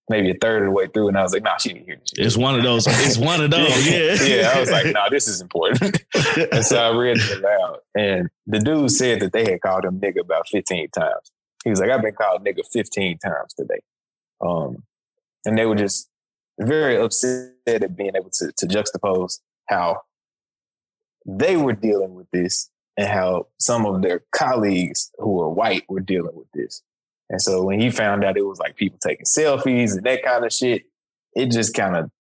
maybe 0.10 0.32
a 0.32 0.34
third 0.34 0.64
of 0.64 0.68
the 0.68 0.72
way 0.72 0.88
through, 0.88 1.08
and 1.10 1.18
I 1.18 1.24
was 1.24 1.34
like, 1.34 1.44
"Nah, 1.44 1.58
she 1.58 1.74
didn't 1.74 1.86
hear 1.86 1.98
this." 1.98 2.12
It's 2.18 2.38
one 2.38 2.56
of 2.56 2.64
those. 2.64 2.86
It's 2.88 3.18
one 3.18 3.42
of 3.42 3.52
those. 3.52 3.88
yeah. 3.90 4.16
yeah. 4.24 4.54
I 4.56 4.60
was 4.60 4.72
like, 4.72 4.94
"Nah, 4.94 5.10
this 5.10 5.28
is 5.28 5.42
important." 5.42 6.04
and 6.52 6.66
so 6.66 6.78
I 6.78 6.96
read 6.96 7.18
it 7.18 7.38
aloud, 7.38 7.80
and 7.96 8.30
the 8.48 8.60
dude 8.60 8.92
said 8.92 9.22
that 9.22 9.34
they 9.34 9.50
had 9.50 9.62
called 9.62 9.86
him 9.86 10.00
nigga 10.00 10.22
about 10.22 10.48
fifteen 10.48 10.90
times. 10.90 11.32
He 11.64 11.70
was 11.70 11.80
like, 11.80 11.90
"I've 11.90 12.02
been 12.02 12.16
called 12.16 12.46
nigga 12.46 12.62
fifteen 12.72 13.18
times 13.18 13.54
today," 13.54 13.82
um, 14.42 14.84
and 15.46 15.58
they 15.58 15.66
were 15.66 15.76
just 15.76 16.10
very 16.60 16.98
upset 16.98 17.54
at 17.68 17.96
being 17.96 18.16
able 18.16 18.30
to 18.30 18.52
to 18.58 18.68
juxtapose 18.68 19.40
how 19.68 20.02
they 21.26 21.56
were 21.56 21.74
dealing 21.74 22.16
with 22.16 22.28
this 22.32 22.70
and 22.98 23.08
how 23.08 23.48
some 23.60 23.86
of 23.86 24.02
their 24.02 24.24
colleagues 24.32 25.12
who 25.18 25.42
are 25.42 25.50
white 25.50 25.84
were 25.90 26.00
dealing 26.00 26.36
with 26.36 26.48
this. 26.54 26.82
And 27.32 27.42
so 27.42 27.64
when 27.64 27.80
he 27.80 27.90
found 27.90 28.26
out 28.26 28.38
it 28.38 28.46
was 28.46 28.60
like 28.60 28.76
people 28.76 29.00
taking 29.02 29.26
selfies 29.26 29.96
and 29.96 30.04
that 30.04 30.22
kind 30.22 30.46
of 30.46 30.52
shit, 30.52 30.84
it 31.34 31.50
just 31.50 31.74
kind 31.74 31.96
of 31.96 32.12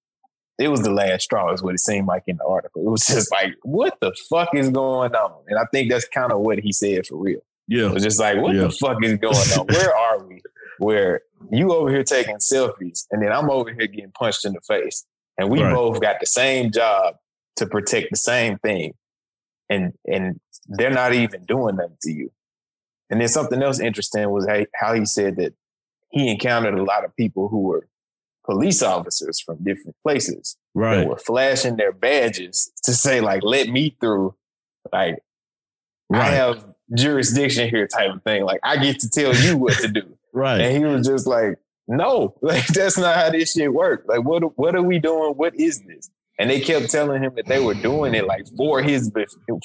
it 0.57 0.69
was 0.69 0.83
the 0.83 0.91
last 0.91 1.23
straw, 1.23 1.51
is 1.51 1.61
what 1.61 1.73
it 1.73 1.79
seemed 1.79 2.07
like 2.07 2.23
in 2.27 2.37
the 2.37 2.45
article. 2.45 2.85
It 2.85 2.89
was 2.89 3.05
just 3.05 3.29
like, 3.31 3.55
what 3.63 3.99
the 3.99 4.13
fuck 4.29 4.49
is 4.53 4.69
going 4.69 5.13
on? 5.13 5.43
And 5.47 5.59
I 5.59 5.65
think 5.73 5.91
that's 5.91 6.07
kind 6.07 6.31
of 6.31 6.39
what 6.39 6.59
he 6.59 6.71
said 6.71 7.05
for 7.05 7.17
real. 7.17 7.41
Yeah. 7.67 7.87
It 7.87 7.93
was 7.93 8.03
just 8.03 8.19
like, 8.19 8.37
what 8.37 8.55
yeah. 8.55 8.61
the 8.61 8.71
fuck 8.71 9.03
is 9.03 9.17
going 9.17 9.35
on? 9.35 9.65
Where 9.69 9.95
are 9.95 10.23
we? 10.23 10.41
Where 10.77 11.21
you 11.51 11.73
over 11.73 11.89
here 11.89 12.03
taking 12.03 12.37
selfies 12.37 13.05
and 13.11 13.21
then 13.21 13.33
I'm 13.33 13.49
over 13.49 13.73
here 13.73 13.87
getting 13.87 14.11
punched 14.11 14.45
in 14.45 14.53
the 14.53 14.61
face. 14.61 15.05
And 15.37 15.49
we 15.49 15.61
right. 15.61 15.73
both 15.73 15.99
got 15.99 16.19
the 16.19 16.25
same 16.25 16.71
job 16.71 17.15
to 17.57 17.65
protect 17.65 18.11
the 18.11 18.17
same 18.17 18.57
thing. 18.59 18.93
And 19.69 19.93
and 20.05 20.39
they're 20.67 20.91
not 20.91 21.13
even 21.13 21.45
doing 21.45 21.75
nothing 21.75 21.97
to 22.03 22.11
you. 22.11 22.31
And 23.11 23.19
then 23.19 23.27
something 23.27 23.61
else 23.61 23.79
interesting 23.79 24.29
was 24.29 24.47
how 24.73 24.93
he 24.93 25.05
said 25.05 25.35
that 25.35 25.53
he 26.09 26.31
encountered 26.31 26.79
a 26.79 26.83
lot 26.83 27.03
of 27.03 27.15
people 27.15 27.49
who 27.49 27.59
were 27.59 27.87
police 28.45 28.81
officers 28.81 29.39
from 29.39 29.57
different 29.63 29.95
places 30.01 30.57
right. 30.73 30.97
that 30.97 31.07
were 31.07 31.17
flashing 31.17 31.75
their 31.75 31.91
badges 31.91 32.71
to 32.83 32.93
say 32.93 33.21
like, 33.21 33.43
let 33.43 33.67
me 33.67 33.95
through. 33.99 34.33
Like, 34.91 35.19
right. 36.09 36.21
I 36.21 36.31
have 36.31 36.63
jurisdiction 36.95 37.69
here 37.69 37.85
type 37.85 38.15
of 38.15 38.23
thing. 38.23 38.43
Like, 38.43 38.61
I 38.63 38.77
get 38.77 38.99
to 39.01 39.09
tell 39.09 39.35
you 39.35 39.57
what 39.57 39.73
to 39.79 39.89
do. 39.89 40.17
right. 40.33 40.61
And 40.61 40.77
he 40.77 40.83
was 40.83 41.05
just 41.05 41.27
like, 41.27 41.57
no, 41.87 42.35
like 42.41 42.65
that's 42.67 42.97
not 42.97 43.15
how 43.17 43.29
this 43.29 43.51
shit 43.51 43.73
works. 43.73 44.07
Like, 44.07 44.23
what 44.23 44.57
what 44.57 44.75
are 44.75 44.81
we 44.81 44.99
doing? 44.99 45.33
What 45.33 45.53
is 45.55 45.81
this? 45.81 46.09
And 46.39 46.49
they 46.49 46.61
kept 46.61 46.89
telling 46.89 47.21
him 47.21 47.33
that 47.35 47.45
they 47.45 47.59
were 47.63 47.73
doing 47.73 48.15
it 48.15 48.25
like 48.25 48.47
for 48.55 48.81
his 48.81 49.11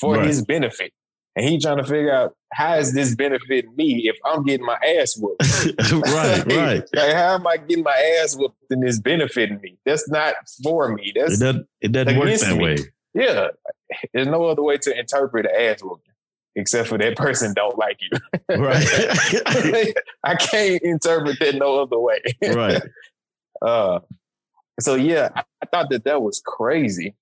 for 0.00 0.16
right. 0.16 0.26
his 0.26 0.44
benefit. 0.44 0.92
And 1.36 1.44
he 1.44 1.58
trying 1.60 1.76
to 1.76 1.84
figure 1.84 2.12
out 2.12 2.34
how 2.52 2.76
is 2.76 2.94
this 2.94 3.14
benefiting 3.14 3.74
me 3.76 4.08
if 4.08 4.16
I'm 4.24 4.42
getting 4.44 4.64
my 4.66 4.78
ass 4.98 5.16
whooped. 5.18 5.42
right, 5.92 6.44
right. 6.52 6.82
Like, 6.94 7.14
how 7.14 7.34
am 7.34 7.46
I 7.46 7.58
getting 7.58 7.84
my 7.84 8.18
ass 8.22 8.34
whooped 8.36 8.56
and 8.70 8.82
it's 8.82 8.98
benefiting 8.98 9.60
me? 9.60 9.76
That's 9.84 10.08
not 10.08 10.34
for 10.62 10.92
me. 10.94 11.12
That's 11.14 11.34
It 11.40 11.44
doesn't 11.44 11.66
it 11.82 11.92
doesn't 11.92 12.18
work 12.18 12.38
that 12.40 12.56
me. 12.56 12.64
way. 12.64 12.76
yeah. 13.14 13.48
There's 14.14 14.26
no 14.26 14.44
other 14.46 14.62
way 14.62 14.78
to 14.78 14.98
interpret 14.98 15.46
an 15.46 15.52
ass 15.54 15.82
whooping 15.82 16.02
except 16.58 16.88
for 16.88 16.96
that 16.96 17.16
person 17.16 17.52
don't 17.54 17.76
like 17.76 17.98
you. 18.00 18.18
Right. 18.56 18.86
I 20.24 20.34
can't 20.36 20.80
interpret 20.82 21.38
that 21.40 21.54
no 21.56 21.82
other 21.82 21.98
way. 21.98 22.20
right. 22.42 22.82
Uh, 23.60 24.00
so 24.80 24.94
yeah, 24.94 25.28
I, 25.34 25.42
I 25.62 25.66
thought 25.66 25.90
that 25.90 26.04
that 26.04 26.22
was 26.22 26.40
crazy, 26.44 27.14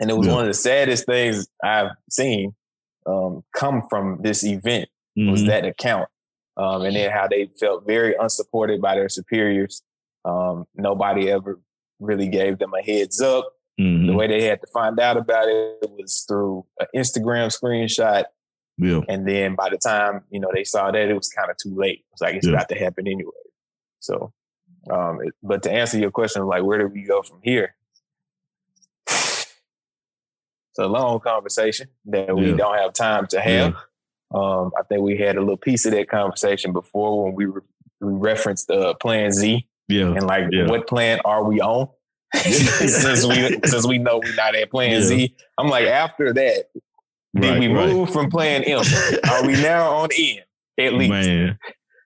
and 0.00 0.10
it 0.10 0.16
was 0.16 0.26
Yeah. 0.26 0.32
one 0.34 0.42
of 0.42 0.48
the 0.48 0.54
saddest 0.54 1.04
things 1.06 1.46
I've 1.62 1.90
seen 2.10 2.54
um, 3.06 3.44
come 3.54 3.82
from 3.88 4.18
this 4.22 4.44
event 4.44 4.88
was 5.16 5.42
Mhm. 5.42 5.46
that 5.46 5.64
account, 5.64 6.08
um, 6.56 6.82
and 6.82 6.96
then 6.96 7.10
how 7.10 7.26
they 7.28 7.46
felt 7.60 7.86
very 7.86 8.14
unsupported 8.16 8.80
by 8.80 8.94
their 8.96 9.08
superiors. 9.08 9.82
Um, 10.24 10.66
nobody 10.74 11.30
ever 11.30 11.60
really 12.00 12.28
gave 12.28 12.58
them 12.58 12.72
a 12.74 12.82
heads 12.82 13.20
up. 13.20 13.52
Mhm. 13.80 14.06
The 14.06 14.14
way 14.14 14.26
they 14.26 14.42
had 14.44 14.60
to 14.60 14.66
find 14.68 14.98
out 15.00 15.16
about 15.16 15.48
it 15.48 15.90
was 15.90 16.24
through 16.26 16.64
an 16.80 16.86
Instagram 16.94 17.48
screenshot, 17.56 18.24
Yeah. 18.78 19.00
and 19.08 19.26
then 19.28 19.54
by 19.54 19.68
the 19.68 19.78
time 19.78 20.24
you 20.30 20.40
know 20.40 20.50
they 20.54 20.64
saw 20.64 20.90
that, 20.90 21.08
it 21.08 21.14
was 21.14 21.28
kind 21.28 21.50
of 21.50 21.56
too 21.56 21.74
late. 21.74 21.98
It 22.00 22.04
was 22.12 22.20
like 22.20 22.34
it's 22.36 22.46
Yeah. 22.46 22.54
about 22.54 22.68
to 22.70 22.74
happen 22.78 23.06
anyway. 23.06 23.32
So, 24.00 24.32
um, 24.90 25.20
it, 25.22 25.34
but 25.42 25.62
to 25.64 25.70
answer 25.72 25.98
your 25.98 26.10
question, 26.10 26.46
like 26.46 26.62
where 26.62 26.78
do 26.78 26.88
we 26.88 27.02
go 27.02 27.22
from 27.22 27.40
here? 27.42 27.74
It's 30.76 30.84
a 30.84 30.88
long 30.88 31.20
conversation 31.20 31.86
that 32.06 32.34
we 32.36 32.50
Yeah. 32.50 32.56
don't 32.56 32.76
have 32.76 32.92
time 32.94 33.28
to 33.28 33.36
Yeah. 33.36 33.42
have. 33.42 33.74
Um, 34.34 34.72
I 34.76 34.82
think 34.88 35.02
we 35.02 35.16
had 35.16 35.36
a 35.36 35.40
little 35.40 35.56
piece 35.56 35.86
of 35.86 35.92
that 35.92 36.08
conversation 36.08 36.72
before 36.72 37.24
when 37.24 37.34
we, 37.36 37.44
re- 37.44 37.60
we 38.00 38.12
referenced 38.12 38.68
uh, 38.72 38.94
Plan 38.94 39.30
Z 39.30 39.68
Yeah. 39.88 40.06
and 40.06 40.26
like 40.26 40.46
Yeah. 40.50 40.66
what 40.66 40.88
plan 40.88 41.20
are 41.24 41.44
we 41.44 41.60
on? 41.60 41.88
since 42.34 43.24
we 43.24 43.60
since 43.64 43.86
we 43.86 43.98
know 43.98 44.20
we're 44.24 44.34
not 44.34 44.56
at 44.56 44.70
Plan 44.72 44.90
Yeah. 44.90 45.00
Z, 45.02 45.36
I'm 45.58 45.68
like 45.68 45.86
after 45.86 46.32
that, 46.32 46.64
did 47.36 47.50
Right, 47.50 47.60
we 47.60 47.68
right. 47.68 47.88
move 47.90 48.10
from 48.12 48.28
Plan 48.28 48.64
M? 48.64 48.80
Are 49.30 49.46
we 49.46 49.52
now 49.62 49.88
on 49.92 50.08
N 50.18 50.38
at 50.80 50.94
least? 50.94 51.10
Man. 51.10 51.56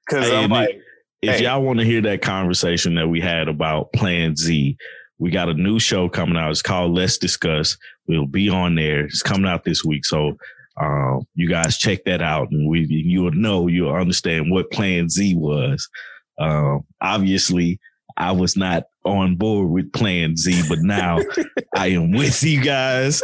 Because 0.07 0.29
Hey, 0.29 0.37
I'm 0.45 0.51
like, 0.51 0.79
If 1.23 1.37
Hey. 1.39 1.45
y'all 1.45 1.62
want 1.62 1.79
to 1.79 1.85
hear 1.87 2.03
that 2.03 2.21
conversation 2.21 2.95
that 2.97 3.09
we 3.09 3.21
had 3.21 3.49
about 3.49 3.93
Plan 3.95 4.37
Z, 4.37 4.77
we 5.19 5.31
got 5.31 5.49
a 5.49 5.55
new 5.55 5.79
show 5.79 6.09
coming 6.09 6.37
out. 6.37 6.51
It's 6.51 6.62
called 6.62 6.95
Let's 6.95 7.19
Discuss. 7.19 7.77
We'll 8.07 8.27
be 8.27 8.49
on 8.49 8.75
there. 8.75 9.05
It's 9.05 9.23
coming 9.23 9.47
out 9.47 9.64
this 9.64 9.85
week. 9.85 10.05
So 10.05 10.37
um, 10.81 11.27
you 11.35 11.49
guys 11.49 11.77
check 11.77 12.05
that 12.05 12.23
out 12.23 12.51
and 12.51 12.69
we 12.69 12.87
you'll 12.89 13.33
know, 13.33 13.66
you'll 13.66 13.95
understand 13.95 14.51
what 14.51 14.71
Plan 14.71 15.09
Z 15.09 15.35
was. 15.35 15.89
Um, 16.39 16.85
obviously, 17.01 17.81
I 18.16 18.33
was 18.33 18.57
not 18.57 18.85
on 19.05 19.37
board 19.37 19.71
with 19.71 19.93
Plan 19.93 20.37
Z, 20.37 20.62
but 20.69 20.79
now 20.81 21.19
I 21.77 21.89
am 21.89 22.12
with 22.12 22.43
you 22.43 22.62
guys. 22.62 23.23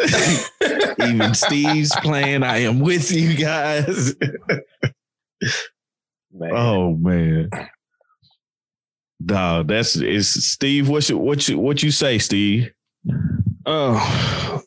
Even 1.01 1.35
Steve's 1.35 1.95
plan, 1.97 2.43
I 2.43 2.59
am 2.59 2.81
with 2.81 3.13
you 3.13 3.37
guys. 3.37 4.15
man, 6.33 6.51
Oh 6.53 6.95
man. 6.97 7.51
Dog, 9.25 9.69
that's 9.69 9.97
is 9.97 10.29
Steve. 10.29 10.89
What 10.89 11.09
you 11.09 11.19
what 11.19 11.49
you 11.49 11.59
what 11.59 11.83
you 11.83 11.91
say, 11.91 12.19
Steve? 12.19 12.73
Oh, 13.67 14.63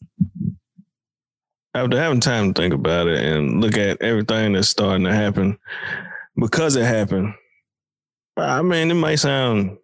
after 1.74 1.98
having 1.98 2.20
time 2.20 2.54
to 2.54 2.62
think 2.62 2.74
about 2.74 3.08
it 3.08 3.24
and 3.24 3.62
look 3.62 3.78
at 3.78 4.02
everything 4.02 4.54
that's 4.54 4.70
starting 4.70 5.06
to 5.06 5.14
happen 5.14 5.58
because 6.40 6.76
it 6.76 6.86
happened, 6.86 7.34
I 8.36 8.62
mean, 8.62 8.90
it 8.90 8.96
might 8.96 9.16
sound 9.16 9.78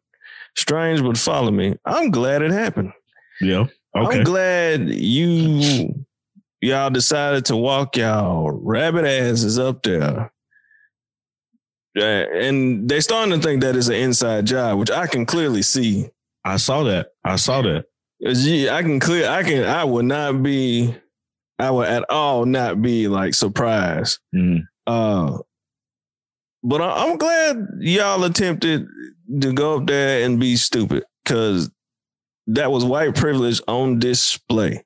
strange, 0.55 1.01
but 1.01 1.17
follow 1.17 1.51
me. 1.51 1.77
I'm 1.85 2.09
glad 2.09 2.41
it 2.41 2.51
happened. 2.51 2.93
Yeah. 3.41 3.67
Okay. 3.95 4.17
I'm 4.19 4.23
glad 4.23 4.89
you 4.89 6.05
y'all 6.61 6.89
decided 6.89 7.45
to 7.45 7.57
walk 7.57 7.97
y'all 7.97 8.49
rabbit 8.51 9.05
asses 9.05 9.59
up 9.59 9.83
there. 9.83 10.31
Yeah, 11.95 12.25
and 12.33 12.89
they're 12.89 13.01
starting 13.01 13.39
to 13.39 13.45
think 13.45 13.61
that 13.61 13.75
is 13.75 13.89
an 13.89 13.95
inside 13.95 14.45
job, 14.45 14.79
which 14.79 14.89
I 14.91 15.05
can 15.07 15.25
clearly 15.25 15.61
see. 15.61 16.09
I 16.43 16.57
saw 16.57 16.83
that. 16.83 17.09
I 17.23 17.35
saw 17.35 17.61
that. 17.61 17.85
I 18.25 18.81
can 18.81 18.99
clear. 18.99 19.29
I 19.29 19.43
can. 19.43 19.63
I 19.63 19.83
would 19.83 20.05
not 20.05 20.41
be. 20.41 20.95
I 21.59 21.69
would 21.69 21.87
at 21.87 22.09
all 22.09 22.45
not 22.45 22.81
be 22.81 23.07
like 23.07 23.35
surprised. 23.35 24.19
Mhm. 24.35 24.63
Uh, 24.87 25.37
but 26.63 26.81
I, 26.81 27.05
I'm 27.05 27.17
glad 27.17 27.67
y'all 27.79 28.23
attempted 28.23 28.87
to 29.41 29.53
go 29.53 29.77
up 29.77 29.85
there 29.87 30.25
and 30.25 30.39
be 30.39 30.55
stupid 30.55 31.03
because 31.23 31.69
that 32.47 32.71
was 32.71 32.83
white 32.83 33.15
privilege 33.15 33.61
on 33.67 33.99
display. 33.99 34.83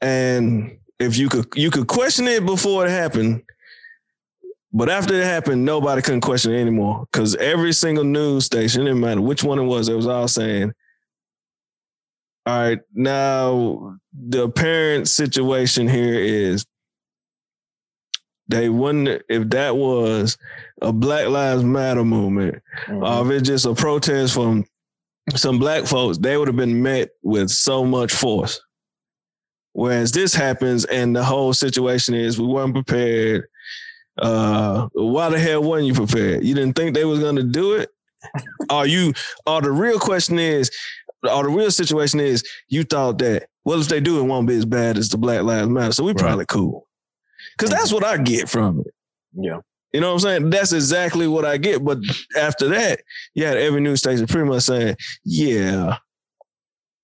And 0.00 0.78
if 0.98 1.16
you 1.16 1.28
could, 1.28 1.46
you 1.54 1.70
could 1.70 1.86
question 1.86 2.26
it 2.28 2.44
before 2.44 2.86
it 2.86 2.90
happened. 2.90 3.42
But 4.72 4.88
after 4.88 5.14
it 5.14 5.24
happened, 5.24 5.64
nobody 5.64 6.00
couldn't 6.00 6.20
question 6.20 6.52
it 6.52 6.60
anymore 6.60 7.06
because 7.10 7.34
every 7.36 7.72
single 7.72 8.04
news 8.04 8.44
station, 8.44 8.82
it 8.82 8.84
didn't 8.84 9.00
matter 9.00 9.20
which 9.20 9.42
one 9.42 9.58
it 9.58 9.64
was, 9.64 9.88
it 9.88 9.94
was 9.94 10.06
all 10.06 10.28
saying, 10.28 10.72
all 12.46 12.58
right, 12.58 12.80
now 12.94 13.98
the 14.12 14.44
apparent 14.44 15.08
situation 15.08 15.88
here 15.88 16.14
is 16.14 16.64
they 18.48 18.68
wouldn't 18.68 19.22
if 19.28 19.48
that 19.50 19.76
was 19.76 20.36
a 20.82 20.92
Black 20.92 21.28
Lives 21.28 21.62
Matter 21.62 22.04
movement, 22.04 22.62
mhm. 22.86 23.06
or 23.06 23.26
if 23.26 23.40
it's 23.40 23.48
just 23.48 23.66
a 23.66 23.74
protest 23.74 24.34
from 24.34 24.64
some 25.36 25.58
black 25.58 25.86
folks, 25.86 26.18
they 26.18 26.36
would 26.36 26.48
have 26.48 26.56
been 26.56 26.82
met 26.82 27.10
with 27.22 27.50
so 27.50 27.84
much 27.84 28.12
force. 28.12 28.60
Whereas 29.72 30.10
this 30.10 30.34
happens 30.34 30.84
and 30.86 31.14
the 31.14 31.22
whole 31.22 31.52
situation 31.52 32.14
is 32.14 32.40
we 32.40 32.46
weren't 32.46 32.74
prepared. 32.74 33.46
Uh, 34.20 34.88
why 34.92 35.28
the 35.30 35.38
hell 35.38 35.62
weren't 35.62 35.86
you 35.86 35.94
prepared? 35.94 36.44
You 36.44 36.54
didn't 36.54 36.74
think 36.74 36.94
they 36.94 37.04
was 37.04 37.20
gonna 37.20 37.42
do 37.42 37.72
it? 37.74 37.90
Are 38.68 38.86
you 38.86 39.14
or 39.46 39.62
the 39.62 39.70
real 39.72 39.98
question 39.98 40.38
is, 40.38 40.70
or 41.22 41.42
the 41.44 41.48
real 41.50 41.70
situation 41.70 42.20
is 42.20 42.44
you 42.68 42.82
thought 42.84 43.18
that 43.18 43.48
what 43.62 43.78
if 43.78 43.88
they 43.88 44.00
do 44.00 44.18
it 44.20 44.24
won't 44.24 44.46
be 44.46 44.56
as 44.56 44.64
bad 44.66 44.98
as 44.98 45.08
the 45.08 45.18
Black 45.18 45.42
Lives 45.42 45.68
Matter? 45.68 45.92
So 45.92 46.04
we 46.04 46.12
Right. 46.12 46.18
probably 46.18 46.46
cool. 46.46 46.86
Cause 47.58 47.70
that's 47.70 47.92
what 47.92 48.04
I 48.04 48.16
get 48.18 48.48
from 48.48 48.80
it. 48.80 48.94
yeah, 49.34 49.58
You 49.92 50.00
know 50.00 50.08
what 50.08 50.24
I'm 50.24 50.40
saying? 50.40 50.50
That's 50.50 50.72
exactly 50.72 51.26
what 51.26 51.44
I 51.44 51.56
get. 51.56 51.84
But 51.84 51.98
after 52.36 52.68
that, 52.68 53.00
you 53.34 53.44
had 53.46 53.56
every 53.56 53.80
news 53.80 54.00
station 54.00 54.26
pretty 54.26 54.48
much 54.48 54.62
saying, 54.64 54.96
yeah, 55.24 55.96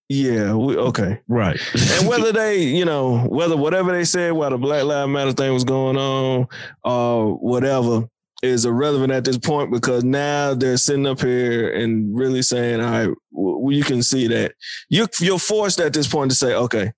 yeah, 0.09 0.55
we 0.55 0.77
okay. 0.77 1.21
Right. 1.27 1.61
And 1.75 2.09
whether 2.09 2.33
they, 2.33 2.63
you 2.63 2.85
know, 2.85 3.19
whether 3.21 3.57
whatever 3.57 3.93
they 3.93 4.05
said 4.05 4.33
while 4.33 4.51
the 4.51 4.59
Black 4.59 4.85
Lives 4.85 5.11
Matter 5.11 5.33
thing 5.33 5.53
was 5.53 5.65
going 5.65 5.97
on 5.97 6.47
or 6.85 7.35
whatever 7.35 8.09
is 8.43 8.65
irrelevant 8.65 9.13
at 9.13 9.25
this 9.25 9.39
point 9.39 9.73
because 9.73 10.05
now 10.05 10.55
they're 10.55 10.77
sitting 10.77 11.07
up 11.07 11.21
here 11.21 11.73
and 11.73 12.17
really 12.17 12.43
saying, 12.43 12.81
all 12.81 12.91
right, 12.91 13.17
well, 13.33 13.73
you 13.73 13.83
can 13.83 14.03
see 14.03 14.29
that 14.29 14.53
you 14.89 15.07
you're 15.21 15.39
forced 15.39 15.81
at 15.81 15.93
this 15.93 16.07
point 16.07 16.31
to 16.31 16.37
say, 16.37 16.55
okay, 16.55 16.93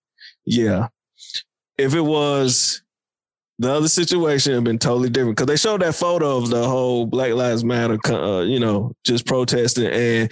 yeah. 0.45 0.89
If 1.79 1.95
it 1.95 2.01
was 2.01 2.83
the 3.61 3.73
other 3.73 3.89
situation 3.89 4.55
had 4.55 4.65
been 4.65 4.79
totally 4.79 5.09
different 5.09 5.37
because 5.37 5.47
they 5.47 5.57
showed 5.57 5.83
that 5.83 5.95
photo 5.95 6.37
of 6.37 6.51
the 6.51 6.69
whole 6.69 7.07
Black 7.07 7.33
Lives 7.33 7.65
Matter, 7.65 7.99
uh, 8.09 8.41
you 8.41 8.61
know, 8.61 8.93
just 9.05 9.27
protesting, 9.27 9.87
and 9.87 10.31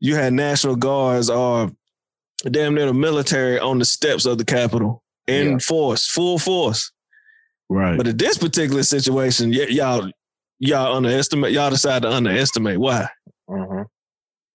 you 0.00 0.14
had 0.16 0.32
National 0.32 0.76
Guards 0.76 1.30
or 1.30 1.70
damn 2.50 2.74
near 2.74 2.86
the 2.86 2.94
military 2.94 3.58
on 3.58 3.78
the 3.78 3.84
steps 3.84 4.26
of 4.26 4.38
the 4.38 4.44
Capitol 4.44 5.02
in 5.26 5.52
Yeah. 5.52 5.58
force, 5.58 6.06
full 6.06 6.38
force. 6.38 6.92
right. 7.68 7.96
But 7.96 8.06
in 8.06 8.16
this 8.16 8.38
particular 8.38 8.82
situation, 8.82 9.50
y- 9.50 9.66
y'all 9.70 10.10
y'all 10.58 10.96
underestimate, 10.96 11.52
y'all 11.52 11.70
decide 11.70 12.02
to 12.02 12.08
underestimate 12.10 12.78
why. 12.78 13.08
hmm 13.48 13.82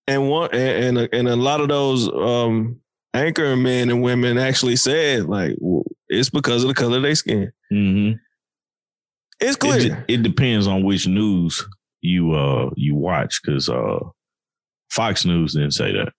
And 0.08 0.30
one 0.30 0.50
and 0.54 0.98
and 0.98 0.98
a, 0.98 1.16
and 1.16 1.28
a 1.28 1.36
lot 1.36 1.62
of 1.62 1.68
those 1.68 2.08
um 2.10 2.80
anchor 3.14 3.56
men 3.58 3.90
and 3.90 4.02
women 4.02 4.38
actually 4.38 4.78
said 4.78 5.26
like 5.26 5.56
it's 6.08 6.30
because 6.30 6.64
of 6.64 6.70
the 6.70 6.74
color 6.74 6.98
of 6.98 7.04
their 7.04 7.16
skin. 7.16 7.52
hmm 7.70 8.12
It's 9.40 9.56
It, 9.56 9.60
clear. 9.60 9.80
de- 9.80 10.06
it 10.08 10.24
depends 10.24 10.66
on 10.68 10.84
which 10.84 11.08
news 11.08 11.64
you 12.02 12.32
uh 12.34 12.70
you 12.78 12.96
watch 12.96 13.42
because 13.44 13.68
uh 13.70 14.00
Fox 14.90 15.24
News 15.26 15.54
didn't 15.54 15.72
say 15.72 15.92
that. 15.94 16.12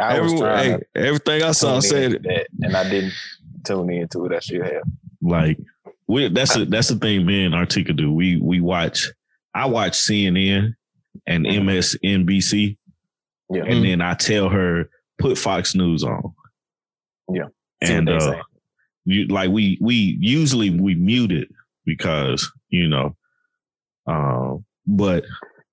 I 0.00 0.20
was 0.20 0.32
Everyone- 0.32 0.38
trying 0.54 0.70
hey, 0.72 1.06
everything 1.06 1.42
I 1.42 1.52
saw 1.52 1.80
said 1.80 2.12
it. 2.14 2.22
that, 2.24 2.46
and 2.62 2.76
I 2.76 2.88
didn't 2.88 3.12
tune 3.64 3.90
into 3.92 4.24
it. 4.26 4.32
I 4.32 4.40
should 4.40 4.62
have. 4.62 4.82
Like 5.22 5.58
we 6.06 6.28
that's 6.28 6.56
a, 6.56 6.64
that's 6.64 6.88
the 6.88 6.96
thing 6.96 7.26
me 7.26 7.44
and 7.44 7.54
Artika 7.54 7.94
do. 7.96 8.12
We 8.12 8.36
we 8.38 8.60
watch 8.60 9.08
I 9.54 9.66
watch 9.66 9.92
CNN 9.92 10.74
and. 11.26 11.44
MSNBC 11.46 12.76
Yeah. 13.52 13.64
and 13.64 13.84
then 13.84 14.00
I 14.00 14.14
tell 14.14 14.48
her 14.48 14.88
put 15.18 15.36
Fox 15.38 15.74
News 15.74 16.02
on. 16.04 16.32
Yeah. 17.32 17.48
See 17.84 17.92
And 17.94 18.08
uh 18.08 18.42
you 19.04 19.26
like 19.26 19.50
we 19.50 19.76
we 19.80 20.16
usually 20.20 20.70
we 20.70 20.94
mute 20.94 21.32
it 21.32 21.48
because 21.84 22.50
you 22.68 22.86
know, 22.88 23.16
um, 24.06 24.64
but 24.86 25.24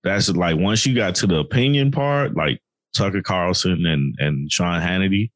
that's 0.03 0.29
like 0.29 0.57
once 0.57 0.85
you 0.85 0.95
got 0.95 1.15
to 1.15 1.27
the 1.27 1.37
opinion 1.39 1.91
part, 1.91 2.35
like 2.35 2.61
Tucker 2.97 3.21
Carlson 3.21 3.85
and 3.85 4.15
and 4.19 4.51
Sean 4.51 4.81
Hannity, 4.81 5.31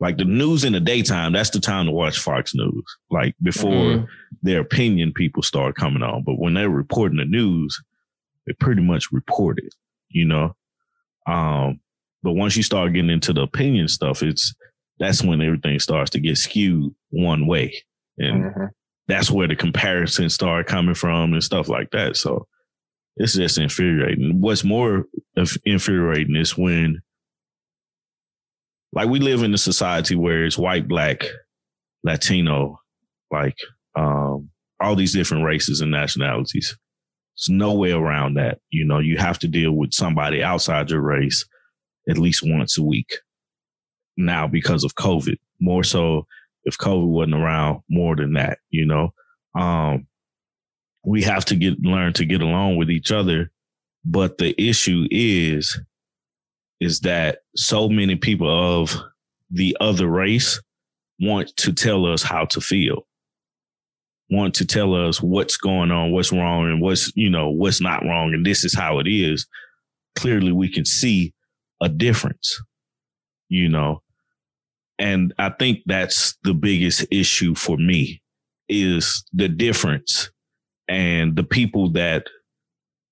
like 0.00 0.16
the 0.18 0.24
news 0.24 0.64
in 0.64 0.72
the 0.72 0.80
daytime, 0.80 1.32
that's 1.32 1.50
the 1.50 1.60
time 1.60 1.86
to 1.86 1.92
watch 1.92 2.18
Fox 2.18 2.54
News. 2.54 2.84
Like 3.10 3.34
before 3.42 3.72
Mhm. 3.98 4.06
their 4.42 4.60
opinion 4.60 5.12
people 5.12 5.42
start 5.42 5.74
coming 5.76 6.02
on, 6.02 6.22
but 6.24 6.38
when 6.38 6.54
they're 6.54 6.70
reporting 6.70 7.18
the 7.18 7.24
news, 7.24 7.76
they 8.46 8.52
pretty 8.54 8.82
much 8.82 9.10
report 9.12 9.58
it, 9.58 9.74
you 10.08 10.24
know. 10.24 10.54
Um, 11.26 11.80
but 12.22 12.32
once 12.32 12.56
you 12.56 12.62
start 12.62 12.92
getting 12.92 13.10
into 13.10 13.32
the 13.32 13.42
opinion 13.42 13.88
stuff, 13.88 14.22
it's 14.22 14.54
that's 14.98 15.22
when 15.22 15.40
everything 15.40 15.78
starts 15.78 16.10
to 16.10 16.20
get 16.20 16.36
skewed 16.38 16.92
one 17.10 17.46
way, 17.46 17.74
and 18.18 18.44
Mhm. 18.44 18.70
that's 19.06 19.30
where 19.30 19.46
the 19.48 19.54
comparisons 19.56 20.34
start 20.34 20.66
coming 20.66 20.94
from 20.94 21.32
and 21.32 21.42
stuff 21.44 21.68
like 21.68 21.90
that. 21.90 22.16
So 22.16 22.46
it's 23.18 23.34
just 23.34 23.58
infuriating. 23.58 24.40
What's 24.40 24.64
more 24.64 25.04
infuriating 25.64 26.36
is 26.36 26.56
when, 26.56 27.00
like, 28.92 29.08
we 29.08 29.18
live 29.20 29.42
in 29.42 29.52
a 29.52 29.58
society 29.58 30.14
where 30.14 30.44
it's 30.44 30.56
white, 30.56 30.88
black, 30.88 31.24
Latino, 32.04 32.80
like 33.30 33.56
um, 33.96 34.50
all 34.80 34.94
these 34.94 35.12
different 35.12 35.44
races 35.44 35.80
and 35.80 35.90
nationalities. 35.90 36.76
There's 37.36 37.56
no 37.56 37.74
way 37.74 37.92
around 37.92 38.34
that. 38.34 38.58
You 38.70 38.84
know, 38.84 38.98
you 39.00 39.16
have 39.18 39.38
to 39.40 39.48
deal 39.48 39.72
with 39.72 39.92
somebody 39.92 40.42
outside 40.42 40.90
your 40.90 41.00
race 41.00 41.44
at 42.08 42.18
least 42.18 42.42
once 42.44 42.78
a 42.78 42.82
week 42.82 43.18
now 44.16 44.46
because 44.46 44.84
of 44.84 44.94
COVID. 44.94 45.36
More 45.60 45.84
so 45.84 46.26
if 46.64 46.78
COVID 46.78 47.06
wasn't 47.06 47.34
around 47.34 47.80
more 47.88 48.16
than 48.16 48.34
that, 48.34 48.58
you 48.70 48.86
know. 48.86 49.12
Um, 49.54 50.06
we 51.08 51.22
have 51.22 51.42
to 51.46 51.56
get 51.56 51.80
learn 51.80 52.12
to 52.12 52.26
get 52.26 52.42
along 52.42 52.76
with 52.76 52.90
each 52.90 53.10
other. 53.10 53.50
But 54.04 54.36
the 54.36 54.54
issue 54.60 55.06
is, 55.10 55.80
is 56.80 57.00
that 57.00 57.38
so 57.56 57.88
many 57.88 58.14
people 58.14 58.82
of 58.82 58.94
the 59.50 59.74
other 59.80 60.06
race 60.06 60.60
want 61.18 61.56
to 61.56 61.72
tell 61.72 62.04
us 62.04 62.22
how 62.22 62.44
to 62.44 62.60
feel, 62.60 63.06
want 64.30 64.54
to 64.56 64.66
tell 64.66 64.94
us 64.94 65.22
what's 65.22 65.56
going 65.56 65.90
on, 65.90 66.12
what's 66.12 66.30
wrong, 66.30 66.66
and 66.66 66.82
what's, 66.82 67.10
you 67.16 67.30
know, 67.30 67.48
what's 67.48 67.80
not 67.80 68.04
wrong, 68.04 68.34
and 68.34 68.44
this 68.44 68.62
is 68.62 68.74
how 68.74 68.98
it 68.98 69.08
is. 69.08 69.46
Clearly, 70.14 70.52
we 70.52 70.70
can 70.70 70.84
see 70.84 71.32
a 71.80 71.88
difference, 71.88 72.60
you 73.48 73.70
know. 73.70 74.02
And 74.98 75.32
I 75.38 75.48
think 75.48 75.80
that's 75.86 76.36
the 76.44 76.54
biggest 76.54 77.06
issue 77.10 77.54
for 77.54 77.78
me 77.78 78.20
is 78.68 79.24
the 79.32 79.48
difference 79.48 80.30
and 80.88 81.36
the 81.36 81.44
people 81.44 81.90
that 81.92 82.26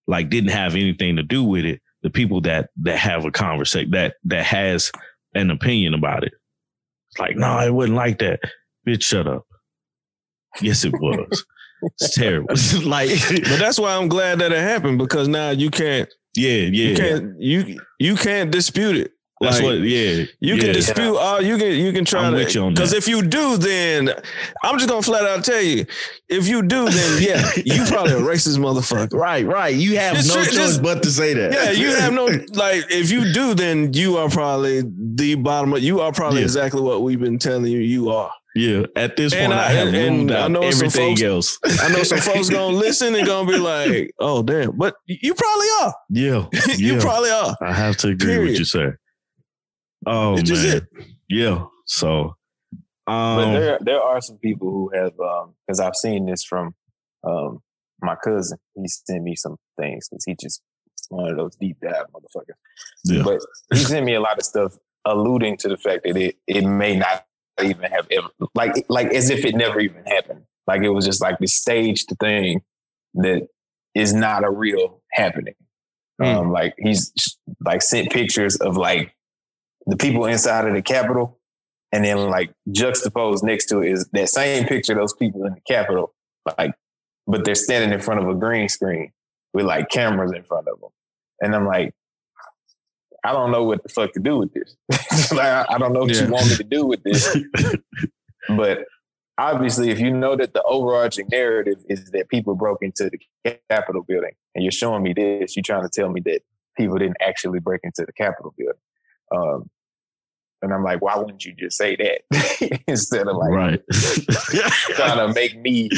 like 0.06 0.30
didn't 0.30 0.50
have 0.50 0.74
anything 0.74 1.16
to 1.16 1.22
do 1.22 1.44
with 1.44 1.64
it, 1.64 1.80
the 2.02 2.10
people 2.10 2.40
that 2.42 2.70
that 2.82 2.98
have 2.98 3.24
a 3.24 3.30
conversation 3.30 3.90
that 3.92 4.14
that 4.24 4.44
has 4.44 4.90
an 5.34 5.50
opinion 5.50 5.94
about 5.94 6.24
it. 6.24 6.32
It's 7.10 7.18
like, 7.18 7.36
no, 7.36 7.58
it 7.60 7.72
wasn't 7.72 7.96
like 7.96 8.18
that. 8.18 8.40
Bitch, 8.86 9.02
shut 9.02 9.26
up. 9.26 9.44
Yes, 10.60 10.84
it 10.84 10.92
was. 10.92 11.44
it's 11.82 12.14
terrible. 12.14 12.54
like, 12.84 13.10
But 13.28 13.58
that's 13.58 13.78
why 13.78 13.94
I'm 13.94 14.08
glad 14.08 14.38
that 14.38 14.52
it 14.52 14.58
happened 14.58 14.98
because 14.98 15.28
now 15.28 15.50
you 15.50 15.70
can't 15.70 16.08
yeah, 16.36 16.50
yeah. 16.50 16.88
you 16.88 16.96
can't 16.96 17.40
you 17.40 17.80
you 17.98 18.16
can't 18.16 18.50
dispute 18.50 18.96
it. 18.96 19.12
That's 19.40 19.56
Like, 19.56 19.64
what. 19.64 19.74
Yeah, 19.80 20.24
You 20.40 20.54
yeah. 20.54 20.60
can 20.62 20.72
dispute 20.72 21.14
all 21.16 21.42
you 21.42 21.58
can 21.58 21.72
you 21.72 21.92
can 21.92 22.06
try 22.06 22.24
I'm 22.24 22.32
to 22.32 22.38
with 22.38 22.56
on 22.56 22.72
because 22.72 22.94
if 22.94 23.06
you 23.06 23.20
do, 23.20 23.58
then 23.58 24.08
I'm 24.62 24.78
just 24.78 24.88
gonna 24.88 25.02
flat 25.02 25.24
out 25.26 25.44
tell 25.44 25.60
you, 25.60 25.84
if 26.30 26.48
you 26.48 26.62
do, 26.62 26.88
then 26.88 27.22
yeah, 27.22 27.50
you 27.64 27.84
probably 27.84 28.12
a 28.14 28.16
racist 28.20 28.56
motherfucker. 28.58 29.12
Right, 29.26 29.44
right. 29.44 29.74
You 29.74 29.98
have 29.98 30.16
Just 30.16 30.28
no 30.28 30.42
straight- 30.42 30.46
choice 30.56 30.68
just- 30.68 30.82
but 30.82 31.02
to 31.02 31.10
say 31.10 31.34
that. 31.34 31.52
Yeah, 31.52 31.70
you 31.72 31.88
have 31.96 32.14
no 32.14 32.24
like 32.54 32.84
if 32.90 33.10
you 33.10 33.30
do, 33.34 33.52
then 33.52 33.92
you 33.92 34.16
are 34.16 34.30
probably 34.30 34.82
the 35.16 35.34
bottom 35.34 35.74
of 35.74 35.82
you 35.82 36.00
are 36.00 36.12
probably 36.12 36.38
Yeah. 36.38 36.44
exactly 36.44 36.80
what 36.80 37.02
we've 37.02 37.20
been 37.20 37.38
telling 37.38 37.66
you 37.70 37.78
you 37.78 38.08
are. 38.10 38.32
Yeah, 38.54 38.84
at 38.96 39.18
this 39.18 39.34
And 39.34 39.52
point, 39.52 39.60
I, 39.60 39.66
I- 39.66 39.72
have 39.72 39.88
and- 39.88 39.96
and 39.96 40.30
I 40.32 40.40
out 40.44 40.50
know 40.50 40.62
some 40.70 40.86
everything 40.86 41.10
folks- 41.16 41.22
else. 41.22 41.82
I 41.82 41.88
know 41.92 42.02
some 42.04 42.20
folks 42.20 42.48
gonna 42.48 42.74
listen 42.86 43.14
and 43.14 43.26
gonna 43.26 43.46
be 43.52 43.58
like, 43.58 44.12
oh 44.18 44.42
damn, 44.42 44.74
but 44.78 44.94
you 45.04 45.34
probably 45.34 45.66
are. 45.82 45.94
Yeah, 46.08 46.46
you 46.78 46.94
yeah. 46.94 47.00
probably 47.02 47.30
are. 47.30 47.54
I 47.60 47.74
have 47.74 47.98
to 47.98 48.08
agree 48.08 48.32
Period. 48.32 48.50
with 48.52 48.58
you, 48.60 48.64
sir. 48.64 48.98
Oh 50.06 50.36
It's 50.38 50.50
man, 50.50 50.86
yeah. 51.28 51.64
So, 51.84 52.36
But 53.06 53.12
um, 53.12 53.52
there 53.54 53.78
there 53.80 54.00
are 54.00 54.20
some 54.20 54.38
people 54.38 54.70
who 54.70 54.90
have 54.94 55.12
because 55.66 55.80
I've 55.80 55.96
seen 55.96 56.26
this 56.26 56.44
from 56.44 56.74
um, 57.24 57.60
my 58.00 58.16
cousin. 58.16 58.58
He 58.74 58.88
sent 58.88 59.22
me 59.22 59.34
some 59.36 59.56
things 59.78 60.08
because 60.08 60.24
he 60.24 60.36
just 60.40 60.62
one 61.08 61.30
of 61.30 61.36
those 61.36 61.56
deep 61.56 61.78
dive 61.80 62.06
motherfuckers. 62.14 62.54
yeah, 63.04 63.22
But 63.22 63.40
he 63.72 63.84
sent 63.84 64.04
me 64.06 64.14
a 64.14 64.20
lot 64.20 64.38
of 64.38 64.44
stuff 64.44 64.76
alluding 65.04 65.56
to 65.58 65.68
the 65.68 65.76
fact 65.76 66.02
that 66.04 66.16
it 66.16 66.36
it 66.46 66.64
may 66.64 66.96
not 66.96 67.24
even 67.62 67.90
have 67.90 68.06
ever 68.10 68.28
like 68.54 68.84
like 68.88 69.08
as 69.08 69.30
if 69.30 69.44
it 69.44 69.54
never 69.54 69.80
even 69.80 70.04
happened. 70.04 70.42
Like 70.66 70.82
it 70.82 70.90
was 70.90 71.04
just 71.04 71.22
like 71.22 71.38
this 71.38 71.56
staged 71.56 72.08
thing 72.20 72.62
that 73.14 73.48
is 73.94 74.12
not 74.12 74.44
a 74.44 74.50
real 74.50 75.02
happening. 75.12 75.54
Hmm. 76.20 76.24
Um, 76.24 76.50
like 76.52 76.74
he's 76.78 77.12
like 77.64 77.82
sent 77.82 78.10
pictures 78.10 78.56
of 78.56 78.76
like 78.76 79.15
the 79.86 79.96
people 79.96 80.26
inside 80.26 80.66
of 80.66 80.74
the 80.74 80.82
Capitol, 80.82 81.38
and 81.92 82.04
then 82.04 82.28
like 82.30 82.52
juxtaposed 82.72 83.44
next 83.44 83.66
to 83.66 83.80
it 83.82 83.92
is 83.92 84.06
that 84.12 84.28
same 84.28 84.66
picture 84.66 84.92
of 84.92 84.98
those 84.98 85.14
people 85.14 85.44
in 85.44 85.54
the 85.54 85.60
Capitol, 85.68 86.12
like, 86.58 86.72
but 87.26 87.44
they're 87.44 87.54
standing 87.54 87.92
in 87.92 88.00
front 88.00 88.20
of 88.20 88.28
a 88.28 88.34
green 88.34 88.68
screen 88.68 89.12
with 89.54 89.66
like 89.66 89.88
cameras 89.88 90.32
in 90.32 90.42
front 90.42 90.68
of 90.68 90.80
them, 90.80 90.90
and 91.40 91.54
I'm 91.54 91.66
like, 91.66 91.94
I 93.24 93.32
don't 93.32 93.50
know 93.50 93.64
what 93.64 93.82
the 93.82 93.88
fuck 93.88 94.12
to 94.12 94.20
do 94.20 94.38
with 94.38 94.52
this. 94.54 94.76
like, 95.32 95.40
I, 95.40 95.66
I 95.70 95.78
don't 95.78 95.92
know 95.92 96.00
what 96.00 96.14
Yeah. 96.14 96.26
you 96.26 96.32
want 96.32 96.48
me 96.48 96.56
to 96.56 96.64
do 96.64 96.86
with 96.86 97.02
this, 97.02 97.36
but 98.48 98.84
obviously, 99.38 99.90
if 99.90 99.98
you 100.00 100.10
know 100.12 100.36
that 100.36 100.52
the 100.54 100.62
overarching 100.64 101.28
narrative 101.30 101.78
is 101.88 102.10
that 102.12 102.28
people 102.28 102.54
broke 102.54 102.82
into 102.82 103.10
the 103.44 103.58
Capitol 103.70 104.02
building, 104.06 104.32
and 104.54 104.64
you're 104.64 104.72
showing 104.72 105.02
me 105.02 105.12
this, 105.12 105.56
you're 105.56 105.62
trying 105.62 105.82
to 105.82 105.88
tell 105.88 106.08
me 106.08 106.20
that 106.22 106.40
people 106.76 106.98
didn't 106.98 107.16
actually 107.20 107.58
break 107.60 107.80
into 107.84 108.04
the 108.04 108.12
Capitol 108.12 108.54
building. 108.56 108.80
Um, 109.34 109.70
and 110.66 110.74
I'm 110.74 110.84
like, 110.84 111.00
why 111.00 111.16
wouldn't 111.16 111.44
you 111.44 111.52
just 111.54 111.76
say 111.78 111.96
that 111.96 112.82
instead 112.88 113.26
of 113.28 113.36
like 113.36 113.50
right. 113.50 113.80
trying 114.94 115.26
to 115.26 115.32
make 115.34 115.58
me 115.60 115.88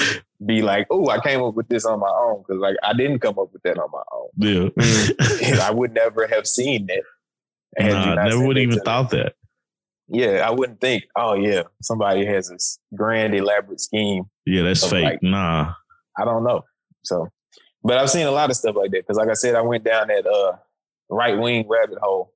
be 0.47 0.63
like, 0.63 0.87
oh, 0.91 1.09
I 1.09 1.19
came 1.21 1.43
up 1.43 1.55
with 1.55 1.69
this 1.69 1.85
on 1.85 1.99
my 2.01 2.09
own 2.09 2.43
because 2.47 2.61
like 2.61 2.77
I 2.83 2.93
didn't 2.93 3.19
come 3.21 3.39
up 3.39 3.53
with 3.53 3.63
that 3.63 3.79
on 3.79 3.91
my 3.91 4.03
own. 4.13 4.73
yeah. 5.43 5.59
I 5.67 5.71
would 5.71 5.93
never 5.95 6.27
have 6.27 6.47
seen 6.47 6.87
that. 6.87 7.03
Nah, 7.81 8.15
never 8.15 8.47
would 8.47 8.59
even 8.59 8.77
me. 8.77 8.81
thought 8.85 9.11
that. 9.11 9.35
Yeah, 10.09 10.47
I 10.47 10.51
wouldn't 10.51 10.81
think, 10.81 11.05
oh 11.17 11.35
yeah, 11.35 11.63
somebody 11.83 12.25
has 12.25 12.49
this 12.49 12.79
grand 12.95 13.35
elaborate 13.35 13.81
scheme 13.81 14.25
Yeah, 14.47 14.63
that's 14.63 14.89
fake. 14.89 15.05
like- 15.05 15.23
nah. 15.23 15.75
I 16.19 16.25
don't 16.25 16.45
know. 16.45 16.63
So, 17.05 17.29
but 17.85 17.99
I've 17.99 18.11
seen 18.11 18.27
a 18.27 18.31
lot 18.31 18.51
of 18.51 18.57
stuff 18.57 18.75
like 18.77 18.91
that 18.91 19.03
because, 19.07 19.17
like 19.17 19.29
I 19.29 19.35
said, 19.35 19.55
I 19.55 19.61
went 19.61 19.85
down 19.85 20.09
that 20.09 20.27
uh, 20.27 20.57
right 21.11 21.39
wing 21.39 21.67
rabbit 21.69 21.99
hole 22.01 22.33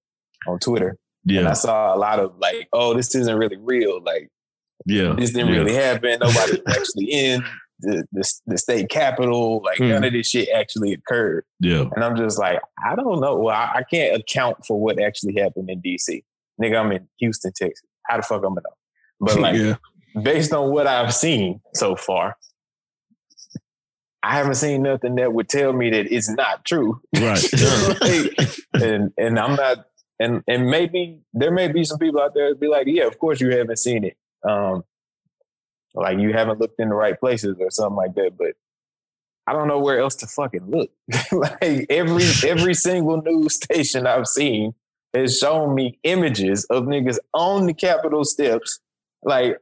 on 0.46 0.58
Twitter, 0.60 0.98
and 1.28 1.48
I 1.48 1.52
saw 1.54 1.94
a 1.94 1.98
lot 1.98 2.18
of 2.20 2.36
like, 2.38 2.68
"Oh, 2.72 2.94
this 2.94 3.14
isn't 3.14 3.36
really 3.36 3.56
real. 3.56 4.02
Like, 4.02 4.28
yeah. 4.86 5.14
this 5.16 5.32
didn't 5.32 5.52
yeah. 5.52 5.58
really 5.60 5.74
happen. 5.74 6.18
Nobody 6.20 6.52
was 6.52 6.60
actually 6.76 7.06
in 7.12 7.44
the, 7.80 8.04
the 8.12 8.32
the 8.46 8.58
state 8.58 8.88
capitol. 8.88 9.62
Like, 9.64 9.78
Hmm. 9.78 9.88
none 9.88 10.04
of 10.04 10.12
this 10.12 10.28
shit 10.28 10.48
actually 10.50 10.92
occurred." 10.92 11.44
Yeah, 11.60 11.84
And 11.94 12.04
I'm 12.04 12.16
just 12.16 12.38
like, 12.38 12.60
I 12.84 12.94
don't 12.96 13.20
know. 13.20 13.36
Well, 13.36 13.54
I, 13.54 13.78
I 13.78 13.82
can't 13.82 14.20
account 14.20 14.64
for 14.66 14.80
what 14.80 15.00
actually 15.00 15.40
happened 15.40 15.70
in 15.70 15.80
DC. 15.80 16.22
Nigga, 16.60 16.78
I'm 16.80 16.92
in 16.92 17.08
Houston, 17.18 17.52
Texas. 17.54 17.86
How 18.06 18.16
the 18.16 18.22
fuck 18.22 18.42
I'm 18.44 18.54
gonna 18.54 18.62
know? 18.64 18.76
But 19.20 19.40
like, 19.40 19.56
yeah. 19.56 19.76
based 20.22 20.52
on 20.52 20.70
what 20.70 20.86
I've 20.86 21.14
seen 21.14 21.60
so 21.74 21.96
far, 21.96 22.36
I 24.24 24.34
haven't 24.36 24.54
seen 24.54 24.82
nothing 24.82 25.16
that 25.16 25.32
would 25.32 25.48
tell 25.48 25.72
me 25.72 25.90
that 25.90 26.12
it's 26.12 26.28
not 26.30 26.64
true. 26.64 27.00
right. 27.16 27.42
Like, 28.00 28.82
and 28.82 29.12
and 29.18 29.38
I'm 29.38 29.56
not 29.56 29.86
and 30.20 30.42
and 30.46 30.68
maybe 30.70 31.20
there 31.32 31.50
may 31.50 31.68
be 31.68 31.84
some 31.84 31.98
people 31.98 32.20
out 32.20 32.34
there 32.34 32.50
that 32.50 32.60
be 32.60 32.68
like, 32.68 32.86
yeah, 32.86 33.06
of 33.06 33.18
course 33.18 33.40
you 33.40 33.50
haven't 33.50 33.78
seen 33.78 34.04
it. 34.04 34.16
Um 34.48 34.84
like 35.94 36.18
you 36.18 36.32
haven't 36.32 36.58
looked 36.60 36.80
in 36.80 36.88
the 36.88 36.94
right 36.94 37.18
places 37.18 37.56
or 37.60 37.70
something 37.70 37.96
like 37.96 38.14
that, 38.14 38.32
but 38.38 38.54
I 39.46 39.52
don't 39.52 39.68
know 39.68 39.80
where 39.80 39.98
else 39.98 40.14
to 40.16 40.26
fucking 40.26 40.70
look. 40.70 40.90
like 41.32 41.86
every 41.90 42.24
every 42.48 42.74
single 42.88 43.20
news 43.22 43.54
station 43.54 44.06
I've 44.06 44.28
seen 44.28 44.74
has 45.14 45.36
shown 45.38 45.74
me 45.74 45.98
images 46.04 46.64
of 46.70 46.84
niggas 46.84 47.18
on 47.34 47.66
the 47.66 47.74
Capitol 47.74 48.24
steps, 48.24 48.80
like, 49.22 49.58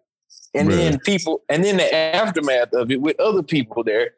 and 0.54 0.70
then 0.70 1.00
people, 1.00 1.42
and 1.48 1.64
then 1.64 1.78
the 1.78 1.92
aftermath 2.14 2.72
of 2.72 2.90
it 2.92 3.00
with 3.00 3.18
other 3.18 3.42
people 3.42 3.82
there 3.82 4.10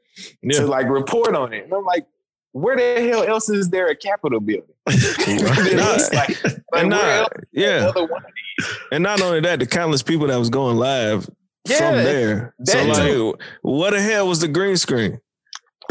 Yeah. 0.43 0.59
to 0.61 0.67
like 0.67 0.89
report 0.91 1.35
on 1.35 1.55
it. 1.55 1.65
And 1.65 1.73
I'm 1.73 1.85
like, 1.85 2.07
where 2.53 2.77
the 2.77 3.09
hell 3.09 3.25
else 3.25 3.49
is 3.49 3.71
there 3.71 3.89
a 3.89 3.97
Capitol 3.97 4.41
building? 4.41 4.67
It 4.87 6.13
like, 6.13 6.45
like 6.45 6.55
And 6.75 6.91
where 6.91 7.01
not, 7.01 7.05
else 7.05 7.29
yeah. 7.53 7.79
another 7.83 8.05
one 8.05 8.23
of 8.23 8.31
these? 8.59 8.69
And 8.93 9.03
not 9.03 9.21
only 9.21 9.41
that, 9.41 9.59
the 9.59 9.67
countless 9.67 10.03
people 10.03 10.27
that 10.27 10.37
was 10.37 10.51
going 10.51 10.77
live 10.77 11.29
Yeah, 11.69 11.79
from 11.79 12.05
there. 12.05 12.55
So 12.65 12.73
that 12.73 12.89
like, 12.89 13.43
what 13.63 13.91
the 13.91 14.01
hell 14.01 14.29
was 14.29 14.41
the 14.41 14.49
green 14.49 14.77
screen? 14.77 15.19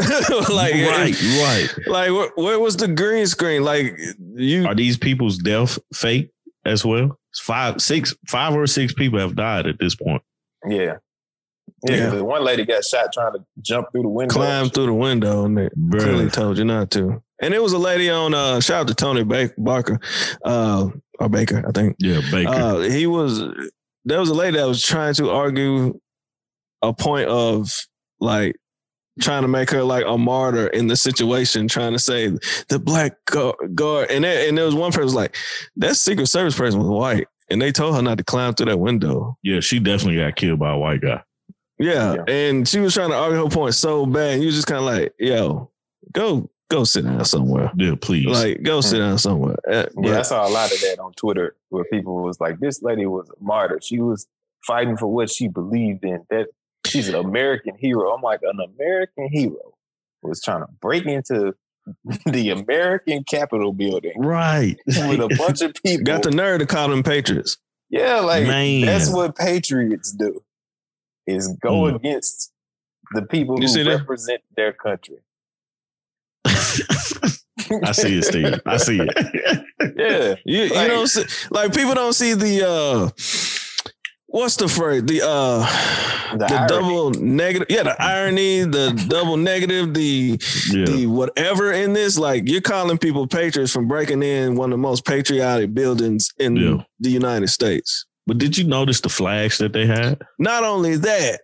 like, 0.00 0.74
right, 0.74 1.22
right. 1.22 1.68
like 1.86 2.10
where, 2.10 2.30
where 2.36 2.58
was 2.58 2.76
the 2.76 2.88
green 2.88 3.26
screen? 3.26 3.62
Like 3.62 3.98
you, 4.34 4.66
Are 4.66 4.74
these 4.74 4.96
people's 4.96 5.38
death 5.38 5.78
fake 5.94 6.30
as 6.64 6.84
well? 6.84 7.18
Five, 7.34 7.80
six, 7.80 8.14
five 8.28 8.54
or 8.54 8.66
six 8.66 8.92
people 8.92 9.18
have 9.18 9.36
died 9.36 9.66
at 9.66 9.78
this 9.78 9.94
point. 9.94 10.22
Yeah. 10.68 10.96
Yeah, 11.88 12.12
Yeah. 12.14 12.20
one 12.20 12.44
lady 12.44 12.64
got 12.64 12.84
shot 12.84 13.12
trying 13.12 13.32
to 13.34 13.44
jump 13.60 13.88
through 13.92 14.02
the 14.02 14.08
window. 14.08 14.32
climbed 14.34 14.72
through 14.74 14.86
the 14.86 14.94
window 14.94 15.44
and 15.44 15.56
they 15.58 15.68
clearly 15.90 16.28
told 16.30 16.58
you 16.58 16.64
not 16.64 16.90
to. 16.92 17.22
And 17.40 17.52
it 17.54 17.62
was 17.62 17.72
a 17.72 17.78
lady 17.78 18.08
on 18.08 18.34
uh 18.34 18.60
shout 18.60 18.82
out 18.82 18.88
to 18.88 18.94
Tony 18.94 19.24
ba- 19.24 19.50
Barker, 19.58 19.98
uh 20.44 20.88
or 21.18 21.28
Baker, 21.28 21.64
I 21.66 21.72
think. 21.72 21.96
Yeah, 21.98 22.20
Baker. 22.30 22.50
Uh 22.52 22.78
he 22.82 23.06
was 23.06 23.42
there 24.04 24.20
was 24.20 24.28
a 24.28 24.34
lady 24.34 24.58
that 24.58 24.66
was 24.66 24.82
trying 24.82 25.14
to 25.14 25.30
argue 25.30 25.98
a 26.82 26.92
point 26.92 27.28
of 27.28 27.68
like 28.20 28.56
trying 29.20 29.42
to 29.42 29.48
make 29.48 29.70
her 29.70 29.82
like 29.82 30.04
a 30.06 30.16
martyr 30.16 30.68
in 30.68 30.86
the 30.86 30.96
situation, 30.96 31.68
trying 31.68 31.92
to 31.92 31.98
say 31.98 32.28
the 32.68 32.78
black 32.78 33.16
guard. 33.74 34.10
And 34.10 34.24
there, 34.24 34.48
and 34.48 34.56
there 34.56 34.64
was 34.64 34.74
one 34.74 34.90
person 34.90 35.04
was 35.04 35.14
like, 35.14 35.36
that 35.76 35.96
Secret 35.96 36.26
Service 36.28 36.56
person 36.56 36.80
was 36.80 36.88
white. 36.88 37.26
And 37.50 37.60
they 37.60 37.72
told 37.72 37.94
her 37.94 38.00
not 38.02 38.16
to 38.18 38.24
climb 38.24 38.54
through 38.54 38.66
that 38.66 38.78
window. 38.78 39.36
yeah, 39.42 39.60
she 39.60 39.78
definitely 39.80 40.16
got 40.20 40.36
killed 40.36 40.58
by 40.60 40.72
a 40.72 40.78
white 40.78 41.02
guy. 41.02 41.22
Yeah. 41.82 42.14
Yeah. 42.14 42.24
And 42.32 42.66
she 42.68 42.80
was 42.80 42.94
trying 42.94 43.10
to 43.10 43.16
argue 43.16 43.42
her 43.42 43.50
point 43.50 43.74
so 43.74 44.06
bad. 44.06 44.40
You 44.40 44.46
was 44.46 44.54
just 44.54 44.66
kind 44.66 44.78
of 44.78 44.84
like, 44.84 45.14
yo, 45.18 45.70
go 46.12 46.48
go 46.70 46.84
sit 46.84 47.04
down 47.04 47.24
somewhere. 47.24 47.70
Yeah, 47.76 47.94
please. 48.00 48.26
Like, 48.26 48.62
go 48.62 48.80
sit 48.80 48.98
down 48.98 49.18
somewhere. 49.18 49.56
Uh, 49.70 49.86
but- 49.94 50.04
Yeah, 50.04 50.18
I 50.20 50.22
saw 50.22 50.46
a 50.46 50.48
lot 50.48 50.72
of 50.72 50.80
that 50.80 50.98
on 51.00 51.12
Twitter 51.14 51.54
where 51.68 51.84
people 51.84 52.22
was 52.22 52.40
like, 52.40 52.60
"This 52.60 52.80
lady 52.82 53.04
was 53.04 53.28
a 53.28 53.44
martyr. 53.44 53.78
She 53.82 54.00
was 54.00 54.26
fighting 54.66 54.96
for 54.96 55.06
what 55.06 55.28
she 55.30 55.48
believed 55.48 56.04
in. 56.04 56.24
That 56.30 56.46
she's 56.86 57.08
an 57.08 57.14
American 57.14 57.74
hero." 57.78 58.10
I'm 58.14 58.22
like, 58.22 58.40
an 58.42 58.58
American 58.74 59.28
hero 59.30 59.74
was 60.22 60.40
trying 60.40 60.60
to 60.60 60.68
break 60.80 61.04
into 61.04 61.54
the 62.26 62.50
American 62.50 63.24
Capitol 63.24 63.72
building 63.72 64.14
right. 64.16 64.76
with 64.86 65.20
a 65.20 65.34
bunch 65.36 65.60
of 65.62 65.74
people. 65.84 66.04
got 66.04 66.22
the 66.22 66.30
nerve 66.30 66.60
to 66.60 66.66
call 66.66 66.88
them 66.88 67.02
Patriots. 67.02 67.58
yeah, 67.90 68.20
like 68.20 68.46
Man. 68.46 68.82
that's 68.86 69.10
what 69.10 69.36
patriots 69.36 70.12
do: 70.12 70.42
is 71.26 71.48
go 71.62 71.82
Mm. 71.82 71.96
against 71.96 72.52
the 73.14 73.22
people 73.22 73.60
You 73.60 73.68
see 73.68 73.80
who 73.84 73.90
that? 73.90 73.98
represent 74.00 74.40
their 74.56 74.72
country. 74.72 75.18
I 77.84 77.92
see 77.92 78.18
it, 78.18 78.24
Steve. 78.24 78.60
I 78.66 78.76
see 78.76 79.00
it. 79.00 79.64
Yeah, 79.96 80.34
You, 80.44 80.62
you 80.64 80.74
Like- 80.74 80.88
don't 80.88 81.06
see, 81.06 81.24
like 81.50 81.74
people 81.74 81.94
don't 81.94 82.12
see 82.12 82.34
the 82.34 82.66
uh 82.68 83.10
what's 84.26 84.56
the 84.56 84.68
phrase? 84.68 85.02
The 85.04 85.22
uh 85.22 85.58
The 86.32 86.38
the, 86.38 86.54
irony. 86.54 86.68
double 86.68 87.10
negative. 87.10 87.66
Yeah, 87.70 87.82
the 87.82 87.96
irony, 88.02 88.60
the 88.64 89.04
double 89.08 89.36
negative, 89.36 89.92
the 89.94 90.40
yeah. 90.72 90.84
the 90.86 91.06
whatever 91.06 91.72
in 91.72 91.92
this. 91.92 92.18
Like 92.18 92.48
you're 92.48 92.60
calling 92.62 92.96
people 92.98 93.26
patriots 93.26 93.72
from 93.72 93.86
breaking 93.88 94.22
in 94.22 94.54
one 94.56 94.72
of 94.72 94.78
the 94.78 94.82
most 94.82 95.04
patriotic 95.04 95.74
buildings 95.74 96.30
in 96.38 96.56
Yeah. 96.56 96.82
the 97.00 97.10
United 97.10 97.48
States. 97.48 98.06
But 98.26 98.38
did 98.38 98.56
you 98.56 98.64
notice 98.64 99.00
the 99.00 99.08
flags 99.08 99.58
that 99.58 99.72
they 99.72 99.86
had? 99.86 100.22
Not 100.38 100.62
only 100.64 100.96
that, 100.96 101.40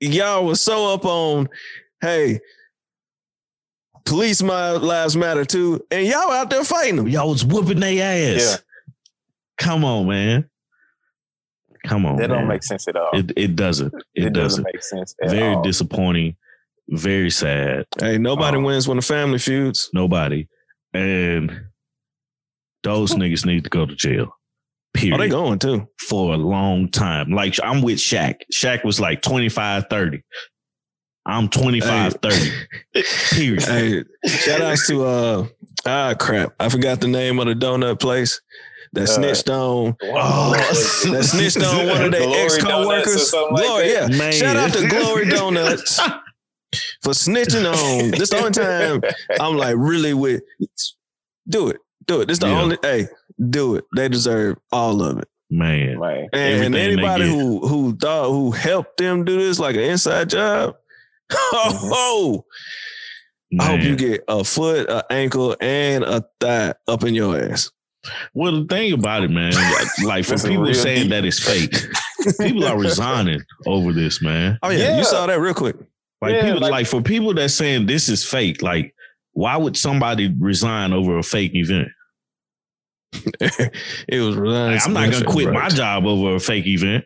y'all 0.00 0.44
was 0.46 0.60
so 0.60 0.94
up 0.94 1.04
on, 1.04 1.48
hey, 2.00 2.40
police 4.04 4.42
my 4.42 4.70
lives 4.72 5.16
matter 5.16 5.44
too, 5.44 5.84
and 5.90 6.06
y'all 6.06 6.30
out 6.30 6.50
there 6.50 6.64
fighting 6.64 6.96
them. 6.96 7.08
Y'all 7.08 7.30
was 7.30 7.44
whooping 7.44 7.80
their 7.80 8.34
ass. 8.36 8.42
Yeah. 8.42 8.56
Come 9.58 9.84
on, 9.84 10.06
man. 10.08 10.48
Come 11.86 12.04
on. 12.06 12.16
that 12.16 12.28
don't 12.28 12.46
make 12.46 12.62
sense 12.62 12.86
at 12.88 12.96
all. 12.96 13.10
It 13.12 13.32
it 13.36 13.56
doesn't. 13.56 13.92
It, 14.14 14.26
It, 14.26 14.32
doesn't. 14.32 14.62
doesn't 14.62 14.64
make 14.64 14.82
sense 14.82 15.14
at 15.22 15.30
Very 15.30 15.54
all. 15.54 15.62
disappointing. 15.62 16.36
Very 16.88 17.30
sad. 17.30 17.86
Hey, 18.00 18.18
nobody 18.18 18.58
Oh. 18.58 18.62
wins 18.62 18.86
when 18.86 18.96
the 18.96 19.02
family 19.02 19.38
feuds. 19.38 19.88
Nobody. 19.94 20.46
And 20.92 21.66
those 22.82 23.14
niggas 23.14 23.46
need 23.46 23.64
to 23.64 23.70
go 23.70 23.86
to 23.86 23.94
jail. 23.94 24.36
Period. 24.94 25.14
Oh, 25.14 25.18
they 25.18 25.28
going 25.28 25.58
too. 25.58 25.88
for 26.08 26.34
a 26.34 26.36
long 26.36 26.88
time. 26.90 27.30
Like 27.30 27.54
I'm 27.62 27.80
with 27.82 27.98
Shaq. 27.98 28.36
Shaq 28.52 28.84
was 28.84 29.00
like 29.00 29.22
25, 29.22 29.84
30. 29.88 30.22
I'm 31.26 31.48
25, 31.48 32.14
30. 32.22 32.50
Period. 33.30 33.62
Hey, 33.62 34.04
shout 34.28 34.60
outs 34.62 34.86
to 34.88 35.04
uh 35.04 35.46
ah 35.86 36.14
crap. 36.18 36.54
I 36.58 36.68
forgot 36.68 37.00
the 37.00 37.08
name 37.08 37.38
of 37.38 37.46
the 37.46 37.54
donut 37.54 38.00
place 38.00 38.40
that 38.94 39.02
Uh, 39.02 39.06
snitched 39.06 39.48
on 39.50 39.96
Oh. 40.02 40.52
that 41.12 41.24
snitched 41.24 41.62
on 41.62 41.86
one 41.88 42.02
of 42.06 42.10
their 42.10 42.44
ex 42.44 42.56
Donuts 42.58 42.64
or 42.64 42.84
co-workers. 42.84 43.30
something 43.30 43.54
like 43.54 43.66
Glory, 43.66 43.92
yeah. 43.92 44.06
Man. 44.08 44.32
Shout 44.32 44.56
out 44.56 44.72
to 44.72 44.88
Glory 44.88 45.26
Donuts 45.28 46.00
for 47.02 47.12
snitching 47.12 47.64
on. 47.66 48.10
This 48.10 48.30
the 48.30 48.38
only 48.38 48.50
time 48.50 49.02
I'm 49.38 49.56
like 49.56 49.76
really 49.78 50.14
with 50.14 50.42
do 51.48 51.68
it. 51.68 51.76
Do 52.06 52.22
it. 52.22 52.28
This 52.28 52.38
the 52.38 52.48
Yeah. 52.48 52.60
only 52.60 52.78
hey, 52.82 53.06
do 53.48 53.76
it. 53.76 53.84
They 53.96 54.08
deserve 54.08 54.58
all 54.72 55.02
of 55.02 55.18
it. 55.18 55.28
Man. 55.50 55.98
Man, 55.98 56.28
And, 56.32 56.64
and 56.64 56.74
anybody 56.76 57.28
who 57.28 57.66
who 57.66 57.96
thought 57.96 58.28
who 58.30 58.50
helped 58.52 58.98
them 58.98 59.24
do 59.24 59.36
this 59.38 59.58
like 59.58 59.74
an 59.76 59.82
inside 59.82 60.30
job, 60.30 60.76
mm-hmm. 61.32 61.90
oh, 61.92 62.44
I 63.58 63.64
hope 63.64 63.80
you 63.82 63.96
get 63.96 64.22
a 64.28 64.44
foot, 64.44 64.88
an 64.88 65.02
ankle, 65.10 65.56
and 65.60 66.04
a 66.04 66.24
thigh 66.40 66.74
up 66.86 67.02
in 67.04 67.14
your 67.14 67.36
ass. 67.36 67.70
Well, 68.32 68.62
the 68.62 68.66
thing 68.66 68.92
about 68.92 69.24
it, 69.24 69.30
man, 69.30 69.52
like 70.04 70.24
for 70.26 70.36
people 70.38 70.62
real 70.62 70.74
saying 70.74 71.02
deep. 71.02 71.10
that 71.10 71.24
it's 71.24 71.38
fake, 71.40 71.74
people 72.38 72.64
are 72.64 72.78
resigning 72.78 73.40
over 73.66 73.92
this, 73.92 74.22
man. 74.22 74.58
Oh 74.62 74.70
yeah, 74.70 74.78
Yeah. 74.78 74.98
you 74.98 75.04
saw 75.04 75.26
that 75.26 75.40
real 75.40 75.52
quick. 75.54 75.76
Like 76.22 76.34
Yeah, 76.34 76.44
people, 76.44 76.60
like- 76.60 76.70
like, 76.70 76.86
for 76.86 77.02
people 77.02 77.34
that 77.34 77.48
saying 77.50 77.86
this 77.86 78.08
is 78.08 78.24
fake, 78.24 78.62
like 78.62 78.94
why 79.32 79.56
would 79.56 79.76
somebody 79.76 80.34
resign 80.38 80.92
over 80.92 81.18
a 81.18 81.22
fake 81.22 81.52
event? 81.54 81.88
It 83.12 84.20
was. 84.20 84.36
Like, 84.36 84.86
I'm 84.86 84.92
not 84.92 85.10
gonna 85.10 85.24
quit 85.24 85.52
my 85.52 85.68
job 85.68 86.06
over 86.06 86.34
a 86.36 86.40
fake 86.40 86.66
event. 86.66 87.04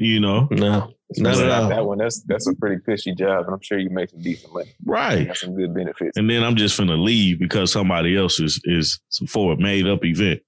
You 0.00 0.20
know, 0.20 0.46
No, 0.52 0.94
not 1.16 1.38
at 1.38 1.46
not 1.46 1.62
all. 1.62 1.68
that 1.70 1.84
one. 1.84 1.98
That's 1.98 2.22
that's 2.22 2.46
a 2.46 2.54
pretty 2.54 2.80
cushy 2.82 3.14
job, 3.14 3.46
and 3.46 3.54
I'm 3.54 3.60
sure 3.62 3.78
you 3.78 3.90
make 3.90 4.10
some 4.10 4.22
decent 4.22 4.52
money. 4.54 4.72
right? 4.84 5.26
Got 5.26 5.36
some 5.36 5.56
good 5.56 5.74
benefits. 5.74 6.16
And 6.16 6.30
then 6.30 6.44
I'm 6.44 6.54
just 6.56 6.78
gonna 6.78 6.94
leave 6.96 7.40
because 7.40 7.72
somebody 7.72 8.16
else 8.16 8.38
is 8.40 8.60
is 8.64 9.00
for 9.26 9.52
a 9.54 9.56
made 9.56 9.86
up 9.88 10.04
event. 10.04 10.40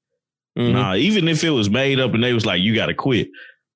Mhm. 0.56 0.72
Nah, 0.72 0.94
even 0.94 1.26
if 1.28 1.42
it 1.44 1.50
was 1.50 1.68
made 1.68 1.98
up 2.00 2.14
and 2.14 2.22
they 2.22 2.32
was 2.32 2.46
like, 2.46 2.62
you 2.62 2.74
gotta 2.76 2.94
quit. 2.94 3.28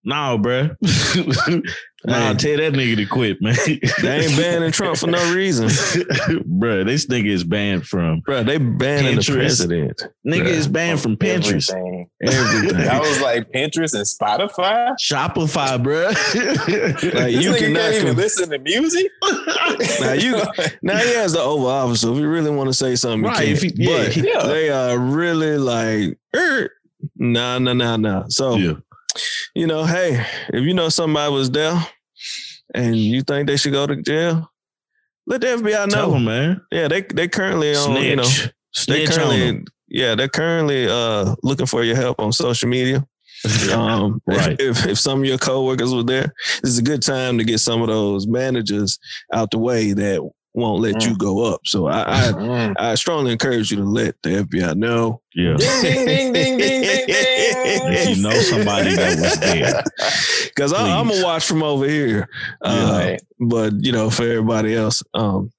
Nah, 0.04 0.36
bruh. 0.36 0.76
nah, 2.06 2.32
Hey. 2.32 2.34
tell 2.34 2.56
that 2.58 2.72
nigga 2.74 2.96
to 2.96 3.06
quit, 3.06 3.40
man. 3.42 3.54
They 3.66 4.20
ain't 4.24 4.36
banning 4.36 4.70
Trump 4.72 4.96
for 4.98 5.06
no 5.06 5.34
reason, 5.34 5.68
bruh, 5.68 6.84
this 6.84 7.06
nigga 7.06 7.26
is 7.28 7.44
banned 7.44 7.86
from 7.86 8.20
bro. 8.20 8.42
They 8.42 8.58
banning 8.58 9.16
the 9.16 9.22
president. 9.32 10.02
nigga 10.26 10.42
Bruh. 10.44 10.46
is 10.48 10.68
banned 10.68 11.00
from 11.00 11.16
Pinterest. 11.16 11.70
Everything. 11.72 12.08
Everything. 12.22 12.88
I 12.88 13.00
was 13.00 13.20
like 13.20 13.50
Pinterest 13.52 13.94
and 13.94 14.04
Spotify. 14.06 14.94
Shopify, 15.00 15.82
bruh. 15.82 16.14
Like, 17.14 17.32
you 17.34 17.54
cannot 17.54 17.80
can't 17.80 17.94
even 17.96 18.16
listen 18.16 18.50
to 18.50 18.58
music. 18.58 19.06
Now 20.00 20.12
you 20.12 20.40
now 20.82 20.96
he 20.98 21.14
has 21.14 21.32
the 21.32 21.40
Oval 21.40 21.66
Office, 21.66 22.00
so 22.02 22.12
if 22.14 22.18
you 22.20 22.28
really 22.28 22.50
want 22.50 22.68
to 22.68 22.74
say 22.74 22.96
something, 22.96 23.22
Right, 23.22 23.48
you 23.48 23.54
if 23.54 23.62
he- 23.62 23.72
yeah, 23.76 24.04
but 24.04 24.16
yeah. 24.16 24.42
they 24.46 24.70
are 24.70 24.98
really 24.98 25.56
like, 25.58 26.18
er, 26.34 26.70
nah, 27.16 27.58
nah, 27.58 27.72
nah, 27.72 27.96
nah. 27.96 28.24
So 28.28 28.56
yeah. 28.56 28.72
You 29.54 29.66
know, 29.66 29.84
hey, 29.84 30.24
if 30.52 30.64
you 30.64 30.74
know 30.74 30.88
somebody 30.88 31.32
was 31.32 31.50
there 31.50 31.74
and 32.74 32.96
you 32.96 33.22
think 33.22 33.46
they 33.46 33.56
should 33.56 33.72
go 33.72 33.86
to 33.86 33.96
jail, 34.02 34.50
let 35.26 35.40
the 35.40 35.48
FBI 35.48 35.90
know. 35.90 36.14
him, 36.14 36.24
man. 36.24 36.60
Yeah, 36.70 36.88
they 36.88 37.02
they 37.02 37.28
currently 37.28 37.74
on, 37.74 37.92
Snitch. 37.96 38.04
you 38.04 38.16
know, 38.16 38.22
they 38.22 38.50
Snitch 38.72 39.10
on 39.10 39.16
currently 39.16 39.64
yeah, 39.88 40.14
they're 40.14 40.28
currently 40.28 40.88
uh 40.88 41.34
looking 41.42 41.66
for 41.66 41.84
your 41.84 41.96
help 41.96 42.18
on 42.20 42.32
social 42.32 42.68
media. 42.68 43.06
Um, 43.72 44.22
Right. 44.26 44.56
if, 44.58 44.86
if 44.86 44.98
some 44.98 45.18
of 45.20 45.26
your 45.26 45.36
coworkers 45.36 45.92
were 45.94 46.02
there, 46.02 46.32
this 46.62 46.70
is 46.72 46.78
a 46.78 46.82
good 46.82 47.02
time 47.02 47.36
to 47.36 47.44
get 47.44 47.58
some 47.58 47.82
of 47.82 47.88
those 47.88 48.26
managers 48.26 48.98
out 49.34 49.50
the 49.50 49.58
way 49.58 49.92
that 49.92 50.30
won't 50.54 50.80
let 50.80 50.94
Mm. 50.96 51.08
you 51.10 51.16
go 51.16 51.44
up. 51.52 51.60
So 51.66 51.86
I, 51.88 52.02
I 52.02 52.32
Mm. 52.32 52.74
I 52.78 52.94
strongly 52.94 53.32
encourage 53.32 53.70
you 53.70 53.76
to 53.78 53.84
let 53.84 54.14
the 54.22 54.30
FBI 54.44 54.74
know. 54.76 55.20
Yeah. 55.34 55.56
Ding, 55.56 55.82
ding, 55.82 56.06
ding, 56.06 56.32
ding, 56.32 56.58
ding, 56.58 56.80
ding, 56.82 57.06
If 57.08 58.08
you 58.16 58.22
know 58.22 58.30
somebody 58.40 58.94
that 58.94 59.18
was 59.20 59.38
there. 59.40 59.82
Because 60.46 60.72
I'm 60.72 61.06
Please. 61.08 61.16
gonna 61.20 61.24
watch 61.26 61.46
from 61.46 61.62
over 61.62 61.88
here. 61.88 62.28
Uh, 62.62 62.88
Right. 62.92 63.20
But 63.40 63.72
you 63.84 63.92
know, 63.92 64.10
for 64.10 64.22
everybody 64.22 64.74
else, 64.76 65.02
um, 65.14 65.50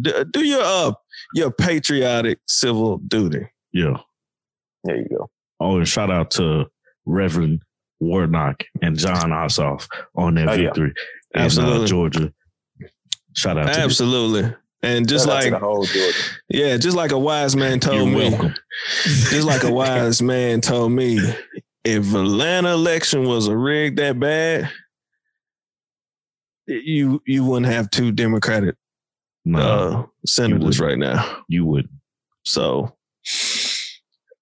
do, 0.00 0.24
do 0.24 0.44
your 0.44 0.62
uh 0.62 0.92
your 1.34 1.50
patriotic 1.50 2.38
civil 2.46 2.98
duty. 2.98 3.46
Yeah. 3.72 3.98
There 4.84 4.96
you 4.96 5.06
go. 5.10 5.30
Oh, 5.60 5.76
and 5.76 5.86
shout 5.88 6.10
out 6.10 6.30
to 6.32 6.66
Reverend 7.04 7.60
Warnock 8.00 8.64
and 8.80 8.96
Jon 8.96 9.30
Ossoff 9.30 9.88
on 10.14 10.34
their 10.36 10.48
Oh, 10.48 10.52
yeah. 10.52 10.62
victory 10.66 10.92
in 11.34 11.40
uh, 11.42 11.84
Georgia. 11.86 12.32
Shout 13.38 13.56
out 13.56 13.72
to 13.72 13.80
Absolutely. 13.80 14.52
And 14.82 15.08
just 15.08 15.26
Shout 15.26 15.44
like 15.52 15.60
whole 15.60 15.86
yeah, 16.48 16.76
just 16.76 16.96
like 16.96 17.12
a 17.12 17.18
wise 17.18 17.54
man 17.54 17.78
told 17.80 17.96
You're 18.10 18.18
me, 18.18 18.30
welcome. 18.30 18.54
just 19.04 19.46
like 19.46 19.62
a 19.62 19.72
wise 19.72 20.20
man 20.22 20.60
told 20.60 20.90
me, 20.92 21.18
if 21.84 22.14
Atlanta 22.14 22.72
election 22.74 23.24
was 23.28 23.46
a 23.48 23.56
rig 23.56 23.96
that 23.96 24.18
bad, 24.20 24.70
you 26.66 27.22
you 27.26 27.44
wouldn't 27.44 27.72
have 27.72 27.90
two 27.90 28.12
Democratic 28.12 28.74
No, 29.44 29.58
uh, 29.60 30.06
senators 30.26 30.80
right 30.80 30.98
now. 30.98 31.42
you 31.48 31.64
would. 31.64 31.88
So 32.44 32.94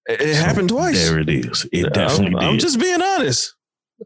it, 0.09 0.21
it 0.21 0.37
happened 0.37 0.69
twice. 0.71 1.09
There 1.09 1.19
it 1.19 1.29
is. 1.29 1.67
It 1.73 1.85
I'm- 1.85 1.93
definitely 1.93 2.45
I'm, 2.45 2.59
just 2.59 2.81
being 2.81 3.01
honest. 3.03 3.55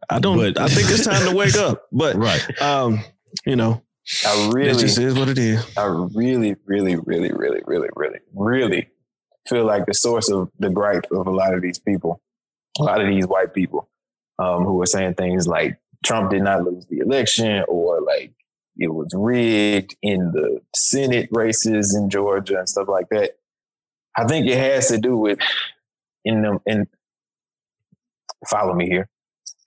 I 0.09 0.19
don't. 0.19 0.37
But- 0.37 0.59
I 0.61 0.69
think 0.69 0.91
it's 0.91 1.05
time 1.07 1.29
to 1.29 1.35
wake 1.35 1.57
up. 1.57 1.85
But 1.93 2.17
right. 2.17 2.61
um, 2.63 3.01
you 3.47 3.57
know, 3.57 3.83
I 4.27 4.49
it 4.49 4.55
really, 4.55 4.81
just 4.81 4.99
is 4.99 5.15
what 5.15 5.29
it 5.29 5.39
is. 5.39 5.65
I 5.77 5.85
really, 5.85 6.57
really, 6.67 6.97
really, 6.97 7.31
really, 7.31 7.61
really, 7.65 7.89
really, 7.95 8.19
really 8.35 8.89
feel 9.49 9.65
like 9.65 9.87
the 9.87 9.95
source 9.95 10.31
of 10.31 10.51
the 10.59 10.71
gripe 10.71 11.07
of 11.13 11.27
a 11.27 11.31
lot 11.31 11.55
of 11.55 11.63
these 11.63 11.79
people, 11.79 12.21
a 12.79 12.83
lot 12.83 13.01
of 13.01 13.09
these 13.09 13.27
white 13.27 13.55
people, 13.55 13.89
um, 14.39 14.65
who 14.65 14.81
are 14.83 14.87
saying 14.87 15.15
things 15.15 15.47
like 15.47 15.79
Trump 16.05 16.31
did 16.31 16.43
not 16.43 16.65
lose 16.65 16.87
the 16.87 16.99
election 16.99 17.65
or 17.69 18.01
like 18.01 18.33
it 18.77 18.89
was 18.89 19.13
rigged 19.15 19.97
in 20.03 20.33
the 20.33 20.61
Senate 20.75 21.29
races 21.31 21.95
in 21.95 22.11
Georgia 22.11 22.59
and 22.59 22.69
stuff 22.69 22.89
like 22.89 23.09
that. 23.11 23.39
I 24.17 24.27
think 24.27 24.47
it 24.47 24.57
has 24.57 24.89
to 24.89 24.99
do 24.99 25.17
with 25.17 25.39
in 26.25 26.43
them 26.43 26.59
and 26.67 26.87
follow 28.49 28.75
me 28.75 28.87
here. 28.87 29.09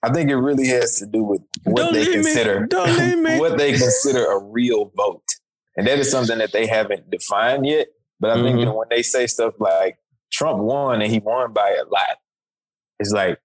I 0.02 0.12
think 0.12 0.30
it 0.30 0.36
really 0.36 0.66
has 0.68 0.96
to 0.98 1.06
do 1.06 1.22
with 1.24 1.40
what 1.64 1.76
Don't 1.76 1.94
they 1.94 2.06
me. 2.06 2.12
consider 2.12 2.66
Don't 2.66 2.96
leave 2.98 3.18
me. 3.18 3.38
what 3.40 3.58
they 3.58 3.72
consider 3.72 4.24
a 4.24 4.38
real 4.38 4.92
vote. 4.96 5.24
And 5.76 5.86
that 5.86 5.98
is 5.98 6.10
something 6.10 6.38
that 6.38 6.52
they 6.52 6.66
haven't 6.66 7.10
defined 7.10 7.66
yet. 7.66 7.88
But 8.20 8.30
I 8.30 8.34
think 8.42 8.58
Mhm. 8.58 8.64
that 8.66 8.74
when 8.74 8.88
they 8.90 9.02
say 9.02 9.26
stuff 9.26 9.54
like 9.58 9.98
Trump 10.32 10.62
won 10.62 11.02
and 11.02 11.10
he 11.12 11.18
won 11.18 11.52
by 11.52 11.70
a 11.70 11.84
lot, 11.84 12.18
it's 13.00 13.10
like 13.10 13.38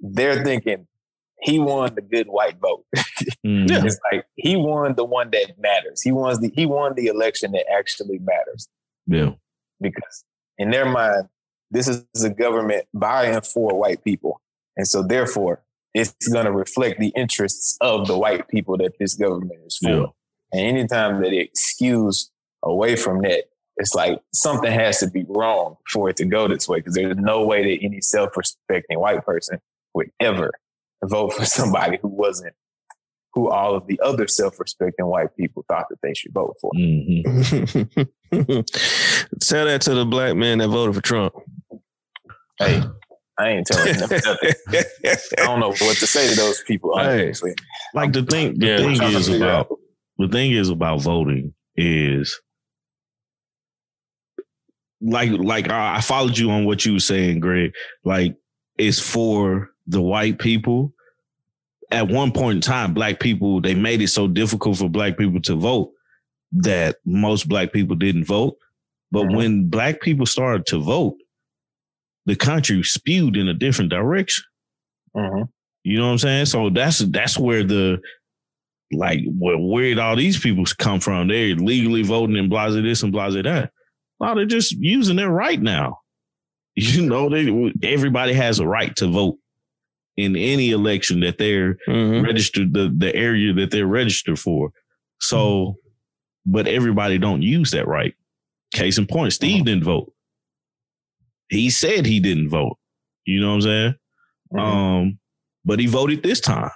they're 0.00 0.44
thinking 0.44 0.86
he 1.40 1.58
won 1.58 1.94
the 1.94 2.02
good 2.02 2.28
white 2.28 2.56
vote. 2.58 2.84
Yeah. 3.42 3.84
It's 3.84 3.98
like 4.12 4.26
he 4.36 4.56
won 4.56 4.94
the 4.94 5.04
one 5.04 5.30
that 5.30 5.58
matters. 5.58 6.02
He 6.02 6.12
won 6.12 6.40
the 6.40 6.50
he 6.54 6.66
won 6.66 6.94
the 6.94 7.06
election 7.06 7.52
that 7.52 7.64
actually 7.70 8.18
matters 8.18 8.68
Yeah. 9.06 9.32
because 9.80 10.24
in 10.58 10.70
their 10.70 10.86
mind, 10.86 11.28
this 11.70 11.88
is 11.88 12.04
a 12.22 12.30
government 12.30 12.86
by 12.94 13.24
and 13.24 13.44
for 13.46 13.74
white 13.78 14.04
people. 14.04 14.40
And 14.76 14.86
so 14.86 15.02
therefore, 15.02 15.62
it's 15.94 16.28
going 16.28 16.46
to 16.46 16.52
reflect 16.52 17.00
the 17.00 17.12
interests 17.16 17.76
of 17.80 18.06
the 18.06 18.16
white 18.16 18.48
people 18.48 18.76
that 18.78 18.98
this 18.98 19.14
government 19.14 19.60
is 19.66 19.76
for. 19.78 19.90
Yeah. 19.90 20.06
And 20.52 20.60
anytime 20.60 21.22
that 21.22 21.32
it 21.32 21.50
skews 21.54 22.28
away 22.62 22.96
from 22.96 23.22
that, 23.22 23.44
it's 23.76 23.94
like 23.94 24.20
something 24.34 24.70
has 24.70 25.00
to 25.00 25.10
be 25.10 25.24
wrong 25.28 25.76
for 25.90 26.10
it 26.10 26.16
to 26.18 26.24
go 26.24 26.46
this 26.46 26.68
way 26.68 26.78
because 26.78 26.94
there's 26.94 27.16
no 27.16 27.44
way 27.44 27.62
that 27.62 27.82
any 27.84 28.00
self-respecting 28.00 28.98
white 28.98 29.24
person 29.24 29.58
would 29.94 30.10
ever 30.20 30.50
vote 31.04 31.32
for 31.32 31.44
somebody 31.46 31.98
who 32.00 32.08
wasn't 32.08 32.54
who 33.34 33.48
all 33.48 33.74
of 33.74 33.86
the 33.86 33.98
other 34.02 34.28
self-respecting 34.28 35.06
white 35.06 35.34
people 35.38 35.64
thought 35.66 35.86
that 35.88 35.98
they 36.02 36.12
should 36.12 36.34
vote 36.34 36.54
for. 36.60 36.70
Mhm. 36.74 37.22
Tell 39.40 39.64
that 39.64 39.80
to 39.82 39.94
the 39.94 40.04
black 40.04 40.36
man 40.36 40.58
that 40.58 40.68
voted 40.68 40.94
for 40.94 41.00
Trump. 41.00 41.34
Hey, 42.58 42.82
I 43.38 43.48
ain't 43.50 43.66
telling 43.66 43.98
them 43.98 44.08
nothing. 44.10 44.52
I 45.38 45.44
don't 45.44 45.60
know 45.60 45.70
what 45.70 45.96
to 45.98 46.06
say 46.06 46.28
to 46.28 46.34
those 46.34 46.62
people. 46.62 46.96
Hey. 46.98 47.32
Like 47.94 48.12
the 48.12 48.22
thing, 48.22 48.58
the 48.58 48.66
Yeah, 48.66 48.76
thing 48.76 49.02
is 49.02 49.28
about 49.28 49.70
out. 49.70 49.78
the 50.18 50.28
thing 50.28 50.52
is 50.52 50.68
about 50.68 51.00
voting 51.00 51.54
is 51.76 52.38
like 55.00 55.30
like 55.32 55.68
I 55.70 55.96
I 55.96 56.00
followed 56.00 56.36
you 56.38 56.50
on 56.50 56.64
what 56.64 56.84
you 56.84 56.94
were 56.94 57.00
saying, 57.00 57.40
Greg. 57.40 57.72
Like 58.04 58.36
it's 58.78 59.00
for 59.00 59.70
the 59.86 60.00
white 60.00 60.38
people. 60.38 60.92
At 61.90 62.08
one 62.08 62.32
point 62.32 62.56
in 62.56 62.60
time, 62.62 62.94
black 62.94 63.20
people 63.20 63.60
they 63.60 63.74
made 63.74 64.00
it 64.00 64.08
so 64.08 64.26
difficult 64.28 64.78
for 64.78 64.88
black 64.88 65.16
people 65.18 65.40
to 65.42 65.54
vote 65.56 65.92
that 66.52 66.96
most 67.04 67.48
black 67.48 67.72
people 67.72 67.96
didn't 67.96 68.24
vote. 68.24 68.56
But 69.10 69.24
Mhm. 69.24 69.36
when 69.36 69.68
black 69.68 70.00
people 70.00 70.24
started 70.26 70.66
to 70.66 70.78
vote, 70.78 71.16
the 72.26 72.36
country 72.36 72.82
spewed 72.82 73.36
in 73.36 73.48
a 73.48 73.54
different 73.54 73.90
direction. 73.90 74.44
Mhm. 75.16 75.48
You 75.84 75.98
know 75.98 76.06
what 76.06 76.12
I'm 76.12 76.18
saying? 76.18 76.46
So 76.46 76.70
that's 76.70 76.98
that's 76.98 77.38
where 77.38 77.64
the 77.64 78.00
like 78.92 79.20
where 79.26 79.58
where 79.58 79.84
did 79.84 79.98
all 79.98 80.16
these 80.16 80.38
people 80.38 80.64
come 80.78 81.00
from? 81.00 81.28
They're 81.28 81.54
legally 81.56 82.02
voting 82.02 82.36
and 82.36 82.48
blah 82.50 82.70
this 82.70 83.02
and 83.02 83.10
blah 83.12 83.30
that. 83.30 83.70
No, 84.20 84.34
they're 84.34 84.44
just 84.46 84.72
using 84.72 85.16
their 85.16 85.30
right 85.30 85.60
now. 85.60 85.98
You 86.74 87.04
know, 87.04 87.28
they 87.28 87.72
everybody 87.82 88.32
has 88.32 88.58
a 88.58 88.66
right 88.66 88.96
to 88.96 89.06
vote 89.06 89.38
in 90.16 90.36
any 90.36 90.70
election 90.70 91.20
that 91.20 91.36
they're 91.36 91.76
Mhm. 91.86 92.24
registered 92.24 92.72
the 92.72 92.88
the 92.96 93.14
area 93.14 93.52
that 93.54 93.70
they're 93.70 93.86
registered 93.86 94.38
for. 94.38 94.70
So, 95.20 95.76
but 96.46 96.66
everybody 96.66 97.18
don't 97.18 97.42
use 97.42 97.72
that 97.72 97.86
right. 97.86 98.14
Case 98.72 98.96
in 98.96 99.06
point, 99.06 99.34
Steve 99.34 99.66
didn't 99.66 99.84
vote. 99.84 100.12
He 101.52 101.70
said 101.70 102.06
he 102.06 102.18
didn't 102.18 102.48
vote. 102.48 102.78
You 103.26 103.40
know 103.40 103.48
what 103.50 103.54
I'm 103.54 103.60
saying? 103.62 103.94
Mhm. 104.54 104.60
Um, 104.60 105.18
but 105.64 105.78
he 105.78 105.86
voted 105.86 106.22
this 106.22 106.40
time. 106.40 106.70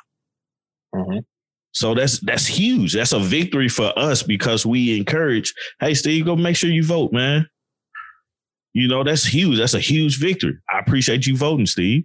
Mhm. 0.94 1.24
So 1.72 1.94
that's 1.94 2.20
that's 2.20 2.46
huge. 2.46 2.92
That's 2.94 3.12
a 3.12 3.18
victory 3.18 3.68
for 3.68 3.92
us 3.98 4.22
because 4.22 4.64
we 4.64 4.96
encourage, 4.96 5.52
hey 5.80 5.94
Steve, 5.94 6.24
go 6.24 6.36
make 6.36 6.56
sure 6.56 6.70
you 6.70 6.84
vote, 6.84 7.12
man. 7.12 7.46
You 8.72 8.88
know, 8.88 9.02
that's 9.04 9.24
huge. 9.24 9.58
That's 9.58 9.74
a 9.74 9.80
huge 9.80 10.18
victory. 10.18 10.58
I 10.72 10.78
appreciate 10.78 11.26
you 11.26 11.36
voting, 11.36 11.66
Steve. 11.66 12.04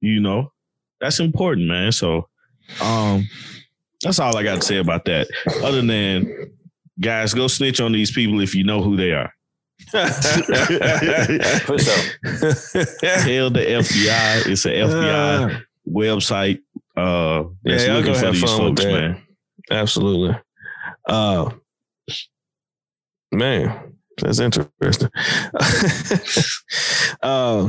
You 0.00 0.20
know, 0.20 0.52
that's 1.00 1.20
important, 1.20 1.66
man. 1.66 1.92
So 1.92 2.28
um 2.80 3.28
that's 4.02 4.18
all 4.18 4.36
I 4.36 4.42
got 4.42 4.60
to 4.60 4.66
say 4.66 4.76
about 4.78 5.04
that. 5.06 5.28
Other 5.62 5.82
than 5.82 6.50
guys, 7.00 7.34
go 7.34 7.48
snitch 7.48 7.80
on 7.80 7.92
these 7.92 8.10
people 8.10 8.40
if 8.40 8.54
you 8.54 8.62
know 8.64 8.82
who 8.82 8.96
they 8.96 9.12
are. 9.12 9.32
For 9.90 11.78
sure. 11.78 12.04
Tell 13.22 13.50
the 13.50 13.64
FBI. 13.66 14.46
It's 14.46 14.64
an 14.64 14.72
FBI 14.72 15.62
website. 15.88 16.60
Uh, 16.96 17.44
that's 17.62 17.86
Yeah, 17.86 17.94
looking 17.94 18.14
for 18.14 18.30
these 18.32 18.42
folks, 18.42 18.84
man. 18.84 19.22
Absolutely. 19.70 20.36
Uh 21.08 21.50
man, 23.32 23.94
that's 24.20 24.38
interesting. 24.40 25.08
uh 27.22 27.68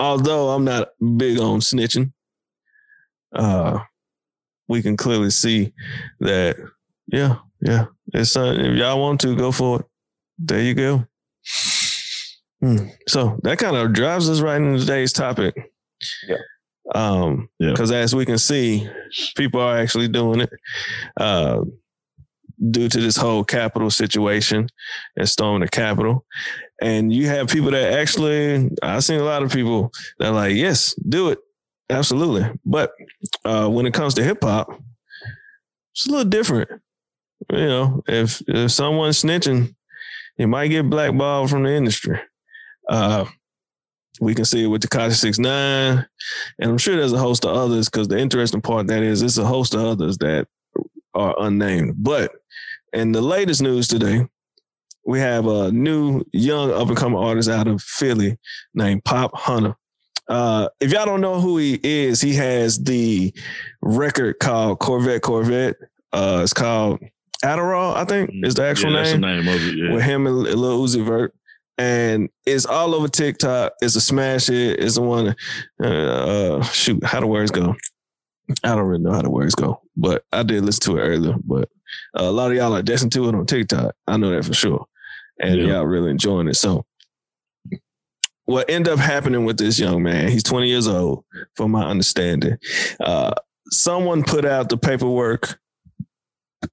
although 0.00 0.48
I'm 0.50 0.64
not 0.64 0.88
big 1.16 1.38
on 1.38 1.60
snitching, 1.60 2.12
uh 3.32 3.78
we 4.68 4.82
can 4.82 4.96
clearly 4.96 5.30
see 5.30 5.72
that 6.20 6.56
yeah, 7.08 7.36
yeah. 7.60 7.86
It's 8.12 8.36
uh, 8.36 8.54
if 8.56 8.76
y'all 8.76 9.00
want 9.00 9.20
to 9.22 9.34
go 9.36 9.50
for 9.52 9.80
it, 9.80 9.86
there 10.38 10.60
you 10.62 10.74
go. 10.74 11.06
Hmm. 12.60 12.88
So 13.06 13.38
that 13.42 13.58
kind 13.58 13.76
of 13.76 13.92
drives 13.92 14.28
us 14.28 14.40
right 14.40 14.60
into 14.60 14.80
today's 14.80 15.12
topic. 15.12 15.54
Yeah. 16.28 16.36
Um, 16.94 17.48
Yeah. 17.58 17.70
because 17.72 17.92
as 17.92 18.14
we 18.14 18.24
can 18.24 18.38
see, 18.38 18.88
people 19.36 19.60
are 19.60 19.76
actually 19.78 20.08
doing 20.08 20.40
it. 20.40 20.50
Uh, 21.16 21.62
due 22.70 22.88
to 22.88 23.00
this 23.00 23.16
whole 23.16 23.44
Capitol 23.44 23.90
situation 23.90 24.68
and 25.16 25.28
storming 25.28 25.60
the 25.60 25.68
Capitol. 25.68 26.24
And 26.82 27.12
you 27.12 27.28
have 27.28 27.48
people 27.48 27.70
that 27.70 27.92
actually, 27.92 28.70
I've 28.82 29.04
seen 29.04 29.20
a 29.20 29.24
lot 29.24 29.44
of 29.44 29.52
people 29.52 29.92
that 30.18 30.30
are 30.30 30.34
like, 30.34 30.56
yes, 30.56 30.94
do 31.08 31.28
it. 31.28 31.38
Absolutely. 31.90 32.50
But 32.64 32.92
uh, 33.44 33.68
when 33.68 33.86
it 33.86 33.94
comes 33.94 34.14
to 34.14 34.24
hip 34.24 34.38
hop, 34.42 34.68
it's 35.94 36.06
a 36.06 36.10
little 36.10 36.24
different. 36.28 36.68
You 37.52 37.66
know, 37.66 38.02
if 38.08 38.42
if 38.48 38.72
someone's 38.72 39.22
snitching, 39.22 39.74
you 40.38 40.48
might 40.48 40.68
get 40.68 40.88
blackballed 40.88 41.50
from 41.50 41.64
the 41.64 41.70
industry. 41.70 42.20
Uh, 42.88 43.26
we 44.20 44.34
can 44.34 44.44
see 44.44 44.64
it 44.64 44.68
with 44.68 44.82
Tekashi 44.82 45.14
Six 45.14 45.38
Nine, 45.38 46.06
and 46.58 46.70
I'm 46.70 46.78
sure 46.78 46.96
there's 46.96 47.12
a 47.12 47.18
host 47.18 47.44
of 47.44 47.56
others. 47.56 47.88
Because 47.88 48.08
the 48.08 48.18
interesting 48.18 48.60
part 48.60 48.86
that 48.86 49.02
is, 49.02 49.22
it's 49.22 49.38
a 49.38 49.44
host 49.44 49.74
of 49.74 49.80
others 49.80 50.18
that 50.18 50.46
are 51.14 51.34
unnamed. 51.38 51.96
But 51.98 52.32
in 52.92 53.12
the 53.12 53.20
latest 53.20 53.62
news 53.62 53.88
today, 53.88 54.26
we 55.04 55.20
have 55.20 55.46
a 55.46 55.70
new 55.72 56.24
young 56.32 56.72
up 56.72 56.88
and 56.88 56.96
coming 56.96 57.18
artist 57.18 57.48
out 57.48 57.66
of 57.66 57.82
Philly 57.82 58.38
named 58.74 59.04
Popp 59.04 59.32
Hunna. 59.32 59.74
Uh, 60.28 60.68
if 60.80 60.92
y'all 60.92 61.06
don't 61.06 61.22
know 61.22 61.40
who 61.40 61.56
he 61.56 61.80
is, 61.82 62.20
he 62.20 62.34
has 62.34 62.78
the 62.78 63.32
record 63.80 64.38
called 64.38 64.78
Corvette 64.78 65.22
Corvette. 65.22 65.76
Uh, 66.12 66.40
it's 66.42 66.52
called 66.52 67.00
Adderall, 67.44 67.94
I 67.94 68.04
think 68.04 68.30
is 68.42 68.54
the 68.54 68.64
actual 68.64 68.92
yeah, 68.92 69.02
name 69.02 69.04
That's 69.04 69.12
the 69.12 69.18
name 69.18 69.48
of 69.48 69.68
it. 69.68 69.76
Yeah. 69.78 69.92
with 69.94 70.02
him 70.02 70.26
and 70.26 70.38
Lil 70.38 70.82
Uzi 70.82 71.04
Vert. 71.04 71.34
And 71.80 72.28
it's 72.44 72.66
all 72.66 72.92
over 72.94 73.06
TikTok. 73.06 73.72
It's 73.80 73.94
a 73.94 74.00
smash 74.00 74.48
hit. 74.48 74.80
It's 74.80 74.96
the 74.96 75.02
one. 75.02 75.36
Uh, 75.80 75.86
uh, 75.86 76.62
shoot, 76.64 77.04
how 77.04 77.20
the 77.20 77.28
words 77.28 77.52
go? 77.52 77.76
I 78.64 78.74
don't 78.74 78.86
really 78.86 79.02
know 79.02 79.12
how 79.12 79.22
the 79.22 79.30
words 79.30 79.54
go, 79.54 79.80
but 79.96 80.24
I 80.32 80.42
did 80.42 80.64
listen 80.64 80.80
to 80.92 80.98
it 80.98 81.02
earlier. 81.02 81.36
But 81.44 81.68
uh, 82.18 82.22
a 82.24 82.32
lot 82.32 82.50
of 82.50 82.56
y'all 82.56 82.74
are 82.74 82.82
listening 82.82 83.10
to 83.10 83.28
it 83.28 83.34
on 83.36 83.46
TikTok. 83.46 83.94
I 84.08 84.16
know 84.16 84.30
that 84.30 84.44
for 84.44 84.54
sure, 84.54 84.86
and 85.40 85.60
Yeah. 85.60 85.66
y'all 85.66 85.86
really 85.86 86.10
enjoying 86.10 86.48
it. 86.48 86.56
So, 86.56 86.84
what 88.46 88.68
ended 88.70 88.92
up 88.92 88.98
happening 88.98 89.44
with 89.44 89.58
this 89.58 89.78
young 89.78 90.02
man, 90.02 90.28
he's 90.28 90.42
20 90.42 90.68
years 90.68 90.88
old, 90.88 91.24
from 91.54 91.70
my 91.70 91.84
understanding. 91.86 92.56
Uh, 92.98 93.34
someone 93.70 94.22
put 94.24 94.44
out 94.46 94.70
the 94.70 94.78
paperwork 94.78 95.60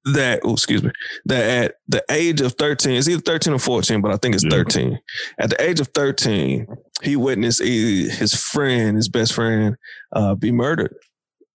that, 0.06 0.42
oh, 0.44 0.54
excuse 0.54 0.84
me, 0.84 0.92
that 1.26 1.66
at 1.66 1.76
the 1.88 2.04
age 2.10 2.42
of 2.42 2.54
13, 2.54 2.96
it's 2.96 3.08
either 3.08 3.22
13 3.22 3.54
or 3.54 3.60
14, 3.60 4.02
but 4.02 4.12
I 4.12 4.18
think 4.18 4.36
it's 4.36 4.44
Yeah. 4.44 4.50
13. 4.52 5.00
At 5.40 5.50
the 5.52 5.62
age 5.62 5.80
of 5.80 5.88
13, 5.90 6.68
he 7.04 7.16
witnessed 7.16 7.62
his 7.62 8.34
friend, 8.34 8.98
his 8.98 9.10
best 9.10 9.34
friend, 9.34 9.76
uh, 10.14 10.36
be 10.36 10.52
murdered. 10.52 10.96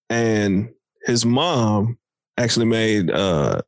And 0.09 0.71
his 1.05 1.25
mom 1.25 1.99
actually 2.37 2.67
made, 2.67 3.11
uh, 3.11 3.61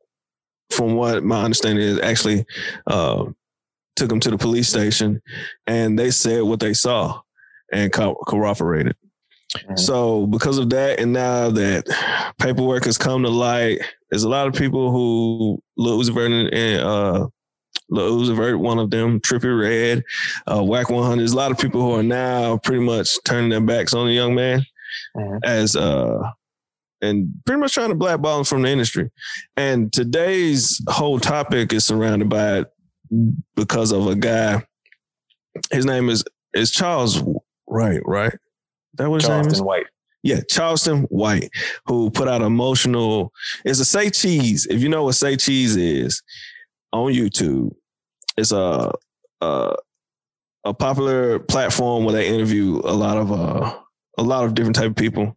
from 0.69 0.95
what 0.95 1.23
my 1.23 1.43
understanding 1.43 1.83
is, 1.83 1.99
actually 1.99 2.45
uh, 2.87 3.25
took 3.95 4.11
him 4.11 4.19
to 4.21 4.31
the 4.31 4.37
police 4.37 4.69
station 4.69 5.21
and 5.67 5.99
they 5.99 6.09
said 6.09 6.41
what 6.43 6.59
they 6.59 6.73
saw 6.73 7.19
and 7.71 7.91
co- 7.91 8.17
corroborated. 8.27 8.95
Mhm. 9.55 9.77
So 9.79 10.25
because 10.27 10.57
of 10.57 10.69
that, 10.71 10.99
and 10.99 11.13
now 11.13 11.49
that 11.51 11.85
paperwork 12.39 12.85
has 12.85 12.97
come 12.97 13.23
to 13.23 13.29
light, 13.29 13.79
there's 14.09 14.23
a 14.23 14.29
lot 14.29 14.47
of 14.47 14.53
people 14.53 14.91
who 14.91 15.61
Lil 15.77 15.99
Uzi 15.99 16.13
Vert 16.13 16.31
and 16.31 16.81
uh, 16.81 17.27
Lil 17.89 18.19
Uzi 18.21 18.35
Vert, 18.35 18.59
one 18.59 18.79
of 18.79 18.89
them, 18.89 19.19
Trippie 19.19 19.59
Redd, 19.59 20.03
uh, 20.51 20.63
Wack 20.63 20.89
100. 20.89 21.19
There's 21.19 21.33
a 21.33 21.37
lot 21.37 21.51
of 21.51 21.57
people 21.59 21.81
who 21.81 21.91
are 21.93 22.03
now 22.03 22.57
pretty 22.57 22.83
much 22.83 23.17
turning 23.25 23.49
their 23.49 23.61
backs 23.61 23.93
on 23.93 24.07
the 24.07 24.13
young 24.13 24.33
man 24.35 24.65
Mhm. 25.17 25.39
as 25.43 25.75
uh 25.75 26.19
and 27.01 27.27
pretty 27.45 27.59
much 27.59 27.73
trying 27.73 27.89
to 27.89 27.95
blackball 27.95 28.39
him 28.39 28.45
from 28.45 28.61
the 28.61 28.69
industry. 28.69 29.11
And 29.57 29.91
today's 29.91 30.81
whole 30.87 31.19
topic 31.19 31.73
is 31.73 31.83
surrounded 31.85 32.29
by 32.29 32.59
it 32.59 32.67
because 33.55 33.91
of 33.91 34.07
a 34.07 34.15
guy. 34.15 34.65
His 35.71 35.85
name 35.85 36.09
is 36.09 36.23
is 36.53 36.71
Charles 36.71 37.21
Wright, 37.67 37.99
right? 38.05 38.33
That 38.95 39.09
what 39.09 39.21
his 39.21 39.29
name 39.29 39.39
is? 39.39 39.45
Charleston 39.45 39.65
White. 39.65 39.85
Yeah, 40.23 40.39
Charleston 40.49 41.01
White, 41.03 41.49
who 41.85 42.09
put 42.09 42.27
out 42.29 42.41
emotional. 42.41 43.33
It's 43.65 43.79
a 43.79 43.85
say 43.85 44.09
cheese. 44.09 44.65
If 44.69 44.81
you 44.81 44.89
know 44.89 45.03
what 45.03 45.15
say 45.15 45.35
cheese 45.35 45.75
is 45.75 46.21
on 46.93 47.11
YouTube, 47.11 47.71
it's 48.37 48.51
a 48.51 48.91
a, 49.41 49.75
a 50.63 50.73
popular 50.73 51.39
platform 51.39 52.05
where 52.05 52.13
they 52.13 52.27
interview 52.27 52.79
a 52.85 52.93
lot 52.93 53.17
of 53.17 53.31
uh 53.31 53.77
a 54.17 54.23
lot 54.23 54.45
of 54.45 54.53
different 54.53 54.75
type 54.75 54.91
of 54.91 54.95
people, 54.95 55.35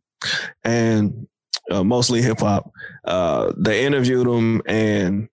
and 0.62 1.26
uh, 1.70 1.82
mostly 1.82 2.22
hip 2.22 2.40
hop. 2.40 2.70
Uh, 3.04 3.52
they 3.56 3.84
interviewed 3.84 4.26
him, 4.26 4.62
and 4.66 5.28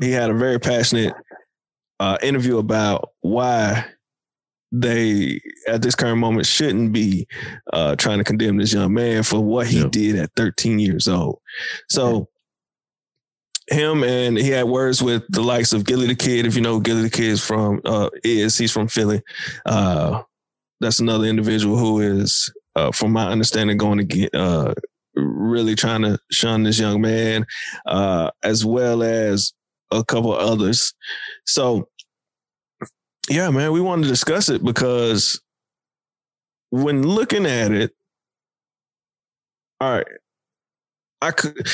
he 0.00 0.10
had 0.10 0.30
a 0.30 0.34
very 0.34 0.58
passionate 0.58 1.14
uh, 2.00 2.18
interview 2.22 2.58
about 2.58 3.10
why 3.20 3.84
they 4.72 5.38
at 5.68 5.82
this 5.82 5.94
current 5.94 6.18
moment 6.18 6.46
shouldn't 6.46 6.92
be 6.92 7.26
uh, 7.72 7.94
trying 7.96 8.18
to 8.18 8.24
condemn 8.24 8.56
this 8.56 8.72
young 8.72 8.94
man 8.94 9.22
for 9.22 9.38
what 9.40 9.66
he 9.66 9.80
Yeah. 9.80 9.88
did 9.90 10.16
at 10.16 10.30
13 10.34 10.78
years 10.78 11.06
old. 11.08 11.40
So 11.90 12.28
him 13.70 14.02
and 14.02 14.36
he 14.36 14.48
had 14.48 14.64
words 14.64 15.02
with 15.02 15.22
the 15.28 15.42
likes 15.42 15.72
of 15.72 15.84
Gillie 15.84 16.06
the 16.06 16.14
Kid. 16.14 16.46
If 16.46 16.56
you 16.56 16.62
know 16.62 16.80
Gillie 16.80 17.02
the 17.02 17.10
Kid 17.10 17.26
is 17.26 17.44
from, 17.44 17.80
uh, 17.84 18.08
is 18.24 18.58
he's 18.58 18.72
from 18.72 18.88
Philly. 18.88 19.22
Uh, 19.66 20.22
that's 20.80 20.98
another 21.00 21.26
individual 21.26 21.76
who 21.76 22.00
is, 22.00 22.52
uh, 22.74 22.90
from 22.90 23.12
my 23.12 23.28
understanding, 23.28 23.76
going 23.76 23.98
to 23.98 24.04
get 24.04 24.34
uh, 24.34 24.74
really 25.14 25.74
trying 25.76 26.02
to 26.02 26.18
shun 26.30 26.64
this 26.64 26.78
young 26.80 27.00
man, 27.00 27.46
uh, 27.86 28.30
as 28.42 28.64
well 28.64 29.02
as 29.02 29.52
a 29.92 30.02
couple 30.04 30.32
others. 30.32 30.92
So, 31.46 31.88
yeah, 33.28 33.50
man, 33.50 33.72
we 33.72 33.80
wanted 33.80 34.02
to 34.02 34.08
discuss 34.08 34.48
it 34.48 34.64
because 34.64 35.40
when 36.70 37.06
looking 37.06 37.46
at 37.46 37.72
it, 37.72 37.94
all 39.80 39.92
right, 39.92 40.06
I 41.20 41.30
could. 41.30 41.66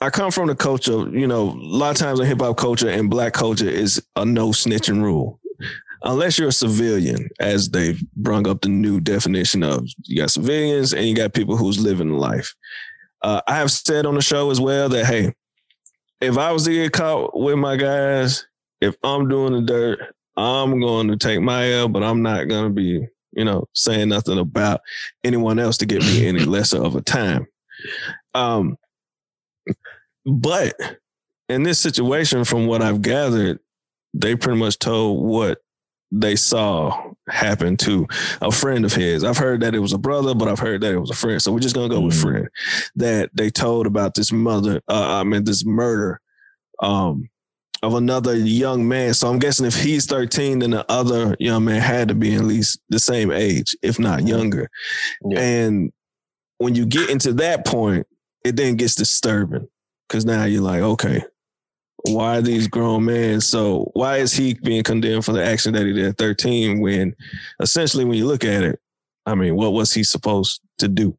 I 0.00 0.10
come 0.10 0.32
from 0.32 0.48
the 0.48 0.56
culture, 0.56 1.08
you 1.16 1.28
know, 1.28 1.50
a 1.50 1.54
lot 1.54 1.92
of 1.92 1.96
times 1.96 2.18
in 2.18 2.26
hip 2.26 2.40
hop 2.40 2.56
culture 2.56 2.88
and 2.88 3.08
black 3.08 3.34
culture 3.34 3.68
is 3.68 4.04
a 4.16 4.24
no 4.24 4.48
snitching 4.48 5.00
rule. 5.00 5.38
Unless 6.02 6.40
you're 6.40 6.48
a 6.48 6.52
civilian, 6.52 7.28
as 7.38 7.70
they've 7.70 8.02
brung 8.16 8.48
up 8.48 8.62
the 8.62 8.68
new 8.68 9.00
definition 9.00 9.62
of 9.62 9.86
you 10.02 10.20
got 10.20 10.32
civilians 10.32 10.92
and 10.92 11.06
you 11.06 11.14
got 11.14 11.34
people 11.34 11.56
who's 11.56 11.78
living 11.78 12.10
life. 12.10 12.52
Uh, 13.22 13.42
I 13.46 13.54
have 13.54 13.70
said 13.70 14.04
on 14.04 14.16
the 14.16 14.22
show 14.22 14.50
as 14.50 14.60
well 14.60 14.88
that, 14.88 15.06
hey, 15.06 15.32
if 16.20 16.36
I 16.36 16.50
was 16.50 16.64
to 16.64 16.72
get 16.72 16.92
caught 16.92 17.38
with 17.38 17.56
my 17.56 17.76
guys, 17.76 18.44
if 18.80 18.96
I'm 19.04 19.28
doing 19.28 19.52
the 19.52 19.60
dirt, 19.60 20.00
I'm 20.36 20.80
going 20.80 21.08
to 21.08 21.16
take 21.16 21.40
my 21.40 21.70
L, 21.72 21.88
but 21.88 22.02
I'm 22.02 22.22
not 22.22 22.48
going 22.48 22.64
to 22.64 22.70
be, 22.70 23.06
you 23.32 23.44
know, 23.44 23.66
saying 23.74 24.08
nothing 24.08 24.38
about 24.38 24.80
anyone 25.24 25.58
else 25.58 25.76
to 25.78 25.86
get 25.86 26.02
me 26.02 26.26
any 26.26 26.40
lesser 26.44 26.82
of 26.82 26.96
a 26.96 27.02
time. 27.02 27.46
Um, 28.34 28.76
but 30.24 30.74
in 31.48 31.62
this 31.62 31.78
situation, 31.78 32.44
from 32.44 32.66
what 32.66 32.82
I've 32.82 33.02
gathered, 33.02 33.58
they 34.14 34.36
pretty 34.36 34.58
much 34.58 34.78
told 34.78 35.24
what 35.24 35.58
they 36.10 36.36
saw 36.36 37.10
happen 37.30 37.76
to 37.78 38.06
a 38.42 38.50
friend 38.52 38.84
of 38.84 38.92
his. 38.92 39.24
I've 39.24 39.38
heard 39.38 39.62
that 39.62 39.74
it 39.74 39.78
was 39.78 39.94
a 39.94 39.98
brother, 39.98 40.34
but 40.34 40.48
I've 40.48 40.58
heard 40.58 40.82
that 40.82 40.92
it 40.92 40.98
was 40.98 41.10
a 41.10 41.14
friend. 41.14 41.40
So 41.40 41.50
we're 41.52 41.60
just 41.60 41.74
gonna 41.74 41.88
go 41.88 42.00
with 42.02 42.14
Mhm. 42.14 42.20
friend 42.20 42.48
that 42.96 43.30
they 43.32 43.48
told 43.48 43.86
about 43.86 44.14
this 44.14 44.30
mother. 44.30 44.82
Uh, 44.88 45.20
I 45.20 45.24
mean, 45.24 45.44
this 45.44 45.64
murder 45.64 46.20
um, 46.82 47.28
of 47.82 47.94
another 47.94 48.36
young 48.36 48.86
man. 48.86 49.12
So 49.12 49.28
I'm 49.28 49.38
guessing 49.38 49.66
if 49.66 49.74
he's 49.74 50.06
13, 50.06 50.60
then 50.60 50.70
the 50.70 50.90
other 50.90 51.36
young 51.40 51.64
man 51.64 51.80
had 51.80 52.08
to 52.08 52.14
be 52.14 52.34
at 52.34 52.44
least 52.44 52.80
the 52.88 52.98
same 52.98 53.32
age, 53.32 53.76
if 53.82 53.98
not 53.98 54.26
younger. 54.26 54.70
Yeah. 55.28 55.40
And 55.40 55.92
when 56.58 56.74
you 56.74 56.86
get 56.86 57.10
into 57.10 57.32
that 57.34 57.66
point, 57.66 58.06
it 58.44 58.56
then 58.56 58.76
gets 58.76 58.94
disturbing 58.94 59.68
because 60.08 60.24
now 60.24 60.44
you're 60.44 60.62
like, 60.62 60.82
okay, 60.82 61.24
why 62.06 62.38
are 62.38 62.42
these 62.42 62.68
grown 62.68 63.04
men? 63.04 63.40
So 63.40 63.90
why 63.94 64.18
is 64.18 64.32
he 64.32 64.54
being 64.54 64.82
condemned 64.84 65.24
for 65.24 65.32
the 65.32 65.44
action 65.44 65.72
that 65.74 65.86
he 65.86 65.92
did 65.92 66.06
at 66.06 66.18
13 66.18 66.80
when 66.80 67.14
essentially 67.60 68.04
when 68.04 68.18
you 68.18 68.26
look 68.26 68.44
at 68.44 68.62
it, 68.62 68.80
I 69.26 69.34
mean, 69.34 69.56
what 69.56 69.72
was 69.72 69.92
he 69.92 70.02
supposed 70.04 70.60
to 70.78 70.88
do? 70.88 71.16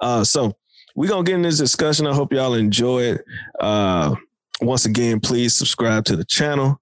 Uh, 0.00 0.24
so 0.24 0.54
we're 0.94 1.08
gonna 1.08 1.24
get 1.24 1.36
in 1.36 1.42
this 1.42 1.58
discussion. 1.58 2.06
I 2.06 2.14
hope 2.14 2.32
y'all 2.32 2.54
enjoy 2.54 3.02
it. 3.02 3.24
Uh, 3.60 4.14
once 4.60 4.86
again, 4.86 5.20
please 5.20 5.56
subscribe 5.56 6.04
to 6.06 6.16
the 6.16 6.24
channel, 6.24 6.80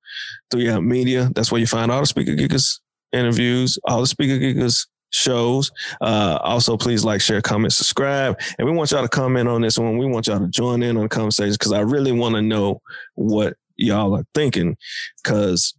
Three 0.51 0.71
Out 0.71 0.85
Media. 0.85 1.31
That's 1.35 1.51
where 1.51 1.61
you 1.61 1.67
find 1.67 1.91
all 1.91 2.01
the 2.01 2.07
Speaker 2.07 2.33
Geekers 2.33 2.81
interviews, 3.13 3.79
all 3.85 4.01
the 4.01 4.07
Speaker 4.07 4.39
Geekers 4.39 4.87
shows. 5.11 5.71
Uh, 6.01 6.39
also, 6.43 6.77
please 6.77 7.05
like, 7.05 7.21
share, 7.21 7.41
comment, 7.41 7.73
subscribe. 7.73 8.39
And 8.59 8.67
we 8.69 8.75
want 8.75 8.91
y'all 8.91 9.03
to 9.03 9.09
comment 9.09 9.49
on 9.49 9.63
this 9.63 9.79
one. 9.79 9.99
We 9.99 10.07
want 10.07 10.27
y'all 10.27 10.41
to 10.41 10.49
join 10.49 10.83
in 10.83 10.97
on 10.97 11.05
the 11.05 11.09
conversation 11.09 11.53
because 11.53 11.73
I 11.73 11.81
really 11.81 12.13
want 12.13 12.35
to 12.35 12.43
know 12.43 12.81
what 13.15 13.55
y'all 13.77 14.17
are 14.17 14.27
thinking. 14.35 14.77
Because, 15.23 15.75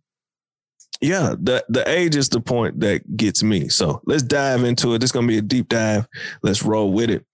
yeah, 1.01 1.35
the, 1.39 1.65
the 1.69 1.87
age 1.89 2.15
is 2.15 2.29
the 2.29 2.41
point 2.41 2.79
that 2.79 3.17
gets 3.17 3.43
me. 3.43 3.69
So 3.69 4.01
let's 4.05 4.23
dive 4.23 4.63
into 4.63 4.93
it. 4.93 4.99
This 4.99 5.09
is 5.09 5.11
going 5.11 5.27
to 5.27 5.31
be 5.31 5.37
a 5.37 5.41
deep 5.41 5.69
dive. 5.69 6.07
Let's 6.41 6.63
roll 6.63 6.91
with 6.91 7.09
it. 7.09 7.25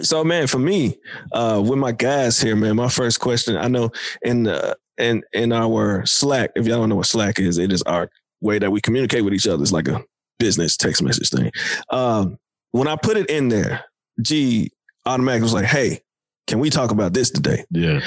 So, 0.00 0.24
man, 0.24 0.46
for 0.46 0.58
me, 0.58 0.98
uh, 1.32 1.62
with 1.64 1.78
my 1.78 1.92
guys 1.92 2.40
here, 2.40 2.56
man, 2.56 2.76
my 2.76 2.88
first 2.88 3.20
question, 3.20 3.56
I 3.56 3.68
know 3.68 3.90
in 4.22 4.44
the, 4.44 4.76
in 4.98 5.22
in 5.32 5.52
our 5.52 6.04
Slack, 6.06 6.50
if 6.56 6.66
y'all 6.66 6.78
don't 6.78 6.88
know 6.88 6.96
what 6.96 7.06
Slack 7.06 7.38
is, 7.38 7.58
it 7.58 7.72
is 7.72 7.82
our 7.82 8.10
way 8.40 8.58
that 8.58 8.70
we 8.70 8.80
communicate 8.80 9.24
with 9.24 9.34
each 9.34 9.46
other. 9.46 9.62
It's 9.62 9.72
like 9.72 9.88
a 9.88 10.02
business 10.38 10.76
text 10.76 11.02
message 11.02 11.30
thing. 11.30 11.50
Um, 11.90 12.38
when 12.72 12.88
I 12.88 12.96
put 12.96 13.16
it 13.16 13.30
in 13.30 13.48
there, 13.48 13.84
G 14.20 14.70
automatically 15.06 15.44
was 15.44 15.54
like, 15.54 15.64
"Hey, 15.64 16.00
can 16.46 16.58
we 16.58 16.70
talk 16.70 16.90
about 16.90 17.12
this 17.12 17.30
today?" 17.30 17.64
Yeah. 17.70 18.00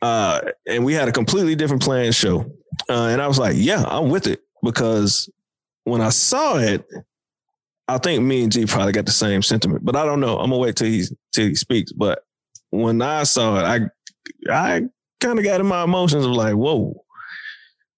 Uh, 0.00 0.40
and 0.66 0.84
we 0.84 0.94
had 0.94 1.08
a 1.08 1.12
completely 1.12 1.54
different 1.54 1.82
plan 1.82 2.12
show, 2.12 2.40
uh, 2.88 3.06
and 3.06 3.22
I 3.22 3.28
was 3.28 3.38
like, 3.38 3.54
"Yeah, 3.56 3.84
I'm 3.86 4.10
with 4.10 4.26
it," 4.26 4.40
because 4.62 5.30
when 5.84 6.00
I 6.00 6.10
saw 6.10 6.58
it, 6.58 6.84
I 7.94 7.98
think 7.98 8.22
me 8.22 8.42
and 8.42 8.52
G 8.52 8.66
probably 8.66 8.92
got 8.92 9.06
the 9.06 9.12
same 9.12 9.42
sentiment, 9.42 9.84
but 9.84 9.96
I 9.96 10.04
don't 10.04 10.20
know. 10.20 10.38
I'm 10.38 10.50
gonna 10.50 10.58
wait 10.58 10.76
till 10.76 10.88
he 10.88 11.04
till 11.32 11.48
he 11.48 11.54
speaks. 11.54 11.92
But 11.92 12.24
when 12.70 13.02
I 13.02 13.24
saw 13.24 13.58
it, 13.58 13.90
I 14.50 14.50
I 14.50 14.82
kind 15.20 15.38
of 15.38 15.44
got 15.44 15.60
in 15.60 15.66
my 15.66 15.84
emotions 15.84 16.24
of 16.24 16.32
like, 16.32 16.54
"Whoa." 16.54 17.04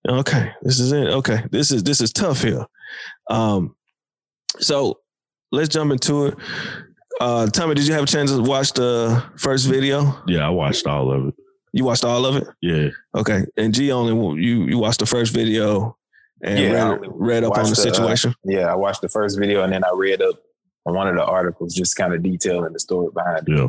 Okay, 0.08 0.52
this 0.62 0.80
is 0.80 0.92
it. 0.92 1.08
Okay, 1.08 1.44
this 1.50 1.70
is 1.70 1.82
this 1.82 2.00
is 2.00 2.12
tough 2.12 2.42
here. 2.42 2.66
Um, 3.30 3.74
so 4.58 5.00
let's 5.50 5.68
jump 5.68 5.92
into 5.92 6.26
it. 6.26 6.34
Uh, 7.20 7.46
Tommy, 7.46 7.74
did 7.74 7.86
you 7.86 7.94
have 7.94 8.04
a 8.04 8.06
chance 8.06 8.30
to 8.30 8.42
watch 8.42 8.72
the 8.72 9.24
first 9.36 9.66
video? 9.66 10.20
Yeah. 10.26 10.46
I 10.46 10.50
watched 10.50 10.86
all 10.86 11.12
of 11.12 11.28
it. 11.28 11.34
You 11.72 11.84
watched 11.84 12.04
all 12.04 12.26
of 12.26 12.36
it? 12.36 12.46
Yeah. 12.60 12.88
Okay. 13.14 13.44
And 13.56 13.72
G 13.72 13.92
only 13.92 14.42
you 14.42 14.64
you 14.64 14.78
watched 14.78 15.00
the 15.00 15.06
first 15.06 15.32
video 15.32 15.96
and 16.42 16.58
Yeah, 16.58 16.90
read, 16.92 17.00
read 17.14 17.44
up 17.44 17.56
on 17.56 17.64
the 17.64 17.70
watched 17.70 17.82
the, 17.82 17.90
uh, 17.90 17.92
situation. 17.94 18.34
Yeah, 18.44 18.66
I 18.72 18.74
watched 18.74 19.00
the 19.02 19.08
first 19.08 19.38
video 19.38 19.62
and 19.62 19.72
then 19.72 19.84
I 19.84 19.90
read 19.94 20.22
up 20.22 20.36
on 20.86 20.94
one 20.94 21.08
of 21.08 21.16
the 21.16 21.24
articles, 21.24 21.74
just 21.74 21.96
kind 21.96 22.12
of 22.14 22.22
detailing 22.22 22.72
the 22.72 22.78
story 22.80 23.08
behind 23.14 23.48
it. 23.48 23.56
Yeah. 23.58 23.68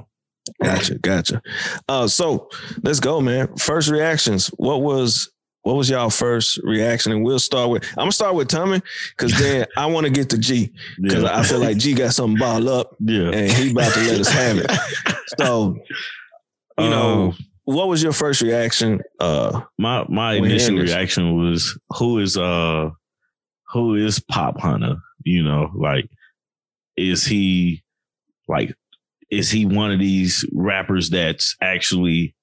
Gotcha, 0.64 0.96
gotcha. 1.00 1.42
Uh, 1.90 2.08
so 2.08 2.50
let's 2.84 3.00
go, 3.00 3.20
man. 3.22 3.56
First 3.56 3.90
reactions. 3.90 4.48
What 4.58 4.82
was 4.82 5.32
what 5.64 5.76
was 5.76 5.90
y'all 5.90 6.12
first 6.12 6.60
reaction? 6.64 7.12
And 7.12 7.24
we'll 7.26 7.40
start 7.40 7.72
with 7.72 7.84
I'm 7.92 7.96
gonna 8.04 8.12
start 8.12 8.36
with 8.36 8.50
Tommy 8.50 8.82
because 9.18 9.38
then 9.40 9.66
I 9.76 9.88
want 9.88 10.06
to 10.06 10.12
get 10.12 10.30
to 10.32 10.38
G 10.38 10.72
because 11.02 11.24
Yeah. 11.24 11.36
I 11.40 11.42
feel 11.44 11.60
like 11.60 11.78
G 11.78 11.94
got 11.96 12.14
something 12.14 12.38
balled 12.38 12.68
up 12.68 12.96
yeah. 13.00 13.32
and 13.32 13.52
he 13.52 13.72
about 13.72 13.92
to 13.94 14.00
let 14.02 14.20
us 14.20 14.30
have 14.30 14.58
it. 14.60 14.72
So 15.40 15.76
you 16.78 16.90
know, 16.90 17.32
Um, 17.32 17.38
what 17.66 17.88
was 17.88 18.02
your 18.02 18.14
first 18.14 18.42
reaction? 18.42 19.02
Uh, 19.20 19.62
my 19.78 20.06
my 20.10 20.34
initial 20.36 20.78
reaction 20.78 21.36
was 21.36 21.78
who 21.98 22.20
is 22.20 22.38
uh 22.38 22.90
who 23.74 23.96
is 23.96 24.20
Popp 24.20 24.58
Hunna? 24.58 24.98
You 25.24 25.44
know, 25.44 25.72
like 25.76 26.10
is 26.96 27.26
he 27.26 27.84
like 28.48 28.74
is 29.32 29.50
he 29.50 29.66
one 29.66 29.92
of 29.92 30.00
these 30.00 30.46
rappers 30.54 31.10
that's 31.10 31.56
actually 31.62 32.36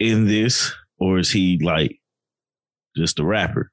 in 0.00 0.26
this 0.26 0.72
or 0.98 1.18
is 1.18 1.30
he 1.30 1.58
like 1.62 1.98
just 2.96 3.18
a 3.20 3.24
rapper? 3.24 3.70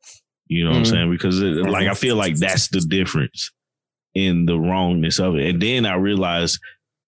You 0.47 0.65
know 0.65 0.71
what 0.71 0.75
Mhm. 0.77 0.79
I'm 0.79 0.85
saying? 0.85 1.11
Because 1.11 1.41
it, 1.41 1.55
like 1.69 1.87
I 1.87 1.93
feel 1.95 2.15
like 2.15 2.35
that's 2.37 2.67
the 2.69 2.81
difference 2.81 3.51
in 4.13 4.45
the 4.45 4.59
wrongness 4.59 5.19
of 5.19 5.35
it. 5.35 5.49
And 5.49 5.61
then 5.61 5.85
I 5.85 5.95
realized 5.95 6.59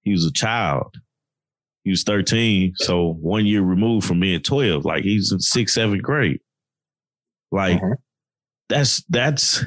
he 0.01 0.11
was 0.13 0.25
a 0.25 0.31
child. 0.31 0.95
He 1.83 1.89
was 1.89 2.03
13, 2.03 2.75
so 2.77 3.13
one 3.13 3.45
year 3.45 3.61
removed 3.61 4.07
from 4.07 4.19
being 4.21 4.41
12. 4.41 4.85
Like 4.85 5.03
he's 5.03 5.31
in 5.31 5.39
sixth, 5.39 5.75
seventh 5.75 6.01
grade. 6.01 6.39
Like 7.51 7.81
Mhm. 7.81 7.97
that's 8.69 9.03
that's 9.09 9.63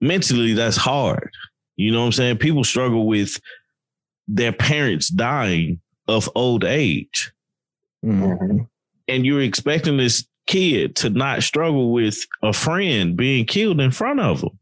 mentally 0.00 0.52
that's 0.52 0.76
hard. 0.76 1.30
You 1.76 1.92
know 1.92 2.00
what 2.00 2.06
I'm 2.06 2.12
saying? 2.12 2.38
People 2.38 2.64
struggle 2.64 3.06
with 3.06 3.38
their 4.26 4.52
parents 4.52 5.08
dying 5.08 5.80
of 6.08 6.28
old 6.34 6.64
age. 6.64 7.32
Mhm. 8.04 8.68
And 9.08 9.24
you're 9.24 9.42
expecting 9.42 9.96
this 9.98 10.26
kid 10.46 10.96
to 10.96 11.10
not 11.10 11.42
struggle 11.42 11.92
with 11.92 12.18
a 12.42 12.52
friend 12.52 13.16
being 13.16 13.44
killed 13.46 13.80
in 13.80 13.90
front 13.92 14.20
of 14.20 14.42
him. 14.42 14.58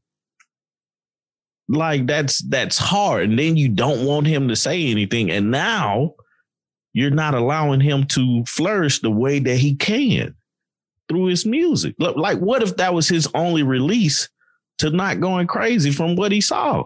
Like 1.69 2.07
that's 2.07 2.39
that's 2.43 2.77
hard. 2.77 3.31
And 3.31 3.39
then 3.39 3.57
you 3.57 3.71
don't 3.71 4.05
want 4.05 4.27
him 4.27 4.49
to 4.49 4.57
say 4.57 4.87
anything. 4.89 5.31
And 5.31 5.51
now 5.51 6.15
you're 6.95 7.11
not 7.11 7.35
allowing 7.35 7.81
him 7.81 8.07
to 8.07 8.45
flourish 8.45 9.01
the 9.01 9.11
way 9.11 9.41
that 9.41 9.57
he 9.59 9.75
can 9.75 10.35
through 11.09 11.27
his 11.27 11.45
music. 11.45 11.95
Like, 11.99 12.39
what 12.39 12.63
if 12.63 12.77
that 12.77 12.95
was 12.95 13.09
his 13.09 13.29
only 13.35 13.63
release 13.63 14.29
to 14.79 14.91
not 14.91 15.21
going 15.21 15.47
crazy 15.47 15.91
from 15.91 16.17
what 16.17 16.33
he 16.33 16.41
saw? 16.41 16.85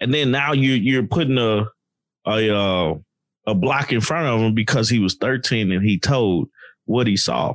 And 0.00 0.12
then 0.12 0.32
now 0.32 0.52
you're 0.52 0.76
you're 0.76 1.06
putting 1.06 1.38
a 1.38 1.66
a 2.26 2.54
uh, 2.54 2.94
a 3.46 3.54
block 3.54 3.92
in 3.92 4.00
front 4.00 4.26
of 4.26 4.40
him 4.40 4.54
because 4.54 4.88
he 4.88 4.98
was 4.98 5.14
13 5.14 5.70
and 5.70 5.84
he 5.84 5.98
told 5.98 6.48
what 6.86 7.06
he 7.06 7.16
saw. 7.16 7.54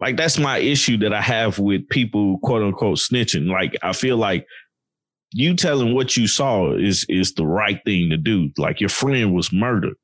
Like 0.00 0.16
that's 0.16 0.38
my 0.38 0.58
issue 0.58 0.96
that 0.98 1.12
I 1.12 1.20
have 1.20 1.58
with 1.58 1.88
people 1.90 2.38
quote 2.38 2.62
unquote 2.62 2.98
snitching. 2.98 3.50
Like 3.50 3.76
I 3.82 3.92
feel 3.92 4.16
like 4.16 4.46
you 5.32 5.54
telling 5.54 5.94
what 5.94 6.16
you 6.16 6.26
saw 6.26 6.74
is 6.74 7.04
is 7.08 7.34
the 7.34 7.46
right 7.46 7.80
thing 7.84 8.10
to 8.10 8.16
do. 8.16 8.50
Like 8.58 8.80
your 8.80 8.88
friend 8.88 9.34
was 9.34 9.52
murdered. 9.52 9.94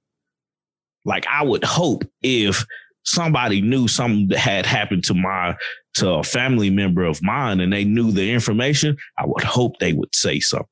Like 1.04 1.26
I 1.26 1.42
would 1.42 1.64
hope 1.64 2.04
if 2.22 2.64
somebody 3.04 3.60
knew 3.60 3.88
something 3.88 4.28
that 4.28 4.38
had 4.38 4.66
happened 4.66 5.04
to 5.04 5.14
my 5.14 5.56
to 5.94 6.10
a 6.10 6.22
family 6.22 6.70
member 6.70 7.04
of 7.04 7.22
mine 7.22 7.60
and 7.60 7.72
they 7.72 7.84
knew 7.84 8.12
the 8.12 8.32
information, 8.32 8.96
I 9.18 9.26
would 9.26 9.44
hope 9.44 9.78
they 9.78 9.92
would 9.92 10.14
say 10.14 10.40
something. 10.40 10.66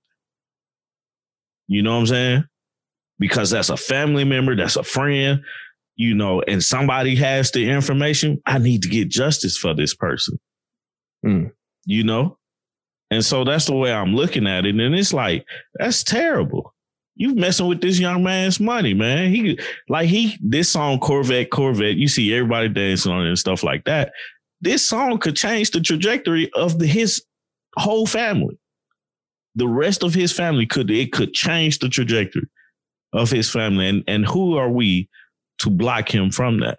You 1.67 1.83
know 1.83 1.95
what 1.95 2.01
I'm 2.01 2.07
saying? 2.07 2.45
Because 3.19 3.51
that's 3.51 3.71
a 3.71 3.77
family 3.77 4.25
member, 4.25 4.55
that's 4.55 4.77
a 4.77 4.83
friend, 4.83 5.41
you 5.97 6.15
know, 6.15 6.43
and 6.43 6.63
somebody 6.63 7.15
has 7.17 7.53
the 7.53 7.71
information. 7.71 8.43
I 8.45 8.59
need 8.59 8.83
to 8.83 8.89
get 8.89 9.09
justice 9.09 9.57
for 9.57 9.75
this 9.75 9.95
person. 9.95 10.39
Hmm. 11.25 11.47
You 11.87 12.05
know? 12.05 12.39
And 13.11 13.25
so 13.25 13.45
that's 13.45 13.67
the 13.67 13.75
way 13.75 13.93
I'm 13.93 14.15
looking 14.15 14.47
at 14.47 14.67
it. 14.67 14.75
And 14.75 14.95
it's 14.95 15.13
like, 15.13 15.47
that's 15.75 16.03
terrible. 16.03 16.75
You 17.17 17.35
messing 17.35 17.69
with 17.69 17.81
this 17.81 18.01
young 18.01 18.25
man's 18.25 18.59
money, 18.59 18.93
man. 18.93 19.31
He 19.31 19.59
like 19.89 20.09
he 20.09 20.37
this 20.41 20.73
song 20.73 20.99
Corvette, 20.99 21.51
Corvette. 21.51 21.97
You 21.97 22.09
see 22.09 22.35
everybody 22.35 22.69
dancing 22.69 23.13
on 23.13 23.25
it 23.25 23.29
and 23.29 23.39
stuff 23.39 23.63
like 23.63 23.85
that. 23.85 24.13
This 24.61 24.87
song 24.87 25.19
could 25.19 25.37
change 25.37 25.71
the 25.71 25.81
trajectory 25.81 26.51
of 26.55 26.79
the, 26.79 26.87
his 26.87 27.23
whole 27.77 28.07
family. 28.07 28.59
The 29.55 29.69
rest 29.69 30.03
of 30.03 30.15
his 30.15 30.33
family 30.33 30.67
could 30.67 30.91
it 30.91 31.13
could 31.13 31.33
change 31.35 31.79
the 31.79 31.89
trajectory 31.89 32.49
of 33.13 33.31
his 33.31 33.49
family. 33.49 33.89
And 33.89 34.03
and 34.09 34.27
who 34.27 34.57
are 34.57 34.71
we 34.71 35.09
to 35.59 35.71
block 35.71 36.13
him 36.13 36.33
from 36.33 36.61
that? 36.61 36.79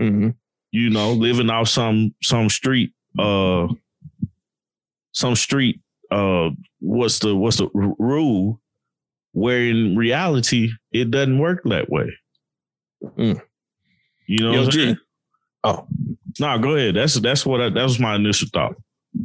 mhm. 0.00 0.34
you 0.70 0.90
know, 0.90 1.12
living 1.12 1.50
off 1.50 1.68
some 1.68 2.14
some 2.22 2.48
street 2.48 2.92
uh 3.18 3.68
some 5.12 5.36
street 5.36 5.80
uh 6.10 6.50
what's 6.80 7.18
the 7.20 7.34
what's 7.34 7.56
the 7.58 7.68
r- 7.74 7.94
rule 7.98 8.60
where 9.32 9.62
in 9.62 9.96
reality 9.96 10.70
it 10.92 11.10
doesn't 11.10 11.38
work 11.38 11.62
that 11.64 11.88
way. 11.90 12.12
Mm. 13.18 13.40
You 14.26 14.44
know 14.44 14.52
Yo, 14.52 14.58
what 14.58 14.64
I'm 14.66 14.70
G. 14.70 14.84
saying? 14.84 14.96
Oh, 15.64 15.86
No, 16.40 16.58
go 16.58 16.76
ahead. 16.76 16.94
That's 16.96 17.14
that's 17.14 17.46
what 17.46 17.60
I, 17.60 17.68
that 17.70 17.82
was 17.82 17.98
my 17.98 18.14
initial 18.16 18.48
thought. 18.52 18.74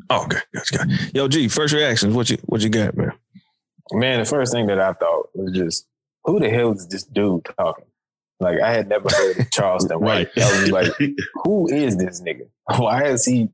oh, 0.10 0.24
okay, 0.26 0.40
gotcha, 0.54 0.78
gotcha. 0.78 1.12
Yo, 1.14 1.28
G, 1.28 1.48
first 1.48 1.74
reactions. 1.74 2.14
What 2.16 2.30
you 2.30 2.38
what 2.46 2.62
you 2.62 2.70
got, 2.70 2.96
man? 2.96 3.12
Man, 3.92 4.20
the 4.20 4.26
first 4.26 4.52
thing 4.54 4.68
that 4.68 4.80
I 4.80 4.94
thought 4.94 5.30
was 5.34 5.54
just, 5.54 5.88
who 6.26 6.40
the 6.40 6.50
hell 6.50 6.74
is 6.74 6.88
this 6.88 7.04
dude 7.04 7.46
talking? 7.58 7.86
Like, 8.40 8.60
I 8.60 8.72
had 8.72 8.88
never 8.90 9.08
heard 9.10 9.40
of 9.40 9.50
Charleston 9.52 10.00
White. 10.02 10.30
I 10.38 10.62
was 10.62 10.72
like, 10.72 10.92
who 11.44 11.70
is 11.70 11.96
this 11.98 12.22
nigga? 12.22 12.48
Why 12.78 13.06
is 13.06 13.26
he? 13.26 13.50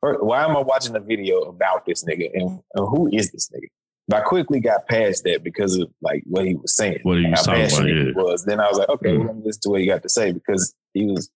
Why 0.00 0.44
am 0.44 0.56
I 0.56 0.60
watching 0.60 0.94
a 0.96 1.00
video 1.00 1.40
about 1.42 1.84
this 1.86 2.04
nigga? 2.04 2.30
And, 2.32 2.60
and 2.74 2.88
who 2.88 3.08
is 3.12 3.30
this 3.32 3.50
nigga? 3.50 3.68
But 4.06 4.18
I 4.18 4.20
quickly 4.22 4.60
got 4.60 4.86
past 4.88 5.24
that 5.24 5.42
because 5.44 5.76
of 5.76 5.90
like 6.00 6.22
what 6.26 6.46
he 6.46 6.54
was 6.54 6.74
saying. 6.76 7.00
What 7.02 7.16
was 7.18 7.24
how 7.26 7.42
talking 7.54 7.66
about, 7.66 7.88
yeah. 7.88 8.04
he 8.04 8.12
was. 8.12 8.44
Then 8.44 8.60
I 8.60 8.68
was 8.68 8.78
like, 8.78 8.88
okay, 8.88 9.10
Mm. 9.10 9.26
well, 9.26 9.42
listen 9.44 9.60
to 9.62 9.68
what 9.70 9.80
he 9.80 9.86
got 9.86 10.02
to 10.02 10.08
say 10.08 10.32
because 10.32 10.74
he 10.94 11.04
was 11.06 11.30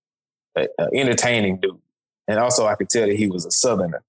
an 0.56 0.68
entertaining 0.94 1.58
dude, 1.60 1.78
and 2.28 2.38
also 2.38 2.66
I 2.66 2.74
could 2.76 2.88
tell 2.88 3.06
that 3.06 3.16
he 3.16 3.26
was 3.26 3.44
a 3.46 3.50
Southerner. 3.50 4.02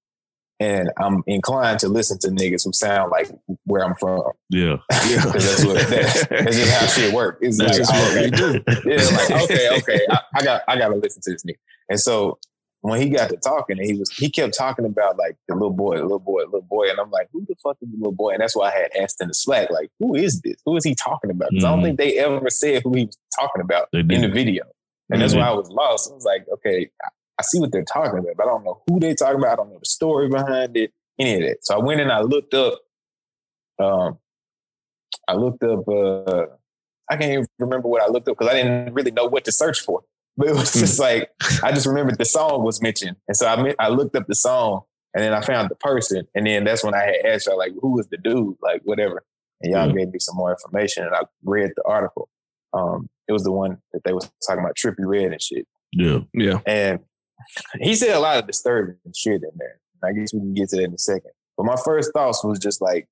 And 0.59 0.91
I'm 0.97 1.23
inclined 1.27 1.79
to 1.79 1.89
listen 1.89 2.19
to 2.19 2.27
niggas 2.29 2.63
who 2.63 2.71
sound 2.71 3.11
like 3.11 3.29
where 3.65 3.83
I'm 3.83 3.95
from. 3.95 4.21
yeah. 4.49 4.77
Yeah, 5.09 5.25
that's 5.25 5.65
what 5.65 5.89
that's, 5.89 6.27
that's 6.29 6.55
just 6.55 6.71
how 6.71 6.85
shit 6.85 7.13
work. 7.13 7.39
It's 7.41 7.57
That's 7.57 7.79
like, 7.79 7.87
just 7.89 7.91
what 7.91 8.17
okay, 8.17 8.29
do. 8.29 8.89
yeah, 8.89 9.17
like 9.17 9.31
okay, 9.43 9.77
okay, 9.79 9.99
I, 10.09 10.19
I 10.35 10.43
got 10.43 10.61
I 10.69 10.77
got 10.77 10.89
to 10.89 10.95
listen 10.95 11.21
to 11.23 11.31
this 11.31 11.43
nigga. 11.43 11.57
And 11.89 11.99
so 11.99 12.37
when 12.83 13.01
he 13.01 13.09
got 13.09 13.29
to 13.29 13.37
talking, 13.37 13.77
and 13.79 13.85
he 13.89 13.97
was 13.97 14.09
he 14.17 14.29
kept 14.29 14.53
talking 14.53 14.85
about 14.85 15.17
like 15.17 15.37
the 15.47 15.53
little 15.55 15.71
boy, 15.71 15.95
the 15.95 16.03
little 16.03 16.19
boy, 16.19 16.41
the 16.41 16.45
little 16.47 16.61
boy, 16.63 16.89
and 16.89 16.99
I'm 16.99 17.09
like, 17.11 17.29
who 17.31 17.45
the 17.47 17.55
fuck 17.63 17.77
is 17.81 17.89
the 17.89 17.97
little 17.97 18.11
boy? 18.11 18.31
And 18.31 18.41
that's 18.41 18.55
why 18.55 18.67
I 18.67 18.71
had 18.71 18.91
asked 19.01 19.21
in 19.21 19.29
the 19.29 19.33
Slack, 19.33 19.71
like, 19.71 19.89
who 19.99 20.15
is 20.15 20.41
this? 20.41 20.55
Who 20.65 20.75
is 20.75 20.83
he 20.83 20.93
talking 20.93 21.31
about? 21.31 21.49
Because 21.51 21.63
I 21.63 21.69
don't 21.69 21.79
Mhm. 21.79 21.83
think 21.83 21.97
they 21.97 22.17
ever 22.19 22.49
said 22.49 22.83
who 22.83 22.93
he 22.93 23.05
was 23.05 23.17
talking 23.39 23.61
about 23.61 23.87
in 23.93 24.07
the 24.21 24.27
video, 24.27 24.65
and 25.09 25.21
that's 25.21 25.33
Mhm. 25.33 25.37
why 25.37 25.47
I 25.47 25.53
was 25.53 25.69
lost. 25.69 26.11
I 26.11 26.15
was 26.15 26.25
like, 26.25 26.45
okay, 26.49 26.89
I, 27.03 27.07
I 27.39 27.43
see 27.43 27.59
what 27.61 27.71
they're 27.71 27.83
talking 27.85 28.19
about, 28.19 28.35
but 28.35 28.43
I 28.43 28.49
don't 28.49 28.65
know 28.65 28.81
who 28.87 28.99
they're 28.99 29.15
talking 29.15 29.39
about. 29.39 29.53
I 29.53 29.55
don't 29.55 29.71
know 29.71 29.79
the 29.79 29.85
story 29.85 30.27
behind 30.27 30.75
it, 30.75 30.91
any 31.17 31.35
of 31.35 31.41
that. 31.49 31.57
So 31.65 31.75
I 31.75 31.83
went 31.83 32.01
and 32.01 32.11
I 32.11 32.19
looked 32.21 32.53
up. 32.53 32.79
Um, 33.79 34.19
I 35.27 35.35
looked 35.35 35.63
up. 35.63 35.87
uh 35.87 36.45
I 37.09 37.17
can't 37.17 37.31
even 37.33 37.45
remember 37.59 37.87
what 37.89 38.01
I 38.01 38.07
looked 38.07 38.27
up 38.29 38.37
because 38.37 38.51
I 38.51 38.55
didn't 38.55 38.93
really 38.93 39.11
know 39.11 39.25
what 39.25 39.43
to 39.45 39.51
search 39.51 39.79
for. 39.81 40.03
But 40.37 40.47
it 40.49 40.55
was 40.55 40.73
just 40.73 40.99
like 40.99 41.29
I 41.63 41.71
just 41.71 41.85
remembered 41.85 42.17
the 42.17 42.25
song 42.25 42.63
was 42.63 42.81
mentioned, 42.81 43.17
and 43.27 43.37
so 43.37 43.47
I 43.47 43.61
me- 43.61 43.75
I 43.79 43.89
looked 43.89 44.15
up 44.15 44.25
the 44.27 44.35
song, 44.35 44.81
and 45.13 45.23
then 45.23 45.33
I 45.33 45.41
found 45.41 45.69
the 45.69 45.75
person, 45.75 46.25
and 46.33 46.47
then 46.47 46.63
that's 46.63 46.83
when 46.83 46.95
I 46.95 47.03
had 47.03 47.25
asked 47.25 47.45
y'all 47.47 47.57
like, 47.57 47.71
who 47.79 47.93
was 47.93 48.07
the 48.07 48.17
dude, 48.17 48.55
like 48.61 48.81
whatever, 48.83 49.23
and 49.61 49.71
y'all 49.71 49.87
Yeah. 49.87 49.93
gave 49.93 50.11
me 50.13 50.19
some 50.19 50.35
more 50.35 50.51
information, 50.51 51.03
and 51.05 51.13
I 51.15 51.21
read 51.43 51.71
the 51.75 51.83
article. 51.83 52.29
Um, 52.73 53.09
it 53.27 53.31
was 53.33 53.43
the 53.43 53.51
one 53.51 53.77
that 53.93 54.03
they 54.03 54.11
was 54.13 54.29
talking 54.47 54.63
about 54.63 54.75
Trippie 54.75 54.95
Redd 55.05 55.31
and 55.31 55.41
shit, 55.41 55.67
Yeah. 55.91 56.19
Yeah, 56.33 56.59
and 56.65 56.99
he 57.79 57.93
said 57.93 58.15
a 58.15 58.19
lot 58.19 58.39
of 58.39 58.47
disturbing 58.47 58.95
shit 59.15 59.43
in 59.43 59.51
there. 59.57 59.79
I 60.03 60.11
guess 60.13 60.33
we 60.33 60.39
can 60.39 60.53
get 60.55 60.69
to 60.69 60.77
that 60.77 60.83
in 60.83 60.93
a 60.93 60.97
second. 60.97 61.31
But 61.55 61.65
my 61.67 61.75
first 61.85 62.11
thoughts 62.13 62.43
was 62.43 62.57
just 62.59 62.81
like, 62.81 63.07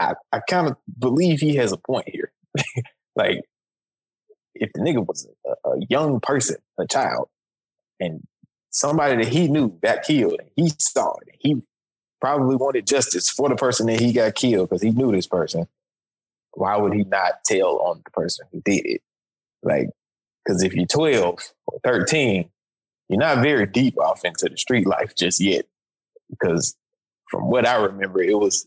I, 0.00 0.14
I 0.32 0.40
kind 0.48 0.66
of 0.68 0.76
believe 0.98 1.40
he 1.40 1.54
has 1.56 1.72
a 1.72 1.76
point 1.76 2.08
here. 2.08 2.32
like, 3.16 3.42
if 4.54 4.72
the 4.72 4.80
nigga 4.80 5.06
was 5.06 5.28
a, 5.46 5.70
a 5.70 5.78
young 5.88 6.20
person, 6.20 6.56
a 6.78 6.86
child, 6.86 7.28
and 8.00 8.26
somebody 8.70 9.16
that 9.16 9.32
he 9.32 9.48
knew 9.48 9.68
got 9.82 10.02
killed, 10.02 10.36
and 10.38 10.50
he 10.56 10.70
saw 10.78 11.14
it, 11.16 11.28
and 11.28 11.36
he 11.40 11.62
probably 12.20 12.56
wanted 12.56 12.86
justice 12.86 13.28
for 13.28 13.48
the 13.48 13.56
person 13.56 13.86
that 13.86 14.00
he 14.00 14.12
got 14.12 14.34
killed 14.34 14.68
because 14.68 14.82
he 14.82 14.90
knew 14.90 15.12
this 15.12 15.26
person. 15.26 15.66
Why 16.52 16.76
would 16.76 16.92
he 16.92 17.04
not 17.04 17.44
tell 17.44 17.78
on 17.80 18.02
the 18.04 18.10
person 18.10 18.46
who 18.52 18.62
did 18.64 18.84
it? 18.84 19.02
Like, 19.62 19.88
because 20.44 20.62
if 20.62 20.74
you're 20.74 20.86
12 20.86 21.38
or 21.66 21.80
13, 21.82 22.48
you're 23.08 23.18
not 23.18 23.42
very 23.42 23.66
deep 23.66 23.98
off 23.98 24.24
into 24.24 24.48
the 24.48 24.56
street 24.56 24.86
life 24.86 25.14
just 25.16 25.40
yet. 25.40 25.66
Because 26.30 26.76
from 27.30 27.50
what 27.50 27.66
I 27.66 27.76
remember, 27.76 28.22
it 28.22 28.38
was 28.38 28.66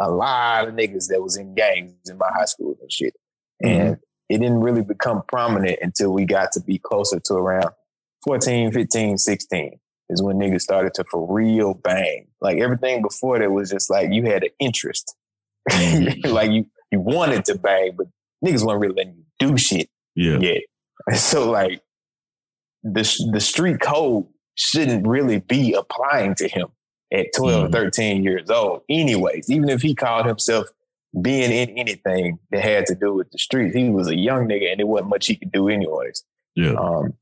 a 0.00 0.10
lot 0.10 0.68
of 0.68 0.74
niggas 0.74 1.08
that 1.08 1.22
was 1.22 1.36
in 1.36 1.54
gangs 1.54 2.08
in 2.08 2.18
my 2.18 2.30
high 2.34 2.44
school 2.44 2.76
and 2.80 2.90
shit. 2.90 3.14
Mm-hmm. 3.62 3.80
And 3.80 3.96
it 4.28 4.38
didn't 4.38 4.60
really 4.60 4.82
become 4.82 5.22
prominent 5.28 5.78
until 5.82 6.12
we 6.12 6.24
got 6.24 6.52
to 6.52 6.60
be 6.60 6.78
closer 6.78 7.20
to 7.20 7.34
around 7.34 7.70
14, 8.24 8.72
15, 8.72 9.18
16 9.18 9.78
is 10.10 10.22
when 10.22 10.36
niggas 10.38 10.60
started 10.62 10.94
to 10.94 11.04
for 11.10 11.26
real 11.32 11.74
bang. 11.74 12.26
Like 12.40 12.58
everything 12.58 13.02
before 13.02 13.38
that 13.38 13.50
was 13.52 13.70
just 13.70 13.90
like 13.90 14.12
you 14.12 14.24
had 14.24 14.44
an 14.44 14.50
interest. 14.60 15.14
like 16.24 16.50
you 16.50 16.66
you 16.90 17.00
wanted 17.00 17.44
to 17.46 17.58
bang, 17.58 17.92
but 17.96 18.06
niggas 18.44 18.64
weren't 18.64 18.80
really 18.80 18.94
letting 18.94 19.16
you 19.16 19.24
do 19.38 19.56
shit 19.58 19.88
Yeah. 20.14 20.38
yet. 20.38 20.62
So 21.16 21.50
like 21.50 21.82
the 22.82 23.28
the 23.32 23.40
street 23.40 23.80
code 23.80 24.26
shouldn't 24.56 25.06
really 25.06 25.40
be 25.40 25.72
applying 25.74 26.34
to 26.36 26.48
him 26.48 26.68
at 27.12 27.26
12, 27.36 27.68
Mhm. 27.68 27.72
13 27.72 28.22
years 28.22 28.50
old. 28.50 28.82
Anyways, 28.88 29.50
even 29.50 29.68
if 29.68 29.82
he 29.82 29.94
called 29.94 30.26
himself 30.26 30.68
being 31.20 31.50
in 31.50 31.70
anything 31.78 32.38
that 32.50 32.62
had 32.62 32.86
to 32.86 32.94
do 32.94 33.14
with 33.14 33.30
the 33.30 33.38
streets, 33.38 33.74
he 33.76 33.88
was 33.90 34.08
a 34.08 34.16
young 34.16 34.48
nigga 34.48 34.70
and 34.70 34.80
there 34.80 34.86
wasn't 34.86 35.10
much 35.10 35.26
he 35.26 35.36
could 35.36 35.52
do 35.52 35.68
anyways. 35.68 36.24
Yeah. 36.54 36.72
Um, 36.74 37.14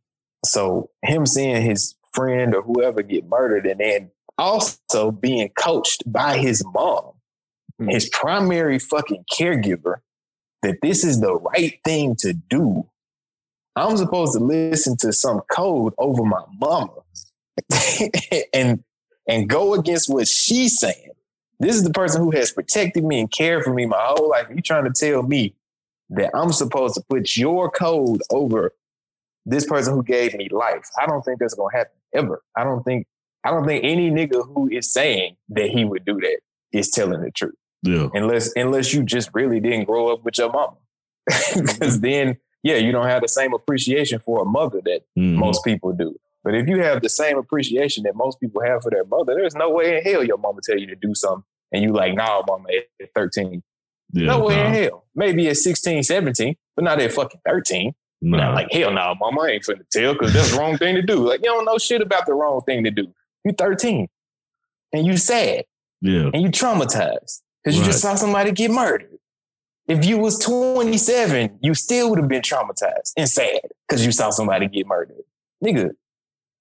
so 0.45 0.91
him 1.03 1.27
seeing 1.27 1.63
his 1.63 1.95
friend 2.15 2.55
or 2.55 2.63
whoever 2.63 3.03
get 3.03 3.29
murdered 3.29 3.67
and 3.67 3.81
then 3.81 4.11
also 4.39 5.11
being 5.11 5.51
coached 5.59 6.03
by 6.11 6.39
his 6.39 6.65
mom, 6.75 7.13
Hmm. 7.79 7.89
his 7.89 8.09
primary 8.11 8.79
fucking 8.79 9.25
caregiver, 9.33 9.97
that 10.63 10.79
this 10.83 11.05
is 11.05 11.21
the 11.21 11.35
right 11.35 11.79
thing 11.85 12.17
to 12.21 12.33
do. 12.33 12.89
I'm 13.77 13.97
supposed 13.97 14.35
to 14.35 14.41
listen 14.45 14.97
to 14.99 15.13
some 15.13 15.41
code 15.51 15.95
over 15.99 16.25
my 16.25 16.43
mama 16.61 16.93
and 18.53 18.85
and 19.29 19.49
go 19.49 19.75
against 19.75 20.13
what 20.13 20.29
she's 20.29 20.79
saying. 20.79 21.11
This 21.63 21.77
is 21.77 21.85
the 21.85 21.91
person 21.91 22.21
who 22.21 22.33
has 22.33 22.51
protected 22.53 23.05
me 23.05 23.21
and 23.21 23.31
cared 23.31 23.63
for 23.63 23.73
me 23.73 23.87
my 23.87 24.01
whole 24.01 24.29
life. 24.29 24.47
You 24.53 24.61
trying 24.61 24.85
to 24.85 24.91
tell 24.91 25.23
me 25.23 25.55
that 26.11 26.31
I'm 26.35 26.53
supposed 26.53 26.95
to 26.97 27.03
put 27.09 27.37
your 27.37 27.71
code 27.71 28.21
over 28.33 28.73
this 29.47 29.65
person 29.67 29.95
who 29.95 30.03
gave 30.03 30.35
me 30.35 30.49
life. 30.51 30.85
I 31.01 31.07
don't 31.07 31.23
think 31.23 31.39
that's 31.39 31.55
gonna 31.55 31.75
happen 31.77 31.97
ever. 32.13 32.43
I 32.57 32.65
don't 32.65 32.83
think 32.83 33.07
I 33.45 33.51
don't 33.51 33.65
think 33.65 33.85
any 33.85 34.11
nigga 34.11 34.45
who 34.55 34.69
is 34.69 34.93
saying 34.93 35.37
that 35.51 35.71
he 35.71 35.85
would 35.85 36.05
do 36.05 36.15
that 36.21 36.41
is 36.73 36.91
telling 36.91 37.21
the 37.23 37.31
truth. 37.31 37.55
Yeah. 37.85 38.09
Unless 38.13 38.53
unless 38.57 38.93
you 38.93 39.05
just 39.05 39.31
really 39.33 39.61
didn't 39.61 39.85
grow 39.85 40.13
up 40.13 40.25
with 40.25 40.39
your 40.39 40.51
mama. 40.53 40.77
Because 41.55 42.01
then, 42.01 42.39
yeah, 42.65 42.77
you 42.77 42.91
don't 42.93 43.07
have 43.07 43.23
the 43.23 43.29
same 43.29 43.53
appreciation 43.55 44.19
for 44.19 44.43
a 44.43 44.45
mother 44.45 44.81
that 44.85 45.03
Mhm. 45.17 45.37
most 45.37 45.65
people 45.65 45.93
do. 45.93 46.17
But 46.45 46.57
if 46.57 46.67
you 46.69 46.81
have 46.83 47.03
the 47.03 47.09
same 47.09 47.39
appreciation 47.39 48.03
that 48.03 48.17
most 48.17 48.41
people 48.41 48.63
have 48.63 48.83
for 48.83 48.91
their 48.91 49.05
mother, 49.05 49.35
there's 49.37 49.55
no 49.55 49.71
way 49.71 49.97
in 49.99 50.03
hell 50.03 50.25
your 50.25 50.39
mama 50.39 50.61
tell 50.65 50.77
you 50.79 50.89
to 50.89 50.97
do 50.97 51.15
something 51.15 51.45
and 51.73 51.83
you 51.83 51.93
like, 51.93 52.15
nah, 52.15 52.43
mama, 52.47 52.69
at 53.01 53.09
13. 53.15 53.63
yeah. 54.13 54.27
no 54.27 54.45
way 54.45 54.61
in 54.61 54.73
hell. 54.73 55.07
Maybe 55.15 55.49
at 55.49 55.57
16, 55.57 56.03
17, 56.03 56.57
but 56.77 56.85
not 56.85 57.01
at 57.01 57.13
fucking 57.13 57.41
13. 57.47 57.93
nah. 58.21 58.39
Not 58.39 58.55
like, 58.55 58.69
hell 58.73 58.91
no, 58.91 58.97
nah, 58.97 59.15
mama, 59.15 59.43
I 59.43 59.49
ain't 59.51 59.65
finna 59.65 59.89
tell 59.91 60.13
because 60.13 60.33
that's 60.33 60.53
the 60.53 60.59
wrong 60.59 60.77
thing 60.79 60.95
to 60.95 61.03
do. 61.03 61.29
Like, 61.29 61.41
you 61.41 61.47
don't 61.47 61.65
know 61.65 61.79
shit 61.79 62.03
about 62.03 62.27
the 62.27 62.35
wrong 62.35 62.63
thing 62.63 62.85
to 62.85 62.91
do. 62.91 63.13
You 63.45 63.53
13 63.53 64.09
and 64.93 65.07
you 65.07 65.17
sad 65.17 65.65
yeah. 66.01 66.31
and 66.33 66.43
you 66.43 66.49
traumatized 66.49 67.41
because 67.63 67.79
you 67.79 67.85
just 67.85 68.01
saw 68.01 68.15
somebody 68.15 68.53
get 68.53 68.71
murdered. 68.71 69.09
If 69.89 70.05
you 70.05 70.19
was 70.19 70.39
27, 70.39 71.59
you 71.61 71.75
still 71.75 72.11
would 72.11 72.19
have 72.19 72.29
been 72.29 72.43
traumatized 72.43 73.13
and 73.17 73.29
sad 73.29 73.61
because 73.89 74.07
you 74.07 74.13
saw 74.13 74.31
somebody 74.31 74.69
get 74.69 74.87
murdered. 74.87 75.25
Nigga, 75.65 75.91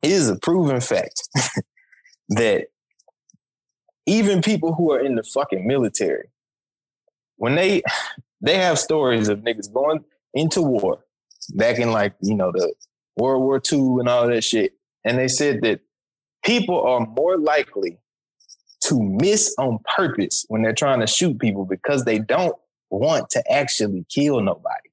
it 0.01 0.11
is 0.11 0.29
a 0.29 0.37
proven 0.37 0.81
fact 0.81 1.29
that 2.29 2.67
even 4.05 4.41
people 4.41 4.73
who 4.73 4.91
are 4.91 4.99
in 4.99 5.15
the 5.15 5.23
fucking 5.23 5.65
military, 5.67 6.29
when 7.37 7.55
they 7.55 7.81
they 8.41 8.57
have 8.57 8.79
stories 8.79 9.27
of 9.29 9.39
niggas 9.39 9.71
going 9.71 10.03
into 10.33 10.61
war 10.61 11.05
back 11.55 11.77
in 11.79 11.91
like, 11.91 12.13
you 12.21 12.35
know, 12.35 12.51
the 12.51 12.73
World 13.17 13.41
War 13.43 13.61
II 13.71 13.97
and 13.99 14.07
all 14.09 14.27
that 14.27 14.43
shit. 14.43 14.73
And 15.03 15.17
they 15.17 15.27
said 15.27 15.61
that 15.61 15.81
people 16.43 16.81
are 16.81 17.05
more 17.05 17.37
likely 17.37 17.97
to 18.85 19.01
miss 19.01 19.53
on 19.59 19.79
purpose 19.95 20.45
when 20.47 20.61
they're 20.63 20.73
trying 20.73 21.01
to 21.01 21.07
shoot 21.07 21.37
people 21.39 21.65
because 21.65 22.05
they 22.05 22.17
don't 22.19 22.55
want 22.89 23.29
to 23.31 23.51
actually 23.51 24.05
kill 24.09 24.41
nobody. 24.41 24.89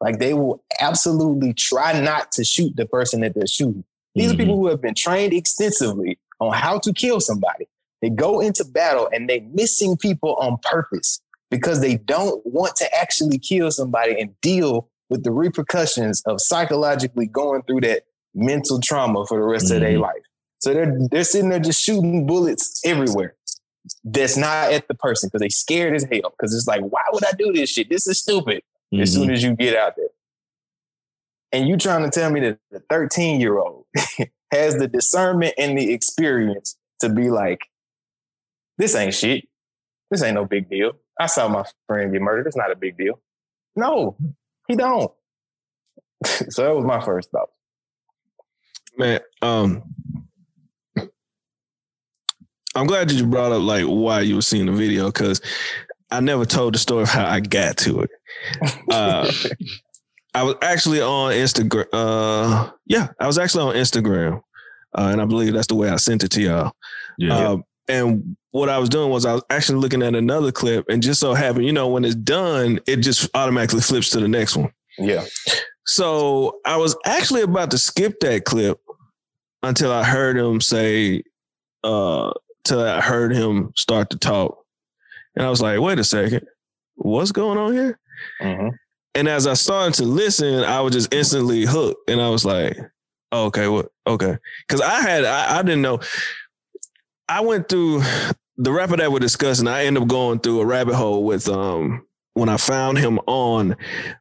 Like 0.00 0.18
they 0.18 0.34
will 0.34 0.64
absolutely 0.80 1.52
try 1.54 2.00
not 2.00 2.32
to 2.32 2.44
shoot 2.44 2.74
the 2.76 2.86
person 2.86 3.20
that 3.20 3.34
they're 3.34 3.46
shooting. 3.46 3.84
These 4.14 4.30
Mhm. 4.30 4.34
are 4.34 4.36
people 4.38 4.56
who 4.56 4.66
have 4.68 4.80
been 4.80 4.94
trained 4.94 5.32
extensively 5.32 6.18
on 6.40 6.52
how 6.54 6.78
to 6.80 6.92
kill 6.92 7.20
somebody. 7.20 7.68
They 8.02 8.10
go 8.10 8.40
into 8.40 8.64
battle 8.64 9.08
and 9.12 9.28
they 9.28 9.40
missing 9.40 9.96
people 9.96 10.34
on 10.36 10.58
purpose 10.62 11.20
because 11.50 11.80
they 11.80 11.96
don't 11.96 12.40
want 12.46 12.76
to 12.76 12.94
actually 12.94 13.38
kill 13.38 13.70
somebody 13.70 14.18
and 14.20 14.38
deal 14.40 14.88
with 15.10 15.24
the 15.24 15.32
repercussions 15.32 16.22
of 16.26 16.40
psychologically 16.40 17.26
going 17.26 17.62
through 17.62 17.80
that 17.82 18.04
mental 18.34 18.80
trauma 18.80 19.26
for 19.26 19.38
the 19.38 19.44
rest 19.44 19.70
of 19.72 19.80
their 19.80 19.98
Mhm. 19.98 20.02
life. 20.02 20.22
So 20.60 20.72
they're 20.72 20.96
they're 21.10 21.24
sitting 21.24 21.48
there 21.50 21.58
just 21.58 21.82
shooting 21.82 22.26
bullets 22.26 22.80
everywhere. 22.84 23.34
That's 24.04 24.36
not 24.36 24.72
at 24.72 24.86
the 24.88 24.94
person 24.94 25.28
because 25.28 25.40
they 25.40 25.48
scared 25.48 25.94
as 25.96 26.04
hell. 26.04 26.30
Because 26.38 26.54
it's 26.54 26.66
like, 26.68 26.82
why 26.82 27.02
would 27.12 27.24
I 27.24 27.32
do 27.32 27.52
this 27.52 27.70
shit? 27.70 27.88
This 27.90 28.06
is 28.06 28.20
stupid. 28.20 28.62
As 28.92 29.10
Mhm. 29.10 29.14
soon 29.14 29.30
as 29.30 29.42
you 29.42 29.56
get 29.56 29.74
out 29.76 29.96
there, 29.96 30.08
and 31.52 31.66
you 31.68 31.76
trying 31.76 32.04
to 32.04 32.10
tell 32.10 32.30
me 32.30 32.40
that 32.40 32.58
the 32.70 32.80
13 32.90 33.40
year 33.40 33.58
old 33.58 33.86
has 34.52 34.76
the 34.76 34.86
discernment 34.86 35.54
and 35.58 35.76
the 35.76 35.92
experience 35.92 36.76
to 37.00 37.08
be 37.08 37.30
like, 37.30 37.60
this 38.80 38.94
ain't 38.94 39.14
shit. 39.14 39.46
This 40.10 40.22
ain't 40.22 40.34
no 40.34 40.46
big 40.46 40.70
deal. 40.70 40.92
I 41.20 41.26
saw 41.26 41.48
my 41.48 41.64
friend 41.86 42.12
get 42.12 42.22
murdered. 42.22 42.46
It's 42.46 42.56
not 42.56 42.72
a 42.72 42.76
big 42.76 42.96
deal. 42.96 43.20
No, 43.76 44.16
he 44.66 44.74
don't. 44.74 45.12
so 46.24 46.64
that 46.64 46.74
was 46.74 46.84
my 46.84 47.00
first 47.04 47.30
thought. 47.30 47.50
Man, 48.96 49.20
um, 49.42 49.82
I'm 52.74 52.86
glad 52.86 53.08
that 53.08 53.14
you 53.14 53.26
brought 53.26 53.52
up 53.52 53.62
like 53.62 53.84
why 53.84 54.22
you 54.22 54.36
were 54.36 54.42
seeing 54.42 54.66
the 54.66 54.72
video 54.72 55.06
because 55.06 55.42
I 56.10 56.20
never 56.20 56.46
told 56.46 56.74
the 56.74 56.78
story 56.78 57.02
of 57.02 57.10
how 57.10 57.26
I 57.26 57.40
got 57.40 57.76
to 57.78 58.00
it. 58.00 58.10
Uh, 58.90 59.30
I 60.34 60.42
was 60.42 60.56
actually 60.62 61.00
on 61.00 61.32
Instagram. 61.32 61.86
Uh, 61.92 62.70
yeah, 62.86 63.08
I 63.20 63.26
was 63.26 63.38
actually 63.38 63.64
on 63.64 63.74
Instagram, 63.74 64.40
uh, 64.96 65.10
and 65.12 65.20
I 65.20 65.24
believe 65.26 65.52
that's 65.52 65.66
the 65.66 65.74
way 65.74 65.88
I 65.90 65.96
sent 65.96 66.24
it 66.24 66.30
to 66.32 66.42
y'all. 66.42 66.72
Yeah. 67.18 67.36
Um, 67.36 67.64
and 67.90 68.36
what 68.52 68.68
I 68.68 68.78
was 68.78 68.88
doing 68.88 69.10
was 69.10 69.26
I 69.26 69.34
was 69.34 69.42
actually 69.50 69.78
looking 69.78 70.02
at 70.02 70.14
another 70.14 70.52
clip, 70.52 70.86
and 70.88 71.02
just 71.02 71.20
so 71.20 71.34
happened, 71.34 71.66
you 71.66 71.72
know, 71.72 71.88
when 71.88 72.04
it's 72.04 72.14
done, 72.14 72.80
it 72.86 72.96
just 72.96 73.28
automatically 73.34 73.80
flips 73.80 74.10
to 74.10 74.20
the 74.20 74.28
next 74.28 74.56
one. 74.56 74.72
yeah. 74.98 75.24
So 75.86 76.60
I 76.64 76.76
was 76.76 76.96
actually 77.04 77.42
about 77.42 77.70
to 77.72 77.78
skip 77.78 78.20
that 78.20 78.44
clip 78.44 78.78
until 79.62 79.90
I 79.90 80.04
heard 80.04 80.36
him 80.36 80.60
say, 80.60 81.22
uh, 81.82 82.32
till 82.64 82.80
I 82.80 83.00
heard 83.00 83.34
him 83.34 83.72
start 83.76 84.10
to 84.10 84.18
talk. 84.18 84.58
And 85.34 85.44
I 85.44 85.50
was 85.50 85.60
like, 85.60 85.80
wait 85.80 85.98
a 85.98 86.04
second, 86.04 86.46
what's 86.96 87.32
going 87.32 87.58
on 87.58 87.72
here? 87.72 87.98
hmm 88.40 88.68
And 89.14 89.26
as 89.26 89.46
I 89.46 89.54
started 89.54 89.94
to 89.94 90.04
listen, 90.04 90.62
I 90.62 90.80
was 90.80 90.92
just 90.92 91.12
instantly 91.12 91.64
hooked. 91.64 92.08
And 92.08 92.20
I 92.20 92.28
was 92.28 92.44
like, 92.44 92.76
oh, 93.32 93.46
okay, 93.46 93.66
what? 93.68 93.90
Okay. 94.06 94.36
Cause 94.68 94.80
I 94.80 95.00
had, 95.00 95.24
I, 95.24 95.58
I 95.58 95.62
didn't 95.62 95.82
know. 95.82 95.98
I 97.30 97.40
went 97.40 97.68
through 97.68 98.02
the 98.56 98.72
rapper 98.72 98.96
that 98.96 99.12
we're 99.12 99.20
discussing. 99.20 99.68
I 99.68 99.84
ended 99.84 100.02
up 100.02 100.08
going 100.08 100.40
through 100.40 100.60
a 100.60 100.66
rabbit 100.66 100.96
hole 100.96 101.24
with, 101.24 101.48
um, 101.48 102.04
when 102.34 102.48
I 102.48 102.56
found 102.56 102.98
him 102.98 103.18
on 103.26 103.76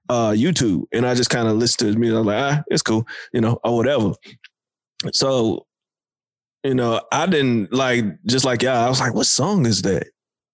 uh, 0.09 0.29
YouTube 0.29 0.83
and 0.91 1.05
I 1.05 1.15
just 1.15 1.29
kind 1.29 1.47
of 1.47 1.57
listened 1.57 1.79
to 1.79 1.85
his 1.87 1.97
music. 1.97 2.15
I 2.15 2.19
was 2.19 2.27
like, 2.27 2.43
ah, 2.43 2.63
it's 2.67 2.81
cool, 2.81 3.07
you 3.33 3.41
know, 3.41 3.59
or 3.63 3.75
whatever. 3.75 4.13
So, 5.11 5.65
you 6.63 6.75
know, 6.75 7.01
I 7.11 7.25
didn't 7.25 7.73
like, 7.73 8.05
just 8.25 8.45
like 8.45 8.61
y'all, 8.61 8.85
I 8.85 8.89
was 8.89 8.99
like, 8.99 9.13
what 9.13 9.25
song 9.25 9.65
is 9.65 9.81
that? 9.83 10.07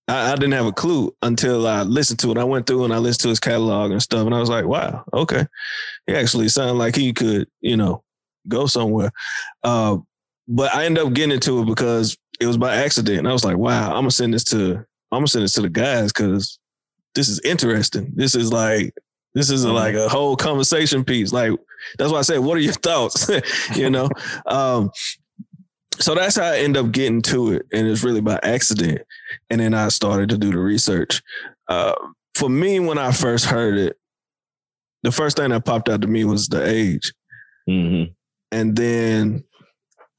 I, 0.07 0.31
I 0.31 0.35
didn't 0.35 0.53
have 0.53 0.67
a 0.67 0.71
clue 0.71 1.15
until 1.21 1.67
I 1.67 1.81
listened 1.81 2.19
to 2.19 2.31
it. 2.31 2.37
I 2.37 2.43
went 2.43 2.67
through 2.67 2.85
and 2.85 2.93
I 2.93 2.99
listened 2.99 3.23
to 3.23 3.29
his 3.29 3.39
catalog 3.39 3.91
and 3.91 4.01
stuff, 4.01 4.25
and 4.25 4.35
I 4.35 4.39
was 4.39 4.49
like, 4.49 4.65
wow, 4.65 5.03
okay. 5.13 5.47
He 6.07 6.13
actually 6.13 6.49
sounded 6.49 6.73
like 6.73 6.95
he 6.95 7.11
could, 7.11 7.47
you 7.61 7.75
know, 7.75 8.03
go 8.47 8.67
somewhere. 8.67 9.11
Uh, 9.63 9.97
but 10.47 10.73
I 10.75 10.85
ended 10.85 11.03
up 11.03 11.13
getting 11.13 11.31
into 11.31 11.61
it 11.61 11.65
because 11.65 12.15
it 12.39 12.47
was 12.47 12.57
by 12.57 12.75
accident. 12.75 13.19
And 13.19 13.27
I 13.27 13.33
was 13.33 13.45
like, 13.45 13.57
wow, 13.57 13.89
I'm 13.89 14.01
gonna 14.01 14.11
send 14.11 14.33
this 14.33 14.43
to 14.45 14.85
I'm 15.11 15.19
gonna 15.19 15.27
send 15.27 15.43
this 15.43 15.53
to 15.53 15.61
the 15.61 15.69
guys 15.69 16.11
because 16.11 16.59
this 17.13 17.29
is 17.29 17.39
interesting. 17.41 18.11
This 18.15 18.35
is 18.35 18.51
like 18.51 18.93
this 19.33 19.49
is 19.49 19.65
like 19.65 19.95
a 19.95 20.07
whole 20.07 20.35
conversation 20.35 21.03
piece. 21.03 21.33
Like 21.33 21.51
that's 21.97 22.11
why 22.11 22.19
I 22.19 22.23
said, 22.23 22.39
what 22.39 22.57
are 22.57 22.61
your 22.61 22.73
thoughts? 22.83 23.29
you 23.75 23.89
know? 23.89 24.09
um, 24.45 24.91
so 25.99 26.13
that's 26.15 26.35
how 26.35 26.43
I 26.43 26.57
end 26.57 26.75
up 26.77 26.91
getting 26.91 27.21
to 27.23 27.53
it. 27.53 27.65
And 27.71 27.87
it's 27.87 28.03
really 28.03 28.21
by 28.21 28.39
accident. 28.43 29.01
And 29.49 29.61
then 29.61 29.73
I 29.73 29.87
started 29.89 30.29
to 30.29 30.37
do 30.37 30.51
the 30.51 30.57
research. 30.57 31.21
Uh, 31.69 31.93
for 32.33 32.49
me, 32.49 32.79
when 32.81 32.97
I 32.97 33.11
first 33.11 33.45
heard 33.45 33.77
it, 33.77 33.97
the 35.03 35.11
first 35.11 35.37
thing 35.37 35.51
that 35.51 35.63
popped 35.63 35.87
out 35.87 36.01
to 36.01 36.07
me 36.07 36.25
was 36.25 36.47
the 36.47 36.65
age. 36.65 37.13
Mhm. 37.69 38.13
And 38.51 38.75
then 38.75 39.43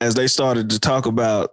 as 0.01 0.15
they 0.15 0.27
started 0.29 0.71
to 0.71 0.81
talk 0.81 1.07
about 1.07 1.51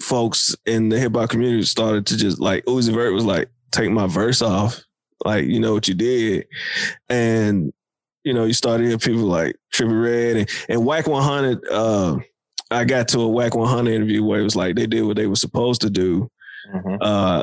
folks 0.00 0.54
in 0.66 0.88
the 0.88 0.98
hip 0.98 1.14
hop 1.14 1.30
community 1.30 1.62
started 1.64 2.06
to 2.06 2.16
just 2.16 2.40
like 2.40 2.64
Uzi 2.64 2.92
Vert 2.94 3.12
was 3.14 3.24
like, 3.24 3.48
take 3.70 3.90
my 3.90 4.06
verse 4.06 4.42
off 4.42 4.82
Like, 5.24 5.44
you 5.44 5.60
know 5.60 5.72
what 5.74 5.86
you 5.88 5.94
did. 5.94 6.46
And, 7.08 7.72
you 8.24 8.34
know, 8.34 8.44
you 8.44 8.52
started 8.52 8.84
hearing 8.84 8.98
people 8.98 9.22
like 9.22 9.56
Trippie 9.74 10.02
Redd 10.02 10.36
and, 10.36 10.50
and 10.68 10.84
Wack 10.86 11.06
100. 11.06 11.66
Uh, 11.70 12.18
I 12.70 12.84
got 12.84 13.08
to 13.08 13.20
a 13.20 13.28
Wack 13.28 13.54
100 13.54 13.92
interview 13.92 14.24
where 14.24 14.40
it 14.40 14.44
was 14.44 14.56
like 14.56 14.76
they 14.76 14.86
did 14.86 15.02
what 15.04 15.16
they 15.16 15.26
were 15.26 15.36
supposed 15.36 15.80
to 15.82 15.90
do. 15.90 16.30
Mhm. 16.74 16.98
Uh, 17.00 17.42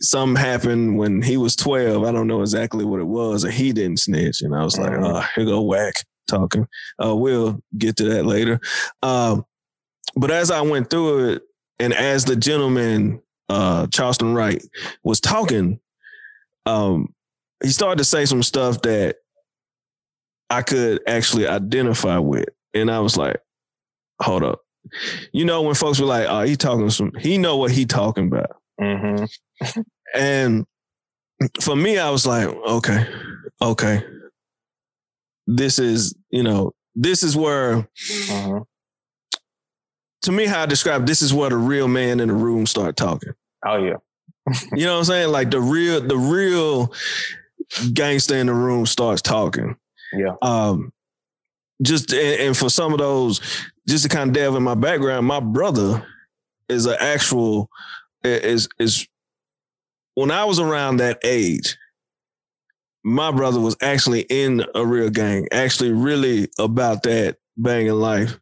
something 0.00 0.36
happened 0.36 0.98
when 0.98 1.22
he 1.22 1.36
was 1.36 1.56
12. 1.56 2.04
I 2.04 2.12
don't 2.12 2.26
know 2.26 2.42
exactly 2.42 2.84
what 2.84 3.00
it 3.00 3.06
was, 3.06 3.44
and 3.44 3.52
he 3.54 3.72
didn't 3.72 4.00
snitch. 4.00 4.42
And 4.42 4.54
I 4.54 4.62
was 4.64 4.76
like, 4.78 4.90
Mhm. 4.92 5.04
oh, 5.16 5.24
here 5.34 5.44
go 5.46 5.62
Wack 5.62 5.94
talking. 6.26 6.66
Uh, 7.02 7.14
we'll 7.16 7.62
get 7.78 7.96
to 7.96 8.04
that 8.10 8.26
later. 8.26 8.60
Um, 9.02 9.44
but 10.16 10.30
as 10.30 10.50
I 10.50 10.60
went 10.60 10.90
through 10.90 11.30
it, 11.30 11.42
and 11.78 11.92
as 11.94 12.24
the 12.24 12.36
gentleman, 12.36 13.22
uh, 13.48 13.86
Charleston 13.88 14.34
Wright, 14.34 14.62
was 15.04 15.20
talking, 15.20 15.80
um, 16.66 17.14
he 17.62 17.70
started 17.70 17.98
to 17.98 18.04
say 18.04 18.24
some 18.26 18.42
stuff 18.42 18.82
that 18.82 19.16
I 20.50 20.62
could 20.62 21.00
actually 21.06 21.46
identify 21.46 22.18
with. 22.18 22.48
And 22.74 22.90
I 22.90 23.00
was 23.00 23.16
like, 23.16 23.40
hold 24.20 24.44
up. 24.44 24.60
You 25.32 25.44
know, 25.44 25.62
when 25.62 25.74
folks 25.74 25.98
were 26.00 26.06
like, 26.06 26.26
oh, 26.28 26.42
he 26.42 26.56
talking 26.56 26.88
some, 26.90 27.12
he 27.18 27.36
know 27.38 27.56
what 27.56 27.70
he 27.70 27.84
talking 27.86 28.26
about. 28.28 28.56
Mhm. 28.80 29.28
And 30.14 30.64
for 31.60 31.76
me, 31.76 31.98
I 31.98 32.08
was 32.10 32.26
like, 32.26 32.48
okay, 32.48 33.06
okay. 33.60 34.02
This 35.46 35.78
is, 35.78 36.14
you 36.30 36.42
know, 36.42 36.72
this 36.94 37.22
is 37.22 37.36
where, 37.36 37.86
Mhm. 38.26 38.64
To 40.22 40.32
me, 40.32 40.46
how 40.46 40.62
I 40.62 40.66
describe 40.66 41.06
this 41.06 41.22
is 41.22 41.32
where 41.32 41.50
the 41.50 41.56
real 41.56 41.88
man 41.88 42.20
in 42.20 42.28
the 42.28 42.34
room 42.34 42.66
start 42.66 42.96
talking. 42.96 43.32
Oh 43.64 43.76
yeah. 43.76 43.96
You 44.74 44.86
know 44.86 44.94
what 44.94 45.00
I'm 45.00 45.04
saying? 45.04 45.28
Like 45.30 45.50
the 45.50 45.60
real, 45.60 46.00
the 46.00 46.16
real 46.16 46.92
gangster 47.92 48.36
in 48.36 48.46
the 48.46 48.54
room 48.54 48.86
starts 48.86 49.22
talking. 49.22 49.76
Yeah. 50.12 50.34
Um, 50.40 50.92
just 51.82 52.12
and, 52.12 52.40
and 52.40 52.56
for 52.56 52.70
some 52.70 52.92
of 52.92 52.98
those, 52.98 53.40
just 53.86 54.04
to 54.04 54.08
kind 54.08 54.30
of 54.30 54.34
delve 54.34 54.56
in 54.56 54.62
my 54.62 54.74
background, 54.74 55.26
my 55.26 55.40
brother 55.40 56.04
is 56.68 56.86
an 56.86 56.96
actual 56.98 57.68
is 58.24 58.68
is 58.78 59.06
when 60.14 60.30
I 60.30 60.44
was 60.44 60.58
around 60.58 60.96
that 60.96 61.20
age, 61.22 61.76
my 63.04 63.30
brother 63.30 63.60
was 63.60 63.76
actually 63.80 64.22
in 64.22 64.64
a 64.74 64.84
real 64.84 65.10
gang, 65.10 65.46
actually 65.52 65.92
really 65.92 66.48
about 66.58 67.04
that 67.04 67.36
banging 67.56 67.92
life. 67.92 68.38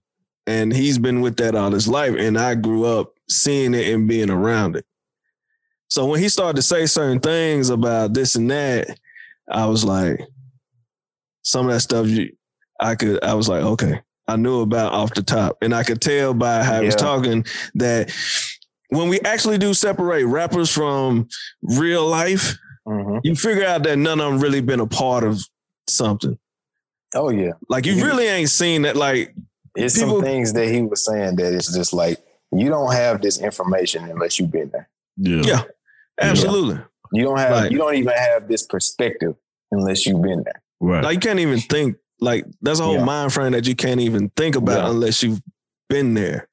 And 0.47 0.73
he's 0.73 0.99
been 0.99 1.21
with 1.21 1.37
that 1.39 1.55
all 1.55 1.71
his 1.73 1.89
life. 1.89 2.15
And 2.17 2.39
I 2.39 2.55
grew 2.55 2.85
up 2.85 3.13
seeing 3.29 3.75
it 3.75 3.93
and 3.93 4.07
being 4.09 4.31
around 4.31 4.77
it. 4.77 4.85
So 5.89 6.07
when 6.07 6.21
he 6.21 6.29
started 6.29 6.57
to 6.57 6.63
say 6.63 6.87
certain 6.87 7.21
things 7.21 7.71
about 7.71 8.13
this 8.15 8.37
and 8.37 8.51
that, 8.51 8.99
I 9.51 9.67
was 9.67 9.85
like, 9.85 10.21
some 11.43 11.67
of 11.67 11.73
that 11.73 11.81
stuff 11.81 12.07
you 12.09 12.33
I 12.81 12.95
could 12.95 13.23
I 13.25 13.35
was 13.35 13.49
like, 13.49 13.63
okay, 13.63 14.01
I 14.29 14.37
knew 14.37 14.61
about 14.61 14.93
off 14.93 15.15
the 15.15 15.23
top. 15.23 15.57
And 15.63 15.75
I 15.75 15.83
could 15.83 16.01
tell 16.01 16.35
by 16.35 16.63
how 16.63 16.81
he 16.81 16.87
was 16.87 16.97
talking 16.97 17.45
that 17.77 18.13
when 18.91 19.09
we 19.09 19.21
actually 19.21 19.59
do 19.59 19.73
separate 19.75 20.25
rappers 20.27 20.71
from 20.71 21.29
real 21.63 22.07
life, 22.07 22.57
Mhm. 22.87 23.21
you 23.25 23.35
figure 23.35 23.65
out 23.65 23.83
that 23.85 23.97
none 23.97 24.21
of 24.21 24.31
them 24.33 24.41
really 24.41 24.61
been 24.61 24.81
a 24.81 24.87
part 24.87 25.25
of 25.25 25.41
something. 25.89 26.39
Oh 27.15 27.31
yeah. 27.31 27.53
Like 27.69 27.87
you 27.87 27.95
Yeah. 27.95 28.05
really 28.05 28.27
ain't 28.27 28.51
seen 28.51 28.83
that. 28.83 28.97
Like 28.97 29.35
It's 29.77 29.95
People- 29.99 30.17
some 30.17 30.23
things 30.25 30.53
that 30.55 30.69
he 30.69 30.83
was 30.83 31.05
saying 31.05 31.37
that 31.37 31.53
it's 31.53 31.73
just 31.75 31.93
like 31.93 32.19
you 32.53 32.69
don't 32.69 32.93
have 32.93 33.21
this 33.23 33.39
information 33.41 34.05
unless 34.09 34.39
you've 34.39 34.53
been 34.53 34.71
there. 34.71 34.89
Yeah. 35.17 35.43
Yeah. 35.45 35.63
absolutely. 36.21 36.79
You 37.13 37.25
don't 37.25 37.39
have 37.39 37.51
Right. 37.51 37.73
you 37.73 37.79
don't 37.79 37.95
even 37.95 38.13
have 38.15 38.49
this 38.49 38.63
perspective 38.65 39.35
unless 39.71 40.07
you've 40.07 40.23
been 40.23 40.43
there. 40.45 40.63
Right. 40.81 41.05
Like 41.05 41.15
you 41.15 41.21
can't 41.21 41.41
even 41.41 41.61
think. 41.61 41.97
Like 42.21 42.47
that's 42.63 42.81
a 42.81 42.83
whole 42.85 42.95
Yeah. 42.95 43.05
mind 43.05 43.33
frame 43.33 43.53
that 43.53 43.67
you 43.67 43.75
can't 43.77 44.01
even 44.01 44.31
think 44.37 44.57
about 44.57 44.85
Yeah. 44.85 44.91
unless 44.91 45.23
you've 45.23 45.43
been 45.91 46.15
there. 46.15 46.49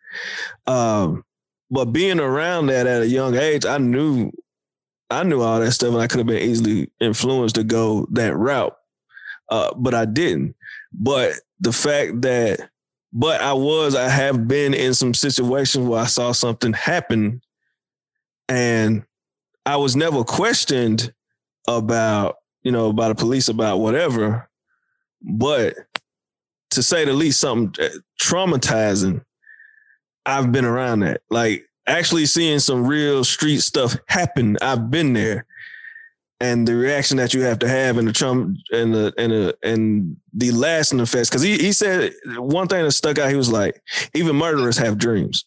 Um, 0.68 1.24
but 1.72 1.86
being 1.86 2.20
around 2.20 2.68
that 2.68 2.86
at 2.88 3.02
a 3.02 3.08
young 3.08 3.36
age, 3.36 3.66
I 3.66 3.78
knew, 3.78 4.32
I 5.10 5.24
knew 5.24 5.42
all 5.42 5.60
that 5.60 5.72
stuff, 5.72 5.94
and 5.94 6.02
I 6.02 6.08
could 6.08 6.20
have 6.20 6.28
been 6.28 6.42
easily 6.50 6.90
influenced 7.00 7.56
to 7.56 7.64
go 7.64 8.08
that 8.12 8.36
route. 8.36 8.76
Uh, 9.50 9.74
but 9.76 9.94
I 9.94 10.06
didn't. 10.06 10.56
But 10.92 11.34
the 11.60 11.72
fact 11.74 12.22
that, 12.22 12.70
but 13.14 13.42
I 13.42 13.54
was, 13.54 13.96
I 13.96 14.10
have 14.10 14.48
been 14.48 14.74
in 14.74 14.96
some 14.96 15.14
situations 15.14 15.88
where 15.88 16.02
I 16.02 16.08
saw 16.08 16.32
something 16.32 16.74
happen, 16.74 17.42
and 18.50 19.06
I 19.66 19.78
was 19.78 19.96
never 19.96 20.24
questioned 20.24 21.14
about, 21.68 22.38
you 22.64 22.72
know, 22.72 22.92
by 22.92 23.08
the 23.08 23.16
police 23.16 23.48
about 23.48 23.78
whatever. 23.78 24.50
But 25.22 25.76
to 26.72 26.84
say 26.84 27.06
the 27.06 27.14
least, 27.14 27.40
something 27.40 27.86
uh, 27.86 27.90
traumatizing. 28.22 29.24
I've 30.26 30.52
been 30.52 30.66
around 30.66 31.02
that. 31.02 31.22
Like 31.30 31.66
actually 31.88 32.26
seeing 32.26 32.60
some 32.60 32.88
real 32.88 33.24
street 33.24 33.62
stuff 33.62 33.96
happen. 34.08 34.58
I've 34.62 34.90
been 34.90 35.14
there. 35.14 35.46
And 36.44 36.68
the 36.68 36.76
reaction 36.76 37.16
that 37.18 37.34
you 37.34 37.42
have 37.44 37.58
to 37.60 37.70
have 37.70 37.98
and 37.98 38.06
the 38.06 38.12
Trump 38.12 38.58
and 38.74 38.94
the 38.94 39.14
and 39.18 39.32
the 39.32 39.58
and 39.64 40.18
the 40.34 40.52
lasting 40.52 41.00
effects. 41.00 41.30
Cause 41.30 41.42
he 41.42 41.58
he 41.58 41.72
said 41.72 42.12
one 42.36 42.68
thing 42.68 42.84
that 42.84 42.92
stuck 42.92 43.18
out, 43.18 43.30
he 43.30 43.38
was 43.38 43.50
like, 43.50 43.82
even 44.14 44.36
murderers 44.36 44.78
have 44.78 44.98
dreams. 44.98 45.46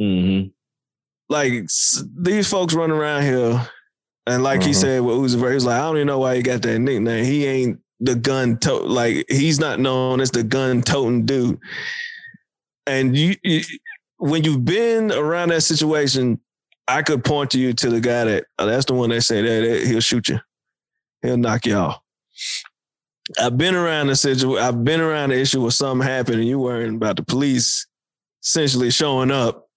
Mm-hmm. 0.00 0.48
Like 1.30 1.66
these 2.20 2.48
folks 2.50 2.74
running 2.74 2.96
around 2.96 3.22
here, 3.22 3.66
and 4.26 4.42
like 4.42 4.62
he 4.62 4.70
Mhm. 4.70 4.74
said 4.74 5.00
with 5.02 5.16
Uzi 5.16 5.38
Vert, 5.40 5.48
he 5.50 5.54
was 5.54 5.64
like, 5.64 5.80
I 5.80 5.84
don't 5.86 5.96
even 5.96 6.06
know 6.08 6.18
why 6.18 6.36
he 6.36 6.42
got 6.42 6.60
that 6.60 6.78
nickname. 6.78 7.24
He 7.24 7.46
ain't 7.46 7.80
the 8.00 8.14
gun 8.14 8.58
tote 8.58 8.86
like 8.86 9.24
he's 9.30 9.58
not 9.58 9.80
known 9.80 10.20
as 10.20 10.30
the 10.30 10.42
gun 10.44 10.82
toting 10.82 11.24
dude. 11.24 11.58
And 12.86 13.16
you, 13.16 13.34
you 13.42 13.62
when 14.18 14.44
you've 14.44 14.64
been 14.64 15.10
around 15.10 15.50
that 15.50 15.62
situation, 15.62 16.38
I 16.88 17.02
could 17.02 17.22
point 17.24 17.50
to 17.50 17.60
you 17.60 17.72
to 17.74 17.90
the 17.90 18.00
guy 18.00 18.24
that 18.24 18.44
oh, 18.58 18.66
that's 18.66 18.86
the 18.86 18.94
one 18.94 19.10
that 19.10 19.22
said 19.22 19.44
that, 19.44 19.68
that 19.68 19.86
he'll 19.86 20.00
shoot 20.00 20.28
you, 20.28 20.38
he'll 21.22 21.36
knock 21.36 21.66
you 21.66 21.74
off. 21.76 22.00
I've 23.38 23.58
been 23.58 23.74
around 23.74 24.06
the 24.06 24.16
situation. 24.16 24.62
I've 24.64 24.84
been 24.84 25.00
around 25.00 25.30
the 25.30 25.38
issue 25.38 25.60
where 25.60 25.70
something 25.70 26.06
happened 26.06 26.38
and 26.38 26.48
you 26.48 26.58
worrying 26.58 26.94
about 26.94 27.16
the 27.16 27.22
police 27.22 27.86
essentially 28.42 28.90
showing 28.90 29.30
up 29.30 29.68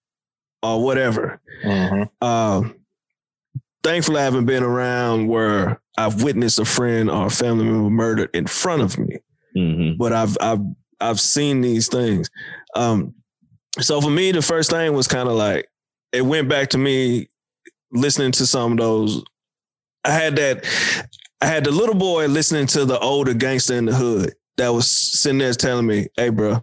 or 0.63 0.81
whatever. 0.83 1.41
Mhm. 1.65 2.09
Um, 2.21 2.75
thankfully, 3.83 4.19
I 4.21 4.23
haven't 4.23 4.45
been 4.45 4.63
around 4.63 5.27
where 5.27 5.81
I've 5.97 6.23
witnessed 6.23 6.59
a 6.59 6.65
friend 6.65 7.09
or 7.09 7.25
a 7.25 7.29
family 7.29 7.65
member 7.65 7.89
murdered 7.89 8.29
in 8.33 8.47
front 8.47 8.81
of 8.83 8.97
me 8.97 9.17
Mm-hmm. 9.57 9.97
but 9.97 10.13
I've 10.13 10.38
I've 10.39 10.61
I've 11.01 11.19
seen 11.19 11.59
these 11.59 11.89
things. 11.89 12.29
Um, 12.73 13.13
so 13.81 13.99
for 13.99 14.09
me, 14.09 14.31
the 14.31 14.41
first 14.41 14.69
thing 14.71 14.93
was 14.93 15.09
kind 15.09 15.27
of 15.27 15.35
like 15.35 15.67
it 16.13 16.21
went 16.21 16.49
back 16.49 16.69
to 16.69 16.77
me 16.77 17.29
listening 17.91 18.31
to 18.33 18.45
some 18.45 18.73
of 18.73 18.77
those. 18.77 19.23
I 20.03 20.11
had 20.11 20.35
that. 20.38 20.65
I 21.41 21.47
had 21.47 21.63
the 21.63 21.71
little 21.71 21.95
boy 21.95 22.27
listening 22.27 22.67
to 22.67 22.85
the 22.85 22.99
older 22.99 23.33
gangster 23.33 23.75
in 23.75 23.85
the 23.85 23.95
hood 23.95 24.33
that 24.57 24.69
was 24.69 24.89
sitting 24.89 25.39
there 25.39 25.53
telling 25.53 25.88
me, 25.88 26.07
"Hey, 26.15 26.29
bro, 26.29 26.61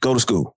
go 0.00 0.14
to 0.14 0.20
school." 0.20 0.56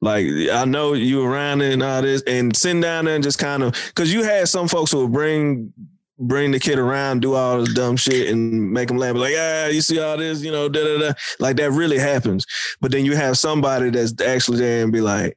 Like 0.00 0.26
I 0.52 0.64
know 0.64 0.94
you 0.94 1.22
around 1.22 1.62
and 1.62 1.82
all 1.82 2.02
this, 2.02 2.22
and 2.26 2.54
sitting 2.56 2.80
down 2.80 3.04
there 3.04 3.14
and 3.14 3.22
just 3.22 3.38
kind 3.38 3.62
of 3.62 3.72
because 3.88 4.12
you 4.12 4.24
had 4.24 4.48
some 4.48 4.66
folks 4.66 4.90
who 4.90 5.02
would 5.02 5.12
bring 5.12 5.72
bring 6.18 6.52
the 6.52 6.58
kid 6.58 6.78
around, 6.78 7.20
do 7.20 7.34
all 7.34 7.60
this 7.60 7.74
dumb 7.74 7.96
shit, 7.96 8.28
and 8.28 8.72
make 8.72 8.90
him 8.90 8.98
laugh. 8.98 9.16
Like, 9.16 9.34
ah, 9.36 9.66
you 9.66 9.80
see 9.80 10.00
all 10.00 10.16
this, 10.16 10.42
you 10.42 10.52
know, 10.52 10.68
da 10.68 10.84
da 10.84 10.98
da. 10.98 11.12
Like 11.40 11.56
that 11.56 11.70
really 11.72 11.98
happens. 11.98 12.46
But 12.80 12.92
then 12.92 13.04
you 13.04 13.16
have 13.16 13.38
somebody 13.38 13.90
that's 13.90 14.20
actually 14.22 14.58
there 14.58 14.82
and 14.82 14.92
be 14.92 15.00
like, 15.00 15.36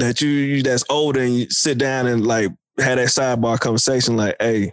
that 0.00 0.20
you, 0.20 0.28
you 0.28 0.62
that's 0.62 0.84
older 0.90 1.20
and 1.20 1.34
you 1.34 1.50
sit 1.50 1.78
down 1.78 2.06
and 2.06 2.26
like 2.26 2.50
have 2.78 2.96
that 2.98 3.08
sidebar 3.08 3.58
conversation. 3.58 4.16
Like, 4.16 4.36
hey, 4.40 4.72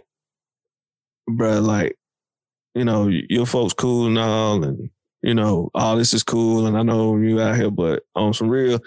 bro, 1.26 1.60
like, 1.60 1.96
you 2.74 2.84
know, 2.84 3.08
your 3.08 3.46
folks 3.46 3.74
cool 3.74 4.06
and 4.06 4.18
all, 4.18 4.62
and 4.64 4.90
you 5.22 5.34
know, 5.34 5.70
all 5.74 5.96
this 5.96 6.14
is 6.14 6.22
cool, 6.22 6.66
and 6.66 6.76
I 6.76 6.82
know 6.82 7.16
you 7.16 7.40
out 7.40 7.56
here, 7.56 7.70
but 7.70 8.02
on 8.14 8.32
some 8.34 8.48
real, 8.48 8.78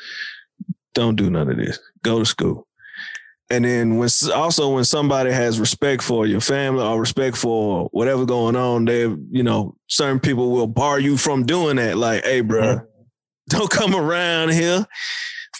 don't 0.93 1.15
do 1.15 1.30
none 1.30 1.49
of 1.49 1.57
this. 1.57 1.80
Go 2.03 2.19
to 2.19 2.26
school. 2.26 2.68
And 3.49 3.65
then 3.65 3.97
when 3.97 4.09
also 4.34 4.73
when 4.73 4.85
somebody 4.85 5.30
has 5.30 5.59
respect 5.59 6.01
for 6.01 6.26
your 6.26 6.39
family 6.39 6.85
or 6.85 6.97
respect 6.97 7.35
for 7.35 7.89
whatever 7.91 8.26
going 8.26 8.55
on, 8.55 8.85
they 8.85 9.01
you 9.01 9.43
know 9.43 9.76
certain 9.88 10.22
people 10.22 10.51
will 10.51 10.68
bar 10.68 10.99
you 11.01 11.18
from 11.18 11.45
doing 11.45 11.76
that. 11.76 11.97
Like, 11.97 12.23
hey, 12.23 12.39
bro, 12.39 12.80
don't 13.49 13.69
come 13.69 13.93
around 13.93 14.53
here. 14.53 14.85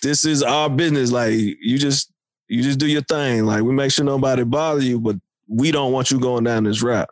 This 0.04 0.26
is 0.26 0.44
our 0.44 0.70
business. 0.70 1.12
Like, 1.12 1.34
you 1.34 1.78
just 1.78 2.12
you 2.48 2.64
just 2.64 2.80
do 2.80 2.88
your 2.88 3.04
thing. 3.04 3.46
Like, 3.46 3.64
we 3.64 3.74
make 3.74 3.92
sure 3.92 4.06
nobody 4.06 4.44
bother 4.44 4.82
you, 4.82 5.00
but 5.00 5.18
we 5.48 5.72
don't 5.72 5.94
want 5.94 6.12
you 6.12 6.20
going 6.20 6.44
down 6.46 6.64
this 6.66 6.82
route. 6.84 7.10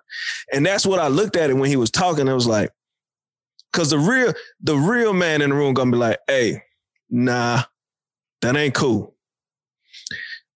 And 0.54 0.66
that's 0.66 0.86
what 0.86 1.00
I 1.00 1.08
looked 1.08 1.36
at 1.36 1.50
it 1.50 1.56
when 1.56 1.70
he 1.70 1.76
was 1.78 1.92
talking. 1.92 2.30
I 2.30 2.34
was 2.34 2.48
like, 2.48 2.72
because 3.72 3.92
the 3.92 4.00
real 4.00 4.34
the 4.62 4.78
real 4.78 5.14
man 5.14 5.42
in 5.42 5.52
the 5.52 5.56
room 5.56 5.74
gonna 5.74 5.92
be 5.92 5.98
like, 5.98 6.20
hey, 6.28 6.64
nah, 7.10 7.64
that 8.42 8.56
ain't 8.56 8.74
cool 8.76 9.16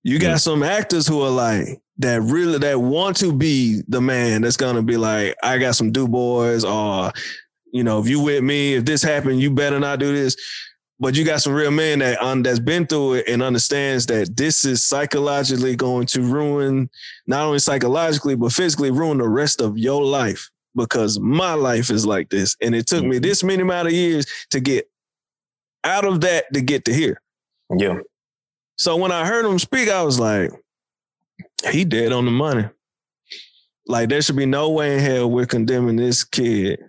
You 0.03 0.19
got 0.19 0.41
some 0.41 0.63
actors 0.63 1.07
who 1.07 1.21
are 1.21 1.29
like 1.29 1.81
that 1.99 2.21
really 2.21 2.57
that 2.59 2.81
want 2.81 3.17
to 3.17 3.33
be 3.33 3.81
the 3.87 4.01
man 4.01 4.41
that's 4.41 4.57
gonna 4.57 4.83
be 4.83 4.97
like, 4.97 5.35
I 5.43 5.57
got 5.57 5.75
some 5.75 5.91
do 5.91 6.07
boys, 6.07 6.63
or 6.65 7.11
you 7.73 7.83
know, 7.83 7.99
if 7.99 8.07
you 8.07 8.19
with 8.21 8.43
me, 8.43 8.75
if 8.75 8.85
this 8.85 9.03
happened, 9.03 9.41
you 9.41 9.51
better 9.51 9.79
not 9.79 9.99
do 9.99 10.13
this. 10.13 10.35
But 10.99 11.15
you 11.15 11.25
got 11.25 11.41
some 11.41 11.53
real 11.53 11.71
men 11.71 11.99
that 11.99 12.21
um, 12.21 12.43
that's 12.43 12.59
been 12.59 12.85
through 12.87 13.15
it 13.15 13.27
and 13.27 13.41
understands 13.43 14.05
that 14.05 14.37
this 14.37 14.63
is 14.63 14.83
psychologically 14.85 15.75
going 15.75 16.05
to 16.07 16.21
ruin 16.21 16.89
not 17.27 17.45
only 17.45 17.59
psychologically 17.59 18.35
but 18.35 18.51
physically 18.53 18.91
ruin 18.91 19.17
the 19.17 19.27
rest 19.27 19.59
of 19.59 19.77
your 19.77 20.03
life 20.05 20.49
because 20.75 21.19
my 21.19 21.53
life 21.53 21.89
is 21.91 22.05
like 22.05 22.29
this, 22.29 22.55
and 22.61 22.73
it 22.73 22.87
took 22.87 23.03
me 23.03 23.17
Mhm. 23.17 23.21
this 23.23 23.43
many 23.43 23.61
amount 23.61 23.87
of 23.87 23.93
years 23.93 24.25
to 24.51 24.59
get 24.59 24.89
out 25.83 26.05
of 26.05 26.21
that 26.21 26.51
to 26.53 26.61
get 26.61 26.85
to 26.85 26.93
here. 26.93 27.21
Yeah. 27.77 27.99
So 28.77 28.95
when 28.95 29.11
I 29.11 29.25
heard 29.25 29.45
him 29.45 29.59
speak, 29.59 29.89
I 29.89 30.01
was 30.03 30.19
like, 30.19 30.51
he 31.71 31.83
dead 31.85 32.11
on 32.11 32.25
the 32.25 32.31
money. 32.31 32.65
Like 33.87 34.09
there 34.09 34.21
should 34.21 34.35
be 34.37 34.45
no 34.45 34.69
way 34.69 34.93
in 34.95 34.99
hell 35.01 35.29
we're 35.29 35.45
condemning 35.45 35.97
this 35.97 36.23
kid 36.23 36.79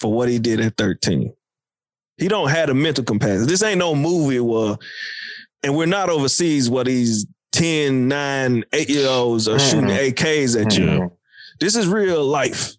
for 0.00 0.12
what 0.12 0.28
he 0.28 0.38
did 0.38 0.60
at 0.60 0.76
13. 0.76 1.35
He 2.18 2.28
don't 2.28 2.48
have 2.50 2.68
the 2.68 2.74
mental 2.74 3.04
capacity. 3.04 3.46
This 3.46 3.62
ain't 3.62 3.78
no 3.78 3.94
movie 3.94 4.40
where, 4.40 4.76
and 5.62 5.76
we're 5.76 5.86
not 5.86 6.08
overseas 6.08 6.70
where 6.70 6.84
these 6.84 7.26
10, 7.52 8.08
9, 8.08 8.64
8 8.72 8.88
year 8.88 9.08
olds 9.08 9.48
are 9.48 9.58
shooting 9.58 9.90
Mhm. 9.90 10.12
AKs 10.12 10.56
at 10.56 10.76
you. 10.76 10.84
Mhm. 10.86 11.10
This 11.60 11.76
is 11.76 11.86
real 11.86 12.24
life. 12.24 12.72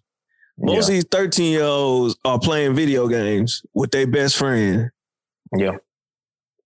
Most 0.56 0.88
of 0.88 0.94
these 0.94 1.04
13 1.10 1.52
year 1.52 1.62
olds 1.64 2.16
are 2.24 2.38
playing 2.38 2.74
video 2.74 3.06
games 3.06 3.62
with 3.74 3.92
their 3.92 4.06
best 4.08 4.36
friend, 4.36 4.90
Yeah. 5.56 5.76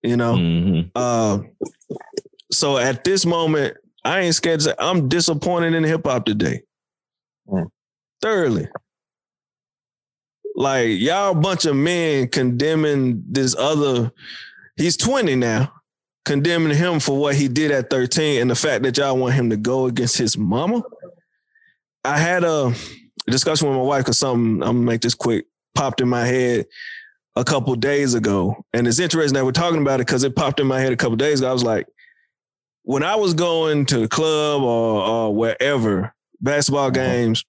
you 0.03 0.16
know? 0.16 0.35
Mhm. 0.35 0.90
Uh, 0.94 1.40
so 2.51 2.78
at 2.78 3.05
this 3.05 3.27
moment, 3.27 3.77
I 4.05 4.20
ain't 4.20 4.35
scared 4.35 4.61
to 4.61 4.65
say 4.65 4.74
I'm 4.78 5.09
disappointed 5.09 5.74
in 5.74 5.85
hip 5.85 6.07
hop 6.07 6.24
today. 6.24 6.62
Mm. 7.49 7.66
Thoroughly. 8.23 8.66
Like 10.62 11.01
y'all 11.01 11.32
a 11.32 11.34
bunch 11.34 11.64
of 11.64 11.74
men 11.74 12.28
condemning 12.28 13.24
this 13.28 13.56
other, 13.56 14.12
he's 14.76 14.97
20 14.97 15.34
now, 15.34 15.72
condemning 16.24 16.76
him 16.76 17.01
for 17.01 17.18
what 17.18 17.34
he 17.34 17.48
did 17.48 17.72
at 17.72 17.90
13 17.90 18.40
and 18.40 18.48
the 18.51 18.55
fact 18.55 18.84
that 18.84 18.97
y'all 18.97 19.16
want 19.16 19.34
him 19.34 19.51
to 19.51 19.56
go 19.56 19.86
against 19.86 20.16
his 20.16 20.39
mama. 20.39 20.82
I 22.05 22.16
had 22.16 22.44
a 22.44 22.72
discussion 23.26 23.68
with 23.68 23.76
my 23.76 23.82
wife 23.82 24.05
because 24.05 24.18
something, 24.18 24.62
I'm 24.62 24.76
gonna 24.76 24.86
make 24.86 25.01
this 25.01 25.14
quick, 25.14 25.47
popped 25.74 26.01
in 26.01 26.09
my 26.09 26.24
head 26.24 26.66
a 27.34 27.43
couple 27.44 27.74
days 27.74 28.14
ago. 28.14 28.64
And 28.72 28.86
it's 28.86 29.01
interesting 29.01 29.34
that 29.34 29.44
we're 29.44 29.52
talking 29.52 29.80
about 29.82 30.01
it 30.01 30.06
because 30.06 30.22
it 30.22 30.36
popped 30.36 30.60
in 30.60 30.66
my 30.68 30.78
head 30.80 30.93
a 30.93 30.97
couple 30.97 31.16
days 31.16 31.40
ago. 31.40 31.51
I 31.51 31.52
was 31.52 31.64
like, 31.64 31.86
when 32.84 33.02
I 33.02 33.16
was 33.16 33.34
going 33.34 33.86
to 33.86 33.98
the 33.98 34.09
club 34.09 34.62
or, 34.62 35.02
or 35.02 35.34
wherever, 35.34 36.14
basketball 36.40 36.90
Mhm. 36.90 36.94
games, 36.94 37.44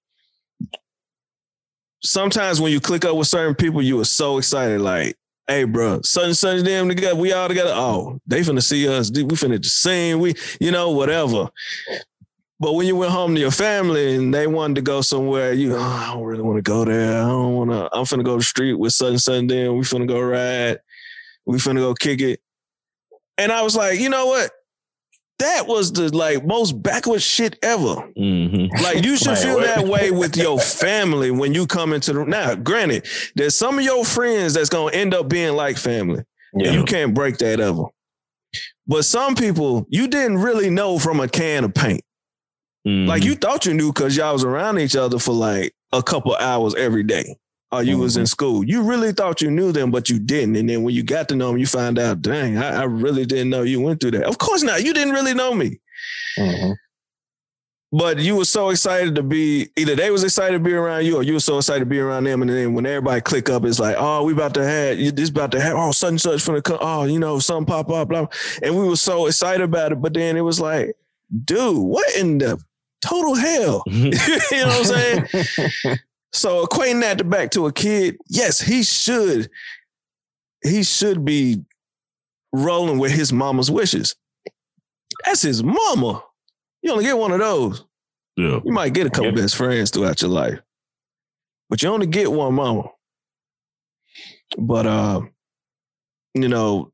sometimes 2.04 2.60
when 2.60 2.70
you 2.70 2.80
click 2.80 3.04
up 3.04 3.16
with 3.16 3.26
certain 3.26 3.54
people, 3.54 3.82
you 3.82 4.00
are 4.00 4.04
so 4.04 4.38
excited, 4.38 4.80
like, 4.80 5.16
hey, 5.48 5.64
bro, 5.64 6.00
such 6.02 6.24
and 6.24 6.36
such 6.36 6.62
them 6.62 6.88
together, 6.88 7.16
we 7.16 7.32
all 7.32 7.48
together. 7.48 7.72
Oh, 7.74 8.20
they 8.26 8.40
finna 8.40 8.62
see 8.62 8.86
us. 8.88 9.10
We 9.10 9.24
finna 9.24 9.60
just 9.60 9.80
sing. 9.82 10.18
We, 10.20 10.34
you 10.60 10.70
know, 10.70 10.90
whatever. 10.90 11.48
But 12.60 12.74
when 12.74 12.86
you 12.86 12.96
went 12.96 13.12
home 13.12 13.34
to 13.34 13.40
your 13.40 13.50
family 13.50 14.14
and 14.14 14.32
they 14.32 14.46
wanted 14.46 14.76
to 14.76 14.82
go 14.82 15.00
somewhere, 15.00 15.52
you, 15.52 15.74
oh, 15.74 15.80
I 15.80 16.12
don't 16.14 16.22
really 16.22 16.42
want 16.42 16.56
to 16.56 16.62
go 16.62 16.84
there. 16.84 17.22
I 17.22 17.26
don't 17.26 17.54
want 17.54 17.70
to. 17.70 17.88
I'm 17.92 18.04
finna 18.04 18.24
go 18.24 18.34
to 18.34 18.38
the 18.38 18.44
street 18.44 18.74
with 18.74 18.92
such 18.92 19.10
and 19.10 19.20
such 19.20 19.46
them. 19.48 19.76
We 19.76 19.82
finna 19.82 20.06
go 20.06 20.20
ride. 20.20 20.78
We 21.46 21.58
finna 21.58 21.80
go 21.80 21.94
kick 21.94 22.20
it. 22.20 22.40
And 23.36 23.50
I 23.50 23.62
was 23.62 23.74
like, 23.74 23.98
you 23.98 24.08
know 24.08 24.26
what? 24.26 24.50
That 25.40 25.66
was 25.66 25.92
the 25.92 26.14
like 26.14 26.44
most 26.46 26.80
backward 26.82 27.20
shit 27.20 27.58
ever. 27.62 27.96
Mhm. 28.16 28.70
Like 28.82 29.04
you 29.04 29.16
should 29.16 29.36
feel 29.36 29.60
that 29.60 29.86
way 29.86 30.10
with 30.12 30.36
your 30.36 30.60
family 30.60 31.30
when 31.32 31.52
you 31.52 31.66
come 31.66 31.92
into 31.92 32.12
the 32.12 32.24
now. 32.24 32.54
Granted, 32.54 33.06
there's 33.34 33.56
some 33.56 33.78
of 33.78 33.84
your 33.84 34.04
friends 34.04 34.54
that's 34.54 34.68
gonna 34.68 34.94
end 34.94 35.12
up 35.12 35.28
being 35.28 35.54
like 35.54 35.76
family. 35.76 36.22
Yeah. 36.54 36.68
And 36.68 36.76
you 36.76 36.84
can't 36.84 37.14
break 37.14 37.38
that 37.38 37.58
ever. 37.58 37.84
But 38.86 39.04
some 39.04 39.34
people 39.34 39.86
you 39.88 40.06
didn't 40.06 40.38
really 40.38 40.70
know 40.70 40.98
from 41.00 41.18
a 41.18 41.26
can 41.28 41.64
of 41.64 41.74
paint. 41.74 42.02
Mhm. 42.86 43.08
Like 43.08 43.24
you 43.24 43.34
thought 43.34 43.66
you 43.66 43.74
knew 43.74 43.92
because 43.92 44.16
y'all 44.16 44.34
was 44.34 44.44
around 44.44 44.78
each 44.78 44.94
other 44.94 45.18
for 45.18 45.32
like 45.32 45.74
a 45.92 46.02
couple 46.02 46.36
hours 46.36 46.74
every 46.76 47.02
day. 47.02 47.36
Or 47.72 47.82
you 47.82 47.98
was 47.98 48.16
in 48.16 48.26
school. 48.26 48.62
You 48.64 48.82
really 48.82 49.12
thought 49.12 49.42
you 49.42 49.50
knew 49.50 49.72
them, 49.72 49.90
but 49.90 50.08
you 50.08 50.20
didn't. 50.20 50.54
And 50.54 50.68
then 50.68 50.84
when 50.84 50.94
you 50.94 51.02
got 51.02 51.28
to 51.30 51.34
know 51.36 51.48
them, 51.48 51.58
you 51.58 51.66
find 51.66 51.98
out, 51.98 52.22
dang, 52.22 52.56
I, 52.56 52.82
I 52.82 52.84
really 52.84 53.26
didn't 53.26 53.50
know 53.50 53.62
you 53.62 53.80
went 53.80 54.00
through 54.00 54.12
that. 54.12 54.24
Of 54.26 54.38
course 54.38 54.62
not. 54.62 54.84
You 54.84 54.94
didn't 54.94 55.12
really 55.12 55.34
know 55.34 55.52
me. 55.54 55.80
Mhm. 56.38 56.76
But 57.96 58.18
you 58.18 58.34
were 58.36 58.44
so 58.44 58.70
excited 58.70 59.14
to 59.14 59.22
be 59.22 59.70
either 59.76 59.94
they 59.94 60.10
was 60.10 60.24
excited 60.24 60.54
to 60.54 60.58
be 60.64 60.72
around 60.72 61.04
you 61.04 61.16
or 61.16 61.22
you 61.22 61.32
were 61.34 61.40
so 61.40 61.58
excited 61.58 61.80
to 61.80 61.86
be 61.86 62.00
around 62.00 62.24
them. 62.24 62.42
And 62.42 62.50
then 62.50 62.74
when 62.74 62.86
everybody 62.86 63.20
click 63.20 63.48
up, 63.48 63.64
it's 63.64 63.78
like, 63.78 63.94
oh, 63.98 64.24
we 64.24 64.32
about 64.32 64.54
to 64.54 64.64
have 64.64 64.98
you 64.98 65.12
this 65.12 65.28
about 65.30 65.52
to 65.52 65.60
have 65.60 65.76
oh 65.76 65.92
such 65.92 66.08
and 66.10 66.20
such 66.20 66.42
from 66.42 66.54
the 66.56 66.62
co- 66.62 66.78
oh, 66.80 67.04
you 67.04 67.20
know, 67.20 67.38
something 67.38 67.66
pop 67.66 67.90
up, 67.90 68.08
blah. 68.08 68.26
And 68.64 68.76
we 68.76 68.84
were 68.88 68.96
so 68.96 69.26
excited 69.26 69.62
about 69.62 69.92
it. 69.92 70.02
But 70.02 70.14
then 70.14 70.36
it 70.36 70.40
was 70.40 70.60
like, 70.60 70.96
dude, 71.44 71.76
what 71.76 72.16
in 72.16 72.38
the 72.38 72.60
total 73.00 73.34
hell? 73.36 73.84
you 73.88 74.10
know 74.10 74.66
what 74.66 74.78
I'm 74.78 74.84
saying? 74.84 75.98
So 76.34 76.66
equating 76.66 77.00
that 77.02 77.18
to 77.18 77.24
back 77.24 77.50
to 77.52 77.66
a 77.66 77.72
kid, 77.72 78.16
yes, 78.28 78.60
he 78.60 78.82
should, 78.82 79.48
he 80.64 80.82
should 80.82 81.24
be 81.24 81.64
rolling 82.52 82.98
with 82.98 83.12
his 83.12 83.32
mama's 83.32 83.70
wishes. 83.70 84.16
That's 85.24 85.42
his 85.42 85.62
mama. 85.62 86.22
You 86.82 86.90
only 86.92 87.04
get 87.04 87.16
one 87.16 87.30
of 87.30 87.38
those. 87.38 87.84
yeah. 88.36 88.58
You 88.64 88.72
might 88.72 88.92
get 88.92 89.06
a 89.06 89.10
couple 89.10 89.32
best 89.32 89.54
friends 89.56 89.90
throughout 89.90 90.20
your 90.22 90.30
life, 90.30 90.58
but 91.70 91.82
you 91.82 91.88
only 91.88 92.06
get 92.08 92.30
one 92.30 92.54
mama. 92.54 92.90
But 94.58 94.86
uh, 94.86 95.20
you 96.34 96.48
know, 96.48 96.92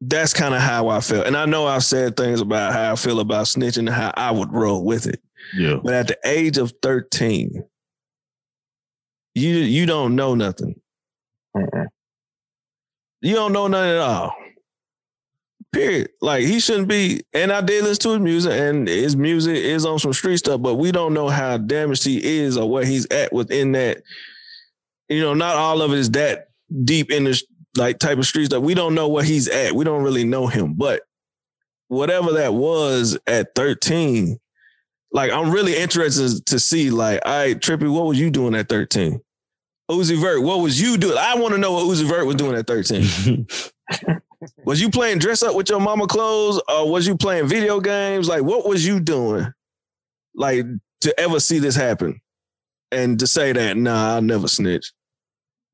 that's 0.00 0.32
kind 0.32 0.54
of 0.54 0.60
how 0.62 0.88
I 0.88 1.00
felt. 1.00 1.26
And 1.26 1.36
I 1.36 1.44
know 1.44 1.66
I've 1.66 1.84
said 1.84 2.16
things 2.16 2.40
about 2.40 2.72
how 2.72 2.92
I 2.92 2.96
feel 2.96 3.20
about 3.20 3.44
snitching 3.46 3.80
and 3.80 3.88
how 3.90 4.12
I 4.16 4.30
would 4.30 4.52
roll 4.52 4.84
with 4.84 5.06
it. 5.06 5.20
Yeah. 5.54 5.76
But 5.84 5.94
at 5.94 6.08
the 6.08 6.18
age 6.24 6.56
of 6.58 6.72
13, 6.82 7.62
you 9.38 9.56
you 9.56 9.86
don't 9.86 10.16
know 10.16 10.34
nothing. 10.34 10.80
Mhm. 11.56 11.86
You 13.20 13.34
don't 13.34 13.52
know 13.52 13.66
nothing 13.66 13.90
at 13.90 13.98
all. 13.98 14.34
Period. 15.72 16.10
Like 16.22 16.44
he 16.44 16.60
shouldn't 16.60 16.88
be. 16.88 17.22
And 17.34 17.52
I 17.52 17.60
did 17.60 17.84
listen 17.84 18.02
to 18.02 18.10
his 18.12 18.20
music, 18.20 18.52
and 18.52 18.88
his 18.88 19.16
music 19.16 19.56
is 19.56 19.84
on 19.84 19.98
some 19.98 20.12
street 20.12 20.38
stuff, 20.38 20.62
but 20.62 20.76
we 20.76 20.92
don't 20.92 21.12
know 21.14 21.28
how 21.28 21.58
damaged 21.58 22.04
he 22.04 22.38
is 22.38 22.56
or 22.56 22.70
where 22.70 22.84
he's 22.84 23.06
at 23.10 23.32
within 23.32 23.72
that. 23.72 24.02
You 25.08 25.20
know, 25.20 25.34
not 25.34 25.56
all 25.56 25.82
of 25.82 25.92
it 25.92 25.98
is 25.98 26.10
that 26.12 26.48
deep 26.84 27.10
in 27.10 27.24
the 27.24 27.42
like 27.76 27.98
type 27.98 28.18
of 28.18 28.26
street 28.26 28.46
stuff. 28.46 28.62
We 28.62 28.74
don't 28.74 28.94
know 28.94 29.08
where 29.08 29.24
he's 29.24 29.48
at. 29.48 29.74
We 29.74 29.84
don't 29.84 30.02
really 30.02 30.24
know 30.24 30.46
him, 30.46 30.74
but 30.74 31.02
whatever 31.88 32.32
that 32.32 32.54
was 32.54 33.18
at 33.26 33.54
13, 33.54 34.38
like 35.12 35.32
I'm 35.32 35.50
really 35.50 35.76
interested 35.76 36.46
to 36.46 36.58
see, 36.58 36.90
like, 36.90 37.20
all 37.24 37.32
right, 37.32 37.58
Trippie, 37.58 37.92
what 37.92 38.06
was 38.06 38.18
you 38.18 38.30
doing 38.30 38.54
at 38.54 38.68
13? 38.68 39.20
Uzi 39.90 40.20
Vert, 40.20 40.42
what 40.42 40.60
was 40.60 40.80
you 40.80 40.98
doing? 40.98 41.16
I 41.18 41.34
want 41.36 41.54
to 41.54 41.58
know 41.58 41.72
what 41.72 41.86
Uzi 41.86 42.06
Vert 42.06 42.26
was 42.26 42.36
doing 42.36 42.54
at 42.56 42.66
13. 42.66 43.46
was 44.64 44.80
you 44.80 44.90
playing 44.90 45.18
dress 45.18 45.42
up 45.42 45.54
with 45.54 45.70
your 45.70 45.80
mama 45.80 46.06
clothes 46.06 46.60
or 46.68 46.90
was 46.90 47.06
you 47.06 47.16
playing 47.16 47.48
video 47.48 47.80
games? 47.80 48.28
Like, 48.28 48.42
what 48.42 48.68
was 48.68 48.86
you 48.86 49.00
doing? 49.00 49.46
Like, 50.34 50.66
to 51.00 51.18
ever 51.20 51.40
see 51.40 51.58
this 51.58 51.74
happen 51.74 52.20
and 52.92 53.18
to 53.18 53.26
say 53.26 53.52
that, 53.52 53.76
nah, 53.76 54.14
I'll 54.14 54.22
never 54.22 54.46
snitch. 54.48 54.92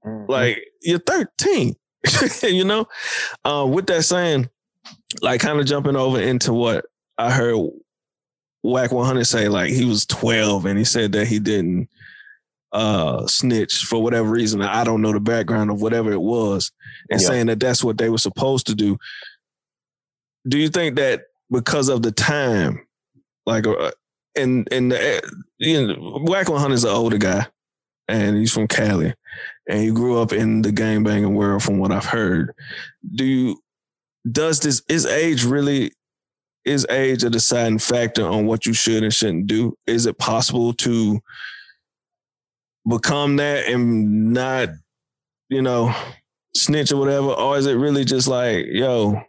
Mhm. 0.04 0.28
Like, 0.28 0.64
you're 0.80 1.00
13, 1.00 1.74
you 2.42 2.64
know? 2.64 2.86
Um, 3.44 3.72
with 3.72 3.86
that 3.86 4.04
saying, 4.04 4.48
like, 5.22 5.40
kind 5.40 5.58
of 5.58 5.66
jumping 5.66 5.96
over 5.96 6.20
into 6.20 6.52
what 6.52 6.86
I 7.18 7.32
heard 7.32 7.56
Wack 8.62 8.92
100 8.92 9.24
say, 9.24 9.48
like, 9.48 9.70
he 9.70 9.84
was 9.84 10.06
12 10.06 10.66
and 10.66 10.78
he 10.78 10.84
said 10.84 11.12
that 11.12 11.26
he 11.26 11.38
didn't 11.40 11.88
uh 12.74 13.26
snitch 13.26 13.84
for 13.84 14.02
whatever 14.02 14.28
reason. 14.28 14.60
I 14.60 14.84
don't 14.84 15.00
know 15.00 15.12
the 15.12 15.20
background 15.20 15.70
of 15.70 15.80
whatever 15.80 16.12
it 16.12 16.20
was, 16.20 16.72
and 17.10 17.20
Yeah. 17.20 17.28
saying 17.28 17.46
that 17.46 17.60
that's 17.60 17.82
what 17.84 17.96
they 17.98 18.10
were 18.10 18.18
supposed 18.18 18.66
to 18.66 18.74
do. 18.74 18.98
Do 20.46 20.58
you 20.58 20.68
think 20.68 20.96
that 20.96 21.22
because 21.50 21.88
of 21.88 22.02
the 22.02 22.12
time, 22.12 22.86
like, 23.46 23.66
uh, 23.66 23.92
and 24.36 24.68
and 24.72 24.92
the, 24.92 25.22
you 25.58 25.86
know, 25.86 26.18
Wack 26.24 26.48
100 26.48 26.74
is 26.74 26.84
an 26.84 26.90
older 26.90 27.16
guy, 27.18 27.46
and 28.08 28.36
he's 28.36 28.52
from 28.52 28.66
Cali, 28.68 29.14
and 29.68 29.80
he 29.80 29.90
grew 29.90 30.20
up 30.20 30.32
in 30.32 30.62
the 30.62 30.72
gang 30.72 31.04
banging 31.04 31.34
world, 31.34 31.62
from 31.62 31.78
what 31.78 31.92
I've 31.92 32.04
heard. 32.04 32.52
Do 33.14 33.24
you 33.24 33.62
does 34.30 34.60
this 34.60 34.82
is 34.88 35.06
age 35.06 35.44
really 35.44 35.92
is 36.64 36.86
age 36.88 37.22
a 37.24 37.30
deciding 37.30 37.78
factor 37.78 38.26
on 38.26 38.46
what 38.46 38.64
you 38.66 38.72
should 38.72 39.02
and 39.02 39.12
shouldn't 39.14 39.46
do? 39.46 39.76
Is 39.86 40.06
it 40.06 40.18
possible 40.18 40.72
to 40.74 41.20
become 42.88 43.36
that 43.36 43.66
and 43.66 44.32
not, 44.32 44.68
you 45.48 45.62
know, 45.62 45.94
snitch 46.56 46.92
or 46.92 46.96
whatever? 46.96 47.28
Or 47.28 47.58
is 47.58 47.66
it 47.66 47.74
really 47.74 48.04
just 48.04 48.28
like, 48.28 48.66
yo, 48.68 49.22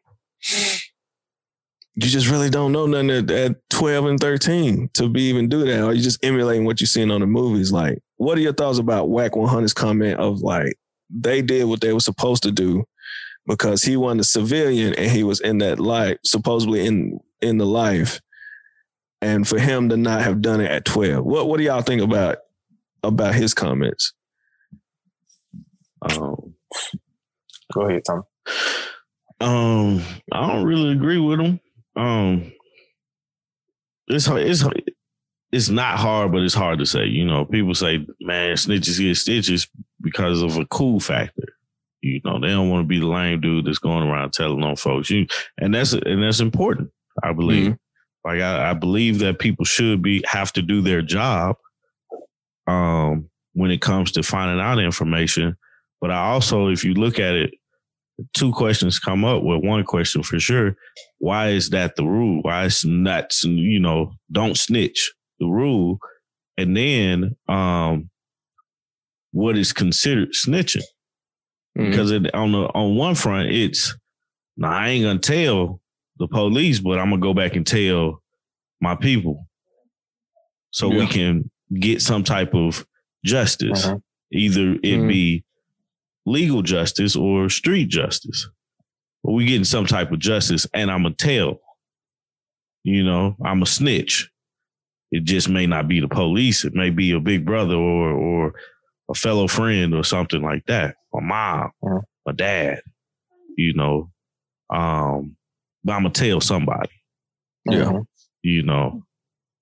you 1.96 2.10
just 2.10 2.30
really 2.30 2.50
don't 2.50 2.74
know 2.74 2.88
nothing 2.88 3.10
at, 3.10 3.32
at 3.32 3.70
12 3.70 4.06
and 4.06 4.20
13 4.20 4.90
to 4.94 5.08
be 5.08 5.24
even 5.24 5.48
do 5.48 5.66
that. 5.66 5.84
Or 5.84 5.94
you 5.94 6.02
just 6.02 6.24
emulating 6.24 6.66
what 6.66 6.82
you're 6.82 6.88
seeing 6.88 7.12
on 7.12 7.22
the 7.22 7.28
movies. 7.28 7.72
Like, 7.72 8.00
what 8.18 8.38
are 8.38 8.42
your 8.42 8.54
thoughts 8.54 8.80
about 8.80 9.10
Wack 9.10 9.32
100's 9.32 9.74
comment 9.74 10.20
of 10.20 10.42
like, 10.42 10.78
they 11.10 11.42
did 11.42 11.66
what 11.66 11.82
they 11.82 11.94
were 11.94 12.00
supposed 12.00 12.44
to 12.44 12.52
do 12.52 12.84
because 13.48 13.84
he 13.84 13.96
wasn't 13.96 14.22
a 14.22 14.26
civilian 14.26 14.94
and 14.96 15.10
he 15.10 15.24
was 15.24 15.40
in 15.40 15.60
that 15.60 15.80
life, 15.80 16.18
supposedly 16.26 16.86
in 16.86 17.20
in 17.42 17.58
the 17.58 17.66
life. 17.66 18.20
And 19.22 19.48
for 19.48 19.58
him 19.58 19.90
to 19.90 19.98
not 19.98 20.22
have 20.22 20.42
done 20.42 20.62
it 20.62 20.70
at 20.70 20.86
12. 20.86 21.24
What 21.24 21.48
what 21.48 21.58
do 21.58 21.64
y'all 21.64 21.82
think 21.82 22.02
about 22.02 22.38
about 23.08 23.36
his 23.36 23.54
comments? 23.54 24.14
Um, 26.02 26.56
Go 27.74 27.82
ahead, 27.82 28.04
Tom. 28.06 28.24
um, 29.42 30.04
I 30.32 30.48
don't 30.48 30.66
really 30.66 30.92
agree 30.92 31.18
with 31.18 31.40
him. 31.40 31.60
Um, 31.96 32.52
it's 34.08 34.28
it's 34.28 34.64
it's 35.52 35.70
not 35.70 35.98
hard, 35.98 36.32
but 36.32 36.42
it's 36.42 36.54
hard 36.54 36.80
to 36.80 36.86
say. 36.86 37.06
You 37.06 37.26
know, 37.26 37.46
people 37.46 37.74
say, 37.74 38.06
"Man, 38.20 38.56
snitches 38.56 39.00
get 39.00 39.16
stitches" 39.16 39.68
because 40.02 40.42
of 40.42 40.58
a 40.58 40.66
cool 40.66 41.00
factor. 41.00 41.48
You 42.02 42.22
know, 42.24 42.40
they 42.40 42.50
don't 42.50 42.70
want 42.70 42.84
to 42.84 42.88
be 42.88 43.00
the 43.00 43.08
lame 43.08 43.42
dude 43.42 43.66
that's 43.66 43.80
going 43.80 44.08
around 44.08 44.34
telling 44.34 44.64
on 44.64 44.76
folks. 44.76 45.10
You 45.10 45.26
and 45.58 45.74
that's 45.74 45.94
and 45.94 46.22
that's 46.22 46.40
important. 46.40 46.92
I 47.24 47.34
believe. 47.34 47.78
Like 48.24 48.42
I, 48.42 48.72
I 48.72 48.74
believe 48.74 49.20
that 49.20 49.40
people 49.40 49.66
should 49.66 50.02
be 50.02 50.24
have 50.28 50.52
to 50.54 50.62
do 50.62 50.82
their 50.82 51.02
job. 51.02 51.58
Um, 52.68 53.30
when 53.54 53.72
it 53.72 53.80
comes 53.82 54.12
to 54.14 54.24
finding 54.24 54.60
out 54.60 54.80
information, 54.80 55.56
but 56.02 56.12
I 56.12 56.26
also, 56.32 56.68
if 56.68 56.84
you 56.84 56.94
look 56.94 57.20
at 57.20 57.36
it, 57.36 57.54
two 58.34 58.52
questions 58.52 59.00
come 59.00 59.24
up. 59.24 59.44
Well, 59.44 59.62
one 59.62 59.84
question 59.84 60.24
for 60.24 60.40
sure: 60.40 60.76
Why 61.20 61.50
is 61.50 61.70
that 61.70 61.96
the 61.96 62.06
rule? 62.06 62.42
Why 62.42 62.66
is 62.66 62.84
not 62.84 63.32
you 63.44 63.80
know 63.80 64.14
don't 64.32 64.58
snitch 64.58 65.14
the 65.40 65.48
rule? 65.48 66.00
And 66.58 66.76
then, 66.76 67.36
um, 67.48 68.10
what 69.32 69.58
is 69.58 69.74
considered 69.74 70.30
snitching? 70.34 70.84
Mhm. 71.78 71.90
because 71.90 72.10
it, 72.12 72.34
on 72.34 72.54
the 72.54 72.60
on 72.74 72.96
one 72.96 73.16
front, 73.16 73.50
it's 73.52 73.94
now 74.56 74.72
I 74.72 74.90
ain't 74.90 75.04
gonna 75.04 75.20
tell 75.20 75.82
the 76.18 76.28
police, 76.28 76.80
but 76.80 76.98
I'm 77.00 77.10
gonna 77.10 77.22
go 77.22 77.34
back 77.34 77.56
and 77.58 77.68
tell 77.68 78.22
my 78.80 78.96
people, 78.96 79.46
so 80.72 80.88
we 80.88 81.06
can 81.08 81.52
get 81.74 82.02
some 82.02 82.24
type 82.24 82.54
of 82.54 82.86
justice. 83.24 83.88
Mhm. 83.88 84.02
Either 84.32 84.72
it 84.74 85.00
Mhm. 85.00 85.08
be 85.08 85.44
legal 86.26 86.62
justice 86.62 87.16
or 87.16 87.50
street 87.50 87.88
justice, 87.90 88.48
but 89.24 89.34
we 89.34 89.46
getting 89.46 89.64
some 89.64 89.86
type 89.86 90.12
of 90.12 90.20
justice, 90.20 90.68
and 90.74 90.90
I'm 90.92 91.04
gonna 91.04 91.16
tell. 91.16 91.62
You 92.84 93.04
know, 93.04 93.36
I'm 93.44 93.62
a 93.64 93.66
snitch. 93.66 94.30
It 95.12 95.24
just 95.24 95.50
may 95.50 95.66
not 95.66 95.88
be 95.88 96.00
the 96.00 96.08
police. 96.08 96.66
It 96.66 96.74
may 96.74 96.90
be 96.90 97.12
a 97.12 97.20
big 97.20 97.46
brother 97.46 97.76
or 97.76 98.12
or 98.12 98.54
a 99.10 99.14
fellow 99.14 99.48
friend 99.48 99.94
or 99.94 100.04
something 100.04 100.42
like 100.42 100.66
that. 100.66 100.96
A 101.14 101.22
mom, 101.22 101.72
Mhm. 101.84 102.04
a 102.28 102.34
dad, 102.34 102.82
you 103.58 103.74
know. 103.74 104.10
Um, 104.72 105.38
but 105.84 105.94
I'm 105.94 106.02
gonna 106.02 106.10
tell 106.10 106.42
somebody, 106.42 106.90
Yeah. 107.66 107.84
Mhm. 107.86 108.08
you 108.42 108.64
know. 108.64 109.04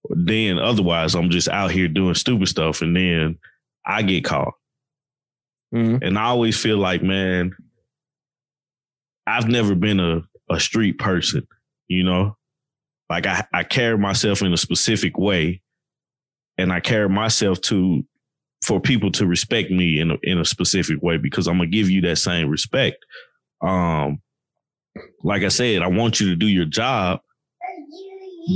Then 0.09 0.59
otherwise 0.59 1.15
I'm 1.15 1.29
just 1.29 1.47
out 1.47 1.71
here 1.71 1.87
doing 1.87 2.15
stupid 2.15 2.47
stuff 2.47 2.81
and 2.81 2.95
then 2.95 3.37
I 3.85 4.01
get 4.01 4.25
caught. 4.25 4.53
Mhm. 5.73 5.99
And 6.05 6.17
I 6.17 6.25
always 6.25 6.57
feel 6.59 6.77
like, 6.77 7.01
man, 7.01 7.55
I've 9.25 9.47
never 9.47 9.75
been 9.75 9.99
a, 9.99 10.23
a 10.49 10.59
street 10.59 10.99
person, 10.99 11.47
you 11.87 12.03
know? 12.03 12.37
Like 13.09 13.25
I, 13.25 13.45
I 13.53 13.63
carry 13.63 13.97
myself 13.97 14.41
in 14.41 14.53
a 14.53 14.57
specific 14.57 15.17
way 15.17 15.61
and 16.57 16.71
I 16.71 16.79
carry 16.79 17.09
myself 17.09 17.61
to 17.61 18.05
for 18.63 18.79
people 18.79 19.11
to 19.11 19.25
respect 19.27 19.71
me 19.71 19.99
in 19.99 20.11
a, 20.11 20.17
in 20.23 20.37
a 20.39 20.45
specific 20.45 21.01
way 21.01 21.17
because 21.17 21.47
I'm 21.47 21.57
gonna 21.57 21.67
give 21.69 21.89
you 21.89 22.01
that 22.01 22.17
same 22.17 22.49
respect. 22.49 22.97
Um, 23.61 24.21
like 25.23 25.43
I 25.43 25.49
said, 25.49 25.81
I 25.81 25.87
want 25.87 26.19
you 26.19 26.29
to 26.29 26.35
do 26.35 26.47
your 26.47 26.65
job, 26.65 27.19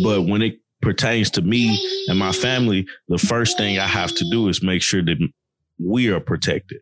but 0.04 0.22
when 0.24 0.42
it 0.42 0.60
pertains 0.88 1.30
to 1.30 1.42
me 1.42 1.78
and 2.08 2.18
my 2.18 2.32
family, 2.32 2.88
the 3.10 3.18
first 3.18 3.58
thing 3.58 3.78
I 3.78 3.86
have 3.86 4.16
to 4.16 4.30
do 4.32 4.48
is 4.48 4.64
make 4.64 4.82
sure 4.82 5.04
that 5.04 5.18
we 5.78 6.08
are 6.08 6.22
protected. 6.22 6.80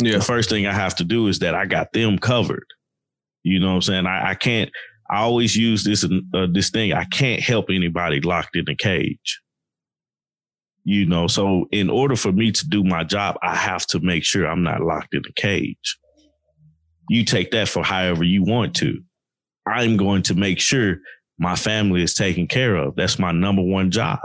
Yeah. 0.00 0.18
The 0.18 0.24
first 0.24 0.48
thing 0.48 0.68
I 0.68 0.72
have 0.72 0.94
to 0.96 1.04
do 1.04 1.26
is 1.26 1.40
that 1.40 1.52
I 1.52 1.66
got 1.66 1.92
them 1.92 2.16
covered. 2.16 2.66
You 3.42 3.58
know 3.58 3.70
what 3.70 3.74
I'm 3.74 3.82
saying? 3.82 4.06
I, 4.06 4.30
I 4.30 4.34
can't. 4.36 4.70
I 5.10 5.22
always 5.22 5.56
use 5.56 5.82
this 5.82 6.04
uh, 6.04 6.46
this 6.52 6.70
thing. 6.70 6.92
I 6.92 7.04
can't 7.06 7.42
help 7.42 7.66
anybody 7.70 8.20
locked 8.20 8.54
in 8.54 8.68
a 8.68 8.76
cage. 8.76 9.40
You 10.84 11.04
know, 11.04 11.26
so 11.26 11.66
in 11.72 11.90
order 11.90 12.14
for 12.14 12.30
me 12.30 12.52
to 12.52 12.68
do 12.68 12.84
my 12.84 13.02
job, 13.02 13.36
I 13.42 13.56
have 13.56 13.84
to 13.88 13.98
make 13.98 14.22
sure 14.22 14.46
I'm 14.46 14.62
not 14.62 14.80
locked 14.80 15.12
in 15.12 15.22
a 15.28 15.32
cage. 15.32 15.98
You 17.08 17.24
take 17.24 17.50
that 17.50 17.68
for 17.68 17.82
however 17.82 18.22
you 18.22 18.44
want 18.44 18.76
to. 18.76 19.00
I'm 19.66 19.96
going 19.96 20.22
to 20.24 20.34
make 20.36 20.60
sure 20.60 20.98
my 21.38 21.56
family 21.56 22.02
is 22.02 22.14
taken 22.14 22.46
care 22.46 22.76
of. 22.76 22.96
That's 22.96 23.18
my 23.18 23.32
number 23.32 23.62
one 23.62 23.90
job. 23.90 24.20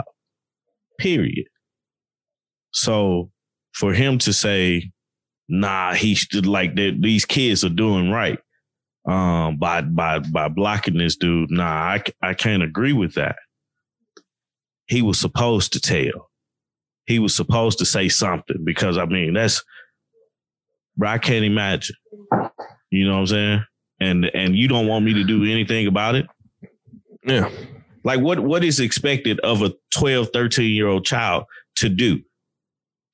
Period. 0.99 1.48
So 2.72 3.31
for 3.73 3.94
him 3.94 4.18
to 4.19 4.34
say, 4.34 4.91
nah, 5.48 5.94
he 5.94 6.15
should 6.15 6.45
like 6.45 6.76
these 6.76 7.26
kids 7.26 7.64
are 7.64 7.69
doing 7.69 8.11
right 8.11 8.40
um 9.07 9.57
by 9.57 9.81
by 9.81 10.19
by 10.19 10.48
blocking 10.48 10.98
this 10.98 11.15
dude. 11.15 11.49
Nah, 11.52 11.64
I 11.64 12.03
I 12.22 12.34
can't 12.34 12.64
agree 12.64 12.94
with 12.94 13.15
that. 13.15 13.38
He 14.88 15.02
was 15.02 15.19
supposed 15.19 15.73
to 15.73 15.80
tell. 15.80 16.30
He 17.06 17.18
was 17.18 17.36
supposed 17.36 17.80
to 17.80 17.86
say 17.86 18.10
something 18.10 18.64
because 18.64 18.98
I 18.98 19.06
mean 19.06 19.34
that's 19.34 19.64
bro, 20.95 21.10
I 21.10 21.18
can't 21.18 21.45
imagine. 21.45 21.95
You 22.91 23.07
know 23.07 23.14
what 23.14 23.19
I'm 23.19 23.27
saying? 23.27 23.64
And 23.99 24.26
and 24.34 24.56
you 24.56 24.68
don't 24.68 24.88
want 24.88 25.06
me 25.06 25.14
to 25.14 25.23
do 25.23 25.44
anything 25.44 25.88
about 25.88 26.15
it? 26.15 26.27
Yeah. 27.24 27.50
Like 28.04 28.22
what 28.22 28.40
what 28.40 28.64
is 28.64 28.80
expected 28.80 29.40
of 29.41 29.62
a 29.62 29.74
12, 29.91 30.30
13 30.32 30.74
year 30.74 30.88
old 30.88 31.06
child 31.06 31.46
to 31.76 31.90
do? 31.90 32.22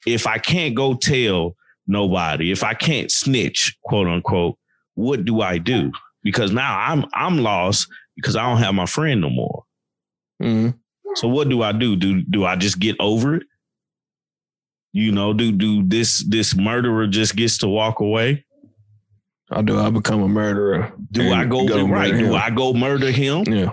If 0.06 0.28
I 0.28 0.38
can't 0.38 0.76
go 0.76 0.94
tell 0.94 1.56
nobody, 1.88 2.52
if 2.52 2.64
I 2.64 2.74
can't 2.76 3.12
snitch, 3.12 3.78
quote 3.84 4.08
unquote, 4.08 4.58
what 4.94 5.26
do 5.26 5.42
I 5.42 5.58
do? 5.58 5.92
Because 6.24 6.52
now 6.52 6.78
I'm 6.80 7.06
I'm 7.14 7.40
lost 7.40 7.88
because 8.16 8.36
I 8.36 8.44
don't 8.48 8.60
have 8.60 8.76
my 8.76 8.86
friend 8.86 9.22
no 9.22 9.30
more. 9.30 9.64
Mhm. 10.42 10.76
So 11.16 11.28
what 11.28 11.50
do 11.50 11.62
I 11.64 11.72
do? 11.72 11.96
Do 11.96 12.22
do 12.22 12.46
I 12.46 12.56
just 12.56 12.80
get 12.80 12.96
over 13.00 13.36
it? 13.36 13.44
You 14.94 15.12
know, 15.12 15.34
do 15.34 15.52
do 15.52 15.84
this 15.84 16.24
this 16.28 16.56
murderer 16.56 17.08
just 17.08 17.36
gets 17.36 17.58
to 17.60 17.68
walk 17.68 18.00
away? 18.00 18.46
Or 19.52 19.62
do 19.62 19.80
I 19.80 19.90
become 19.90 20.22
a 20.22 20.28
murderer? 20.28 20.92
Do 21.12 21.32
I 21.32 21.46
go, 21.46 21.66
murder 21.66 21.86
right? 21.86 22.12
Do? 22.18 22.34
I 22.36 22.50
go 22.50 22.74
murder 22.74 23.12
him? 23.12 23.44
Yeah. 23.48 23.72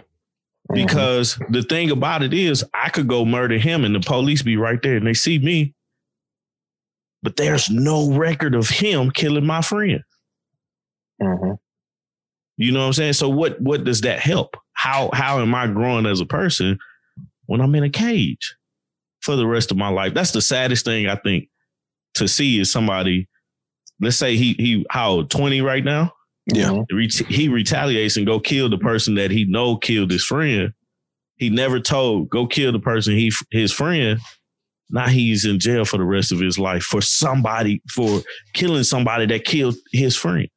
Because 0.73 1.39
the 1.51 1.63
thing 1.63 1.91
about 1.91 2.23
it 2.23 2.33
is, 2.33 2.65
I 2.73 2.89
could 2.89 3.09
go 3.09 3.25
murder 3.25 3.59
him 3.59 3.85
and 3.85 3.95
the 3.95 4.01
police 4.01 4.43
be 4.43 4.57
right 4.57 4.81
there 4.83 4.97
and 4.97 5.07
they 5.07 5.15
see 5.15 5.39
me. 5.39 5.75
But 7.23 7.37
there's 7.37 7.71
no 7.71 8.13
record 8.13 8.55
of 8.55 8.69
him 8.69 9.11
killing 9.11 9.47
my 9.47 9.61
friend. 9.63 10.03
Mhm. 11.21 11.59
You 12.57 12.73
know 12.73 12.81
what 12.81 12.87
I'm 12.87 12.93
saying? 12.95 13.13
So 13.15 13.29
what 13.29 13.61
what 13.61 13.85
does 13.85 14.01
that 14.03 14.21
help? 14.21 14.57
How 14.73 15.11
how 15.13 15.41
am 15.41 15.55
I 15.55 15.67
growing 15.67 16.07
as 16.07 16.21
a 16.21 16.27
person 16.27 16.79
when 17.47 17.61
I'm 17.61 17.75
in 17.75 17.85
a 17.85 17.91
cage 17.91 18.57
for 19.21 19.37
the 19.37 19.47
rest 19.47 19.71
of 19.71 19.77
my 19.77 19.89
life? 19.89 20.15
That's 20.15 20.33
the 20.33 20.43
saddest 20.43 20.85
thing 20.85 21.07
I 21.07 21.17
think 21.17 21.49
to 22.15 22.27
see 22.27 22.59
is 22.59 22.73
somebody, 22.73 23.29
let's 24.01 24.17
say 24.17 24.37
he 24.37 24.55
he 24.55 24.87
how 24.91 25.11
old, 25.11 25.31
20 25.31 25.61
right 25.61 25.85
now? 25.85 26.13
Yeah. 26.47 26.83
He 27.29 27.49
retaliates 27.49 28.17
and 28.17 28.27
go 28.27 28.41
kill 28.41 28.69
the 28.69 28.79
person 28.79 29.15
that 29.15 29.31
he 29.31 29.45
know 29.45 29.77
killed 29.77 30.11
his 30.11 30.25
friend. 30.25 30.73
He 31.37 31.51
never 31.51 31.81
told 31.81 32.31
go 32.31 32.47
kill 32.47 32.73
the 32.73 32.81
person 32.81 33.15
he 33.15 33.33
his 33.51 33.73
friend. 33.73 34.19
Now 34.91 35.09
he's 35.09 35.45
in 35.45 35.59
jail 35.59 35.85
for 35.85 35.97
the 35.97 36.05
rest 36.05 36.33
of 36.33 36.41
his 36.41 36.59
life 36.59 36.83
for 36.83 37.01
somebody 37.01 37.81
for 37.91 38.21
killing 38.55 38.85
somebody 38.85 39.27
that 39.27 39.45
killed 39.45 39.77
his 39.93 40.17
friend. 40.17 40.49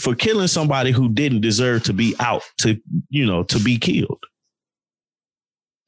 For 0.00 0.14
killing 0.14 0.48
somebody 0.48 0.90
who 0.90 1.08
didn't 1.08 1.42
deserve 1.42 1.84
to 1.84 1.92
be 1.92 2.16
out 2.18 2.42
to 2.58 2.80
you 3.10 3.26
know 3.26 3.44
to 3.44 3.58
be 3.60 3.78
killed. 3.78 4.22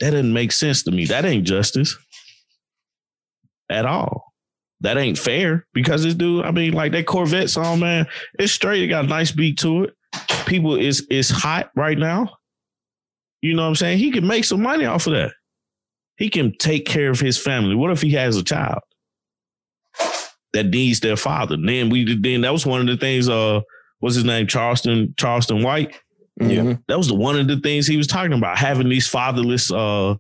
That 0.01 0.11
doesn't 0.11 0.33
make 0.33 0.53
sense 0.53 0.83
to 0.85 0.91
me. 0.91 1.07
That 1.07 1.25
ain't 1.25 1.47
justice 1.47 1.97
at 3.69 3.87
all 3.87 4.30
that 4.83 4.97
ain't 4.97 5.19
fair 5.19 5.67
because 5.75 6.03
this 6.03 6.15
dude, 6.15 6.45
I 6.45 6.51
mean, 6.51 6.73
like 6.73 6.93
that 6.93 7.07
Corvette 7.07 7.51
song, 7.51 7.81
man, 7.81 8.07
it's 8.39 8.53
straight. 8.53 8.83
It 8.83 8.89
got 8.89 9.05
a 9.05 9.09
nice 9.09 9.31
beat 9.33 9.59
to 9.59 9.85
it. 9.85 9.95
People 10.47 10.77
is 10.77 11.07
is 11.11 11.31
hot 11.31 11.71
right 11.77 11.99
now. 11.99 12.37
You 13.43 13.55
know 13.55 13.63
what 13.63 13.69
I'm 13.69 13.75
saying? 13.77 13.99
He 13.99 14.11
can 14.11 14.27
make 14.27 14.45
some 14.45 14.63
money 14.63 14.85
off 14.85 15.07
of 15.07 15.13
that. 15.15 15.33
He 16.17 16.29
can 16.29 16.53
take 16.59 16.85
care 16.87 17.11
of 17.11 17.21
his 17.21 17.39
family. 17.39 17.75
What 17.75 17.91
if 17.91 18.03
he 18.03 18.11
has 18.13 18.37
a 18.37 18.43
child 18.45 18.81
that 20.53 20.67
needs 20.67 21.01
their 21.01 21.17
father? 21.17 21.57
Then 21.57 21.91
we 21.91 22.17
then 22.17 22.43
that 22.43 22.53
was 22.53 22.67
one 22.67 22.81
of 22.81 22.87
the 22.87 22.97
things. 22.97 23.29
Uh, 23.29 23.61
what's 24.01 24.17
his 24.17 24.25
name? 24.25 24.47
Charleston 24.47 25.15
Charleston 25.17 25.63
White. 25.63 25.95
Yeah. 26.41 26.63
Mhm. 26.63 26.83
That 26.89 26.99
was 26.99 27.09
the 27.09 27.15
one 27.15 27.39
of 27.39 27.47
the 27.49 27.59
things 27.61 27.87
he 27.87 27.97
was 27.97 28.07
talking 28.07 28.33
about, 28.33 28.59
having 28.59 28.89
these 28.89 29.07
fatherless 29.09 29.71
uh 29.71 30.15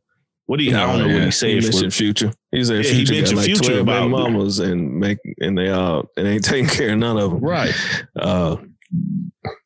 what 0.50 0.58
do 0.58 0.64
you 0.64 0.76
I 0.76 0.80
don't 0.80 0.98
know 0.98 1.06
what 1.06 1.14
yeah. 1.16 1.24
he 1.26 1.30
said 1.30 1.62
for 1.64 1.70
mentioned 1.70 1.94
future. 1.94 2.32
He 2.50 2.64
said 2.64 2.84
Yeah, 2.84 2.90
he 2.90 3.04
future 3.06 3.12
got 3.12 3.18
mentioned 3.20 3.36
like 3.38 3.46
Future 3.46 3.62
12 3.82 3.86
baby 3.86 3.98
about- 3.98 4.10
mamas 4.10 4.58
and 4.58 4.98
make 4.98 5.18
and 5.40 5.56
they 5.56 5.70
all 5.70 6.10
and 6.16 6.26
ain't 6.26 6.42
taking 6.52 6.68
care 6.68 6.90
of 6.92 6.98
none 6.98 7.16
of 7.18 7.30
them. 7.30 7.40
Right. 7.40 7.72
Uh, 8.18 8.56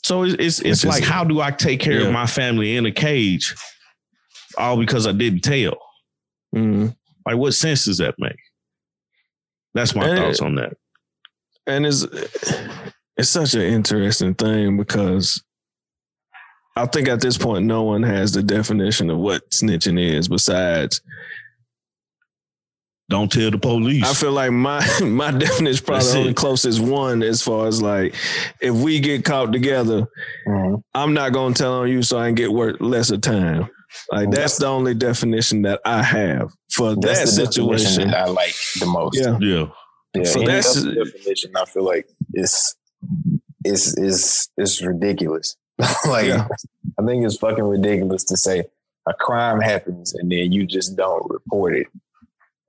So 0.02 0.24
it's 0.24 0.34
it's, 0.34 0.60
it's 0.60 0.84
like 0.84 1.02
how 1.02 1.24
do 1.24 1.40
I 1.40 1.52
take 1.52 1.80
care 1.80 2.00
Yeah. 2.02 2.06
of 2.08 2.12
my 2.12 2.26
family 2.26 2.76
in 2.76 2.84
a 2.84 2.92
cage? 2.92 3.54
All 4.58 4.76
because 4.76 5.06
I 5.06 5.12
didn't 5.12 5.40
tell. 5.40 5.78
mhm. 6.54 6.94
Like 7.24 7.36
what 7.38 7.54
sense 7.54 7.86
does 7.86 7.96
that 7.98 8.16
make? 8.18 8.36
That's 9.72 9.94
my 9.94 10.06
And- 10.06 10.18
thoughts 10.18 10.40
on 10.42 10.56
that. 10.56 10.74
and 11.66 11.86
it's 11.86 12.04
it's 13.16 13.30
such 13.30 13.54
an 13.54 13.62
interesting 13.62 14.34
thing 14.34 14.76
because 14.76 15.42
I 16.76 16.86
think 16.86 17.08
at 17.08 17.20
this 17.20 17.38
point 17.38 17.66
no 17.66 17.82
one 17.84 18.02
has 18.02 18.32
the 18.32 18.42
definition 18.42 19.08
of 19.10 19.18
what 19.18 19.48
snitching 19.50 20.00
is 20.00 20.28
besides 20.28 21.00
Don't 23.10 23.30
tell 23.30 23.50
the 23.50 23.58
police. 23.58 24.02
I 24.04 24.14
feel 24.14 24.32
like 24.32 24.50
my 24.50 24.80
my 25.02 25.30
definition 25.30 25.66
is 25.66 25.80
probably 25.80 26.00
That's 26.00 26.12
the 26.12 26.18
only 26.18 26.30
it. 26.30 26.36
closest 26.36 26.80
one 26.80 27.22
as 27.22 27.42
far 27.42 27.66
as 27.68 27.80
like 27.82 28.14
if 28.60 28.74
we 28.74 28.98
get 28.98 29.24
caught 29.24 29.52
together, 29.52 30.06
Mhm. 30.48 30.82
I'm 30.94 31.12
not 31.14 31.32
gonna 31.32 31.54
tell 31.54 31.74
on 31.82 31.90
you 31.90 32.02
so 32.02 32.18
I 32.18 32.26
can 32.28 32.34
get 32.34 32.52
work 32.52 32.76
less 32.80 33.10
of 33.10 33.20
time. 33.20 33.68
Like 34.10 34.30
that's 34.30 34.56
the 34.58 34.66
only 34.66 34.94
definition 34.94 35.62
that 35.62 35.80
I 35.84 36.02
have 36.02 36.50
for 36.72 36.96
That's 36.96 37.20
that 37.20 37.28
situation. 37.52 38.10
that 38.10 38.26
I 38.26 38.30
like 38.30 38.54
the 38.80 38.86
most. 38.86 39.16
Yeah. 39.20 39.38
yeah. 39.40 39.66
Yeah, 40.16 40.24
So 40.24 40.40
any 40.40 40.46
that's- 40.46 40.76
other 40.76 40.94
definition 41.04 41.52
I 41.56 41.64
feel 41.66 41.84
like 41.84 42.08
it's 42.32 42.74
it's 43.64 43.96
is 43.98 44.48
is 44.58 44.82
ridiculous. 44.82 45.56
like 46.08 46.26
Yeah. 46.26 46.48
I 46.98 47.04
think 47.04 47.24
it's 47.24 47.36
fucking 47.36 47.64
ridiculous 47.64 48.24
to 48.24 48.36
say 48.36 48.64
a 49.06 49.14
crime 49.14 49.60
happens 49.60 50.14
and 50.14 50.30
then 50.30 50.52
you 50.52 50.66
just 50.66 50.96
don't 50.96 51.28
report 51.30 51.76
it. 51.76 51.86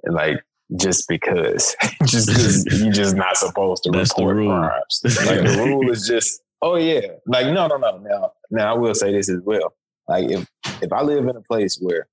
And 0.04 0.16
like 0.16 0.44
just 0.78 1.08
because. 1.08 1.76
just 2.06 2.28
because 2.28 2.66
you're 2.82 2.94
just 2.94 3.16
not 3.16 3.38
supposed 3.38 3.84
to 3.84 3.92
That's 3.92 4.12
report 4.18 4.38
crimes. 4.38 5.02
Like 5.04 5.44
the 5.44 5.64
rule 5.66 5.90
is 5.92 6.08
just, 6.08 6.42
oh 6.62 6.76
yeah. 6.76 7.08
Like 7.26 7.48
no, 7.48 7.68
no, 7.68 7.78
no. 7.78 7.98
Now 7.98 8.32
now 8.52 8.76
I 8.76 8.78
will 8.78 8.96
say 8.96 9.12
this 9.12 9.30
as 9.30 9.42
well. 9.44 9.76
Like 10.08 10.30
if 10.30 10.48
if 10.82 10.92
I 10.92 11.02
live 11.02 11.28
in 11.28 11.36
a 11.36 11.42
place 11.42 11.78
where 11.80 12.08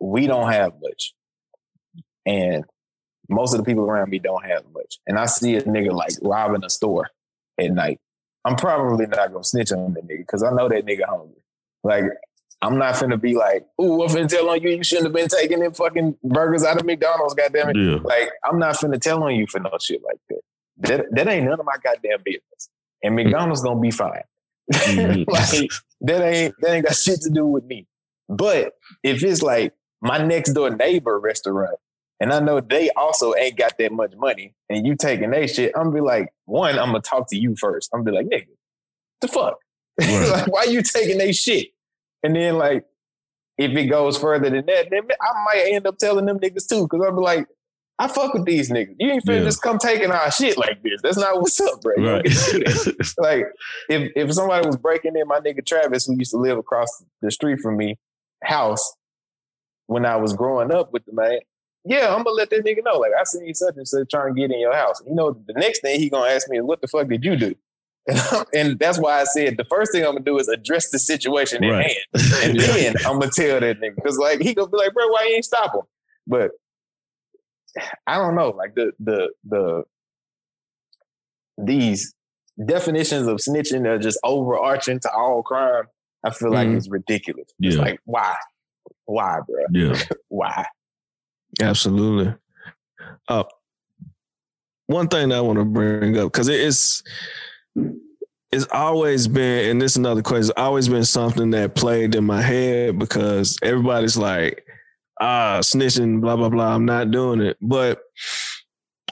we 0.00 0.26
don't 0.26 0.52
have 0.52 0.72
much 0.82 1.14
and 2.26 2.64
most 3.28 3.54
of 3.54 3.58
the 3.58 3.64
people 3.64 3.84
around 3.84 4.10
me 4.10 4.18
don't 4.18 4.44
have 4.44 4.62
much. 4.72 4.98
And 5.06 5.18
I 5.18 5.26
see 5.26 5.56
a 5.56 5.62
nigga 5.62 5.92
like 5.92 6.12
robbing 6.22 6.64
a 6.64 6.70
store 6.70 7.08
at 7.58 7.70
night. 7.70 8.00
I'm 8.46 8.56
probably 8.56 9.06
not 9.06 9.32
gonna 9.32 9.44
snitch 9.44 9.72
on 9.72 9.92
that 9.94 10.06
nigga 10.06 10.18
because 10.18 10.42
I 10.42 10.50
know 10.50 10.68
that 10.68 10.86
nigga 10.86 11.04
hungry. 11.06 11.42
Like, 11.82 12.04
I'm 12.62 12.78
not 12.78 12.94
finna 12.94 13.20
be 13.20 13.34
like, 13.34 13.66
ooh, 13.80 14.02
I'm 14.02 14.08
finna 14.08 14.28
tell 14.28 14.48
on 14.48 14.62
you 14.62 14.70
you 14.70 14.84
shouldn't 14.84 15.06
have 15.06 15.12
been 15.12 15.28
taking 15.28 15.60
them 15.60 15.74
fucking 15.74 16.16
burgers 16.22 16.64
out 16.64 16.78
of 16.78 16.86
McDonald's, 16.86 17.34
goddamn 17.34 17.70
it. 17.70 17.76
Yeah. 17.76 17.98
Like, 18.02 18.30
I'm 18.44 18.58
not 18.58 18.76
finna 18.76 19.00
tell 19.00 19.22
on 19.24 19.34
you 19.34 19.46
for 19.46 19.58
no 19.58 19.70
shit 19.80 20.00
like 20.04 20.20
that. 20.30 20.40
That 20.78 21.06
that 21.10 21.28
ain't 21.28 21.44
none 21.46 21.58
of 21.58 21.66
my 21.66 21.76
goddamn 21.82 22.18
business. 22.24 22.70
And 23.02 23.16
McDonald's 23.16 23.62
gonna 23.62 23.80
be 23.80 23.90
fine. 23.90 24.22
Mhm. 24.72 25.26
like 25.28 25.70
that 26.02 26.22
ain't 26.22 26.54
that 26.60 26.72
ain't 26.72 26.86
got 26.86 26.94
shit 26.96 27.20
to 27.22 27.30
do 27.30 27.46
with 27.46 27.64
me. 27.64 27.86
But 28.28 28.74
if 29.02 29.22
it's 29.24 29.42
like 29.42 29.74
my 30.00 30.18
next 30.18 30.52
door 30.52 30.70
neighbor 30.70 31.18
restaurant, 31.18 31.78
and 32.20 32.32
I 32.32 32.40
know 32.40 32.60
they 32.60 32.90
also 32.90 33.34
ain't 33.34 33.56
got 33.56 33.78
that 33.78 33.92
much 33.92 34.12
money, 34.16 34.54
and 34.68 34.86
you 34.86 34.96
taking 34.96 35.30
their 35.30 35.46
shit, 35.48 35.72
I'm 35.76 35.92
be 35.92 36.00
like, 36.00 36.32
one, 36.44 36.78
I'm 36.78 36.86
gonna 36.88 37.00
talk 37.00 37.28
to 37.30 37.36
you 37.36 37.54
first. 37.56 37.90
I'm 37.94 38.04
be 38.04 38.12
like, 38.12 38.26
nigga, 38.26 38.46
the 39.20 39.28
fuck? 39.28 39.58
Right. 40.00 40.28
like, 40.30 40.46
why 40.52 40.64
you 40.64 40.82
taking 40.82 41.16
their 41.18 41.32
shit? 41.32 41.68
And 42.22 42.36
then 42.36 42.58
like, 42.58 42.84
if 43.56 43.70
it 43.72 43.86
goes 43.86 44.18
further 44.18 44.50
than 44.50 44.66
that, 44.66 44.90
then 44.90 45.02
I 45.20 45.44
might 45.44 45.70
end 45.72 45.86
up 45.86 45.96
telling 45.96 46.26
them 46.26 46.38
niggas 46.38 46.68
too, 46.68 46.82
because 46.82 47.00
I'll 47.04 47.16
be 47.16 47.22
like, 47.22 47.46
I 47.98 48.08
fuck 48.08 48.34
with 48.34 48.44
these 48.44 48.70
niggas. 48.70 48.96
You 48.98 49.10
ain't 49.12 49.24
finna 49.24 49.38
Yeah. 49.38 49.44
just 49.44 49.62
come 49.62 49.78
taking 49.78 50.10
our 50.10 50.30
shit 50.30 50.58
like 50.58 50.82
this. 50.82 51.00
That's 51.02 51.16
not 51.16 51.40
what's 51.40 51.58
up, 51.60 51.80
bro. 51.80 51.94
Right. 51.96 52.24
get 52.24 52.32
to 52.34 52.58
do 52.58 52.64
that 52.64 53.14
like 53.16 53.46
if 53.88 54.12
if 54.14 54.34
somebody 54.34 54.66
was 54.66 54.76
breaking 54.76 55.16
in 55.16 55.26
my 55.26 55.40
nigga 55.40 55.64
Travis, 55.64 56.04
who 56.04 56.14
used 56.18 56.32
to 56.32 56.36
live 56.36 56.58
across 56.58 56.88
the 57.22 57.30
street 57.30 57.60
from 57.60 57.78
me, 57.78 57.98
house 58.44 58.94
when 59.86 60.04
I 60.04 60.16
was 60.16 60.34
growing 60.34 60.70
up 60.72 60.92
with 60.92 61.06
the 61.06 61.14
man, 61.14 61.38
yeah, 61.86 62.08
I'm 62.14 62.24
gonna 62.24 62.30
let 62.30 62.50
that 62.50 62.64
nigga 62.64 62.84
know. 62.84 62.98
Like 62.98 63.12
I 63.18 63.24
seen 63.24 63.54
such 63.54 63.76
and 63.76 63.86
such 63.88 64.08
trying 64.10 64.34
to 64.34 64.40
get 64.40 64.50
in 64.50 64.60
your 64.60 64.74
house. 64.74 65.00
You 65.06 65.14
know, 65.14 65.32
the 65.46 65.54
next 65.54 65.80
thing 65.80 65.98
he 66.00 66.10
gonna 66.10 66.30
ask 66.30 66.48
me 66.48 66.58
is, 66.58 66.64
"What 66.64 66.80
the 66.80 66.88
fuck 66.88 67.08
did 67.08 67.24
you 67.24 67.36
do?" 67.36 67.54
And, 68.08 68.46
and 68.54 68.78
that's 68.78 68.98
why 69.00 69.20
I 69.20 69.24
said 69.24 69.56
the 69.56 69.64
first 69.64 69.90
thing 69.92 70.04
I'm 70.04 70.12
gonna 70.12 70.24
do 70.24 70.38
is 70.38 70.48
address 70.48 70.90
the 70.90 70.98
situation 70.98 71.64
at 71.64 71.70
Right. 71.70 71.86
hand, 72.14 72.24
and 72.44 72.60
then 72.60 72.94
I'm 73.06 73.18
gonna 73.18 73.30
tell 73.32 73.60
that 73.60 73.80
nigga 73.80 73.96
because 73.96 74.18
like 74.18 74.40
he 74.40 74.54
gonna 74.54 74.68
be 74.70 74.76
like, 74.78 74.92
"Bro, 74.94 75.08
why 75.08 75.24
you 75.28 75.34
ain't 75.36 75.44
stop 75.44 75.74
him?" 75.74 75.82
But 76.26 76.50
I 78.06 78.16
don't 78.18 78.34
know, 78.36 78.50
like 78.50 78.74
the 78.74 78.92
the 79.00 79.30
the 79.44 79.84
these 81.58 82.14
definitions 82.64 83.26
of 83.26 83.36
snitching 83.38 83.86
are 83.86 83.98
just 83.98 84.18
overarching 84.24 85.00
to 85.00 85.10
all 85.12 85.42
crime. 85.42 85.84
I 86.24 86.30
feel 86.30 86.50
like 86.52 86.68
Mhm. 86.68 86.76
it's 86.76 86.88
ridiculous. 86.88 87.48
It's 87.60 87.76
like 87.76 88.00
why, 88.04 88.34
why, 89.04 89.40
bro, 89.46 89.64
yeah. 89.72 90.00
why? 90.28 90.66
Absolutely. 91.60 92.34
Uh, 93.28 93.44
one 94.86 95.08
thing 95.08 95.32
I 95.32 95.40
want 95.40 95.58
to 95.58 95.64
bring 95.64 96.16
up 96.18 96.32
because 96.32 96.48
it's 96.48 97.02
it's 98.52 98.66
always 98.70 99.26
been, 99.26 99.70
and 99.70 99.82
this 99.82 99.92
is 99.92 99.96
another 99.96 100.22
question. 100.22 100.50
It's 100.50 100.50
always 100.56 100.88
been 100.88 101.04
something 101.04 101.50
that 101.50 101.74
played 101.74 102.14
in 102.14 102.24
my 102.24 102.40
head 102.40 102.98
because 102.98 103.58
everybody's 103.62 104.16
like, 104.16 104.64
ah, 105.20 105.58
snitching, 105.60 106.20
blah 106.20 106.36
blah 106.36 106.48
blah. 106.48 106.74
I'm 106.74 106.84
not 106.84 107.10
doing 107.10 107.40
it. 107.40 107.56
But 107.60 108.02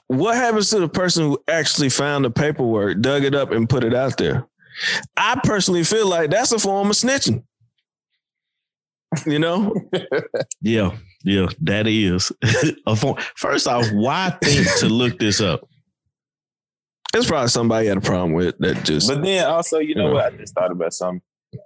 what 0.06 0.36
happens 0.36 0.70
to 0.70 0.78
the 0.78 0.88
person 0.88 1.24
who 1.24 1.42
actually 1.48 1.88
found 1.88 2.24
the 2.24 2.30
paperwork, 2.30 3.00
dug 3.00 3.24
it 3.24 3.34
up, 3.34 3.50
and 3.50 3.68
put 3.68 3.84
it 3.84 3.94
out 3.94 4.16
there? 4.18 4.46
I 5.16 5.40
personally 5.44 5.84
feel 5.84 6.08
like 6.08 6.30
that's 6.30 6.52
a 6.52 6.58
form 6.58 6.90
of 6.90 6.96
snitching. 6.96 7.42
You 9.26 9.38
know, 9.38 9.74
Yeah, 10.60 10.96
yeah, 11.24 11.46
that 11.62 11.86
is. 11.86 12.32
a 12.86 12.96
form. 12.96 13.16
First 13.36 13.66
off, 13.68 13.86
why 13.92 14.30
think 14.42 14.66
to 14.80 14.88
look 14.88 15.18
this 15.18 15.40
up? 15.40 15.68
it's 17.14 17.26
probably 17.28 17.48
somebody 17.48 17.86
had 17.86 17.96
a 17.98 18.00
problem 18.00 18.32
with 18.32 18.58
that. 18.58 18.84
Just 18.84 19.08
But 19.08 19.22
then 19.22 19.46
also, 19.46 19.78
you 19.78 19.94
know 19.94 20.08
Yeah. 20.08 20.14
what? 20.14 20.32
I 20.34 20.36
just 20.36 20.54
thought 20.54 20.72
about 20.72 20.92
something. 20.92 21.22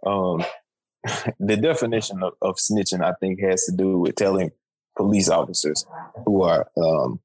Um, 0.06 0.44
the 1.40 1.56
definition 1.56 2.22
of, 2.22 2.34
of 2.42 2.56
snitching, 2.56 3.02
I 3.02 3.14
think, 3.20 3.40
has 3.40 3.64
to 3.64 3.72
do 3.72 3.98
with 3.98 4.16
telling 4.16 4.50
police 4.96 5.30
officers 5.30 5.86
who 6.26 6.42
are 6.42 6.70
um, 6.76 7.20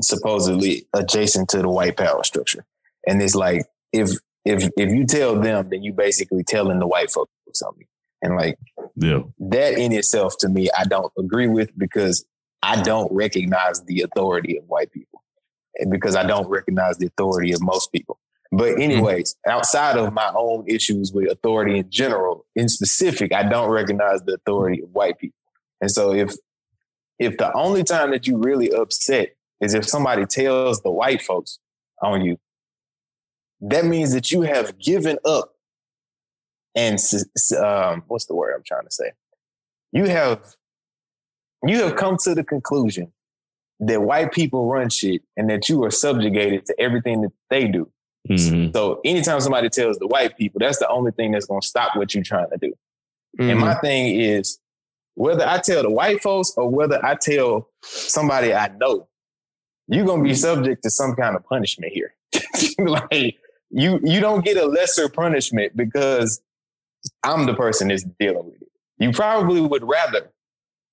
supposedly 0.00 0.86
adjacent 0.94 1.50
to 1.50 1.58
the 1.58 1.68
white 1.68 1.96
power 1.98 2.24
structure. 2.24 2.64
And 3.06 3.20
it's 3.20 3.34
like 3.34 3.66
if 3.92 4.10
if 4.46 4.70
if 4.78 4.90
you 4.90 5.04
tell 5.04 5.38
them, 5.38 5.68
then 5.68 5.82
you 5.82 5.92
basically 5.92 6.44
telling 6.44 6.78
the 6.78 6.86
white 6.86 7.10
folks 7.10 7.30
something. 7.52 7.86
And 8.22 8.36
like 8.36 8.58
Yeah, 9.00 9.22
that 9.38 9.78
in 9.78 9.92
itself, 9.92 10.36
to 10.40 10.48
me, 10.48 10.68
I 10.78 10.84
don't 10.84 11.12
agree 11.18 11.48
with 11.48 11.70
because 11.76 12.24
I 12.62 12.76
mm. 12.76 12.84
don't 12.84 13.12
recognize 13.12 13.82
the 13.84 14.02
authority 14.02 14.58
of 14.58 14.64
white 14.64 14.92
people, 14.92 15.24
and 15.76 15.90
because 15.90 16.14
I 16.14 16.22
don't 16.24 16.48
recognize 16.48 16.98
the 16.98 17.06
authority 17.06 17.52
of 17.52 17.62
most 17.62 17.92
people. 17.92 18.20
But 18.52 18.76
mm. 18.76 18.82
anyways, 18.82 19.36
outside 19.46 19.96
of 19.96 20.12
my 20.12 20.30
own 20.36 20.64
issues 20.68 21.12
with 21.12 21.30
authority 21.30 21.78
in 21.78 21.90
general, 21.90 22.46
in 22.54 22.68
specific, 22.68 23.32
I 23.32 23.44
don't 23.44 23.70
recognize 23.70 24.22
the 24.22 24.34
authority 24.34 24.82
of 24.82 24.90
white 24.90 25.18
people. 25.18 25.38
And 25.80 25.90
so 25.90 26.12
if 26.12 26.34
if 27.18 27.36
the 27.36 27.52
only 27.54 27.84
time 27.84 28.10
that 28.10 28.26
you 28.26 28.38
really 28.38 28.70
upset 28.70 29.30
is 29.60 29.74
if 29.74 29.86
somebody 29.86 30.26
tells 30.26 30.82
the 30.82 30.90
white 30.90 31.22
folks 31.22 31.58
on 32.02 32.22
you, 32.22 32.38
that 33.60 33.84
means 33.84 34.14
that 34.14 34.32
you 34.32 34.42
have 34.42 34.78
given 34.78 35.18
up 35.24 35.54
and 36.74 36.98
um, 37.58 38.04
what's 38.08 38.26
the 38.26 38.34
word 38.34 38.54
I'm 38.54 38.62
trying 38.64 38.84
to 38.84 38.90
say? 38.90 39.12
You 39.92 40.04
have 40.06 40.54
you 41.66 41.82
have 41.82 41.96
come 41.96 42.16
to 42.24 42.34
the 42.34 42.44
conclusion 42.44 43.12
that 43.80 44.02
white 44.02 44.32
people 44.32 44.66
run 44.70 44.88
shit 44.90 45.22
and 45.36 45.48
that 45.50 45.68
you 45.68 45.82
are 45.84 45.90
subjugated 45.90 46.66
to 46.66 46.74
everything 46.80 47.22
that 47.22 47.32
they 47.50 47.66
do. 47.66 47.90
Mhm. 48.28 48.72
So 48.74 49.00
anytime 49.04 49.40
somebody 49.40 49.68
tells 49.70 49.98
the 49.98 50.06
white 50.06 50.36
people, 50.36 50.58
that's 50.60 50.78
the 50.78 50.88
only 50.88 51.12
thing 51.12 51.32
that's 51.32 51.46
going 51.46 51.60
to 51.62 51.66
stop 51.66 51.96
what 51.96 52.14
you're 52.14 52.22
trying 52.24 52.50
to 52.50 52.56
do. 52.58 52.72
And 53.38 53.58
Mhm. 53.58 53.60
my 53.60 53.74
thing 53.76 54.20
is 54.20 54.58
whether 55.14 55.46
I 55.46 55.58
tell 55.58 55.82
the 55.82 55.90
white 55.90 56.22
folks 56.22 56.52
or 56.56 56.68
whether 56.68 57.04
I 57.04 57.14
tell 57.14 57.68
somebody 57.82 58.54
I 58.54 58.68
know, 58.68 59.08
you're 59.88 60.06
gonna 60.06 60.22
be 60.22 60.34
subject 60.34 60.82
to 60.84 60.90
some 60.90 61.14
kind 61.16 61.34
of 61.36 61.44
punishment 61.44 61.92
here. 61.92 62.14
like 62.78 63.36
you 63.70 63.98
you 64.02 64.20
don't 64.20 64.44
get 64.44 64.56
a 64.56 64.64
lesser 64.66 65.08
punishment 65.08 65.76
because 65.76 66.40
I'm 67.22 67.46
the 67.46 67.54
person 67.54 67.88
that's 67.88 68.04
dealing 68.18 68.46
with 68.46 68.62
it. 68.62 68.68
You 68.98 69.12
probably 69.12 69.60
would 69.60 69.82
rather 69.88 70.30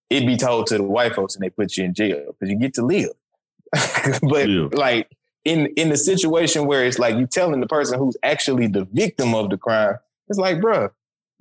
it 0.10 0.26
be 0.26 0.38
told 0.38 0.68
to 0.68 0.78
the 0.78 0.84
white 0.84 1.14
folks 1.16 1.36
and 1.36 1.44
they 1.44 1.50
put 1.50 1.76
you 1.76 1.84
in 1.84 1.94
jail 1.94 2.24
because 2.40 2.50
you 2.50 2.58
get 2.58 2.74
to 2.76 2.82
live. 2.86 3.10
but 4.30 4.48
Yeah. 4.48 4.68
like 4.72 5.10
in 5.44 5.68
in 5.76 5.90
the 5.90 5.98
situation 5.98 6.66
where 6.66 6.86
it's 6.86 7.00
like 7.00 7.16
you 7.18 7.28
telling 7.28 7.60
the 7.60 7.68
person 7.68 8.00
who's 8.00 8.16
actually 8.24 8.68
the 8.68 8.86
victim 8.86 9.34
of 9.36 9.50
the 9.50 9.58
crime, 9.58 9.96
it's 10.30 10.40
like, 10.40 10.58
bruh, 10.58 10.90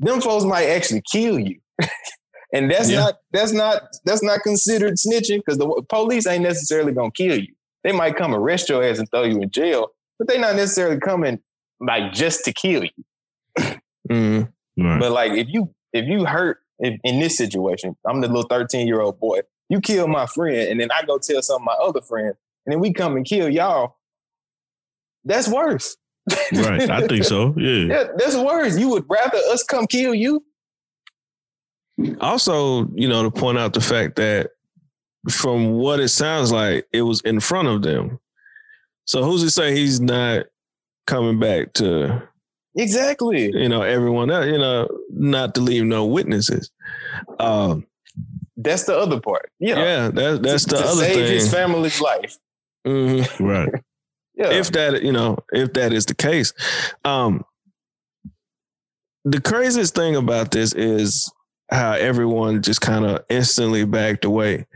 them 0.01 0.21
folks 0.21 0.45
might 0.45 0.65
actually 0.67 1.03
kill 1.03 1.39
you. 1.39 1.61
and 2.53 2.71
that's 2.71 2.91
Yeah. 2.91 3.01
not 3.01 3.15
that's 3.33 3.53
not 3.53 3.83
that's 4.05 4.23
not 4.25 4.41
considered 4.41 4.95
snitching 4.95 5.39
because 5.39 5.59
the 5.59 5.83
police 5.89 6.27
ain't 6.27 6.43
necessarily 6.43 6.93
gonna 6.93 7.13
kill 7.13 7.39
you. 7.39 7.55
They 7.85 7.93
might 7.93 8.17
come 8.17 8.35
arrest 8.35 8.69
your 8.69 8.83
ass 8.83 8.99
and 8.99 9.09
throw 9.11 9.23
you 9.23 9.41
in 9.41 9.51
jail, 9.51 9.89
but 10.19 10.27
they 10.27 10.39
not 10.39 10.57
necessarily 10.57 10.99
coming 10.99 11.39
like 11.79 12.13
just 12.13 12.45
to 12.47 12.53
kill 12.53 12.83
you. 12.85 13.71
Mhm. 14.11 14.53
Right. 14.77 15.01
But 15.01 15.13
like 15.13 15.33
if 15.33 15.49
you 15.49 15.75
if 15.93 16.07
you 16.07 16.25
hurt 16.25 16.59
if, 16.79 16.99
in 17.05 17.21
this 17.21 17.37
situation, 17.37 17.97
I'm 18.07 18.21
the 18.21 18.29
little 18.29 18.43
13 18.45 18.87
year 18.87 19.01
old 19.01 19.19
boy. 19.19 19.41
You 19.69 19.81
kill 19.81 20.07
my 20.07 20.27
friend, 20.27 20.69
and 20.69 20.81
then 20.81 20.91
I 20.93 21.05
go 21.05 21.19
tell 21.19 21.43
some 21.43 21.63
of 21.63 21.67
my 21.67 21.73
other 21.73 22.01
friends, 22.01 22.37
and 22.65 22.73
then 22.73 22.81
we 22.81 22.93
come 22.93 23.17
and 23.17 23.27
kill 23.27 23.49
y'all. 23.49 23.97
That's 25.25 25.49
worse. 25.49 25.97
right. 26.53 26.89
I 26.89 27.07
think 27.07 27.25
so. 27.25 27.55
Yeah. 27.59 27.85
Yeah, 27.85 28.05
that's 28.17 28.37
worse. 28.37 28.79
You 28.79 28.91
would 28.91 29.05
rather 29.09 29.39
us 29.51 29.65
come 29.65 29.87
kill 29.87 30.15
you? 30.15 30.45
Also, 32.21 32.89
you 32.95 33.09
know, 33.09 33.23
to 33.23 33.31
point 33.31 33.59
out 33.59 33.73
the 33.73 33.81
fact 33.81 34.17
that 34.17 34.51
from 35.31 35.73
what 35.73 35.99
it 35.99 36.09
sounds 36.09 36.53
like, 36.53 36.87
it 36.93 37.03
was 37.03 37.21
in 37.23 37.41
front 37.41 37.69
of 37.69 37.83
them. 37.83 38.21
So 39.07 39.25
who's 39.25 39.43
to 39.43 39.51
say 39.51 39.75
he's 39.75 40.01
not 40.01 40.47
coming 41.07 41.39
back 41.39 41.73
to 41.75 42.23
Exactly. 42.77 43.51
you 43.55 43.69
know 43.69 43.83
everyone 43.83 44.31
else? 44.31 44.47
You 44.47 44.59
know, 44.59 44.89
not 45.11 45.55
to 45.55 45.61
leave 45.61 45.85
no 45.85 46.05
witnesses. 46.07 46.71
Um, 47.39 47.87
That's 48.57 48.85
the 48.85 48.97
other 48.97 49.21
part. 49.21 49.51
Yeah. 49.59 49.77
yeah, 49.79 50.09
that, 50.11 50.43
that's 50.43 50.65
to, 50.67 50.77
the 50.77 50.83
to 50.83 50.89
other 50.89 51.05
save 51.05 51.15
thing. 51.15 51.33
his 51.33 51.51
family's 51.53 52.01
life. 52.01 52.37
Mhm. 52.87 53.41
Right. 53.41 53.83
Yeah. 54.39 54.51
if 54.51 54.71
that 54.73 55.03
you 55.03 55.13
know 55.13 55.39
if 55.51 55.73
that 55.73 55.95
is 55.95 56.05
the 56.05 56.15
case 56.15 56.53
um 57.07 57.43
the 59.25 59.41
craziest 59.41 59.95
thing 59.95 60.15
about 60.15 60.51
this 60.51 60.75
is 60.75 61.33
how 61.71 61.93
everyone 61.93 62.61
just 62.61 62.83
kind 62.83 63.07
of 63.07 63.25
instantly 63.31 63.87
backed 63.87 64.27
away 64.27 64.67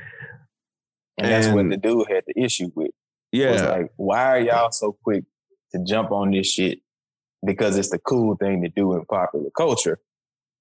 and 1.19 1.31
that's 1.31 1.49
what 1.49 1.69
the 1.69 1.77
dude 1.77 2.07
had 2.11 2.25
the 2.27 2.43
issue 2.43 2.71
with. 2.75 2.91
It 3.33 3.51
was 3.51 3.61
yeah 3.61 3.69
like, 3.69 3.93
why 3.97 4.25
are 4.25 4.41
y'all 4.41 4.71
so 4.73 4.97
quick 5.05 5.25
to 5.73 5.85
jump 5.85 6.11
on 6.11 6.31
this 6.31 6.51
shit? 6.51 6.79
Because 7.45 7.77
it's 7.79 7.91
the 7.91 7.99
cool 7.99 8.37
thing 8.37 8.63
to 8.63 8.69
do 8.69 8.95
in 8.95 9.05
popular 9.07 9.51
culture. 9.57 9.99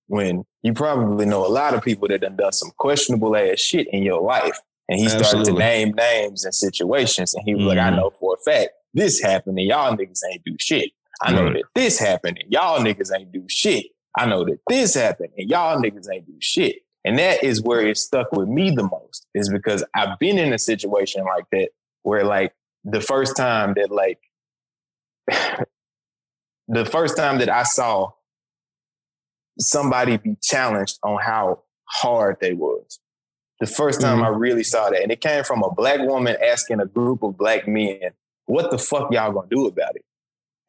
When 0.08 0.46
you 0.64 0.74
probably 0.74 1.26
know 1.26 1.46
a 1.46 1.50
lot 1.50 1.74
of 1.74 1.84
people 1.84 2.08
that 2.08 2.22
done 2.22 2.36
done 2.36 2.52
some 2.52 2.72
questionable 2.78 3.36
ass 3.36 3.60
shit 3.60 3.88
in 3.92 4.04
your 4.04 4.22
life. 4.22 4.60
And 4.88 4.98
he 5.00 5.08
started 5.08 5.46
to 5.46 5.54
name 5.54 5.92
names 5.92 6.46
and 6.46 6.54
situations. 6.56 7.34
And 7.36 7.44
he 7.46 7.54
was 7.54 7.66
like, 7.66 7.78
I 7.78 7.92
Mhm. 7.92 7.98
know 7.98 8.10
for 8.20 8.34
a 8.36 8.38
fact 8.52 8.72
this 8.94 9.22
happened 9.22 9.60
and 9.60 9.68
y'all 9.68 9.96
niggas 9.96 10.22
ain't 10.32 10.44
do 10.44 10.56
shit. 10.60 10.92
I 11.22 11.32
know 11.32 11.44
Right. 11.46 11.54
that 11.56 11.66
this 11.76 12.00
happened 12.00 12.40
and 12.42 12.52
y'all 12.52 12.80
niggas 12.84 13.12
ain't 13.16 13.32
do 13.32 13.46
shit. 13.48 13.88
I 14.18 14.26
know 14.26 14.44
that 14.46 14.58
this 14.68 14.96
happened 14.96 15.34
and 15.38 15.48
y'all 15.48 15.78
niggas 15.80 16.08
ain't 16.12 16.26
do 16.26 16.34
shit. 16.40 16.78
And 17.06 17.20
that 17.20 17.44
is 17.44 17.62
where 17.62 17.82
it 17.86 17.98
stuck 17.98 18.32
with 18.32 18.48
me 18.48 18.72
the 18.72 18.84
most, 18.84 19.28
is 19.36 19.50
because 19.50 19.84
I've 19.94 20.18
been 20.18 20.40
in 20.40 20.54
a 20.54 20.58
situation 20.60 21.24
like 21.24 21.46
that 21.52 21.70
where 22.02 22.24
like 22.24 22.54
the 22.84 23.00
first 23.02 23.38
time 23.38 23.76
that 23.76 23.92
like 23.92 24.20
the 26.70 26.86
first 26.86 27.18
time 27.18 27.40
that 27.40 27.50
I 27.50 27.64
saw 27.64 28.12
somebody 29.60 30.18
be 30.18 30.38
challenged 30.42 30.98
on 31.04 31.20
how 31.22 31.64
hard 31.86 32.38
they 32.40 32.54
was. 32.54 33.00
The 33.60 33.68
first 33.68 34.00
time 34.00 34.20
Mhm. 34.20 34.26
I 34.26 34.28
really 34.30 34.64
saw 34.64 34.90
that. 34.90 35.02
And 35.02 35.12
it 35.12 35.20
came 35.20 35.44
from 35.44 35.64
a 35.64 35.72
black 35.74 36.00
woman 36.00 36.38
asking 36.42 36.80
a 36.80 36.86
group 36.86 37.24
of 37.24 37.38
black 37.38 37.68
men, 37.68 38.00
what 38.46 38.72
the 38.72 38.78
fuck 38.78 39.12
y'all 39.12 39.34
gonna 39.34 39.48
do 39.50 39.66
about 39.68 39.96
it? 39.98 40.06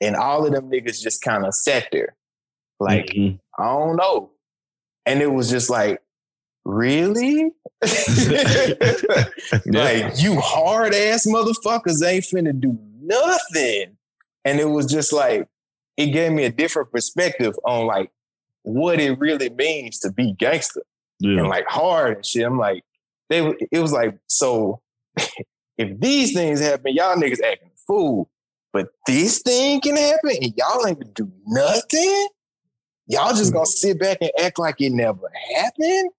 And 0.00 0.16
all 0.16 0.44
of 0.44 0.52
them 0.52 0.70
niggas 0.70 1.00
just 1.00 1.22
kind 1.22 1.44
of 1.46 1.54
sat 1.54 1.86
there. 1.92 2.16
Like, 2.80 3.06
Mhm. 3.10 3.38
I 3.58 3.64
don't 3.66 3.96
know. 3.96 4.30
And 5.06 5.20
it 5.22 5.28
was 5.32 5.50
just 5.50 5.70
like, 5.70 6.02
really? 6.64 7.52
like, 9.66 10.20
you 10.20 10.40
hard 10.40 10.94
ass 10.94 11.26
motherfuckers 11.26 12.02
ain't 12.04 12.24
finna 12.24 12.58
do 12.58 12.78
nothing. 13.02 13.96
And 14.44 14.58
it 14.58 14.64
was 14.70 14.86
just 14.86 15.12
like, 15.12 15.46
it 16.00 16.12
gave 16.12 16.32
me 16.32 16.44
a 16.44 16.50
different 16.50 16.90
perspective 16.90 17.54
on 17.62 17.86
like 17.86 18.10
what 18.62 18.98
it 18.98 19.18
really 19.18 19.50
means 19.50 19.98
to 19.98 20.10
be 20.10 20.32
gangster 20.32 20.82
yeah. 21.18 21.40
and 21.40 21.48
like 21.48 21.66
hard 21.66 22.16
and 22.16 22.26
shit. 22.26 22.46
I'm 22.46 22.58
like, 22.58 22.84
they 23.28 23.54
it 23.70 23.80
was 23.80 23.92
like, 23.92 24.18
so 24.26 24.80
if 25.76 26.00
these 26.00 26.32
things 26.32 26.60
happen, 26.60 26.94
y'all 26.94 27.16
niggas 27.16 27.42
acting 27.42 27.70
fool. 27.86 28.30
But 28.72 28.88
this 29.06 29.42
thing 29.42 29.80
can 29.82 29.96
happen 29.96 30.30
and 30.40 30.54
y'all 30.56 30.86
ain't 30.86 31.00
gonna 31.00 31.12
do 31.12 31.30
nothing. 31.46 32.28
Y'all 33.06 33.34
just 33.34 33.50
mm. 33.50 33.54
gonna 33.54 33.66
sit 33.66 34.00
back 34.00 34.18
and 34.22 34.30
act 34.40 34.58
like 34.58 34.80
it 34.80 34.90
never 34.90 35.30
happened. 35.54 36.10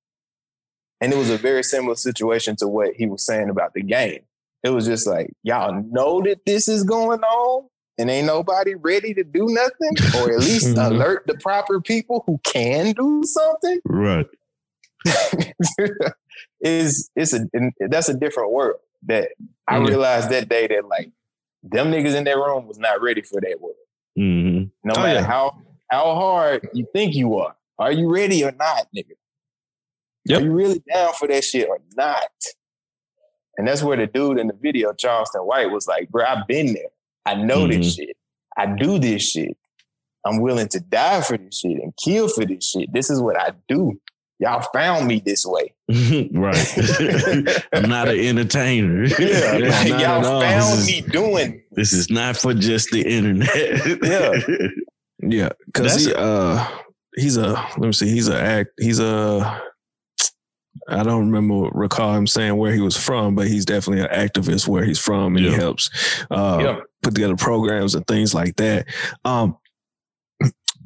And 0.99 1.12
it 1.12 1.18
was 1.18 1.32
a 1.32 1.38
very 1.38 1.64
similar 1.64 1.95
situation 1.95 2.56
to 2.58 2.68
what 2.68 2.94
he 2.94 3.08
was 3.08 3.26
saying 3.26 3.49
about 3.49 3.74
the 3.74 3.82
game. 3.82 4.20
It 4.64 4.70
was 4.70 4.86
just 4.86 5.08
like, 5.08 5.34
y'all 5.41 5.82
know 5.90 6.22
that 6.22 6.45
this 6.45 6.68
is 6.68 6.84
going 6.84 7.22
on 7.22 7.70
and 8.02 8.10
ain't 8.10 8.26
nobody 8.26 8.73
ready 8.76 9.14
to 9.14 9.23
do 9.23 9.45
nothing, 9.49 9.95
or 10.11 10.32
at 10.32 10.40
least 10.40 10.65
Mhm. 10.76 10.91
alert 10.91 11.23
the 11.28 11.36
proper 11.36 11.80
people 11.80 12.23
who 12.26 12.40
can 12.44 12.94
do 12.94 13.22
something 13.23 13.80
Right. 13.86 14.28
is 16.61 17.10
it's 17.15 17.34
a 17.34 17.45
that's 17.90 18.10
a 18.10 18.14
different 18.14 18.52
world 18.52 18.80
that 19.03 19.30
I 19.68 19.78
Yeah. 19.78 19.88
realized 19.88 20.30
that 20.32 20.49
day 20.49 20.68
that 20.68 20.88
like 20.88 21.11
them 21.64 21.91
niggas 21.91 22.15
in 22.15 22.23
that 22.26 22.38
room 22.38 22.68
was 22.68 22.78
not 22.80 23.02
ready 23.02 23.22
for 23.22 23.40
that 23.41 23.60
world. 23.61 23.76
hmm 24.15 24.64
No 24.84 24.95
Oh, 24.98 25.02
matter 25.03 25.19
yeah. 25.22 25.26
how 25.26 25.56
how 25.90 26.15
hard 26.15 26.68
you 26.73 26.86
think 26.94 27.15
you 27.15 27.36
are, 27.38 27.56
are 27.80 27.91
you 27.91 28.11
ready 28.14 28.44
or 28.44 28.52
not, 28.52 28.88
nigga? 28.95 29.14
Yep. 30.26 30.41
Are 30.41 30.44
you 30.45 30.52
really 30.52 30.84
down 30.91 31.14
for 31.14 31.28
that 31.28 31.44
shit 31.44 31.68
or 31.68 31.80
not? 31.95 32.30
And 33.57 33.68
that's 33.68 33.84
where 33.84 33.98
the 33.98 34.07
dude 34.07 34.40
in 34.40 34.48
the 34.48 34.53
video, 34.53 34.94
Charleston 34.94 35.41
White, 35.41 35.69
was 35.72 35.88
like, 35.88 36.10
bro, 36.10 36.23
I've 36.26 36.48
been 36.48 36.73
there. 36.73 36.90
I 37.26 37.35
know 37.35 37.68
this 37.68 37.95
shit. 37.95 38.15
I 38.57 38.65
do 38.65 38.99
this 38.99 39.23
shit. 39.30 39.57
I'm 40.26 40.39
willing 40.41 40.68
to 40.69 40.80
die 40.80 41.22
for 41.22 41.38
this 41.38 41.60
shit 41.60 41.81
and 41.81 41.93
kill 41.98 42.27
for 42.27 42.45
this 42.45 42.69
shit. 42.69 42.91
This 42.93 43.10
is 43.10 43.22
what 43.22 43.39
I 43.39 43.52
do. 43.68 43.99
Y'all 44.39 44.65
found 44.73 45.07
me 45.07 45.22
this 45.23 45.45
way. 45.45 45.73
right. 46.31 47.64
I'm 47.73 47.89
not 47.89 48.07
an 48.07 48.19
entertainer. 48.19 49.03
Yeah, 49.19 49.57
Yeah, 49.57 49.69
like, 49.69 49.88
y'all 49.88 50.41
found 50.41 50.80
This 50.80 50.88
me 50.88 51.02
doing. 51.02 51.64
This 51.72 51.93
is 51.93 52.10
not 52.10 52.38
for 52.38 52.53
just 52.53 52.89
the 52.91 53.02
internet. 53.03 54.02
Yeah. 54.03 54.68
yeah 55.19 55.49
because 55.68 56.06
That's- 56.06 56.06
he 56.06 56.14
uh 56.15 56.68
he's 57.15 57.38
a 57.38 57.52
let 57.52 57.80
me 57.81 57.91
see 57.91 58.10
he's 58.10 58.30
a 58.30 58.41
act 58.41 58.72
he's 58.80 58.99
a 58.99 59.61
I 60.88 61.03
don't 61.03 61.31
remember 61.31 61.69
recall 61.77 62.15
him 62.15 62.26
saying 62.26 62.56
where 62.56 62.72
he 62.73 62.80
was 62.81 62.98
from, 62.98 63.35
but 63.35 63.48
he's 63.48 63.65
definitely 63.65 64.03
an 64.03 64.10
activist 64.10 64.68
where 64.68 64.84
he's 64.84 64.99
from, 64.99 65.35
and 65.35 65.45
he 65.45 65.52
helps 65.52 65.89
uh, 66.31 66.60
Yeah. 66.61 66.80
Put 67.02 67.15
together 67.15 67.36
programs 67.36 67.95
and 67.95 68.06
things 68.07 68.34
like 68.34 68.56
that. 68.57 68.88
Um, 69.26 69.57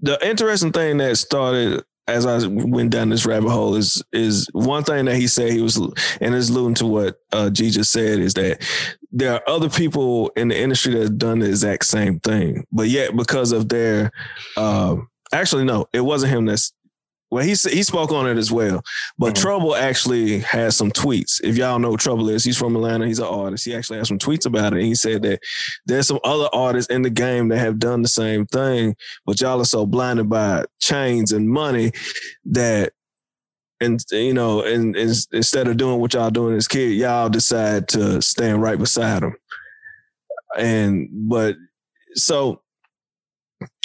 the 0.01 0.17
interesting 0.25 0.71
thing 0.71 0.97
that 0.97 1.17
started 1.17 1.83
as 2.07 2.25
I 2.25 2.45
went 2.47 2.91
down 2.91 3.09
this 3.09 3.25
rabbit 3.25 3.49
hole 3.49 3.75
is 3.75 4.03
is 4.13 4.47
one 4.53 4.83
thing 4.83 5.05
that 5.05 5.15
he 5.15 5.27
said 5.27 5.51
he 5.51 5.61
was, 5.61 5.77
and 6.21 6.35
is 6.35 6.49
alluding 6.49 6.75
to 6.75 6.85
what 6.85 7.19
uh, 7.31 7.49
G 7.49 7.71
just 7.71 7.91
said 7.91 8.19
is 8.19 8.35
that 8.35 8.63
there 9.11 9.33
are 9.33 9.41
other 9.47 9.69
people 9.69 10.29
in 10.35 10.49
the 10.49 10.59
industry 10.59 10.93
that 10.93 11.01
have 11.03 11.17
done 11.17 11.39
the 11.39 11.47
exact 11.47 11.85
same 11.85 12.19
thing, 12.19 12.65
but 12.71 12.89
yet 12.89 13.15
because 13.15 13.51
of 13.51 13.69
their, 13.69 14.11
uh, 14.55 14.97
actually 15.31 15.63
no, 15.63 15.87
it 15.93 16.01
wasn't 16.01 16.31
him 16.31 16.45
that's. 16.45 16.71
Well, 17.35 17.43
he 17.43 17.49
he 17.49 17.83
spoke 17.83 18.13
on 18.13 18.29
it 18.29 18.37
as 18.37 18.49
well, 18.49 18.81
but 19.17 19.33
Mhm. 19.33 19.41
Trouble 19.41 19.75
actually 19.75 20.39
has 20.39 20.77
some 20.77 20.89
tweets. 20.89 21.41
If 21.43 21.57
y'all 21.57 21.79
know 21.79 21.91
who 21.91 21.97
Trouble 21.97 22.29
is, 22.29 22.45
he's 22.45 22.55
from 22.55 22.77
Atlanta. 22.77 23.05
He's 23.07 23.19
an 23.19 23.25
artist. 23.25 23.65
He 23.65 23.75
actually 23.75 23.97
has 23.97 24.07
some 24.07 24.19
tweets 24.19 24.45
about 24.45 24.71
it. 24.71 24.77
And 24.77 24.85
he 24.85 24.95
said 24.95 25.21
that 25.23 25.41
there's 25.85 26.07
some 26.07 26.21
other 26.23 26.47
artists 26.53 26.89
in 26.89 27.01
the 27.01 27.09
game 27.09 27.49
that 27.49 27.57
have 27.57 27.77
done 27.77 28.03
the 28.03 28.07
same 28.07 28.45
thing, 28.45 28.95
but 29.25 29.41
y'all 29.41 29.59
are 29.59 29.65
so 29.65 29.85
blinded 29.85 30.29
by 30.29 30.63
chains 30.79 31.33
and 31.33 31.49
money 31.49 31.91
that, 32.45 32.93
and 33.81 33.99
you 34.13 34.33
know, 34.33 34.61
and, 34.61 34.95
and 34.95 35.13
instead 35.33 35.67
of 35.67 35.75
doing 35.75 35.99
what 35.99 36.13
y'all 36.13 36.29
doing 36.29 36.55
as 36.55 36.69
kid, 36.69 36.93
y'all 36.93 37.27
decide 37.27 37.89
to 37.89 38.21
stand 38.21 38.61
right 38.61 38.79
beside 38.79 39.23
them. 39.23 39.35
And 40.57 41.09
but 41.11 41.57
so 42.13 42.61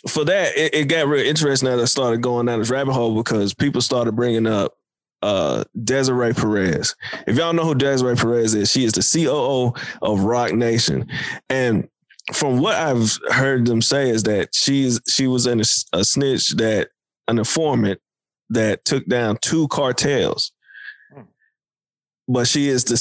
for 0.09 0.24
that, 0.24 0.56
it, 0.56 0.74
it 0.74 0.85
got 0.89 1.09
real 1.09 1.27
interesting 1.27 1.68
as 1.68 1.81
I 1.81 1.85
started 1.85 2.22
going 2.22 2.47
down 2.47 2.59
this 2.59 2.70
rabbit 2.70 2.93
hole 2.93 3.14
because 3.14 3.55
people 3.55 3.81
started 3.81 4.12
bringing 4.12 4.47
up 4.47 4.74
uh 5.22 5.64
Desiree 5.85 6.32
Perez. 6.32 6.97
If 7.27 7.36
y'all 7.36 7.52
know 7.52 7.64
who 7.64 7.74
Desiree 7.74 8.16
Perez 8.16 8.55
is, 8.55 8.70
she 8.70 8.85
is 8.85 8.93
the 8.93 9.02
COO 9.02 9.74
of 10.01 10.24
Roc 10.24 10.52
Nation. 10.52 11.06
And 11.51 11.89
from 12.32 12.60
what 12.60 12.77
I've 12.77 13.18
heard 13.31 13.66
them 13.66 13.82
say 13.82 14.09
is 14.09 14.22
that 14.24 14.55
she's 14.55 15.01
she 15.09 15.27
was 15.27 15.47
in 15.47 15.60
a, 15.60 15.64
a 15.93 16.05
snitch 16.05 16.56
that 16.56 16.89
an 17.28 17.39
informant 17.39 18.01
that 18.51 18.85
took 18.85 19.06
down 19.06 19.39
two 19.43 19.68
cartels. 19.68 20.52
Hmm. 21.14 21.22
But 22.27 22.48
she 22.48 22.68
is 22.68 22.85
the 22.85 22.97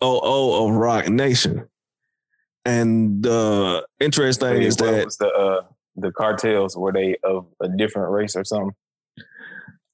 COO 0.00 0.66
of 0.66 0.74
Roc 0.74 1.08
Nation. 1.08 1.68
And 2.64 3.22
the 3.22 3.86
interesting 4.00 4.48
thing 4.48 4.62
is 4.62 4.76
that 4.76 5.04
was 5.04 5.16
the 5.16 5.28
uh, 5.28 5.62
the 5.96 6.10
cartels 6.12 6.76
were 6.76 6.92
they 6.92 7.16
of 7.22 7.46
a 7.60 7.68
different 7.68 8.10
race 8.12 8.36
or 8.36 8.44
something? 8.44 8.74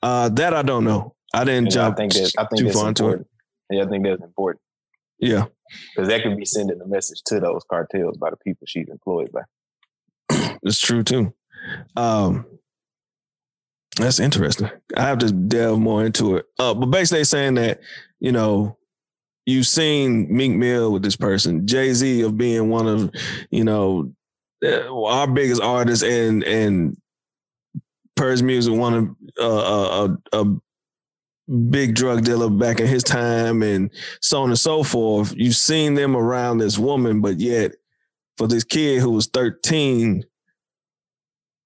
Uh, 0.02 0.28
that 0.30 0.54
I 0.54 0.62
don't 0.62 0.84
know. 0.84 1.14
I 1.34 1.44
didn't 1.44 1.64
And 1.64 1.70
jump 1.72 1.94
I 1.94 1.96
think 1.98 2.12
that 2.14 2.32
I 2.38 2.44
think 2.46 2.58
too 2.60 2.64
that's 2.66 2.78
far 2.78 2.88
into 2.88 3.02
it. 3.04 3.06
important. 3.06 3.28
Yeah, 3.70 3.82
I 3.82 3.86
think 3.88 4.04
that's 4.04 4.22
important 4.22 4.60
Yeah, 5.18 5.46
because 5.94 6.08
that 6.08 6.22
could 6.22 6.36
be 6.36 6.44
sending 6.46 6.80
a 6.80 6.86
message 6.86 7.20
to 7.26 7.40
those 7.40 7.62
cartels 7.70 8.16
by 8.16 8.30
the 8.30 8.36
people 8.36 8.66
she's 8.66 8.88
employed 8.88 9.30
by. 9.32 9.42
it's 10.62 10.80
true 10.80 11.02
too. 11.02 11.34
Um, 11.96 12.46
that's 13.98 14.20
interesting. 14.20 14.70
I 14.96 15.02
have 15.02 15.18
to 15.18 15.32
delve 15.32 15.80
more 15.80 16.04
into 16.04 16.36
it. 16.36 16.46
Uh, 16.58 16.72
but 16.74 16.86
basically, 16.86 17.24
saying 17.24 17.54
that 17.54 17.80
you 18.20 18.30
know 18.32 18.78
you've 19.44 19.66
seen 19.66 20.34
Meek 20.34 20.52
Mill 20.52 20.92
with 20.92 21.02
this 21.02 21.16
person, 21.16 21.66
Jay 21.66 21.92
Z 21.92 22.20
of 22.22 22.38
being 22.38 22.70
one 22.70 22.86
of 22.86 23.10
you 23.50 23.64
know 23.64 24.12
our 24.64 25.26
biggest 25.26 25.62
artists, 25.62 26.04
and 26.04 26.42
and 26.44 26.96
Purge 28.16 28.42
Music, 28.42 28.74
one 28.74 28.94
of 28.94 29.08
uh, 29.40 30.16
a, 30.32 30.40
a 30.40 30.56
big 31.70 31.94
drug 31.94 32.24
dealer 32.24 32.50
back 32.50 32.80
in 32.80 32.86
his 32.86 33.04
time, 33.04 33.62
and 33.62 33.90
so 34.20 34.42
on 34.42 34.50
and 34.50 34.58
so 34.58 34.82
forth. 34.82 35.32
You've 35.36 35.56
seen 35.56 35.94
them 35.94 36.16
around 36.16 36.58
this 36.58 36.78
woman, 36.78 37.20
but 37.20 37.38
yet 37.38 37.72
for 38.36 38.46
this 38.46 38.64
kid 38.64 39.00
who 39.00 39.10
was 39.10 39.26
thirteen 39.26 40.24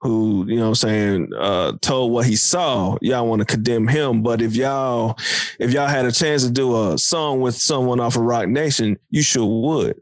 who, 0.03 0.45
you 0.49 0.57
know 0.57 0.63
what 0.63 0.69
I'm 0.69 0.75
saying, 0.75 1.29
uh, 1.39 1.73
told 1.81 2.11
what 2.11 2.27
he 2.27 2.35
saw, 2.35 2.97
y'all 3.01 3.25
want 3.29 3.39
to 3.39 3.47
condemn 3.47 3.87
him. 3.87 4.21
But 4.21 4.43
if 4.43 4.57
y'all, 4.57 5.17
if 5.61 5.73
y'all 5.73 5.87
had 5.87 6.07
a 6.07 6.11
chance 6.11 6.43
to 6.43 6.51
do 6.51 6.91
a 6.91 6.99
song 6.99 7.41
with 7.41 7.55
someone 7.55 8.01
off 8.01 8.17
of 8.17 8.23
Roc 8.23 8.49
Nation, 8.49 8.99
you 9.11 9.23
sure 9.23 9.47
would. 9.47 10.01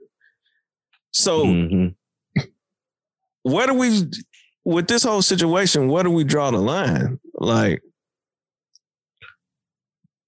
So 1.12 1.44
Mhm. 1.44 1.94
Where 3.42 3.66
do 3.66 3.74
we 3.74 4.04
with 4.64 4.88
this 4.88 5.02
whole 5.04 5.22
situation, 5.22 5.88
where 5.88 6.02
do 6.04 6.10
we 6.10 6.24
draw 6.24 6.50
the 6.50 6.58
line? 6.58 7.18
Like, 7.34 7.82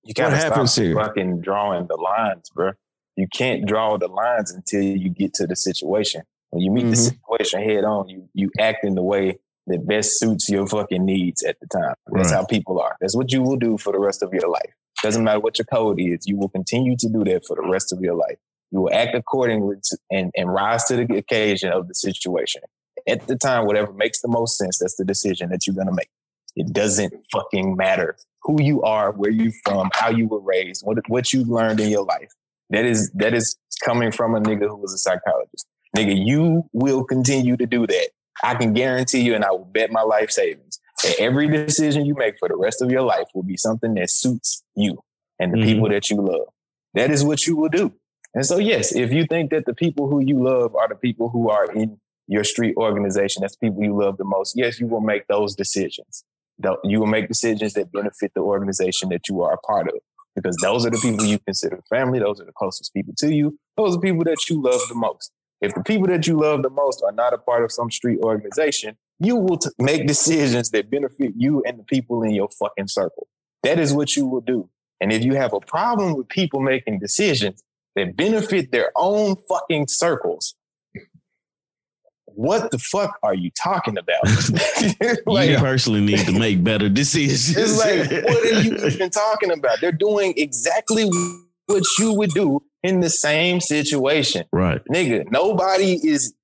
You 0.05 0.15
gotta 0.15 0.37
happens 0.37 0.73
stop 0.73 0.85
here? 0.85 0.95
fucking 0.95 1.41
drawing 1.43 1.87
the 1.87 1.97
lines, 1.97 2.51
bro. 2.55 2.73
You 3.17 3.27
can't 3.33 3.67
draw 3.67 3.99
the 3.99 4.09
lines 4.09 4.51
until 4.53 4.83
you 4.83 5.11
get 5.11 5.35
to 5.35 5.47
the 5.47 5.55
situation. 5.55 6.23
When 6.51 6.63
you 6.63 6.71
meet 6.71 6.85
the 6.91 6.97
Mhm. 6.97 7.11
situation 7.21 7.63
head 7.63 7.85
on, 7.85 8.09
you 8.09 8.29
you 8.35 8.51
act 8.59 8.85
in 8.85 8.95
the 8.95 9.03
way 9.03 9.39
that 9.69 9.87
best 9.87 10.19
suits 10.19 10.49
your 10.49 10.67
fucking 10.67 11.05
needs 11.05 11.43
at 11.45 11.57
the 11.61 11.67
time. 11.69 11.95
That's 12.13 12.31
Right. 12.33 12.39
how 12.39 12.47
people 12.47 12.81
are. 12.81 12.97
That's 13.01 13.15
what 13.15 13.31
you 13.33 13.43
will 13.43 13.57
do 13.57 13.79
for 13.79 13.93
the 13.93 14.01
rest 14.01 14.23
of 14.23 14.33
your 14.35 14.49
life. 14.49 14.73
Doesn't 15.03 15.23
matter 15.25 15.41
what 15.41 15.59
your 15.59 15.67
code 15.67 16.01
is, 16.01 16.27
you 16.27 16.37
will 16.37 16.49
continue 16.49 16.97
to 16.97 17.09
do 17.09 17.23
that 17.25 17.45
for 17.47 17.55
the 17.57 17.63
rest 17.69 17.93
of 17.93 18.01
your 18.01 18.15
life. 18.15 18.39
You 18.71 18.81
will 18.81 18.93
act 18.93 19.15
accordingly 19.15 19.77
to, 19.85 19.99
and, 20.11 20.31
and 20.37 20.53
rise 20.53 20.85
to 20.87 20.97
the 20.97 21.17
occasion 21.17 21.71
of 21.73 21.87
the 21.89 21.95
situation. 21.95 22.63
At 23.09 23.27
the 23.27 23.37
time, 23.37 23.67
whatever 23.67 23.93
makes 23.93 24.21
the 24.21 24.29
most 24.29 24.57
sense, 24.57 24.79
that's 24.79 24.97
the 24.97 25.05
decision 25.05 25.51
that 25.51 25.67
you're 25.67 25.77
gonna 25.77 25.95
make. 25.95 26.11
It 26.57 26.73
doesn't 26.73 27.15
fucking 27.33 27.77
matter 27.77 28.17
who 28.43 28.61
you 28.63 28.83
are, 28.83 29.13
where 29.13 29.31
you 29.31 29.53
from, 29.65 29.91
how 29.95 30.11
you 30.11 30.27
were 30.29 30.41
raised, 30.41 30.85
what 30.85 30.99
what 31.09 31.33
you 31.33 31.45
learned 31.45 31.81
in 31.81 31.89
your 31.91 32.05
life. 32.05 32.31
That 32.71 32.85
is 32.85 33.11
that 33.15 33.35
is 33.35 33.57
coming 33.85 34.13
from 34.13 34.35
a 34.35 34.41
nigga 34.41 34.69
who 34.69 34.77
was 34.77 34.93
a 34.95 34.99
psychologist. 34.99 35.67
Nigga, 35.97 36.15
you 36.25 36.65
will 36.73 37.05
continue 37.05 37.57
to 37.57 37.67
do 37.67 37.87
that. 37.87 38.09
I 38.43 38.55
can 38.55 38.73
guarantee 38.73 39.21
you, 39.21 39.35
and 39.35 39.45
I 39.45 39.51
will 39.51 39.65
bet 39.65 39.91
my 39.91 40.03
life 40.03 40.31
savings 40.31 40.79
that 41.03 41.19
every 41.19 41.49
decision 41.49 42.05
you 42.07 42.15
make 42.15 42.39
for 42.39 42.49
the 42.49 42.57
rest 42.57 42.81
of 42.83 42.91
your 42.91 43.03
life 43.03 43.27
will 43.35 43.43
be 43.43 43.57
something 43.57 43.95
that 43.95 44.11
suits 44.11 44.63
you 44.75 45.03
and 45.39 45.53
the 45.53 45.59
Mhm. 45.59 45.65
people 45.65 45.89
that 45.89 46.11
you 46.11 46.17
love. 46.17 46.49
That 46.95 47.11
is 47.11 47.25
what 47.25 47.47
you 47.47 47.57
will 47.57 47.69
do. 47.69 47.93
And 48.35 48.47
so, 48.47 48.59
yes, 48.59 48.95
if 48.95 49.13
you 49.13 49.27
think 49.27 49.51
that 49.51 49.67
the 49.67 49.75
people 49.75 50.09
who 50.09 50.21
you 50.25 50.43
love 50.43 50.75
are 50.75 50.89
the 50.89 50.95
people 50.95 51.29
who 51.29 51.51
are 51.51 51.71
in 51.73 52.01
your 52.33 52.45
street 52.45 52.75
organization, 52.77 53.43
that's 53.43 53.57
people 53.57 53.83
you 53.83 53.97
love 53.97 54.17
the 54.17 54.25
most, 54.25 54.55
yes, 54.57 54.81
you 54.81 54.87
will 54.87 55.01
make 55.01 55.27
those 55.29 55.55
decisions. 55.55 56.25
You 56.85 57.01
will 57.01 57.07
make 57.07 57.29
decisions 57.29 57.75
that 57.75 57.93
benefit 57.93 58.33
the 58.35 58.41
organization 58.41 59.09
that 59.11 59.29
you 59.29 59.43
are 59.43 59.55
a 59.55 59.59
part 59.59 59.89
of 59.89 59.95
because 60.35 60.57
those 60.63 60.87
are 60.87 60.91
the 60.91 60.99
people 60.99 61.25
you 61.25 61.39
consider 61.41 61.83
family. 61.91 62.19
Those 62.19 62.41
are 62.41 62.45
the 62.45 62.53
closest 62.53 62.95
people 62.95 63.15
to 63.19 63.35
you. 63.35 63.59
Those 63.77 63.97
are 63.97 64.01
people 64.01 64.25
that 64.25 64.49
you 64.49 64.63
love 64.63 64.81
the 64.89 64.95
most. 64.95 65.31
If 65.61 65.75
the 65.75 65.83
people 65.83 66.09
that 66.09 66.27
you 66.27 66.41
love 66.41 66.63
the 66.63 66.71
most 66.71 67.03
are 67.05 67.13
not 67.13 67.35
a 67.35 67.39
part 67.39 67.65
of 67.65 67.71
some 67.71 67.91
street 67.91 68.19
organization, 68.21 68.97
you 69.19 69.37
will 69.37 69.59
t- 69.59 69.71
make 69.79 70.07
decisions 70.07 70.71
that 70.71 70.91
benefit 70.91 71.33
you 71.37 71.63
and 71.67 71.79
the 71.79 71.85
people 71.85 72.23
in 72.23 72.31
your 72.33 72.49
fucking 72.49 72.89
circle. 72.89 73.29
That 73.63 73.79
is 73.79 73.93
what 73.93 74.17
you 74.17 74.27
will 74.27 74.41
do. 74.41 74.69
And 75.01 75.13
if 75.13 75.25
you 75.25 75.35
have 75.35 75.53
a 75.53 75.61
problem 75.61 76.15
with 76.15 76.29
people 76.29 76.61
making 76.61 76.99
decisions 76.99 77.63
that 77.95 78.17
benefit 78.17 78.73
their 78.73 78.91
own 78.97 79.37
fucking 79.49 79.89
circles, 79.89 80.55
what 82.35 82.71
the 82.71 82.79
fuck 82.79 83.19
are 83.23 83.35
you 83.35 83.51
talking 83.51 83.97
about? 83.99 84.23
Like, 85.27 85.51
you 85.51 85.57
personally 85.59 86.01
need 86.01 86.21
to 86.27 86.33
make 86.33 86.63
better 86.63 86.89
decisions. 87.03 87.57
it's 87.57 87.79
like, 87.79 88.25
what 88.25 88.45
are 88.45 88.61
you 88.63 88.77
even 88.87 89.11
talking 89.11 89.51
about? 89.51 89.81
They're 89.81 89.93
doing 89.93 90.35
exactly 90.37 91.09
what 91.67 91.83
you 91.99 92.13
would 92.15 92.31
do 92.31 92.63
in 92.83 93.01
the 93.01 93.11
same 93.11 93.61
situation. 93.61 94.45
right. 94.53 94.83
Nigga, 94.87 95.31
nobody 95.31 95.95
is 96.03 96.35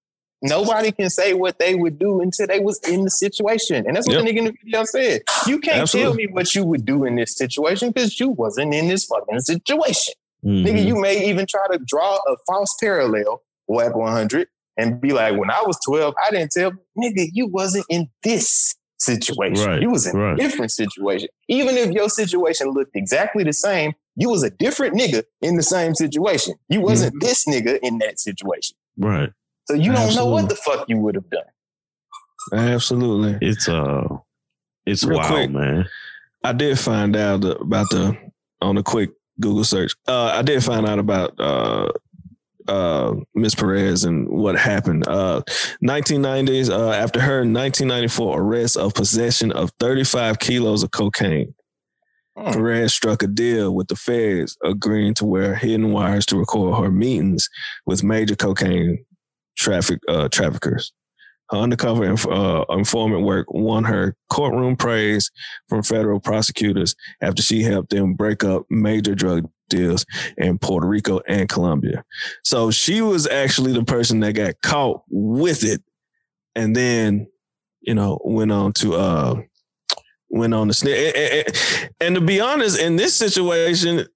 nobody 0.40 0.92
can 0.92 1.10
say 1.10 1.34
what 1.34 1.58
they 1.58 1.74
would 1.74 1.98
do 1.98 2.20
until 2.20 2.46
they 2.46 2.60
was 2.60 2.78
in 2.88 3.02
the 3.02 3.10
situation. 3.10 3.84
And 3.86 3.96
that's 3.96 4.06
what 4.06 4.14
Yep. 4.16 4.24
the 4.24 4.30
nigga 4.32 4.38
in 4.38 4.44
the 4.44 4.54
video 4.64 4.84
said. 4.84 5.22
You 5.48 5.58
can't 5.58 5.90
tell 5.90 6.14
me 6.14 6.26
what 6.30 6.54
you 6.54 6.64
would 6.64 6.84
do 6.86 7.04
in 7.04 7.16
this 7.16 7.36
situation 7.36 7.90
because 7.90 8.20
you 8.20 8.28
wasn't 8.30 8.72
in 8.72 8.86
this 8.88 9.04
fucking 9.06 9.40
situation. 9.40 10.14
Mhm. 10.46 10.64
Nigga, 10.64 10.86
you 10.86 10.94
may 11.00 11.28
even 11.28 11.46
try 11.46 11.66
to 11.72 11.78
draw 11.84 12.14
a 12.28 12.36
false 12.46 12.72
parallel, 12.80 13.42
Wack 13.66 13.96
100, 13.96 14.46
and 14.78 15.00
be 15.00 15.12
like, 15.12 15.36
when 15.36 15.50
I 15.50 15.62
was 15.66 15.78
12, 15.84 16.14
I 16.24 16.30
didn't 16.30 16.52
tell, 16.52 16.70
nigga, 16.96 17.28
you 17.32 17.46
wasn't 17.48 17.84
in 17.90 18.08
this 18.22 18.74
situation. 18.98 19.66
Right, 19.66 19.82
You 19.82 19.90
was 19.90 20.06
in 20.06 20.16
right. 20.16 20.32
a 20.32 20.36
different 20.36 20.70
situation. 20.72 21.28
Even 21.48 21.76
if 21.76 21.90
your 21.90 22.08
situation 22.08 22.68
looked 22.70 22.96
exactly 22.96 23.44
the 23.44 23.52
same, 23.52 23.92
you 24.16 24.30
was 24.30 24.42
a 24.42 24.50
different 24.50 24.96
nigga 24.96 25.24
in 25.42 25.56
the 25.56 25.62
same 25.62 25.94
situation. 25.94 26.54
You 26.68 26.80
wasn't 26.80 27.14
Mm-hmm. 27.14 27.26
this 27.26 27.46
nigga 27.46 27.78
in 27.82 27.98
that 27.98 28.18
situation. 28.18 28.76
right. 28.96 29.30
So 29.66 29.74
you 29.74 29.92
don't 29.92 30.14
know 30.14 30.24
what 30.26 30.48
the 30.48 30.54
fuck 30.56 30.88
you 30.88 30.96
would 30.98 31.14
have 31.14 31.28
done. 31.28 31.44
absolutely. 32.52 33.46
It's 33.46 33.68
uh, 33.68 34.16
it's 34.86 35.04
Real 35.04 35.18
wild, 35.18 35.30
quick. 35.32 35.50
man. 35.50 35.86
I 36.42 36.52
did 36.52 36.78
find 36.78 37.14
out 37.16 37.44
about 37.44 37.90
the 37.90 38.16
on 38.62 38.78
a 38.78 38.82
quick 38.82 39.10
Google 39.40 39.64
search. 39.64 39.92
Uh, 40.06 40.32
I 40.34 40.42
did 40.42 40.64
find 40.64 40.86
out 40.86 40.98
about 40.98 41.38
uh, 41.38 41.90
uh, 42.68 43.14
Miss 43.34 43.54
Perez 43.54 44.04
and 44.04 44.28
what 44.28 44.56
happened. 44.58 45.06
Uh, 45.08 45.42
1990s, 45.84 46.70
uh, 46.70 46.90
after 46.92 47.20
her 47.20 47.38
1994 47.38 48.40
arrest 48.40 48.76
of 48.76 48.94
possession 48.94 49.52
of 49.52 49.70
35 49.80 50.38
kilos 50.38 50.82
of 50.82 50.90
cocaine, 50.90 51.54
Hmm. 52.38 52.52
Perez 52.52 52.94
struck 52.94 53.22
a 53.22 53.26
deal 53.26 53.74
with 53.74 53.88
the 53.88 53.96
feds, 53.96 54.56
agreeing 54.62 55.14
to 55.14 55.26
wear 55.26 55.56
hidden 55.56 55.90
wires 55.90 56.24
to 56.26 56.36
record 56.36 56.80
her 56.82 56.90
meetings 56.90 57.48
with 57.84 58.04
major 58.04 58.36
cocaine 58.36 59.04
traffic 59.56 59.98
uh, 60.08 60.28
traffickers. 60.28 60.92
Her 61.50 61.58
undercover 61.58 62.04
inf- 62.04 62.28
uh, 62.28 62.64
informant 62.70 63.24
work 63.24 63.52
won 63.52 63.84
her 63.84 64.14
courtroom 64.30 64.76
praise 64.76 65.30
from 65.68 65.82
federal 65.82 66.20
prosecutors 66.20 66.94
after 67.20 67.42
she 67.42 67.62
helped 67.62 67.90
them 67.90 68.14
break 68.14 68.44
up 68.44 68.66
major 68.70 69.14
drug 69.16 69.50
deals 69.68 70.04
in 70.36 70.58
Puerto 70.58 70.86
Rico 70.86 71.20
and 71.28 71.48
Colombia. 71.48 72.04
So 72.44 72.70
she 72.70 73.00
was 73.02 73.26
actually 73.26 73.72
the 73.72 73.84
person 73.84 74.20
that 74.20 74.32
got 74.32 74.60
caught 74.62 75.02
with 75.10 75.64
it 75.64 75.82
and 76.54 76.74
then, 76.74 77.28
you 77.80 77.94
know, 77.94 78.20
went 78.24 78.52
on 78.52 78.72
to 78.74 78.94
uh 78.94 79.40
went 80.30 80.52
on 80.54 80.68
to 80.68 80.74
snitch. 80.74 81.14
And, 81.16 81.46
and- 81.46 81.90
and 82.00 82.14
to 82.16 82.20
be 82.20 82.40
honest, 82.40 82.78
in 82.78 82.96
this 82.96 83.14
situation, 83.14 84.06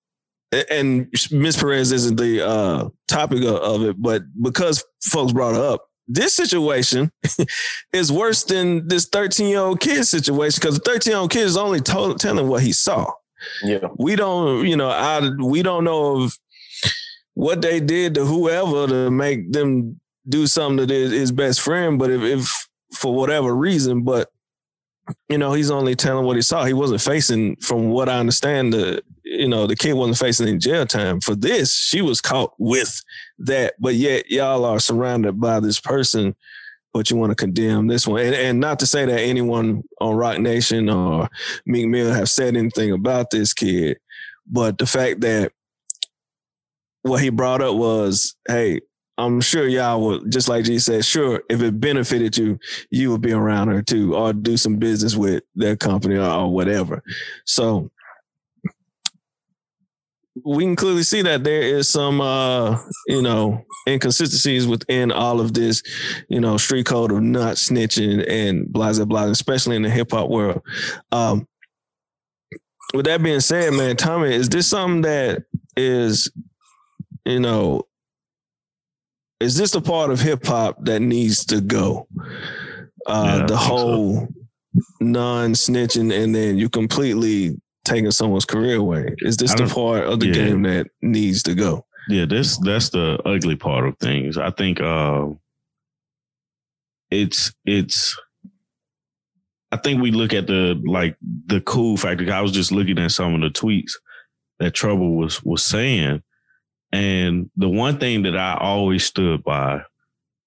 and 0.71 1.09
Miss 1.31 1.57
Perez 1.57 1.93
isn't 1.93 2.17
the 2.17 2.47
uh, 2.47 2.89
topic 3.09 3.43
of, 3.45 3.83
it, 3.83 3.97
but 4.01 4.23
because 4.43 4.85
folks 5.05 5.33
brought 5.33 5.55
up, 5.55 5.87
this 6.07 6.35
situation 6.35 7.11
is 7.93 8.13
worse 8.13 8.45
than 8.45 8.87
this 8.87 9.07
13 9.07 9.49
year 9.49 9.61
old 9.61 9.81
kid 9.81 10.05
situation 10.05 10.61
because 10.61 10.79
the 10.79 10.85
13 10.85 11.11
year 11.13 11.21
old 11.21 11.31
kid 11.31 11.45
is 11.45 11.57
only 11.57 11.81
told, 11.81 12.21
telling 12.21 12.49
what 12.49 12.63
he 12.63 12.73
saw. 12.73 13.11
Yeah. 13.63 13.89
We 13.97 14.17
don't, 14.17 14.67
you 14.67 14.77
know, 14.77 14.91
I 14.91 15.31
we 15.41 15.63
don't 15.63 15.85
know 15.85 16.23
of 16.23 16.39
what 17.35 17.63
they 17.63 17.81
did 17.81 18.15
to 18.15 18.25
whoever 18.25 18.87
to 18.87 19.11
make 19.11 19.53
them 19.53 20.01
do 20.29 20.47
something 20.47 20.87
to 20.87 20.95
his, 20.95 21.33
best 21.33 21.61
friend, 21.61 21.99
but 21.99 22.11
if, 22.11 22.23
if 22.23 22.69
for 22.95 23.15
whatever 23.15 23.55
reason, 23.55 24.03
but 24.03 24.29
you 25.29 25.39
know, 25.39 25.53
he's 25.53 25.71
only 25.71 25.97
telling 25.97 26.27
what 26.27 26.37
he 26.37 26.43
saw. 26.43 26.65
He 26.65 26.75
wasn't 26.75 27.01
facing, 27.01 27.57
from 27.57 27.91
what 27.91 28.09
I 28.09 28.19
understand, 28.21 28.73
the 28.73 29.03
you 29.25 29.49
know, 29.49 29.67
the 29.67 29.77
kid 29.77 29.95
wasn't 29.95 30.19
facing 30.19 30.49
any 30.49 30.59
jail 30.59 30.87
time. 30.87 31.21
For 31.21 31.35
this, 31.35 31.75
she 31.75 32.03
was 32.03 32.21
caught 32.21 32.53
with 32.59 33.03
that, 33.39 33.75
but 33.81 33.95
yet 33.95 34.31
y'all 34.31 34.65
are 34.65 34.79
surrounded 34.79 35.41
by 35.41 35.59
this 35.61 35.81
person, 35.81 36.37
but 36.93 37.11
you 37.11 37.17
want 37.17 37.31
to 37.31 37.37
condemn 37.37 37.87
this 37.87 38.07
one. 38.07 38.21
And, 38.21 38.35
and 38.35 38.61
not 38.61 38.79
to 38.81 38.87
say 38.87 39.05
that 39.05 39.21
anyone 39.21 39.83
on 40.01 40.15
Roc 40.15 40.39
Nation 40.39 40.89
or 40.89 41.29
Meek 41.67 41.89
Mill 41.89 42.13
have 42.13 42.29
said 42.29 42.57
anything 42.57 42.93
about 42.93 43.31
this 43.31 43.55
kid, 43.55 43.99
but 44.47 44.79
the 44.79 44.87
fact 44.87 45.21
that 45.21 45.53
what 47.03 47.23
he 47.23 47.31
brought 47.31 47.63
up 47.63 47.75
was, 47.77 48.37
hey, 48.49 48.81
I'm 49.19 49.41
sure 49.41 49.67
y'all 49.67 50.01
would 50.07 50.33
just 50.33 50.49
like 50.49 50.65
G 50.65 50.79
said, 50.79 51.05
sure, 51.05 51.43
if 51.51 51.61
it 51.63 51.81
benefited 51.81 52.37
you, 52.37 52.59
you 52.91 53.11
would 53.11 53.21
be 53.21 53.33
around 53.33 53.69
her 53.69 53.83
too, 53.83 54.15
or 54.15 54.33
do 54.33 54.57
some 54.57 54.77
business 54.77 55.15
with 55.15 55.45
their 55.55 55.77
company 55.77 56.17
or, 56.17 56.29
or 56.29 56.53
whatever. 56.53 57.03
So 57.45 57.91
we 60.45 60.65
can 60.65 60.77
clearly 60.77 61.03
see 61.03 61.21
that 61.23 61.45
there 61.45 61.63
is 61.63 61.89
some 61.89 62.21
uh 62.21 62.79
you 63.07 63.21
know 63.21 63.63
inconsistencies 63.89 64.67
within 64.67 65.13
all 65.13 65.41
of 65.41 65.53
this 65.53 65.83
you 66.29 66.41
know 66.41 66.57
street 66.57 66.87
code 66.87 67.13
of 67.13 67.21
not 67.23 67.57
snitching 67.57 68.25
and 68.29 68.73
blah 68.73 68.93
blah 68.95 69.05
blah 69.05 69.25
especially 69.25 69.77
in 69.77 69.83
the 69.83 69.91
hip-hop 69.91 70.31
world 70.31 70.63
um 71.13 71.47
with 72.95 73.05
that 73.05 73.23
being 73.23 73.41
said 73.41 73.73
man 73.75 73.97
tommy 73.97 74.33
is 74.35 74.49
this 74.49 74.67
something 74.67 75.03
that 75.03 75.45
is 75.77 76.31
you 77.27 77.41
know 77.41 77.83
is 79.41 79.57
this 79.57 79.73
the 79.73 79.81
part 79.81 80.11
of 80.11 80.21
hip-hop 80.21 80.83
that 80.85 81.01
needs 81.01 81.45
to 81.45 81.61
go 81.61 82.07
uh 83.07 83.41
Yeah, 83.41 83.47
the 83.47 83.57
think 83.59 83.77
so. 83.77 83.77
whole 83.77 84.29
non-snitching 85.01 86.11
and 86.23 86.35
then 86.35 86.57
you 86.57 86.69
completely 86.71 87.61
taking 87.85 88.11
someone's 88.11 88.45
career 88.45 88.77
away. 88.77 89.15
Is 89.19 89.37
this 89.37 89.55
the 89.55 89.67
part 89.67 90.05
of 90.05 90.21
the 90.21 90.29
yeah. 90.29 90.33
game 90.33 90.63
that 90.63 90.89
needs 91.01 91.43
to 91.45 91.55
go? 91.55 91.85
Yeah, 92.09 92.27
this 92.27 92.59
that's 92.59 92.91
the 92.91 93.21
ugly 93.25 93.57
part 93.57 93.87
of 93.87 93.99
things. 93.99 94.39
I 94.39 94.51
think 94.51 94.81
uh, 94.81 95.29
it's 97.11 97.53
it's. 97.65 98.19
I 99.71 99.77
think 99.79 100.03
we 100.03 100.11
look 100.11 100.35
at 100.35 100.47
the 100.47 100.81
like 100.85 101.17
the 101.21 101.61
cool 101.61 101.97
factor. 101.97 102.31
I 102.33 102.41
was 102.41 102.53
just 102.53 102.73
looking 102.73 102.99
at 102.99 103.13
some 103.13 103.35
of 103.35 103.41
the 103.41 103.49
tweets 103.49 103.93
that 104.59 104.75
Trouble 104.75 105.17
was 105.17 105.43
was 105.43 105.65
saying, 105.65 106.23
and 106.93 107.51
the 107.57 107.69
one 107.69 107.99
thing 107.99 108.23
that 108.23 108.37
I 108.37 108.59
always 108.61 109.05
stood 109.05 109.43
by 109.45 109.83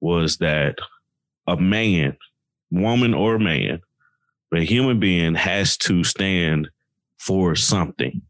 was 0.02 0.38
that 0.38 0.78
a 1.48 1.58
man, 1.58 2.18
woman 2.70 3.14
or 3.14 3.40
man, 3.40 3.82
a 4.54 4.64
human 4.64 5.00
being 5.00 5.36
has 5.36 5.78
to 5.78 6.04
stand 6.04 6.70
for 7.26 7.56
something. 7.56 8.22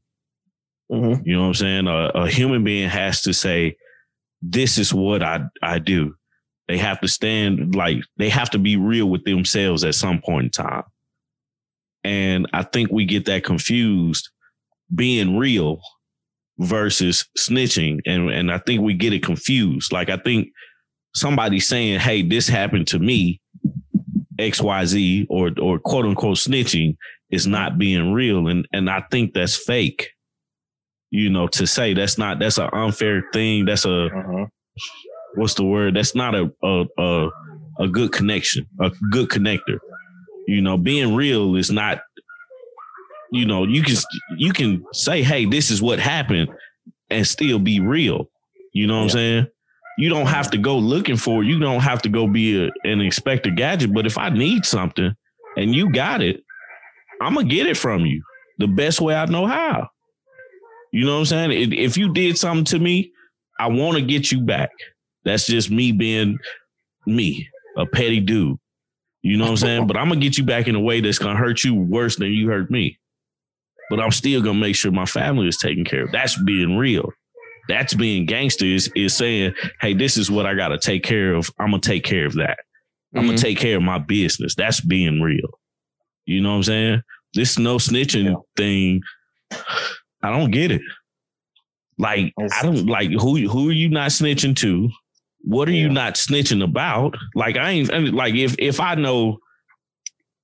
Mm-hmm. 0.91 1.27
You 1.27 1.35
know 1.35 1.41
what 1.41 1.47
I'm 1.47 1.53
saying? 1.55 1.87
A, 1.87 2.09
a 2.15 2.27
human 2.29 2.63
being 2.63 2.89
has 2.89 3.21
to 3.23 3.33
say, 3.33 3.75
"This 4.41 4.77
is 4.77 4.93
what 4.93 5.21
I 5.21 5.41
I 5.61 5.79
do." 5.79 6.15
They 6.67 6.77
have 6.77 6.99
to 7.01 7.07
stand 7.07 7.75
like 7.75 7.97
they 8.17 8.29
have 8.29 8.49
to 8.51 8.59
be 8.59 8.75
real 8.75 9.07
with 9.07 9.23
themselves 9.23 9.83
at 9.83 9.95
some 9.95 10.21
point 10.21 10.45
in 10.45 10.51
time. 10.51 10.83
And 12.03 12.47
I 12.53 12.63
think 12.63 12.91
we 12.91 13.05
get 13.05 13.25
that 13.25 13.43
confused 13.43 14.29
being 14.93 15.37
real 15.37 15.81
versus 16.59 17.27
snitching. 17.37 17.99
And 18.05 18.29
and 18.29 18.51
I 18.51 18.59
think 18.59 18.81
we 18.81 18.93
get 18.93 19.13
it 19.13 19.23
confused. 19.23 19.91
Like 19.91 20.09
I 20.09 20.17
think 20.17 20.49
somebody 21.15 21.59
saying, 21.59 21.99
Hey, 21.99 22.21
this 22.21 22.47
happened 22.47 22.87
to 22.87 22.99
me, 22.99 23.41
XYZ, 24.39 25.25
or 25.29 25.51
or 25.59 25.79
quote 25.79 26.05
unquote 26.05 26.37
snitching 26.37 26.95
is 27.35 27.45
not 27.45 27.77
being 27.77 28.13
real. 28.13 28.47
And 28.47 28.67
and 28.73 28.89
I 28.89 29.01
think 29.11 29.33
that's 29.33 29.55
fake 29.57 30.09
you 31.11 31.29
know, 31.29 31.47
to 31.47 31.65
say 31.67 31.93
that's 31.93 32.17
not 32.17 32.39
that's 32.39 32.57
an 32.57 32.69
unfair 32.73 33.23
thing. 33.31 33.65
That's 33.65 33.85
a 33.85 34.09
Mhm. 34.11 34.49
what's 35.35 35.53
the 35.53 35.63
word? 35.63 35.95
That's 35.95 36.15
not 36.15 36.35
a 36.35 36.51
a 36.63 36.85
a, 36.97 37.29
a 37.79 37.87
good 37.87 38.11
connection, 38.11 38.65
a 38.81 38.91
good 39.11 39.29
connector. 39.29 39.79
You 40.47 40.61
know, 40.61 40.77
being 40.77 41.15
real 41.15 41.55
is 41.55 41.71
not. 41.71 42.01
You 43.31 43.45
know, 43.45 43.63
you 43.65 43.81
can 43.81 43.95
you 44.37 44.51
can 44.53 44.83
say, 44.93 45.21
"Hey, 45.23 45.45
this 45.45 45.71
is 45.71 45.81
what 45.81 45.99
happened," 45.99 46.49
and 47.09 47.25
still 47.25 47.59
be 47.59 47.79
real. 47.79 48.29
You 48.73 48.87
know 48.87 48.97
what 48.97 49.03
I'm 49.03 49.09
saying? 49.09 49.47
You 49.97 50.09
don't 50.09 50.27
have 50.27 50.51
to 50.51 50.57
go 50.57 50.77
looking 50.77 51.17
for. 51.17 51.43
it. 51.43 51.47
You 51.47 51.59
don't 51.59 51.81
have 51.81 52.01
to 52.03 52.09
go 52.09 52.27
be 52.27 52.65
a, 52.65 52.71
an 52.83 52.99
inspector 53.01 53.51
gadget. 53.51 53.93
But 53.93 54.05
if 54.05 54.17
I 54.17 54.29
need 54.29 54.65
something 54.65 55.15
and 55.55 55.73
you 55.73 55.89
got 55.91 56.21
it, 56.21 56.43
I'm 57.21 57.33
gonna 57.35 57.47
get 57.47 57.67
it 57.67 57.77
from 57.77 58.05
you 58.05 58.21
the 58.59 58.67
best 58.67 59.01
way 59.01 59.15
I 59.15 59.25
know 59.25 59.45
how. 59.47 59.89
You 60.91 61.05
know 61.05 61.13
what 61.15 61.19
I'm 61.31 61.49
saying? 61.51 61.73
If- 61.73 61.97
you 61.97 62.13
did 62.13 62.37
something 62.37 62.65
to 62.65 62.79
me, 62.79 63.11
I 63.59 63.67
want 63.67 63.97
to 63.97 64.01
get 64.03 64.31
you 64.31 64.41
back. 64.41 64.69
That's 65.25 65.45
just 65.47 65.69
me 65.71 65.91
being 65.91 66.37
me, 67.05 67.47
a 67.77 67.85
petty 67.85 68.19
dude. 68.19 68.57
You 69.21 69.37
know 69.37 69.45
what 69.45 69.51
I'm 69.51 69.57
saying? 69.57 69.87
But 69.87 69.97
I'm 69.97 70.07
gonna 70.09 70.21
get 70.21 70.37
you 70.37 70.43
back 70.43 70.67
in 70.67 70.75
a 70.75 70.79
way 70.79 71.01
that's 71.01 71.19
gonna 71.19 71.37
hurt 71.37 71.63
you 71.63 71.73
worse 71.75 72.15
than 72.17 72.31
you 72.31 72.47
hurt 72.49 72.69
me. 72.71 72.97
But 73.89 73.99
I'm 73.99 74.11
still 74.11 74.41
gonna 74.41 74.59
make 74.59 74.75
sure 74.75 74.91
my 74.91 75.05
family 75.05 75.47
is 75.47 75.57
taken 75.57 75.83
care 75.85 76.03
of. 76.05 76.11
That's 76.11 76.41
being 76.43 76.77
real. 76.77 77.11
That's 77.67 77.93
being 77.95 78.25
gangster 78.27 78.65
is, 78.65 78.91
is 78.95 79.15
saying, 79.15 79.53
hey, 79.81 79.93
this 79.95 80.17
is 80.17 80.29
what 80.29 80.45
I 80.45 80.53
gotta 80.53 80.77
take 80.77 81.03
care 81.03 81.33
of. 81.33 81.49
I'm 81.59 81.71
gonna 81.71 81.81
take 81.81 82.03
care 82.03 82.25
of 82.25 82.33
that. 82.35 82.59
I'm 83.13 83.21
Mm-hmm. 83.21 83.27
gonna 83.29 83.37
take 83.37 83.57
care 83.57 83.77
of 83.77 83.83
my 83.83 83.97
business. 83.97 84.55
That's 84.55 84.81
being 84.81 85.21
real. 85.21 85.49
You 86.25 86.41
know 86.41 86.49
what 86.51 86.55
I'm 86.57 86.63
saying? 86.63 87.01
This 87.33 87.57
no 87.59 87.77
snitching 87.77 88.25
Yeah. 88.25 88.35
thing, 88.55 89.01
I 90.21 90.31
don't 90.31 90.51
get 90.51 90.71
it. 90.71 90.81
Like 91.97 92.33
It's- 92.39 92.51
I 92.57 92.63
don't 92.63 92.87
like 92.87 93.11
who 93.11 93.37
who 93.47 93.69
are 93.69 93.73
you 93.73 93.89
not 93.89 94.11
snitching 94.11 94.55
to? 94.57 94.89
What 95.41 95.67
are 95.69 95.73
you 95.73 95.89
not 95.89 96.15
snitching 96.15 96.63
about? 96.63 97.15
Like 97.35 97.55
I 97.57 97.69
ain't 97.71 97.93
I 97.93 97.99
mean, 97.99 98.13
like 98.15 98.35
if 98.35 98.55
if 98.59 98.79
I 98.79 98.95
know 98.95 99.37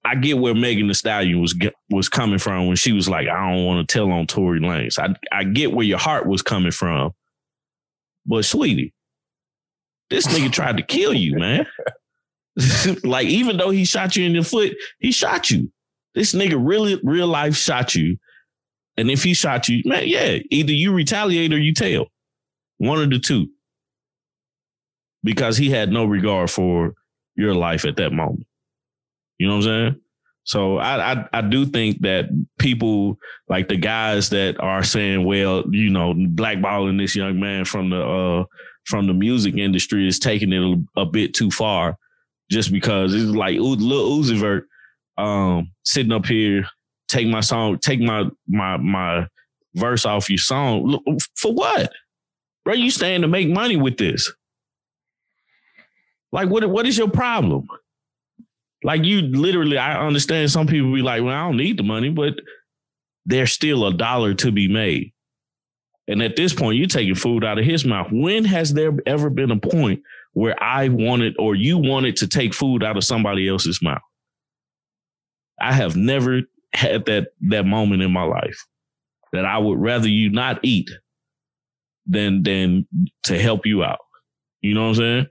I 0.03 0.15
get 0.15 0.37
where 0.39 0.55
Megan 0.55 0.87
Thee 0.87 0.93
Stallion 0.93 1.41
was 1.41 1.55
was 1.89 2.09
coming 2.09 2.39
from 2.39 2.67
when 2.67 2.75
she 2.75 2.91
was 2.91 3.09
like, 3.09 3.27
I 3.27 3.51
don't 3.51 3.65
want 3.65 3.87
to 3.87 3.91
tell 3.93 4.11
on 4.11 4.27
Tory 4.27 4.59
Lanez. 4.59 4.97
I 4.99 5.13
I 5.31 5.43
get 5.43 5.73
where 5.73 5.85
your 5.85 5.97
heart 5.99 6.25
was 6.27 6.41
coming 6.41 6.71
from, 6.71 7.11
but 8.25 8.45
sweetie, 8.45 8.93
this 10.09 10.27
nigga 10.27 10.51
tried 10.51 10.77
to 10.77 10.83
kill 10.83 11.13
you, 11.13 11.37
man. 11.37 11.65
like 13.03 13.27
even 13.27 13.57
though 13.57 13.69
he 13.69 13.85
shot 13.85 14.15
you 14.15 14.25
in 14.25 14.33
the 14.33 14.43
foot, 14.43 14.73
he 14.99 15.11
shot 15.11 15.49
you. 15.49 15.71
This 16.13 16.33
nigga 16.33 16.57
really 16.59 16.99
real 17.03 17.27
life 17.27 17.55
shot 17.55 17.95
you, 17.95 18.17
and 18.97 19.09
if 19.09 19.23
he 19.23 19.33
shot 19.33 19.69
you, 19.69 19.81
man, 19.85 20.03
yeah, 20.07 20.39
either 20.49 20.73
you 20.73 20.93
retaliate 20.93 21.53
or 21.53 21.59
you 21.59 21.73
tell, 21.73 22.07
one 22.77 23.01
of 23.01 23.09
the 23.09 23.19
two, 23.19 23.47
because 25.23 25.57
he 25.57 25.69
had 25.69 25.91
no 25.91 26.05
regard 26.05 26.51
for 26.51 26.93
your 27.35 27.55
life 27.55 27.85
at 27.85 27.95
that 27.95 28.11
moment. 28.11 28.45
You 29.37 29.47
know 29.47 29.55
what 29.57 29.67
I'm 29.67 29.93
saying? 29.93 30.01
So 30.43 30.77
I, 30.77 31.13
I 31.13 31.25
I 31.33 31.41
do 31.41 31.65
think 31.65 32.01
that 32.01 32.25
people 32.57 33.17
like 33.47 33.69
the 33.69 33.77
guys 33.77 34.29
that 34.31 34.59
are 34.59 34.83
saying, 34.83 35.23
well, 35.23 35.63
you 35.71 35.89
know, 35.89 36.13
blackballing 36.13 36.97
this 36.97 37.15
young 37.15 37.39
man 37.39 37.65
from 37.65 37.89
the 37.91 38.01
uh 38.01 38.43
from 38.85 39.07
the 39.07 39.13
music 39.13 39.55
industry 39.55 40.07
is 40.07 40.19
taking 40.19 40.51
it 40.51 40.61
a, 40.61 41.01
a 41.01 41.05
bit 41.05 41.33
too 41.33 41.51
far, 41.51 41.97
just 42.51 42.71
because 42.71 43.15
it's 43.15 43.31
like 43.31 43.57
Lil 43.57 44.19
Uzi 44.19 44.37
Vert 44.37 44.67
um 45.17 45.71
sitting 45.83 46.11
up 46.11 46.25
here, 46.25 46.67
take 47.07 47.27
my 47.27 47.39
song, 47.41 47.79
take 47.79 48.01
my 48.01 48.25
my 48.47 48.77
my 48.77 49.27
verse 49.75 50.05
off 50.05 50.29
your 50.29 50.37
song. 50.37 50.99
For 51.35 51.53
what? 51.53 51.91
Bro, 52.63 52.75
you 52.75 52.91
stand 52.91 53.23
to 53.23 53.27
make 53.27 53.49
money 53.49 53.77
with 53.77 53.97
this. 53.97 54.31
Like 56.31 56.49
what 56.49 56.69
what 56.69 56.85
is 56.85 56.97
your 56.97 57.09
problem? 57.09 57.67
Like 58.83 59.03
you 59.03 59.21
literally, 59.21 59.77
I 59.77 60.05
understand 60.05 60.49
some 60.51 60.67
people 60.67 60.93
be 60.93 61.01
like, 61.01 61.21
well, 61.23 61.35
I 61.35 61.45
don't 61.45 61.57
need 61.57 61.77
the 61.77 61.83
money, 61.83 62.09
but 62.09 62.33
there's 63.25 63.51
still 63.51 63.85
a 63.85 63.93
dollar 63.93 64.33
to 64.35 64.51
be 64.51 64.67
made. 64.67 65.13
And 66.07 66.21
at 66.23 66.35
this 66.35 66.51
point, 66.53 66.77
you're 66.77 66.87
taking 66.87 67.13
food 67.13 67.45
out 67.45 67.59
of 67.59 67.65
his 67.65 67.85
mouth. 67.85 68.07
When 68.11 68.43
has 68.45 68.73
there 68.73 68.91
ever 69.05 69.29
been 69.29 69.51
a 69.51 69.59
point 69.59 70.01
where 70.33 70.61
I 70.61 70.89
wanted 70.89 71.35
or 71.37 71.55
you 71.55 71.77
wanted 71.77 72.17
to 72.17 72.27
take 72.27 72.53
food 72.53 72.83
out 72.83 72.97
of 72.97 73.03
somebody 73.03 73.47
else's 73.47 73.81
mouth? 73.81 74.01
I 75.59 75.73
have 75.73 75.95
never 75.95 76.41
had 76.73 77.05
that 77.05 77.29
that 77.49 77.65
moment 77.65 78.01
in 78.01 78.11
my 78.11 78.23
life 78.23 78.65
that 79.33 79.45
I 79.45 79.57
would 79.57 79.79
rather 79.79 80.07
you 80.07 80.29
not 80.29 80.59
eat 80.63 80.89
than 82.05 82.43
than 82.43 82.87
to 83.23 83.39
help 83.39 83.65
you 83.65 83.83
out. 83.83 83.99
You 84.61 84.73
know 84.73 84.83
what 84.83 84.89
I'm 84.89 84.95
saying? 84.95 85.27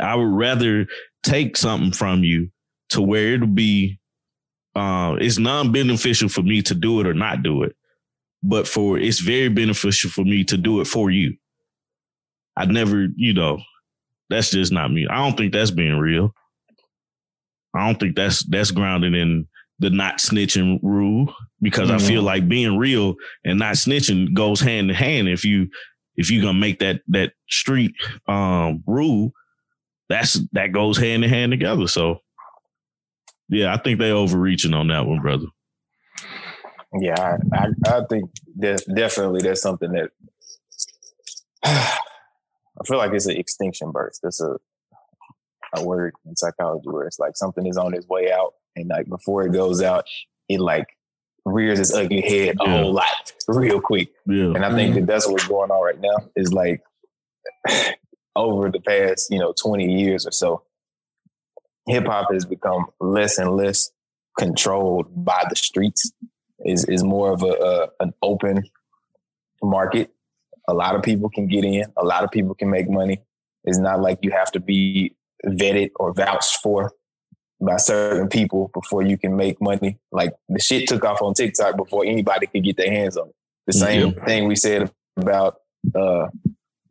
I 0.00 0.14
would 0.14 0.32
rather 0.32 0.86
take 1.22 1.56
something 1.56 1.92
from 1.92 2.24
you 2.24 2.50
to 2.90 3.02
where 3.02 3.34
it'll 3.34 3.46
be 3.46 3.98
uh 4.74 5.16
it's 5.20 5.38
non-beneficial 5.38 6.28
for 6.28 6.42
me 6.42 6.62
to 6.62 6.74
do 6.74 7.00
it 7.00 7.06
or 7.06 7.14
not 7.14 7.42
do 7.42 7.62
it. 7.62 7.76
But 8.42 8.66
for 8.66 8.98
it's 8.98 9.20
very 9.20 9.48
beneficial 9.48 10.10
for 10.10 10.24
me 10.24 10.44
to 10.44 10.56
do 10.56 10.80
it 10.80 10.86
for 10.86 11.10
you. 11.10 11.36
I 12.56 12.66
never, 12.66 13.08
you 13.16 13.32
know, 13.32 13.60
that's 14.30 14.50
just 14.50 14.72
not 14.72 14.90
me. 14.90 15.06
I 15.08 15.16
don't 15.16 15.36
think 15.36 15.52
that's 15.52 15.70
being 15.70 15.98
real. 15.98 16.34
I 17.74 17.86
don't 17.86 17.98
think 17.98 18.16
that's 18.16 18.44
that's 18.44 18.70
grounded 18.70 19.14
in 19.14 19.48
the 19.80 19.90
not 19.90 20.18
snitching 20.18 20.78
rule 20.82 21.34
because 21.60 21.90
I 21.90 21.98
feel 21.98 22.22
like 22.22 22.48
being 22.48 22.78
real 22.78 23.16
and 23.44 23.58
not 23.58 23.74
snitching 23.74 24.32
goes 24.32 24.60
hand 24.60 24.90
in 24.90 24.96
hand. 24.96 25.28
If 25.28 25.44
you 25.44 25.68
if 26.16 26.30
you're 26.30 26.42
gonna 26.42 26.58
make 26.58 26.78
that 26.78 27.00
that 27.08 27.32
street 27.50 27.94
um 28.28 28.84
rule, 28.86 29.32
that's 30.08 30.40
that 30.52 30.72
goes 30.72 30.96
hand 30.96 31.24
in 31.24 31.30
hand 31.30 31.50
together. 31.52 31.88
So 31.88 32.20
yeah, 33.48 33.74
I 33.74 33.78
think 33.78 33.98
they 33.98 34.12
overreaching 34.12 34.74
on 34.74 34.88
that 34.88 35.06
one, 35.06 35.20
brother. 35.20 35.46
Yeah, 37.00 37.36
I, 37.52 37.56
I, 37.56 37.96
I 37.96 38.04
think 38.08 38.30
there's 38.54 38.84
definitely 38.84 39.42
that's 39.42 39.62
something 39.62 39.92
that 39.92 40.10
I 42.80 42.84
feel 42.86 42.98
like 42.98 43.12
it's 43.12 43.26
an 43.26 43.36
extinction 43.36 43.90
burst. 43.92 44.20
That's 44.22 44.40
a 44.40 44.56
a 45.76 45.82
word 45.84 46.14
in 46.24 46.36
psychology 46.36 46.88
where 46.88 47.06
it's 47.06 47.18
like 47.18 47.36
something 47.36 47.66
is 47.66 47.76
on 47.76 47.94
its 47.94 48.06
way 48.08 48.30
out, 48.32 48.54
and 48.76 48.88
like 48.88 49.08
before 49.08 49.44
it 49.44 49.52
goes 49.52 49.82
out, 49.82 50.06
it 50.48 50.60
like 50.60 50.86
rears 51.44 51.78
its 51.80 51.92
ugly 51.92 52.20
head 52.22 52.56
a 52.60 52.64
Yeah. 52.68 52.78
whole 52.82 52.92
lot 52.92 53.32
real 53.48 53.80
quick. 53.80 54.08
Yeah. 54.26 54.46
And 54.54 54.64
I 54.64 54.72
think 54.74 54.94
that 54.94 55.06
that's 55.06 55.28
what's 55.28 55.46
going 55.48 55.70
on 55.70 55.82
right 55.84 56.00
now. 56.00 56.16
Is 56.36 56.52
like 56.52 56.82
over 58.36 58.70
the 58.70 58.80
past 58.80 59.30
you 59.30 59.38
know 59.38 59.52
twenty 59.52 59.92
years 60.00 60.26
or 60.26 60.32
so, 60.32 60.62
hip 61.86 62.06
hop 62.06 62.32
has 62.32 62.44
become 62.44 62.86
less 63.00 63.38
and 63.38 63.50
less 63.56 63.90
controlled 64.38 65.06
by 65.24 65.44
the 65.48 65.56
streets. 65.56 66.12
Is 66.64 66.84
is 66.84 67.02
more 67.04 67.32
of 67.32 67.42
a, 67.42 67.46
a 67.46 67.88
an 68.04 68.14
open 68.22 68.62
market. 69.62 70.13
A 70.68 70.74
lot 70.74 70.94
of 70.94 71.02
people 71.02 71.28
can 71.28 71.46
get 71.46 71.64
in. 71.64 71.84
A 71.96 72.04
lot 72.04 72.24
of 72.24 72.30
people 72.30 72.54
can 72.54 72.70
make 72.70 72.88
money. 72.88 73.20
It's 73.64 73.78
not 73.78 74.00
like 74.00 74.18
you 74.22 74.30
have 74.30 74.50
to 74.52 74.60
be 74.60 75.14
vetted 75.46 75.90
or 75.96 76.12
vouched 76.12 76.58
for 76.62 76.92
by 77.60 77.76
certain 77.76 78.28
people 78.28 78.70
before 78.74 79.02
you 79.02 79.16
can 79.16 79.36
make 79.36 79.60
money. 79.60 79.98
Like 80.12 80.34
the 80.48 80.60
shit 80.60 80.88
took 80.88 81.04
off 81.04 81.22
on 81.22 81.34
TikTok 81.34 81.76
before 81.76 82.04
anybody 82.04 82.46
could 82.46 82.64
get 82.64 82.76
their 82.76 82.90
hands 82.90 83.16
on 83.16 83.28
it. 83.28 83.34
The 83.66 83.72
same 83.72 84.12
thing 84.26 84.46
we 84.48 84.56
said 84.56 84.90
about 85.16 85.56
uh 85.94 86.26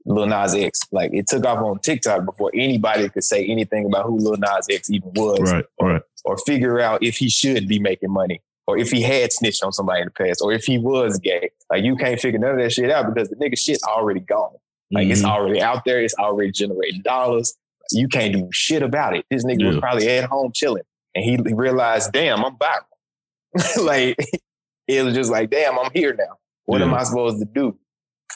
Lil 0.05 0.25
Nas 0.27 0.53
X. 0.55 0.81
Like 0.91 1.11
it 1.13 1.27
took 1.27 1.45
off 1.45 1.59
on 1.59 1.79
TikTok 1.79 2.25
before 2.25 2.51
anybody 2.53 3.07
could 3.09 3.23
say 3.23 3.45
anything 3.45 3.85
about 3.85 4.05
who 4.05 4.17
Lil 4.17 4.37
Nas 4.37 4.67
X 4.69 4.89
even 4.89 5.11
was 5.13 5.51
Right. 5.51 5.65
Right. 5.79 6.01
or 6.25 6.37
figure 6.39 6.79
out 6.79 7.03
if 7.03 7.17
he 7.17 7.29
should 7.29 7.67
be 7.67 7.79
making 7.79 8.11
money 8.11 8.41
or 8.67 8.77
if 8.77 8.91
he 8.91 9.01
had 9.01 9.31
snitched 9.33 9.63
on 9.63 9.71
somebody 9.73 10.01
in 10.01 10.07
the 10.07 10.11
past 10.11 10.41
or 10.41 10.51
if 10.53 10.63
he 10.65 10.77
was 10.77 11.19
gay. 11.19 11.49
Like 11.71 11.83
you 11.83 11.95
can't 11.95 12.19
figure 12.19 12.39
none 12.39 12.51
of 12.51 12.57
that 12.57 12.71
shit 12.71 12.89
out 12.91 13.13
because 13.13 13.29
the 13.29 13.35
nigga 13.35 13.57
shit 13.57 13.79
already 13.83 14.21
gone. 14.21 14.55
Like 14.91 15.07
it's 15.07 15.21
Mhm. 15.21 15.29
already 15.29 15.61
out 15.61 15.83
there. 15.85 16.01
It's 16.01 16.13
already 16.15 16.51
generating 16.51 17.01
dollars. 17.01 17.55
You 17.91 18.07
can't 18.07 18.33
do 18.33 18.47
shit 18.51 18.81
about 18.81 19.15
it. 19.15 19.25
This 19.29 19.43
nigga 19.43 19.67
was 19.67 19.79
probably 19.79 20.07
at 20.09 20.25
home 20.29 20.51
chilling 20.53 20.83
and 21.15 21.23
he 21.25 21.37
realized, 21.53 22.11
damn, 22.13 22.43
I'm 22.43 22.55
back. 22.55 22.83
like 23.81 24.17
it 24.87 25.03
was 25.03 25.13
just 25.13 25.29
like, 25.31 25.49
damn, 25.49 25.77
I'm 25.77 25.91
here 25.93 26.13
now. 26.13 26.37
What 26.65 26.81
am 26.81 26.93
I 26.93 27.03
supposed 27.03 27.39
to 27.39 27.45
do? 27.45 27.77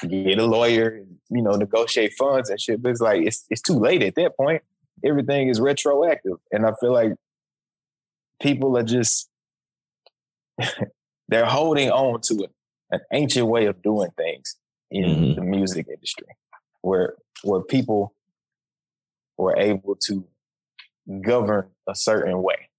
Get 0.08 0.38
a 0.38 0.46
lawyer, 0.46 1.02
you 1.30 1.42
know, 1.42 1.52
negotiate 1.52 2.14
funds 2.18 2.50
and 2.50 2.60
shit. 2.60 2.82
But 2.82 2.90
it's 2.92 3.02
like 3.02 3.22
it's 3.26 3.46
it's 3.50 3.62
too 3.62 3.80
late 3.80 4.04
at 4.04 4.16
that 4.16 4.36
point. 4.38 4.62
Everything 5.06 5.48
is 5.50 5.60
retroactive. 5.62 6.38
And 6.52 6.66
I 6.66 6.74
feel 6.80 6.92
like 6.92 7.14
people 8.42 8.78
are 8.78 8.84
just 8.84 9.30
they're 11.28 11.46
holding 11.46 11.90
on 11.92 12.22
to 12.22 12.44
it, 12.44 12.52
an 12.92 13.00
ancient 13.14 13.48
way 13.48 13.66
of 13.66 13.82
doing 13.82 14.10
things 14.18 14.56
in 14.92 15.04
Mhm. 15.06 15.36
the 15.36 15.42
music 15.42 15.88
industry, 15.88 16.28
where 16.82 17.16
where 17.44 17.62
people 17.62 18.14
were 19.38 19.56
able 19.58 19.96
to 19.96 20.28
govern 21.22 21.70
a 21.88 21.94
certain 21.96 22.42
way, 22.42 22.70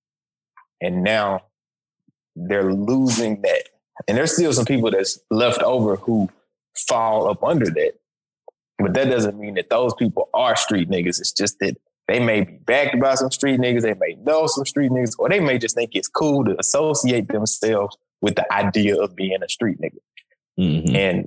and 0.81 1.03
now 1.05 1.45
they're 2.35 2.73
losing 2.73 3.43
that. 3.43 3.69
And 4.07 4.17
there's 4.17 4.33
still 4.35 4.53
some 4.53 4.65
people 4.65 4.91
that's 4.91 5.19
left 5.31 5.63
over 5.63 5.97
who 5.97 6.29
fall 6.89 7.29
up 7.31 7.43
under 7.43 7.67
that, 7.67 7.93
but 8.79 8.95
that 8.95 9.07
doesn't 9.11 9.39
mean 9.39 9.55
that 9.55 9.71
those 9.71 9.95
people 9.95 10.29
are 10.35 10.57
street 10.57 10.89
niggas. 10.89 11.19
It's 11.21 11.33
just 11.33 11.59
that 11.61 11.77
they 12.09 12.19
may 12.21 12.43
be 12.43 12.53
backed 12.65 12.99
by 13.01 13.15
some 13.15 13.31
street 13.31 13.61
niggas, 13.61 13.83
they 13.83 13.95
may 13.95 14.17
know 14.25 14.47
some 14.47 14.65
street 14.65 14.91
niggas, 14.91 15.15
or 15.19 15.29
they 15.29 15.41
may 15.41 15.59
just 15.59 15.75
think 15.75 15.91
it's 15.93 16.09
cool 16.09 16.45
to 16.47 16.57
associate 16.59 17.29
themselves 17.29 17.97
with 18.21 18.35
the 18.35 18.53
idea 18.53 18.97
of 19.01 19.15
being 19.15 19.43
a 19.43 19.49
street 19.49 19.79
nigga. 19.81 19.99
Mhm. 20.59 20.95
And 20.97 21.27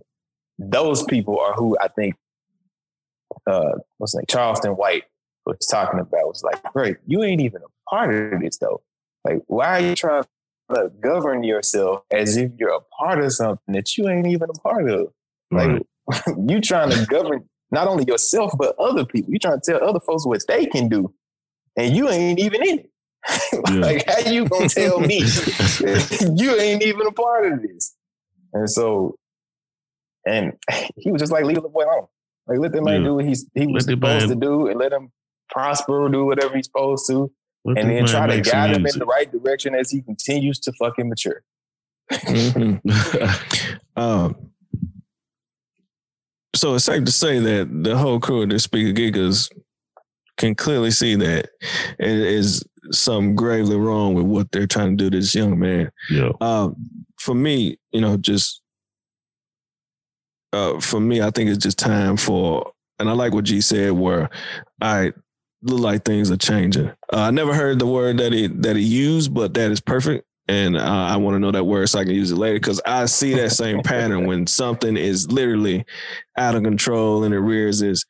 those 0.57 1.03
people 1.03 1.39
are 1.39 1.53
who 1.53 1.77
I 1.79 1.87
think 1.87 2.15
uh 3.47 3.77
what's 3.97 4.13
like 4.13 4.27
Charleston 4.27 4.71
White 4.75 5.03
was 5.45 5.65
talking 5.67 5.99
about 5.99 6.27
was 6.27 6.43
like, 6.43 6.61
bro, 6.73 6.93
you 7.07 7.23
ain't 7.23 7.41
even 7.41 7.61
a 7.61 7.89
part 7.89 8.13
of 8.33 8.41
this 8.41 8.57
though. 8.57 8.81
Like, 9.23 9.41
why 9.47 9.77
are 9.77 9.79
you 9.81 9.95
trying 9.95 10.23
to 10.73 10.91
govern 10.99 11.43
yourself 11.43 12.03
as 12.11 12.37
if 12.37 12.51
you're 12.57 12.73
a 12.73 12.81
part 12.99 13.23
of 13.23 13.31
something 13.33 13.73
that 13.73 13.97
you 13.97 14.09
ain't 14.09 14.27
even 14.27 14.49
a 14.49 14.59
part 14.59 14.89
of? 14.89 15.07
Like 15.51 15.67
Right. 16.07 16.21
you 16.47 16.59
trying 16.59 16.89
to 16.89 17.05
govern 17.05 17.47
not 17.71 17.87
only 17.87 18.05
yourself 18.05 18.53
but 18.57 18.75
other 18.77 19.05
people. 19.05 19.31
You 19.31 19.39
trying 19.39 19.59
to 19.61 19.71
tell 19.71 19.87
other 19.87 19.99
folks 19.99 20.25
what 20.25 20.41
they 20.47 20.65
can 20.65 20.89
do, 20.89 21.13
and 21.77 21.95
you 21.95 22.09
ain't 22.09 22.39
even 22.39 22.61
in 22.65 22.79
it. 22.79 22.87
like 23.75 24.03
how 24.07 24.31
you 24.31 24.45
gonna 24.45 24.67
tell 24.67 24.99
me 24.99 25.17
you 26.35 26.55
ain't 26.59 26.81
even 26.83 27.05
a 27.07 27.11
part 27.11 27.51
of 27.51 27.61
this? 27.61 27.95
And 28.53 28.69
so, 28.69 29.15
and 30.25 30.53
he 30.97 31.11
was 31.11 31.21
just 31.21 31.31
like, 31.31 31.45
leave 31.45 31.61
the 31.61 31.69
boy 31.69 31.83
alone. 31.83 32.07
Like 32.47 32.59
let 32.59 32.71
the 32.71 32.81
man 32.81 33.01
Yeah. 33.01 33.07
do 33.07 33.15
what 33.15 33.25
he's 33.25 33.45
he 33.53 33.67
was 33.67 33.87
Let 33.87 33.99
the 33.99 34.07
supposed 34.07 34.27
to 34.29 34.35
do, 34.35 34.67
and 34.67 34.79
let 34.79 34.91
him 34.91 35.11
prosper, 35.49 36.09
do 36.09 36.25
whatever 36.25 36.55
he's 36.55 36.65
supposed 36.65 37.05
to, 37.09 37.31
Let 37.63 37.77
and 37.77 37.89
this 37.91 38.11
then 38.11 38.27
try 38.27 38.35
to 38.35 38.41
guide 38.41 38.71
him 38.75 38.85
in 38.87 38.97
the 38.97 39.05
right 39.05 39.31
direction 39.31 39.75
as 39.75 39.91
he 39.91 40.01
continues 40.01 40.59
to 40.61 40.73
fucking 40.73 41.07
mature. 41.07 41.43
Mhm. 42.11 42.81
Um, 43.95 44.50
so 46.55 46.75
it's 46.75 46.85
safe 46.85 47.03
to 47.05 47.11
say 47.11 47.39
that 47.39 47.83
the 47.83 47.97
whole 47.97 48.19
crew 48.19 48.43
of 48.43 48.49
the 48.49 48.59
Speaker 48.59 48.99
Geekers 48.99 49.49
can 50.37 50.55
clearly 50.55 50.91
see 50.91 51.15
that 51.15 51.49
it 51.99 52.09
is 52.09 52.65
something 52.91 53.35
gravely 53.35 53.77
wrong 53.77 54.13
with 54.13 54.25
what 54.25 54.51
they're 54.51 54.67
trying 54.67 54.97
to 54.97 55.03
do 55.03 55.09
to 55.09 55.17
this 55.17 55.35
young 55.35 55.59
man. 55.59 55.91
yeah. 56.09 56.31
Um, 56.41 56.75
for 57.19 57.35
me, 57.35 57.77
you 57.91 58.01
know, 58.01 58.17
just 58.17 58.61
uh, 60.53 60.79
for 60.79 60.99
me, 60.99 61.21
I 61.21 61.29
think 61.31 61.49
it's 61.49 61.63
just 61.63 61.77
time 61.77 62.17
for, 62.17 62.71
and 62.99 63.09
I 63.09 63.13
like 63.13 63.33
what 63.33 63.45
G 63.45 63.61
said, 63.61 63.91
where 63.91 64.29
I 64.81 65.13
look 65.61 65.79
like 65.79 66.03
things 66.03 66.31
are 66.31 66.37
changing. 66.37 66.89
Uh, 67.13 67.19
I 67.19 67.31
never 67.31 67.53
heard 67.53 67.79
the 67.79 67.85
word 67.85 68.17
that 68.17 68.33
he 68.33 68.47
that 68.47 68.75
he 68.75 68.83
used, 68.83 69.33
but 69.33 69.53
that 69.53 69.71
is 69.71 69.79
perfect, 69.79 70.25
and 70.51 70.75
uh, 70.75 70.81
I 70.81 71.15
want 71.15 71.35
to 71.35 71.39
know 71.39 71.51
that 71.51 71.63
word 71.63 71.87
so 71.87 71.97
I 71.99 72.03
can 72.03 72.13
use 72.13 72.29
it 72.29 72.35
later 72.35 72.59
because 72.59 72.81
I 72.85 73.05
see 73.05 73.33
that 73.35 73.51
same 73.51 73.81
pattern 73.83 74.27
when 74.27 74.45
something 74.47 74.97
is 74.97 75.31
literally 75.31 75.85
out 76.37 76.55
of 76.55 76.63
control 76.63 77.23
and 77.23 77.33
it 77.33 77.39
rears 77.39 77.81
its 77.81 78.05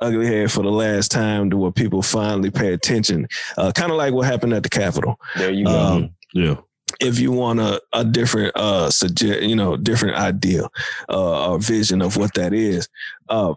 ugly 0.00 0.26
head 0.26 0.52
for 0.52 0.62
the 0.62 0.70
last 0.70 1.10
time 1.10 1.48
to 1.48 1.56
where 1.56 1.72
people 1.72 2.02
finally 2.02 2.50
pay 2.50 2.74
attention. 2.74 3.26
Uh, 3.56 3.72
kind 3.72 3.90
of 3.90 3.96
like 3.96 4.12
what 4.12 4.26
happened 4.26 4.52
at 4.52 4.62
the 4.62 4.68
Capitol 4.68 5.18
There 5.36 5.50
you 5.50 5.64
go. 5.64 5.70
Um, 5.70 6.10
yeah. 6.34 6.56
if 7.00 7.18
you 7.18 7.32
want 7.32 7.60
a, 7.60 7.80
a 7.94 8.04
different 8.04 8.54
uh 8.56 8.90
suggest 8.90 9.40
you 9.40 9.56
know 9.56 9.74
different 9.78 10.16
idea 10.16 10.68
uh 11.08 11.52
or 11.52 11.58
vision 11.58 12.02
of 12.02 12.18
what 12.18 12.34
that 12.34 12.52
is 12.52 12.88
uh 13.30 13.54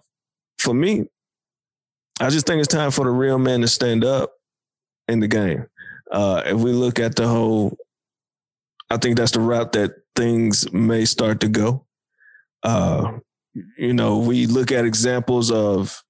for 0.60 0.74
me 0.74 1.06
i 2.22 2.30
just 2.30 2.48
think 2.48 2.60
it's 2.60 2.74
time 2.74 2.92
for 2.92 3.04
the 3.04 3.12
real 3.12 3.38
man 3.38 3.60
to 3.60 3.68
stand 3.68 4.06
up 4.06 4.32
in 5.10 5.20
the 5.20 5.28
game 5.28 5.66
uh 6.12 6.42
if 6.46 6.58
we 6.58 6.72
look 6.72 7.00
at 7.00 7.16
the 7.16 7.28
whole 7.28 7.78
i 8.90 8.98
think 8.98 9.18
that's 9.18 9.32
the 9.32 9.40
route 9.40 9.72
that 9.74 9.92
things 10.16 10.72
may 10.74 11.06
start 11.06 11.40
to 11.40 11.48
go 11.48 11.86
uh 12.64 13.12
you 13.78 13.94
know 13.94 14.18
we 14.20 14.46
look 14.48 14.72
at 14.72 14.86
examples 14.86 15.52
of 15.52 16.04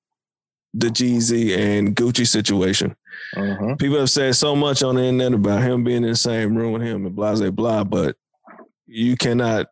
the 0.75 0.87
Jeezy 0.87 1.57
and 1.57 1.95
Gucci 1.95 2.27
situation 2.27 2.95
Mhm. 3.35 3.77
people 3.79 3.99
have 3.99 4.09
said 4.09 4.35
so 4.35 4.55
much 4.55 4.81
on 4.83 4.95
the 4.95 5.03
internet 5.03 5.33
about 5.33 5.61
him 5.63 5.83
being 5.83 6.03
in 6.03 6.09
the 6.11 6.15
same 6.15 6.55
room 6.55 6.73
with 6.73 6.81
him 6.83 7.05
and 7.05 7.15
blah 7.15 7.35
blah 7.35 7.49
blah, 7.51 7.83
but 7.83 8.15
you 8.87 9.17
cannot 9.17 9.67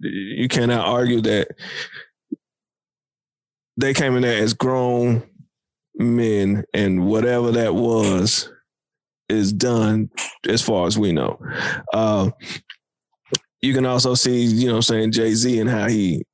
you 0.00 0.46
cannot 0.48 0.86
argue 0.86 1.20
that 1.22 1.48
they 3.76 3.92
came 3.92 4.14
in 4.16 4.22
there 4.22 4.42
as 4.42 4.54
grown 4.54 5.22
men 5.96 6.64
and 6.74 7.06
whatever 7.06 7.50
that 7.52 7.74
was 7.74 8.50
is 9.28 9.52
done 9.52 10.10
as 10.48 10.62
far 10.62 10.86
as 10.86 10.98
we 10.98 11.12
know. 11.12 11.38
Uh, 11.92 12.30
you 13.60 13.74
can 13.74 13.86
also 13.86 14.14
see, 14.14 14.44
you 14.44 14.68
know, 14.68 14.80
saying 14.80 15.12
Jay 15.12 15.34
Z 15.34 15.60
and 15.60 15.68
how 15.70 15.88
he 15.88 16.24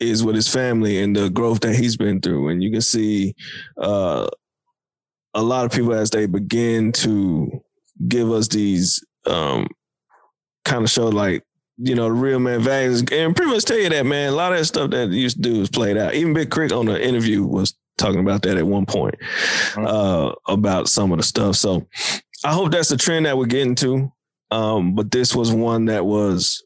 is 0.00 0.24
with 0.24 0.34
his 0.34 0.48
family 0.48 1.02
and 1.02 1.16
the 1.16 1.30
growth 1.30 1.60
that 1.60 1.74
he's 1.74 1.96
been 1.96 2.20
through, 2.20 2.48
and 2.48 2.62
you 2.62 2.70
can 2.70 2.80
see 2.80 3.34
uh, 3.78 4.28
a 5.34 5.42
lot 5.42 5.64
of 5.64 5.72
people 5.72 5.94
as 5.94 6.10
they 6.10 6.26
begin 6.26 6.92
to 6.92 7.50
give 8.08 8.30
us 8.30 8.48
these 8.48 9.02
um, 9.26 9.66
kind 10.64 10.84
of 10.84 10.90
show 10.90 11.08
like 11.08 11.42
you 11.78 11.94
know 11.94 12.04
the 12.04 12.12
real 12.12 12.38
man 12.38 12.60
values. 12.60 13.02
And 13.12 13.34
pretty 13.34 13.52
much 13.52 13.64
tell 13.64 13.78
you 13.78 13.88
that 13.88 14.06
man 14.06 14.32
a 14.32 14.36
lot 14.36 14.52
of 14.52 14.58
that 14.58 14.64
stuff 14.64 14.90
that 14.90 15.10
used 15.10 15.36
to 15.36 15.42
do 15.42 15.60
was 15.60 15.70
played 15.70 15.96
out. 15.96 16.14
Even 16.14 16.34
Big 16.34 16.50
K.R.I.T 16.50 16.74
on 16.74 16.86
the 16.86 17.02
interview 17.02 17.44
was 17.44 17.74
talking 17.96 18.20
about 18.20 18.42
that 18.42 18.58
at 18.58 18.66
one 18.66 18.86
point 18.86 19.14
uh, 19.76 20.32
about 20.46 20.88
some 20.88 21.12
of 21.12 21.18
the 21.18 21.24
stuff. 21.24 21.56
So 21.56 21.86
i 22.44 22.52
hope 22.52 22.70
that's 22.70 22.88
the 22.90 22.96
trend 22.96 23.26
that 23.26 23.36
we're 23.36 23.46
getting 23.46 23.74
to 23.74 24.10
um, 24.50 24.94
but 24.94 25.10
this 25.10 25.34
was 25.34 25.50
one 25.50 25.86
that 25.86 26.04
was 26.06 26.62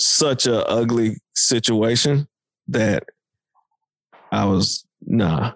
such 0.00 0.46
a 0.46 0.66
ugly 0.66 1.16
situation 1.34 2.26
that 2.68 3.04
i 4.32 4.44
was 4.44 4.84
nah 5.06 5.52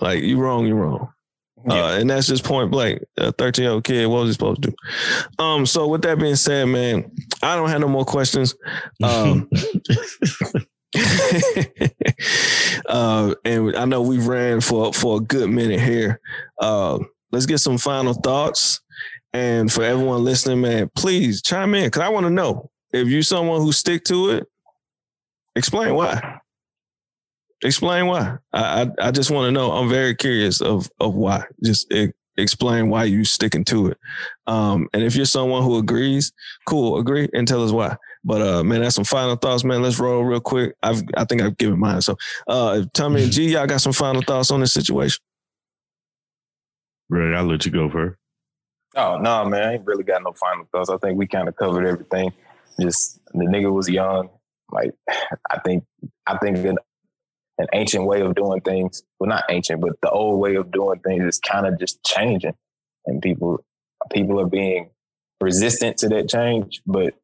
like 0.00 0.22
you 0.22 0.38
wrong 0.38 0.66
you 0.66 0.74
wrong 0.74 1.08
Yeah. 1.66 1.84
uh, 1.84 1.98
and 1.98 2.10
that's 2.10 2.26
just 2.26 2.42
point 2.44 2.70
blank. 2.72 3.02
A 3.18 3.30
13 3.30 3.62
year 3.62 3.72
old 3.72 3.84
kid, 3.84 4.06
what 4.08 4.20
was 4.22 4.30
he 4.30 4.32
supposed 4.32 4.62
to 4.62 4.70
do? 4.70 4.76
Um, 5.44 5.64
so 5.64 5.86
with 5.86 6.02
that 6.02 6.18
being 6.18 6.34
said, 6.34 6.64
man, 6.66 7.08
I 7.40 7.54
don't 7.54 7.68
have 7.68 7.80
no 7.80 7.86
more 7.86 8.04
questions. 8.04 8.56
Um, 9.02 9.48
Uh, 12.88 13.34
and 13.44 13.76
I 13.76 13.84
know 13.84 14.02
we've 14.02 14.26
ran 14.26 14.60
for 14.60 14.92
for 14.92 15.18
a 15.18 15.20
good 15.20 15.48
minute 15.50 15.80
here. 15.80 16.20
Uh, 16.60 16.98
let's 17.32 17.46
get 17.46 17.58
some 17.58 17.78
final 17.78 18.14
thoughts. 18.14 18.80
And 19.32 19.72
for 19.72 19.82
everyone 19.82 20.24
listening, 20.24 20.60
man, 20.60 20.90
please 20.94 21.42
chime 21.42 21.74
in 21.74 21.84
because 21.84 22.02
I 22.02 22.10
want 22.10 22.26
to 22.26 22.30
know 22.30 22.70
if 22.92 23.08
you're 23.08 23.22
someone 23.22 23.60
who 23.60 23.72
stick 23.72 24.04
to 24.04 24.30
it. 24.30 24.46
Explain 25.56 25.94
why. 25.94 26.38
Explain 27.64 28.06
why. 28.06 28.36
I 28.52 28.82
I, 28.82 29.08
I 29.08 29.10
just 29.10 29.30
want 29.30 29.46
to 29.46 29.52
know. 29.52 29.72
I'm 29.72 29.88
very 29.88 30.14
curious 30.14 30.60
of 30.60 30.90
of 31.00 31.14
why. 31.14 31.44
Just 31.64 31.92
explain 32.36 32.88
why 32.88 33.04
you 33.04 33.24
sticking 33.24 33.64
to 33.64 33.88
it. 33.88 33.98
Um, 34.46 34.88
and 34.92 35.02
if 35.02 35.14
you're 35.14 35.26
someone 35.26 35.62
who 35.62 35.78
agrees, 35.78 36.32
cool, 36.66 36.98
agree 36.98 37.28
and 37.32 37.46
tell 37.46 37.64
us 37.64 37.72
why. 37.72 37.96
But 38.24 38.42
uh, 38.42 38.64
man, 38.64 38.80
that's 38.80 38.94
some 38.94 39.04
final 39.04 39.36
thoughts, 39.36 39.64
man. 39.64 39.82
Let's 39.82 39.98
roll 39.98 40.22
real 40.22 40.40
quick. 40.40 40.74
I've 40.82 41.02
I 41.16 41.24
think 41.24 41.42
I've 41.42 41.58
given 41.58 41.78
mine. 41.78 42.02
So, 42.02 42.16
uh, 42.48 42.82
Tommy 42.94 43.24
and 43.24 43.32
G, 43.32 43.52
y'all 43.52 43.66
got 43.66 43.80
some 43.80 43.92
final 43.92 44.22
thoughts 44.22 44.50
on 44.50 44.60
this 44.60 44.72
situation? 44.72 45.22
Right, 47.08 47.34
I'll 47.34 47.44
let 47.44 47.64
you 47.66 47.72
go 47.72 47.90
first. 47.90 48.16
Oh 48.94 49.18
no, 49.18 49.44
man, 49.46 49.62
I 49.62 49.72
ain't 49.74 49.86
really 49.86 50.04
got 50.04 50.22
no 50.22 50.32
final 50.32 50.66
thoughts. 50.70 50.90
I 50.90 50.98
think 50.98 51.18
we 51.18 51.26
kind 51.26 51.48
of 51.48 51.56
covered 51.56 51.86
everything. 51.86 52.32
Just 52.80 53.20
the 53.32 53.44
nigga 53.44 53.72
was 53.72 53.88
young. 53.88 54.28
Like 54.70 54.92
I 55.50 55.58
think 55.64 55.84
I 56.26 56.36
think 56.38 56.58
an, 56.58 56.78
an 57.58 57.66
ancient 57.72 58.04
way 58.04 58.20
of 58.20 58.34
doing 58.34 58.60
things. 58.60 59.02
Well, 59.18 59.28
not 59.28 59.44
ancient, 59.48 59.80
but 59.80 60.00
the 60.02 60.10
old 60.10 60.40
way 60.40 60.56
of 60.56 60.70
doing 60.70 61.00
things 61.00 61.24
is 61.24 61.38
kind 61.38 61.66
of 61.66 61.78
just 61.78 62.02
changing, 62.04 62.54
and 63.06 63.22
people 63.22 63.64
people 64.10 64.40
are 64.40 64.46
being 64.46 64.90
resistant 65.40 65.98
to 65.98 66.08
that 66.10 66.28
change. 66.28 66.82
But 66.86 67.14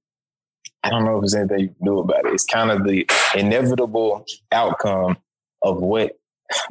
I 0.83 0.91
don't 0.91 1.05
know 1.05 1.17
if 1.17 1.23
there's 1.23 1.35
anything 1.35 1.61
you 1.61 1.69
can 1.69 1.85
do 1.85 1.99
about 1.99 2.27
it. 2.27 2.33
It's 2.33 2.45
kind 2.45 2.71
of 2.71 2.85
the 2.85 3.07
inevitable 3.35 4.25
outcome 4.53 5.19
of 5.63 5.83
what 5.83 6.19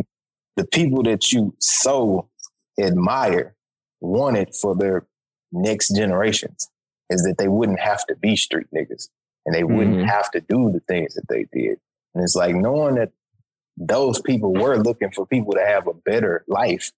the 0.56 0.66
people 0.66 1.04
that 1.04 1.32
you 1.32 1.56
so 1.60 2.30
admire 2.80 3.56
wanted 4.02 4.56
for 4.56 4.76
their 4.76 5.06
next 5.52 5.96
generations 5.96 6.70
is 7.10 7.24
that 7.24 7.38
they 7.38 7.48
wouldn't 7.48 7.80
have 7.80 8.06
to 8.08 8.16
be 8.16 8.36
street 8.36 8.68
niggas 8.76 9.10
and 9.46 9.56
they 9.56 9.64
wouldn't 9.64 9.98
mm-hmm. 9.98 10.08
have 10.08 10.30
to 10.32 10.42
do 10.42 10.72
the 10.72 10.82
things 10.88 11.16
that 11.16 11.28
they 11.30 11.46
did. 11.54 11.80
And 12.14 12.24
it's 12.24 12.36
like 12.36 12.56
knowing 12.56 12.96
that 12.96 13.12
those 13.78 14.22
people 14.22 14.54
were 14.54 14.78
looking 14.78 15.12
for 15.12 15.26
people 15.26 15.54
to 15.54 15.66
have 15.66 15.88
a 15.88 15.94
better 15.94 16.44
life. 16.48 16.92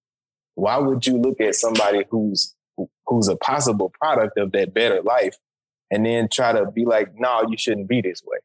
Why 0.54 0.78
would 0.78 1.06
you 1.06 1.16
look 1.18 1.40
at 1.40 1.54
somebody 1.54 2.04
who's 2.10 2.54
who's 3.06 3.28
a 3.28 3.36
possible 3.36 3.92
product 4.00 4.38
of 4.38 4.52
that 4.52 4.72
better 4.72 5.02
life 5.02 5.36
and 5.90 6.06
then 6.06 6.28
try 6.32 6.52
to 6.52 6.70
be 6.70 6.84
like, 6.84 7.12
no, 7.16 7.44
you 7.48 7.56
shouldn't 7.58 7.88
be 7.88 8.00
this 8.00 8.22
way. 8.24 8.38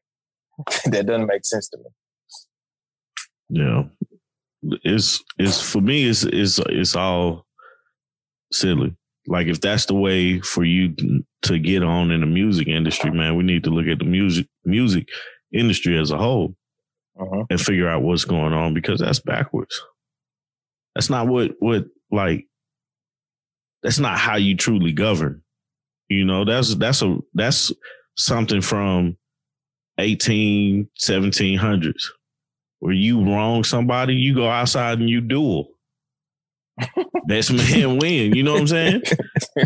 that 0.90 1.06
doesn't 1.06 1.26
make 1.26 1.44
sense 1.44 1.68
to 1.70 1.78
me. 1.78 1.84
Yeah. 3.48 3.84
It's 4.84 5.22
it's 5.38 5.60
for 5.60 5.80
me 5.80 6.08
it's 6.08 6.24
it's 6.24 6.58
it's 6.58 6.96
all 6.96 7.46
silly. 8.52 8.96
Like 9.26 9.48
if 9.48 9.60
that's 9.60 9.86
the 9.86 9.94
way 9.94 10.40
for 10.40 10.64
you 10.64 10.94
to 11.42 11.58
get 11.58 11.82
on 11.82 12.10
in 12.10 12.20
the 12.20 12.26
music 12.26 12.68
industry, 12.68 13.10
man, 13.10 13.36
we 13.36 13.42
need 13.42 13.64
to 13.64 13.70
look 13.70 13.86
at 13.86 13.98
the 13.98 14.04
music 14.04 14.46
music 14.64 15.08
industry 15.52 15.98
as 15.98 16.10
a 16.10 16.18
whole 16.18 16.54
uh-huh. 17.18 17.44
and 17.50 17.60
figure 17.60 17.88
out 17.88 18.02
what's 18.02 18.24
going 18.24 18.52
on 18.52 18.74
because 18.74 19.00
that's 19.00 19.20
backwards. 19.20 19.82
That's 20.94 21.10
not 21.10 21.26
what 21.26 21.52
what 21.58 21.86
like 22.10 22.46
that's 23.82 23.98
not 23.98 24.18
how 24.18 24.36
you 24.36 24.56
truly 24.56 24.92
govern. 24.92 25.42
You 26.08 26.24
know, 26.24 26.44
that's 26.44 26.74
that's 26.76 27.02
a 27.02 27.18
that's 27.34 27.72
something 28.16 28.60
from 28.60 29.16
18, 29.98 30.88
1700s 30.98 32.02
where 32.80 32.92
you 32.92 33.24
wrong 33.24 33.64
somebody, 33.64 34.14
you 34.14 34.34
go 34.34 34.48
outside 34.48 34.98
and 34.98 35.08
you 35.08 35.20
duel. 35.20 35.68
That's 37.26 37.50
man 37.50 37.98
win. 38.00 38.34
You 38.34 38.42
know 38.42 38.52
what 38.52 38.60
I'm 38.62 38.68
saying? 38.68 39.02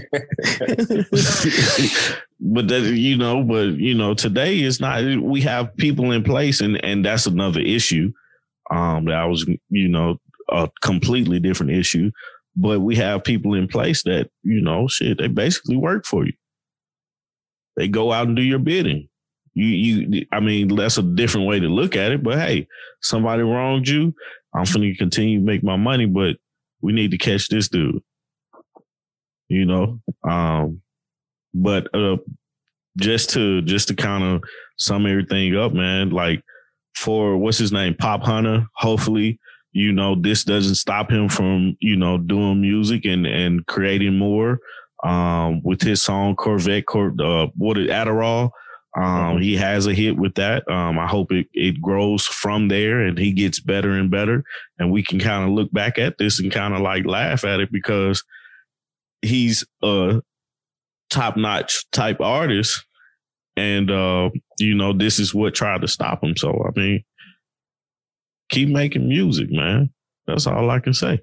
but 2.40 2.68
that 2.68 2.82
you 2.94 3.16
know, 3.16 3.42
but 3.42 3.76
you 3.78 3.94
know, 3.94 4.14
today 4.14 4.60
is 4.60 4.80
not. 4.80 5.02
We 5.20 5.40
have 5.42 5.76
people 5.76 6.12
in 6.12 6.22
place, 6.22 6.60
and 6.60 6.82
and 6.84 7.04
that's 7.04 7.26
another 7.26 7.60
issue. 7.60 8.12
Um, 8.70 9.06
that 9.06 9.24
was 9.24 9.44
you 9.70 9.88
know 9.88 10.20
a 10.48 10.70
completely 10.82 11.40
different 11.40 11.72
issue 11.72 12.10
but 12.56 12.80
we 12.80 12.96
have 12.96 13.24
people 13.24 13.54
in 13.54 13.68
place 13.68 14.02
that, 14.04 14.30
you 14.42 14.60
know, 14.60 14.88
shit, 14.88 15.18
they 15.18 15.28
basically 15.28 15.76
work 15.76 16.04
for 16.04 16.26
you. 16.26 16.32
They 17.76 17.88
go 17.88 18.12
out 18.12 18.26
and 18.26 18.36
do 18.36 18.42
your 18.42 18.58
bidding. 18.58 19.08
You, 19.54 19.66
you, 19.66 20.26
I 20.32 20.40
mean, 20.40 20.74
that's 20.74 20.98
a 20.98 21.02
different 21.02 21.46
way 21.46 21.60
to 21.60 21.68
look 21.68 21.96
at 21.96 22.12
it, 22.12 22.22
but 22.22 22.38
hey, 22.38 22.66
somebody 23.00 23.42
wronged 23.42 23.88
you. 23.88 24.14
I'm 24.54 24.64
to 24.64 24.94
continue 24.96 25.38
to 25.38 25.44
make 25.44 25.62
my 25.62 25.76
money, 25.76 26.06
but 26.06 26.36
we 26.80 26.92
need 26.92 27.10
to 27.10 27.18
catch 27.18 27.48
this 27.48 27.68
dude. 27.68 28.02
You 29.48 29.64
know, 29.64 30.00
um, 30.22 30.80
but, 31.52 31.92
uh, 31.94 32.18
just 32.96 33.30
to, 33.30 33.62
just 33.62 33.88
to 33.88 33.94
kind 33.94 34.22
of 34.22 34.42
sum 34.78 35.06
everything 35.06 35.56
up, 35.56 35.72
man, 35.72 36.10
like 36.10 36.42
for 36.94 37.36
what's 37.36 37.58
his 37.58 37.72
name? 37.72 37.94
Popp 37.94 38.22
Hunna, 38.22 38.66
hopefully, 38.74 39.38
you 39.72 39.92
know, 39.92 40.14
this 40.14 40.44
doesn't 40.44 40.74
stop 40.76 41.10
him 41.10 41.28
from, 41.28 41.76
you 41.80 41.96
know, 41.96 42.18
doing 42.18 42.60
music 42.60 43.04
and, 43.04 43.26
and 43.26 43.66
creating 43.66 44.18
more. 44.18 44.60
Um, 45.02 45.62
with 45.62 45.80
his 45.80 46.02
song 46.02 46.36
Corvette, 46.36 46.84
Cor- 46.84 47.14
uh, 47.18 47.46
what 47.56 47.78
is 47.78 47.88
Adderall? 47.88 48.50
Um, 48.96 49.04
mm-hmm. 49.04 49.42
he 49.42 49.56
has 49.56 49.86
a 49.86 49.94
hit 49.94 50.16
with 50.16 50.34
that. 50.34 50.68
Um, 50.68 50.98
I 50.98 51.06
hope 51.06 51.30
it, 51.32 51.46
it 51.52 51.80
grows 51.80 52.26
from 52.26 52.68
there 52.68 53.00
and 53.00 53.18
he 53.18 53.32
gets 53.32 53.60
better 53.60 53.92
and 53.92 54.10
better. 54.10 54.42
And 54.78 54.90
we 54.90 55.02
can 55.02 55.20
kind 55.20 55.44
of 55.44 55.50
look 55.50 55.72
back 55.72 55.98
at 55.98 56.18
this 56.18 56.40
and 56.40 56.50
kind 56.50 56.74
of 56.74 56.80
like 56.80 57.06
laugh 57.06 57.44
at 57.44 57.60
it 57.60 57.70
because 57.70 58.24
he's 59.22 59.64
a 59.82 60.20
top 61.08 61.36
notch 61.36 61.88
type 61.92 62.20
artist. 62.20 62.84
And, 63.56 63.90
uh, 63.90 64.30
you 64.58 64.74
know, 64.74 64.92
this 64.92 65.18
is 65.18 65.34
what 65.34 65.54
tried 65.54 65.82
to 65.82 65.88
stop 65.88 66.24
him. 66.24 66.36
So, 66.36 66.64
I 66.66 66.78
mean, 66.78 67.04
keep 68.48 68.68
making 68.68 69.08
music, 69.08 69.50
man. 69.50 69.90
That's 70.26 70.46
all 70.46 70.70
I 70.70 70.80
can 70.80 70.94
say. 70.94 71.20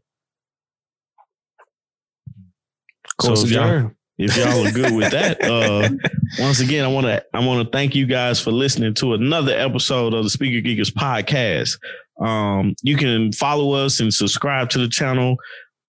So 3.22 3.34
if 3.34 3.50
y'all, 3.50 3.92
if 4.18 4.36
y'all 4.36 4.66
are 4.66 4.72
good 4.72 4.94
with 4.96 5.12
that, 5.12 5.44
uh, 5.44 5.90
once 6.40 6.60
again, 6.60 6.84
I 6.84 6.88
want 6.88 7.06
to 7.06 7.24
I 7.34 7.46
want 7.46 7.66
to 7.66 7.72
thank 7.72 7.96
you 7.96 8.06
guys 8.06 8.40
for 8.40 8.52
listening 8.52 8.94
to 8.96 9.14
another 9.14 9.54
episode 9.54 10.14
of 10.14 10.24
the 10.24 10.30
Speaker 10.30 10.68
Geekers 10.68 10.92
podcast. 10.92 11.78
Um, 12.20 12.76
you 12.82 12.98
can 12.98 13.32
follow 13.32 13.74
us 13.74 14.00
and 14.00 14.14
subscribe 14.14 14.70
to 14.72 14.80
the 14.80 14.90
channel. 14.90 15.38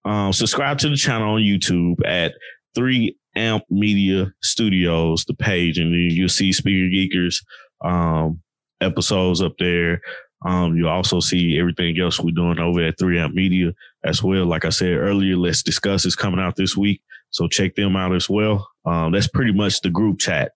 Um, 0.05 0.33
subscribe 0.33 0.79
to 0.79 0.91
the 0.91 0.97
channel 0.97 1.35
on 1.35 1.41
YouTube 1.41 1.97
at 2.05 2.35
Three 2.75 3.17
Amp 3.35 3.65
Media 3.71 4.33
Studios, 4.43 5.25
the 5.25 5.35
page, 5.35 5.79
and 5.79 5.95
you'll 5.95 6.29
see 6.29 6.53
Speaker 6.53 6.95
Geekers 6.95 7.43
um, 7.83 8.41
episodes 8.81 9.41
up 9.41 9.55
there. 9.59 10.03
Um, 10.45 10.77
you 10.77 10.89
also 10.89 11.21
see 11.21 11.59
everything 11.59 11.99
else 11.99 12.21
we're 12.21 12.35
doing 12.35 12.59
over 12.59 12.85
at 12.85 12.99
3Amp 12.99 13.35
Media 13.35 13.73
as 14.05 14.23
well. 14.23 14.47
Like 14.47 14.65
I 14.65 14.69
said 14.69 14.97
earlier, 14.97 15.37
Let's 15.37 15.63
Discuss 15.63 16.05
is 16.05 16.15
coming 16.15 16.41
out 16.41 16.57
this 16.57 16.77
week. 16.77 17.03
So 17.31 17.49
check 17.49 17.75
them 17.75 17.97
out 17.97 18.15
as 18.15 18.29
well. 18.29 18.69
Um, 18.85 19.13
that's 19.13 19.29
pretty 19.29 19.53
much 19.53 19.81
the 19.81 19.91
group 19.91 20.19
chat 20.19 20.53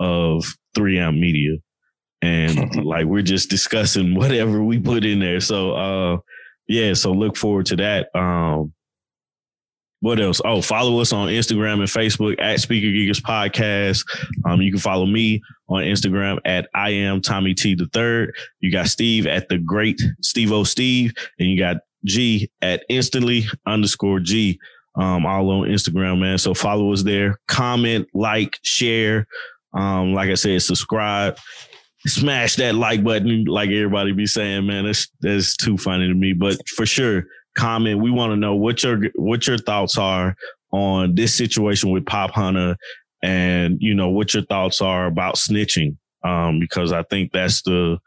of 0.00 0.44
3Amp 0.76 1.18
Media. 1.18 1.56
And 2.22 2.84
like 2.84 3.06
we're 3.06 3.22
just 3.22 3.50
discussing 3.50 4.14
whatever 4.16 4.62
we 4.62 4.78
put 4.78 5.04
in 5.04 5.20
there. 5.20 5.40
So 5.40 5.72
uh 5.72 6.18
yeah, 6.66 6.92
so 6.92 7.12
look 7.12 7.36
forward 7.36 7.66
to 7.66 7.76
that. 7.76 8.14
Um 8.14 8.72
what 10.00 10.20
else? 10.20 10.40
Oh, 10.44 10.62
follow 10.62 11.00
us 11.00 11.12
on 11.12 11.28
Instagram 11.28 11.80
and 11.80 11.82
Facebook 11.82 12.36
at 12.40 12.60
Speaker 12.60 12.86
Geekers 12.86 13.20
Podcast. 13.20 14.04
Um, 14.48 14.62
you 14.62 14.70
can 14.70 14.78
follow 14.78 15.06
me 15.06 15.42
on 15.68 15.82
Instagram 15.82 16.38
at 16.44 16.68
I 16.72 16.90
am 16.90 17.20
Tommy 17.20 17.52
T 17.52 17.74
the 17.74 17.88
third. 17.92 18.32
You 18.60 18.70
got 18.70 18.86
Steve 18.86 19.26
at 19.26 19.48
the 19.48 19.58
great 19.58 20.00
Steve 20.22 20.52
O 20.52 20.62
Steve, 20.62 21.12
and 21.40 21.50
you 21.50 21.58
got 21.58 21.78
G 22.04 22.48
at 22.62 22.84
instantly 22.88 23.46
underscore 23.66 24.20
G. 24.20 24.60
Um, 24.98 25.26
all 25.26 25.50
on 25.50 25.68
Instagram, 25.68 26.18
man. 26.18 26.38
So 26.38 26.54
follow 26.54 26.92
us 26.92 27.04
there. 27.04 27.38
Comment, 27.46 28.06
like, 28.14 28.58
share. 28.62 29.26
Um, 29.72 30.12
like 30.12 30.28
I 30.28 30.34
said, 30.34 30.60
subscribe. 30.62 31.38
Smash 32.06 32.56
that 32.56 32.74
like 32.74 33.04
button, 33.04 33.44
like 33.44 33.70
everybody 33.70 34.12
be 34.12 34.26
saying, 34.26 34.66
man. 34.66 34.86
That's 34.86 35.08
that's 35.20 35.56
too 35.56 35.76
funny 35.76 36.08
to 36.08 36.14
me. 36.14 36.32
But 36.32 36.56
for 36.68 36.86
sure, 36.86 37.24
comment. 37.56 38.00
We 38.00 38.10
want 38.10 38.32
to 38.32 38.36
know 38.36 38.54
what 38.54 38.82
your 38.82 39.02
what 39.16 39.46
your 39.46 39.58
thoughts 39.58 39.98
are 39.98 40.34
on 40.72 41.14
this 41.14 41.34
situation 41.34 41.90
with 41.90 42.06
Popp 42.06 42.32
Hunna, 42.32 42.76
and 43.22 43.78
you 43.80 43.94
know 43.94 44.08
what 44.08 44.32
your 44.32 44.44
thoughts 44.44 44.80
are 44.80 45.06
about 45.06 45.36
snitching. 45.36 45.96
Um, 46.24 46.60
because 46.60 46.92
I 46.92 47.02
think 47.04 47.32
that's 47.32 47.62
the 47.62 47.98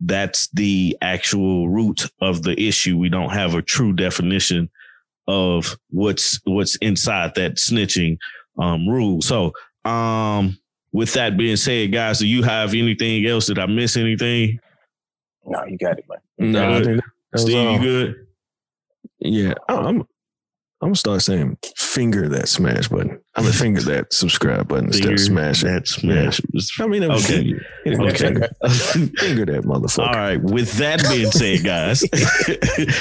that's 0.00 0.48
the 0.48 0.96
actual 1.00 1.68
root 1.68 2.10
of 2.20 2.42
the 2.42 2.60
issue. 2.60 2.98
We 2.98 3.10
don't 3.10 3.30
have 3.30 3.54
a 3.54 3.62
true 3.62 3.92
definition 3.92 4.70
of 5.26 5.76
what's 5.90 6.40
what's 6.44 6.76
inside 6.76 7.34
that 7.36 7.56
snitching 7.56 8.18
um, 8.58 8.88
rule. 8.88 9.20
So, 9.22 9.52
um, 9.84 10.58
with 10.92 11.12
that 11.14 11.36
being 11.36 11.56
said, 11.56 11.92
guys, 11.92 12.18
do 12.20 12.26
you 12.26 12.42
have 12.42 12.74
anything 12.74 13.26
else? 13.26 13.46
Did 13.46 13.58
I 13.58 13.66
miss 13.66 13.96
anything? 13.96 14.58
No, 15.46 15.64
you 15.64 15.76
got 15.78 15.98
it, 15.98 16.04
man. 16.38 16.52
No, 16.52 16.74
I 16.74 16.80
that 16.80 17.02
was 17.32 17.42
Steve, 17.42 17.56
all. 17.66 17.72
you 17.74 17.78
good? 17.80 18.26
Yeah, 19.20 19.54
I- 19.68 19.74
I'm. 19.76 20.04
I'm 20.82 20.88
gonna 20.88 20.96
start 20.96 21.22
saying 21.22 21.56
finger 21.76 22.28
that 22.28 22.46
smash 22.46 22.88
button. 22.88 23.18
I'm 23.36 23.44
gonna 23.44 23.54
finger 23.54 23.80
that 23.84 24.12
subscribe 24.12 24.68
button 24.68 24.88
instead 24.88 25.12
of 25.12 25.20
smash 25.20 25.62
that 25.62 25.88
smash. 25.88 26.40
I 26.78 26.86
mean, 26.86 27.04
Okay. 27.04 27.14
okay, 27.14 27.52
anyway, 27.86 28.08
Okay. 28.10 28.18
finger, 28.18 28.48
finger 29.16 29.46
that 29.46 29.62
motherfucker. 29.64 30.06
All 30.08 30.12
right. 30.12 30.42
With 30.42 30.70
that 30.74 31.02
being 31.08 31.30
said, 31.30 31.64
guys, 31.64 32.04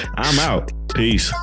I'm 0.15 0.39
out. 0.39 0.71
Peace. 0.95 1.33